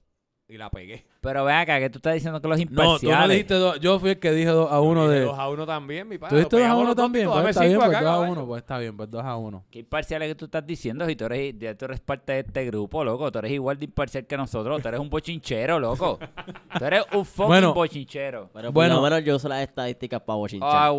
Y 0.51 0.57
la 0.57 0.71
pegué. 0.71 1.05
Pero 1.21 1.45
ve 1.45 1.53
acá, 1.53 1.79
que 1.79 1.91
tú 1.91 1.99
estás 1.99 2.15
diciendo 2.15 2.41
que 2.41 2.49
los 2.49 2.59
No, 2.59 2.65
tú 2.65 2.71
imparciales. 2.73 3.21
no 3.21 3.29
dijiste 3.29 3.55
dos, 3.55 3.81
yo 3.81 3.99
fui 4.01 4.11
el 4.13 4.19
que 4.19 4.33
dije 4.33 4.49
dos 4.49 4.73
a 4.73 4.81
uno 4.81 5.07
de... 5.07 5.21
2 5.21 5.39
a 5.39 5.47
1 5.51 5.67
también, 5.67 6.09
mi 6.09 6.17
padre. 6.17 6.31
¿Tú 6.31 6.37
dijiste 6.37 6.57
dos 6.61 6.67
a 6.67 6.75
uno 6.75 6.95
también? 6.95 7.29
Pues 7.29 7.49
está 7.49 7.65
bien, 7.67 7.79
pues 7.79 7.91
dos 8.01 8.09
a 8.09 8.19
uno, 8.21 8.47
pues 8.47 8.63
está 8.63 8.79
bien, 8.79 8.97
pues 8.97 9.11
dos 9.11 9.23
a 9.27 9.37
uno. 9.37 9.67
¿Qué 9.71 9.81
imparciales 9.81 10.27
que 10.29 10.35
tú 10.37 10.47
estás 10.47 10.67
diciendo? 10.67 11.05
Si 11.05 11.17
tú 11.17 11.27
eres, 11.27 11.55
ya 11.59 11.75
tú 11.77 11.85
eres 11.85 12.01
parte 12.01 12.33
de 12.33 12.39
este 12.39 12.65
grupo, 12.65 13.05
loco. 13.05 13.31
Tú 13.31 13.41
eres 13.41 13.53
igual 13.53 13.79
de 13.79 13.85
imparcial 13.85 14.25
que 14.27 14.39
nosotros. 14.39 14.81
Tú 14.81 14.89
eres 14.89 15.01
un 15.01 15.11
bochinchero, 15.11 15.79
loco. 15.79 16.19
Tú 16.79 16.85
eres 16.87 17.05
un 17.13 17.27
fucking 17.27 17.47
Bueno. 17.49 17.75
bochinchero. 17.75 18.49
Pero 18.55 18.73
Bueno. 18.73 19.03
menos 19.03 19.23
yo 19.25 19.37
uso 19.37 19.51
las 19.51 19.61
estadísticas 19.61 20.23
para 20.23 20.37
bochinchar. 20.39 20.71
Ah, 20.73 20.89
wow. 20.89 20.99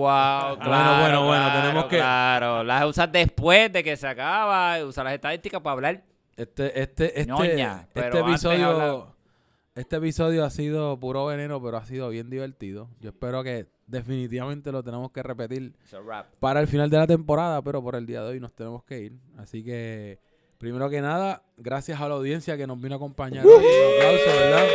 Bueno, 0.57 0.63
claro, 0.63 1.01
bueno, 1.01 1.25
bueno, 1.25 1.45
claro, 1.45 1.61
tenemos 1.61 1.85
que- 1.85 1.97
Claro, 1.97 2.63
las 2.63 2.85
usas 2.85 3.11
después 3.11 3.73
de 3.73 3.83
que 3.83 3.97
se 3.97 4.05
acaba. 4.07 4.77
Usas 4.85 5.03
las 5.05 5.13
estadísticas 5.15 5.59
para 5.59 5.73
hablar. 5.73 6.03
Este, 6.39 6.81
este, 6.81 7.19
este, 7.19 7.25
Ñoña, 7.25 7.89
este 7.93 8.17
episodio, 8.17 9.13
este 9.75 9.97
episodio 9.97 10.45
ha 10.45 10.49
sido 10.49 10.97
puro 10.97 11.25
veneno, 11.25 11.61
pero 11.61 11.75
ha 11.75 11.83
sido 11.83 12.07
bien 12.07 12.29
divertido. 12.29 12.87
Yo 13.01 13.09
espero 13.09 13.43
que 13.43 13.67
definitivamente 13.87 14.71
lo 14.71 14.81
tenemos 14.81 15.11
que 15.11 15.21
repetir 15.21 15.73
para 16.39 16.61
el 16.61 16.67
final 16.67 16.89
de 16.89 16.97
la 16.97 17.07
temporada, 17.07 17.61
pero 17.61 17.83
por 17.83 17.95
el 17.95 18.05
día 18.05 18.21
de 18.21 18.29
hoy 18.29 18.39
nos 18.39 18.53
tenemos 18.53 18.85
que 18.85 19.01
ir. 19.01 19.19
Así 19.37 19.65
que, 19.65 20.19
primero 20.57 20.89
que 20.89 21.01
nada, 21.01 21.43
gracias 21.57 21.99
a 21.99 22.07
la 22.07 22.15
audiencia 22.15 22.55
que 22.55 22.65
nos 22.65 22.79
vino 22.79 22.95
a 22.95 22.97
acompañar. 22.97 23.45
Un 23.45 23.51
aplauso, 23.51 24.39
¿verdad? 24.39 24.67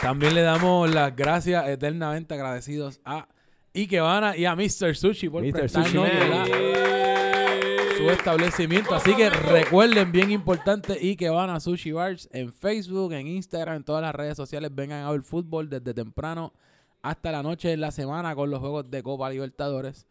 También 0.00 0.32
le 0.36 0.42
damos 0.42 0.94
las 0.94 1.16
gracias 1.16 1.68
eternamente 1.68 2.34
agradecidos 2.34 3.00
a 3.04 3.26
Ikebana 3.74 4.36
y 4.36 4.44
a 4.44 4.54
Mr. 4.54 4.94
Sushi 4.94 5.28
por 5.28 5.42
Mr. 5.42 5.52
prestarnos, 5.52 6.08
Sushi. 6.08 6.87
Su 7.98 8.08
establecimiento. 8.10 8.94
Así 8.94 9.12
que 9.16 9.28
recuerden, 9.28 10.12
bien 10.12 10.30
importante, 10.30 10.96
y 11.00 11.16
que 11.16 11.30
van 11.30 11.50
a 11.50 11.58
Sushi 11.58 11.90
Bars 11.90 12.28
en 12.32 12.52
Facebook, 12.52 13.12
en 13.12 13.26
Instagram, 13.26 13.78
en 13.78 13.84
todas 13.84 14.02
las 14.02 14.14
redes 14.14 14.36
sociales. 14.36 14.72
Vengan 14.72 15.04
a 15.04 15.10
ver 15.10 15.22
fútbol 15.22 15.68
desde 15.68 15.92
temprano 15.92 16.52
hasta 17.02 17.32
la 17.32 17.42
noche 17.42 17.68
de 17.68 17.76
la 17.76 17.90
semana 17.90 18.36
con 18.36 18.50
los 18.50 18.60
juegos 18.60 18.88
de 18.88 19.02
Copa 19.02 19.28
Libertadores. 19.30 20.06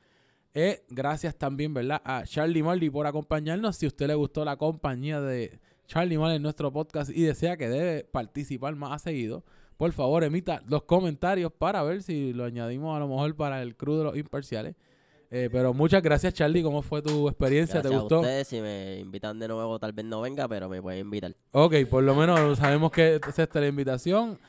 Eh, 0.54 0.84
gracias 0.90 1.38
también, 1.38 1.74
¿verdad? 1.74 2.02
A 2.04 2.24
Charlie 2.26 2.62
Marley 2.62 2.90
por 2.90 3.08
acompañarnos. 3.08 3.78
Si 3.78 3.86
a 3.86 3.88
usted 3.88 4.08
le 4.08 4.16
gustó 4.16 4.44
la 4.44 4.58
compañía 4.58 5.22
de 5.22 5.58
Charlie 5.88 6.18
Marley 6.18 6.38
en 6.38 6.44
nuestro 6.44 6.74
podcast 6.74 7.10
y 7.10 7.22
desea 7.22 7.56
que 7.56 7.70
debe 7.70 8.04
participar 8.04 8.76
más 8.76 8.92
a 8.92 9.00
seguido, 9.00 9.46
por 9.78 9.94
favor 9.94 10.26
emita 10.26 10.62
los 10.68 10.84
comentarios 10.84 11.54
para 11.54 11.84
ver 11.84 12.04
si 12.04 12.34
lo 12.34 12.44
añadimos 12.44 12.98
a 12.98 13.00
lo 13.00 13.08
mejor 13.08 13.34
para 13.38 13.62
el 13.62 13.78
crew 13.78 13.96
de 13.96 14.04
los 14.04 14.18
imparciales. 14.18 14.76
Eh, 15.30 15.50
pero 15.52 15.74
muchas 15.74 16.02
gracias, 16.02 16.34
Charlie. 16.34 16.64
¿Cómo 16.64 16.82
fue 16.82 17.02
tu 17.02 17.28
experiencia? 17.28 17.82
Gracias 17.82 17.92
¿Te 17.92 17.96
a 17.98 18.00
gustó? 18.00 18.20
ustedes. 18.22 18.48
Si 18.48 18.62
me 18.62 18.98
invitan 19.00 19.38
de 19.40 19.48
nuevo, 19.50 19.78
tal 19.78 19.92
vez 19.94 20.06
no 20.06 20.22
venga, 20.22 20.48
pero 20.48 20.70
me 20.70 20.82
pueden 20.82 21.02
invitar. 21.02 21.36
Ok, 21.52 21.76
por 21.90 22.04
lo 22.04 22.16
menos 22.16 22.58
sabemos 22.58 22.92
que 22.92 23.16
es 23.28 23.40
esta 23.40 23.60
la 23.60 23.68
invitación. 23.68 24.40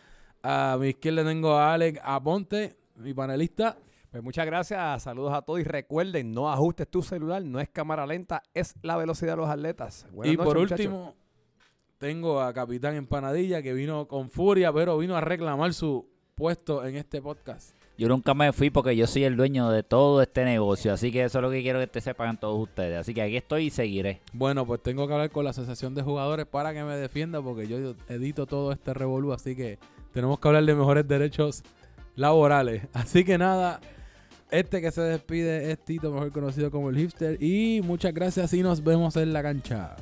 A 0.43 0.77
mi 0.81 0.91
izquierda 0.91 1.25
tengo 1.25 1.53
a 1.55 1.75
Alex 1.75 2.01
Aponte, 2.05 2.77
mi 2.97 3.13
panelista. 3.13 3.77
Pues 4.11 4.23
muchas 4.23 4.47
gracias, 4.47 5.03
saludos 5.03 5.35
a 5.35 5.43
todos 5.43 5.61
y 5.61 5.65
recuerden, 5.65 6.33
no 6.33 6.51
ajustes 6.51 6.89
tu 6.89 7.03
celular, 7.03 7.43
no 7.43 7.61
es 7.61 7.69
cámara 7.69 8.07
lenta, 8.07 8.43
es 8.55 8.75
la 8.83 8.97
velocidad 8.97 9.33
de 9.33 9.37
los 9.37 9.51
atletas. 9.51 10.07
Buenas 10.13 10.33
y 10.33 10.37
noches, 10.39 10.47
por 10.47 10.59
muchachos. 10.61 10.87
último, 10.87 11.15
tengo 11.99 12.41
a 12.41 12.55
Capitán 12.55 12.95
Empanadilla 12.95 13.61
que 13.61 13.75
vino 13.75 14.09
con 14.09 14.31
furia, 14.31 14.73
pero 14.73 14.97
vino 14.97 15.15
a 15.15 15.21
reclamar 15.21 15.75
su 15.75 16.09
puesto 16.37 16.87
en 16.87 16.97
este 16.97 17.21
podcast. 17.21 17.75
Yo 17.99 18.07
nunca 18.07 18.33
me 18.33 18.53
fui 18.53 18.71
porque 18.71 18.95
yo 18.95 19.09
soy 19.09 19.25
el 19.25 19.37
dueño 19.37 19.71
de 19.71 19.83
todo 19.83 20.23
este 20.23 20.45
negocio, 20.45 20.93
así 20.93 21.11
que 21.11 21.25
eso 21.25 21.39
es 21.39 21.43
lo 21.43 21.51
que 21.51 21.63
quiero 21.63 21.81
que 21.81 21.89
te 21.89 22.01
sepan 22.01 22.39
todos 22.39 22.57
ustedes. 22.63 22.97
Así 22.97 23.13
que 23.13 23.23
aquí 23.23 23.37
estoy 23.37 23.67
y 23.67 23.71
seguiré. 23.71 24.21
Bueno, 24.33 24.65
pues 24.65 24.81
tengo 24.85 25.09
que 25.09 25.15
hablar 25.15 25.31
con 25.31 25.43
la 25.43 25.51
Asociación 25.51 25.97
de 25.97 26.03
Jugadores 26.03 26.47
para 26.47 26.73
que 26.73 26.85
me 26.85 26.95
defienda 26.95 27.43
porque 27.43 27.67
yo 27.67 27.97
edito 28.09 28.47
todo 28.47 28.71
este 28.71 28.95
revolú, 28.95 29.33
así 29.33 29.57
que 29.57 29.81
tenemos 30.13 30.39
que 30.39 30.47
hablar 30.47 30.65
de 30.65 30.77
mejores 30.77 31.09
derechos 31.09 31.65
laborales. 32.15 32.87
Así 32.93 33.25
que 33.25 33.37
nada, 33.37 33.81
este 34.53 34.81
que 34.81 34.93
se 34.93 35.01
despide 35.01 35.73
es 35.73 35.85
Tito, 35.85 36.13
mejor 36.13 36.31
conocido 36.31 36.71
como 36.71 36.91
el 36.91 36.97
hipster. 36.97 37.43
Y 37.43 37.81
muchas 37.83 38.15
gracias 38.15 38.53
y 38.55 38.63
nos 38.63 38.85
vemos 38.85 39.17
en 39.17 39.33
la 39.33 39.43
cancha. 39.43 39.97